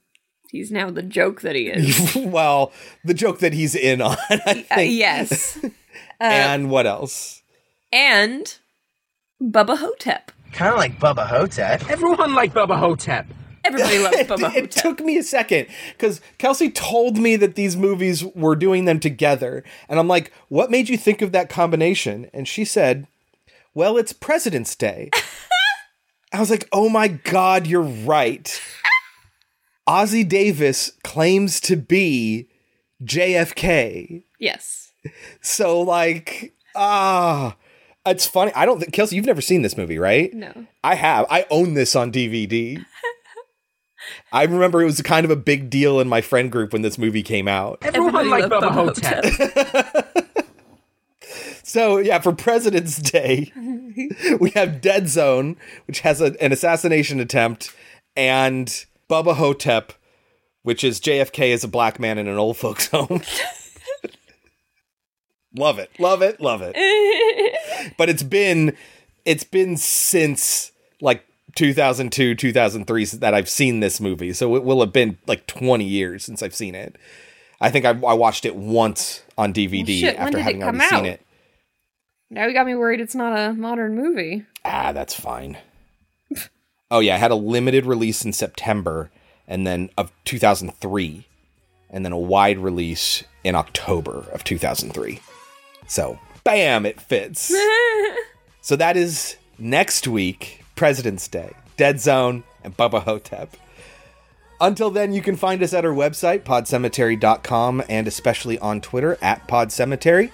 he's 0.51 0.71
now 0.71 0.91
the 0.91 1.03
joke 1.03 1.41
that 1.41 1.57
he 1.57 1.69
is. 1.69 2.15
well, 2.17 2.73
the 3.07 3.15
joke 3.15 3.39
that 3.39 3.55
he's 3.55 3.75
in 3.75 4.03
on, 4.03 4.19
I 4.29 4.67
Uh, 4.71 4.81
yes. 4.81 5.59
Uh, 5.65 5.71
and 6.21 6.71
what 6.71 6.87
else? 6.87 7.43
and 7.91 8.59
Bubba 9.43 9.79
Ho-Tep. 9.79 10.31
Kind 10.53 10.73
of 10.73 10.79
like 10.79 11.01
Bubba 11.01 11.27
Ho-Tep. 11.27 11.89
Everyone 11.89 12.35
liked 12.35 12.55
Bubba 12.55 12.79
Ho-Tep. 12.79 13.27
Everybody 13.75 13.99
loves 13.99 14.17
Bubba 14.43 14.55
it 14.55 14.71
took 14.71 15.01
me 15.01 15.17
a 15.19 15.23
second 15.23 15.67
because 15.93 16.21
Kelsey 16.39 16.71
told 16.71 17.19
me 17.19 17.37
that 17.37 17.55
these 17.55 17.77
movies 17.77 18.25
were 18.25 18.57
doing 18.57 18.85
them 18.85 19.01
together. 19.01 19.65
And 19.89 19.99
I'm 19.99 20.09
like, 20.09 20.33
what 20.49 20.71
made 20.71 20.89
you 20.89 20.97
think 20.97 21.23
of 21.23 21.33
that 21.33 21.49
combination? 21.49 22.31
And 22.33 22.47
she 22.47 22.65
said, 22.65 23.07
well, 23.75 23.97
it's 23.97 24.13
President's 24.13 24.75
Day. 24.75 25.11
I 26.33 26.41
was 26.41 26.51
like, 26.51 26.69
oh 26.73 26.89
my 26.89 27.09
God, 27.09 27.67
you're 27.67 27.83
right. 27.83 28.61
Ossie 29.89 30.29
Davis 30.29 30.93
claims 31.03 31.61
to 31.63 31.77
be 31.77 32.49
JFK. 33.03 34.23
Yes. 34.39 34.93
So, 35.41 35.81
like, 35.81 36.55
ah, 36.77 37.57
it's 38.07 38.27
funny. 38.27 38.53
I 38.55 38.67
don't 38.67 38.79
think, 38.79 38.93
Kelsey, 38.93 39.17
you've 39.17 39.27
never 39.27 39.41
seen 39.41 39.63
this 39.63 39.77
movie, 39.77 39.99
right? 39.99 40.33
No. 40.33 40.67
I 40.85 40.95
have. 40.95 41.27
I 41.31 41.47
own 41.51 41.75
this 41.75 41.97
on 41.97 42.13
DVD. 42.13 42.85
I 44.33 44.45
remember 44.45 44.83
it 44.83 44.87
was 44.87 45.01
kind 45.03 45.25
of 45.25 45.31
a 45.31 45.37
big 45.37 45.71
deal 45.71 46.01
in 46.01 46.09
my 46.09 46.21
friend 46.21 46.51
group 46.51 46.73
when 46.73 46.83
this 46.83 46.99
movie 46.99 47.23
came 47.23 47.49
out. 47.49 47.79
Everyone 47.83 48.31
liked 48.31 48.49
Bubba 48.49 48.71
Ho-Tep. 48.71 50.17
So, 51.71 51.99
yeah, 51.99 52.19
for 52.19 52.33
President's 52.33 52.97
Day, 52.97 53.53
we 54.41 54.51
have 54.57 54.81
Dead 54.81 55.09
Zone, 55.09 55.57
which 55.87 56.01
has 56.01 56.21
a, 56.21 56.35
an 56.43 56.51
assassination 56.51 57.21
attempt, 57.21 57.73
and 58.17 58.67
Bubba 59.09 59.37
Ho-Tep, 59.37 59.93
which 60.65 60.83
is 60.83 61.01
JFK 61.01 61.55
as 61.55 61.63
a 61.63 61.69
black 61.69 62.01
man 62.01 62.19
in 62.19 62.27
an 62.27 62.39
old 62.39 62.57
folks' 62.57 62.89
home. 62.89 63.23
love 65.57 65.79
it, 65.79 65.91
love 66.01 66.23
it, 66.23 66.41
love 66.41 66.61
it. 66.65 66.75
but 67.97 68.09
it's 68.09 68.25
been 68.25 68.77
it's 69.25 69.45
been 69.45 69.77
since 69.77 70.73
like 71.01 71.25
2002, 71.55 72.35
2003 72.35 73.05
that 73.05 73.35
I've 73.35 73.49
seen 73.49 73.81
this 73.81 74.01
movie. 74.01 74.33
So 74.33 74.57
it 74.57 74.65
will 74.65 74.81
have 74.81 74.93
been 74.93 75.19
like 75.27 75.47
20 75.47 75.85
years 75.85 76.25
since 76.25 76.43
I've 76.43 76.55
seen 76.55 76.75
it. 76.75 76.97
I 77.61 77.71
think 77.71 77.85
I, 77.85 77.91
I 77.91 78.15
watched 78.15 78.45
it 78.45 78.57
once 78.57 79.23
on 79.37 79.53
DVD 79.53 80.01
shit, 80.01 80.17
after 80.17 80.39
having 80.39 80.63
already 80.63 80.81
seen 80.81 81.07
it. 81.07 81.25
Now 82.31 82.47
you 82.47 82.55
got 82.55 82.67
me 82.67 82.75
worried 82.75 83.01
it's 83.01 83.15
not 83.15 83.39
a 83.39 83.53
modern 83.53 83.97
movie. 83.97 84.45
Ah, 84.65 84.93
that's 84.93 85.15
fine. 85.15 85.59
oh 86.91 87.01
yeah, 87.01 87.17
I 87.17 87.19
had 87.19 87.31
a 87.31 87.37
limited 87.37 87.87
release 87.87 88.25
in 88.25 88.33
September 88.33 89.11
and 89.47 89.67
then 89.67 89.91
of 89.99 90.13
2003 90.25 91.27
and 91.91 92.05
then 92.05 92.13
a 92.13 92.19
wide 92.19 92.59
release 92.59 93.25
in 93.45 93.55
October 93.55 94.25
of 94.33 94.45
2003. 94.45 95.21
So, 95.87 96.19
bam, 96.45 96.87
it 96.87 97.01
fits. 97.01 97.53
so 98.61 98.77
that 98.77 98.97
is 98.97 99.37
next 99.59 100.07
week, 100.07 100.60
President's 100.81 101.29
Day, 101.29 101.53
Dead 101.77 102.01
Zone 102.01 102.43
and 102.65 102.75
Bubba 102.75 103.03
Ho-Tep. 103.03 103.55
Until 104.63 104.91
then, 104.91 105.13
you 105.13 105.21
can 105.21 105.37
find 105.37 105.63
us 105.63 105.75
at 105.75 105.85
our 105.85 105.93
website, 105.93 106.41
podcemetery.com, 106.41 107.83
and 107.87 108.09
especially 108.09 108.59
on 108.61 108.81
Twitter 108.81 109.19
at 109.21 109.47
podcemetery. 109.47 110.31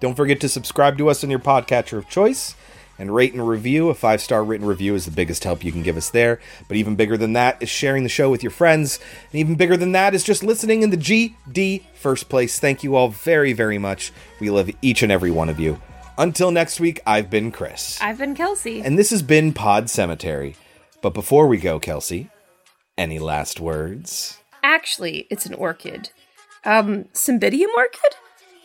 Don't 0.00 0.16
forget 0.16 0.40
to 0.40 0.48
subscribe 0.48 0.98
to 0.98 1.08
us 1.08 1.22
on 1.22 1.30
your 1.30 1.38
podcatcher 1.38 1.96
of 1.96 2.08
choice 2.08 2.56
and 2.98 3.14
rate 3.14 3.34
and 3.34 3.48
review. 3.48 3.88
A 3.88 3.94
five 3.94 4.20
star 4.20 4.42
written 4.42 4.66
review 4.66 4.96
is 4.96 5.04
the 5.04 5.12
biggest 5.12 5.44
help 5.44 5.62
you 5.62 5.70
can 5.70 5.84
give 5.84 5.96
us 5.96 6.10
there. 6.10 6.40
But 6.66 6.76
even 6.76 6.96
bigger 6.96 7.16
than 7.16 7.34
that 7.34 7.62
is 7.62 7.68
sharing 7.68 8.02
the 8.02 8.08
show 8.08 8.32
with 8.32 8.42
your 8.42 8.50
friends. 8.50 8.98
And 9.30 9.38
even 9.38 9.54
bigger 9.54 9.76
than 9.76 9.92
that 9.92 10.12
is 10.12 10.24
just 10.24 10.42
listening 10.42 10.82
in 10.82 10.90
the 10.90 10.96
GD 10.96 11.84
first 11.94 12.28
place. 12.28 12.58
Thank 12.58 12.82
you 12.82 12.96
all 12.96 13.10
very, 13.10 13.52
very 13.52 13.78
much. 13.78 14.10
We 14.40 14.50
love 14.50 14.70
each 14.82 15.04
and 15.04 15.12
every 15.12 15.30
one 15.30 15.48
of 15.48 15.60
you. 15.60 15.80
Until 16.16 16.52
next 16.52 16.78
week, 16.78 17.00
I've 17.06 17.28
been 17.28 17.50
Chris. 17.50 17.98
I've 18.00 18.18
been 18.18 18.34
Kelsey. 18.36 18.80
And 18.82 18.96
this 18.96 19.10
has 19.10 19.22
been 19.22 19.52
Pod 19.52 19.90
Cemetery. 19.90 20.54
But 21.02 21.12
before 21.12 21.48
we 21.48 21.58
go, 21.58 21.80
Kelsey, 21.80 22.30
any 22.96 23.18
last 23.18 23.58
words? 23.58 24.38
Actually, 24.62 25.26
it's 25.30 25.44
an 25.44 25.54
orchid. 25.54 26.10
Um, 26.64 27.04
Cymbidium 27.12 27.74
orchid? 27.76 28.16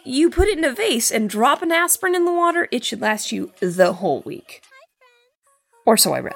You 0.06 0.30
put 0.30 0.48
it 0.48 0.58
in 0.58 0.64
a 0.64 0.74
vase 0.74 1.12
and 1.12 1.30
drop 1.30 1.62
an 1.62 1.72
aspirin 1.72 2.16
in 2.16 2.26
the 2.26 2.34
water, 2.34 2.68
it 2.72 2.86
should 2.86 3.02
last 3.02 3.32
you 3.32 3.52
the 3.60 3.94
whole 3.94 4.22
week. 4.22 4.62
Or 5.86 5.98
so 5.98 6.14
I 6.14 6.20
read. 6.20 6.36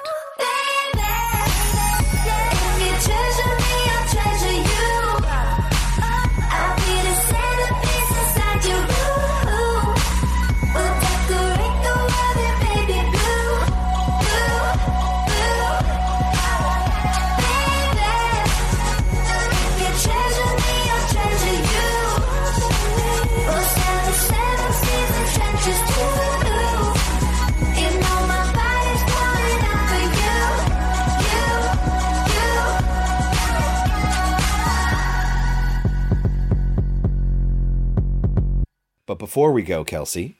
But 39.06 39.18
before 39.18 39.52
we 39.52 39.62
go, 39.62 39.84
Kelsey, 39.84 40.36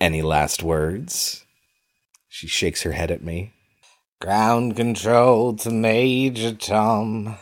any 0.00 0.22
last 0.22 0.62
words? 0.62 1.44
She 2.28 2.46
shakes 2.48 2.82
her 2.82 2.92
head 2.92 3.10
at 3.10 3.22
me. 3.22 3.52
Ground 4.20 4.76
control 4.76 5.54
to 5.56 5.70
Major 5.70 6.52
Tom. 6.52 7.36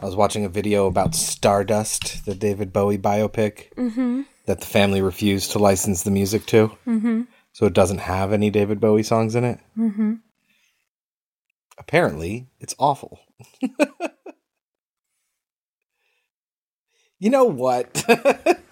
I 0.00 0.04
was 0.04 0.16
watching 0.16 0.44
a 0.44 0.48
video 0.48 0.86
about 0.86 1.14
Stardust, 1.14 2.24
the 2.24 2.34
David 2.34 2.72
Bowie 2.72 2.98
biopic 2.98 3.72
Mm-hmm. 3.74 4.22
that 4.46 4.60
the 4.60 4.66
family 4.66 5.02
refused 5.02 5.50
to 5.52 5.58
license 5.58 6.02
the 6.02 6.10
music 6.10 6.46
to. 6.46 6.68
Mm-hmm. 6.86 7.22
So 7.52 7.66
it 7.66 7.72
doesn't 7.74 7.98
have 7.98 8.32
any 8.32 8.50
David 8.50 8.80
Bowie 8.80 9.02
songs 9.02 9.34
in 9.34 9.42
it. 9.44 9.58
Mm-hmm. 9.76 10.14
Apparently, 11.78 12.46
it's 12.60 12.74
awful. 12.78 13.20
you 17.18 17.30
know 17.30 17.44
what? 17.44 18.04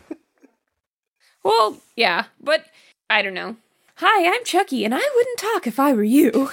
Well, 1.46 1.76
yeah, 1.94 2.24
but 2.40 2.64
I 3.08 3.22
don't 3.22 3.32
know. 3.32 3.54
Hi, 3.98 4.34
I'm 4.34 4.44
Chucky, 4.44 4.84
and 4.84 4.92
I 4.92 5.10
wouldn't 5.14 5.38
talk 5.38 5.68
if 5.68 5.78
I 5.78 5.92
were 5.92 6.02
you. 6.02 6.50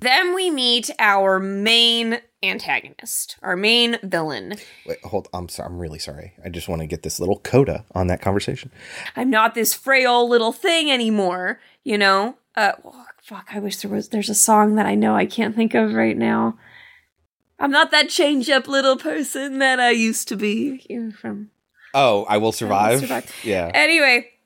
Then 0.00 0.34
we 0.34 0.50
meet 0.50 0.90
our 0.98 1.38
main 1.38 2.18
antagonist, 2.42 3.36
our 3.40 3.54
main 3.54 3.98
villain. 4.02 4.56
Wait, 4.84 4.98
hold. 5.04 5.28
I'm 5.32 5.48
sorry. 5.48 5.68
I'm 5.68 5.78
really 5.78 6.00
sorry. 6.00 6.32
I 6.44 6.48
just 6.48 6.68
want 6.68 6.80
to 6.80 6.88
get 6.88 7.04
this 7.04 7.20
little 7.20 7.38
coda 7.38 7.84
on 7.94 8.08
that 8.08 8.20
conversation. 8.20 8.72
I'm 9.14 9.30
not 9.30 9.54
this 9.54 9.74
frail 9.74 10.28
little 10.28 10.52
thing 10.52 10.90
anymore, 10.90 11.60
you 11.84 11.96
know? 11.98 12.36
Uh, 12.56 12.72
oh, 12.84 13.04
fuck, 13.22 13.50
I 13.52 13.60
wish 13.60 13.76
there 13.76 13.92
was, 13.92 14.08
there's 14.08 14.28
a 14.28 14.34
song 14.34 14.74
that 14.74 14.86
I 14.86 14.96
know 14.96 15.14
I 15.14 15.24
can't 15.26 15.54
think 15.54 15.74
of 15.74 15.94
right 15.94 16.16
now. 16.16 16.58
I'm 17.58 17.70
not 17.70 17.90
that 17.90 18.08
change 18.10 18.50
up 18.50 18.68
little 18.68 18.96
person 18.96 19.58
that 19.60 19.80
I 19.80 19.90
used 19.90 20.28
to 20.28 20.36
be. 20.36 20.84
You 20.88 21.00
know, 21.00 21.10
from 21.12 21.50
Oh, 21.94 22.26
I 22.28 22.36
will 22.36 22.52
survive. 22.52 23.00
survive. 23.00 23.30
Yeah. 23.42 23.70
Anyway, 23.72 24.28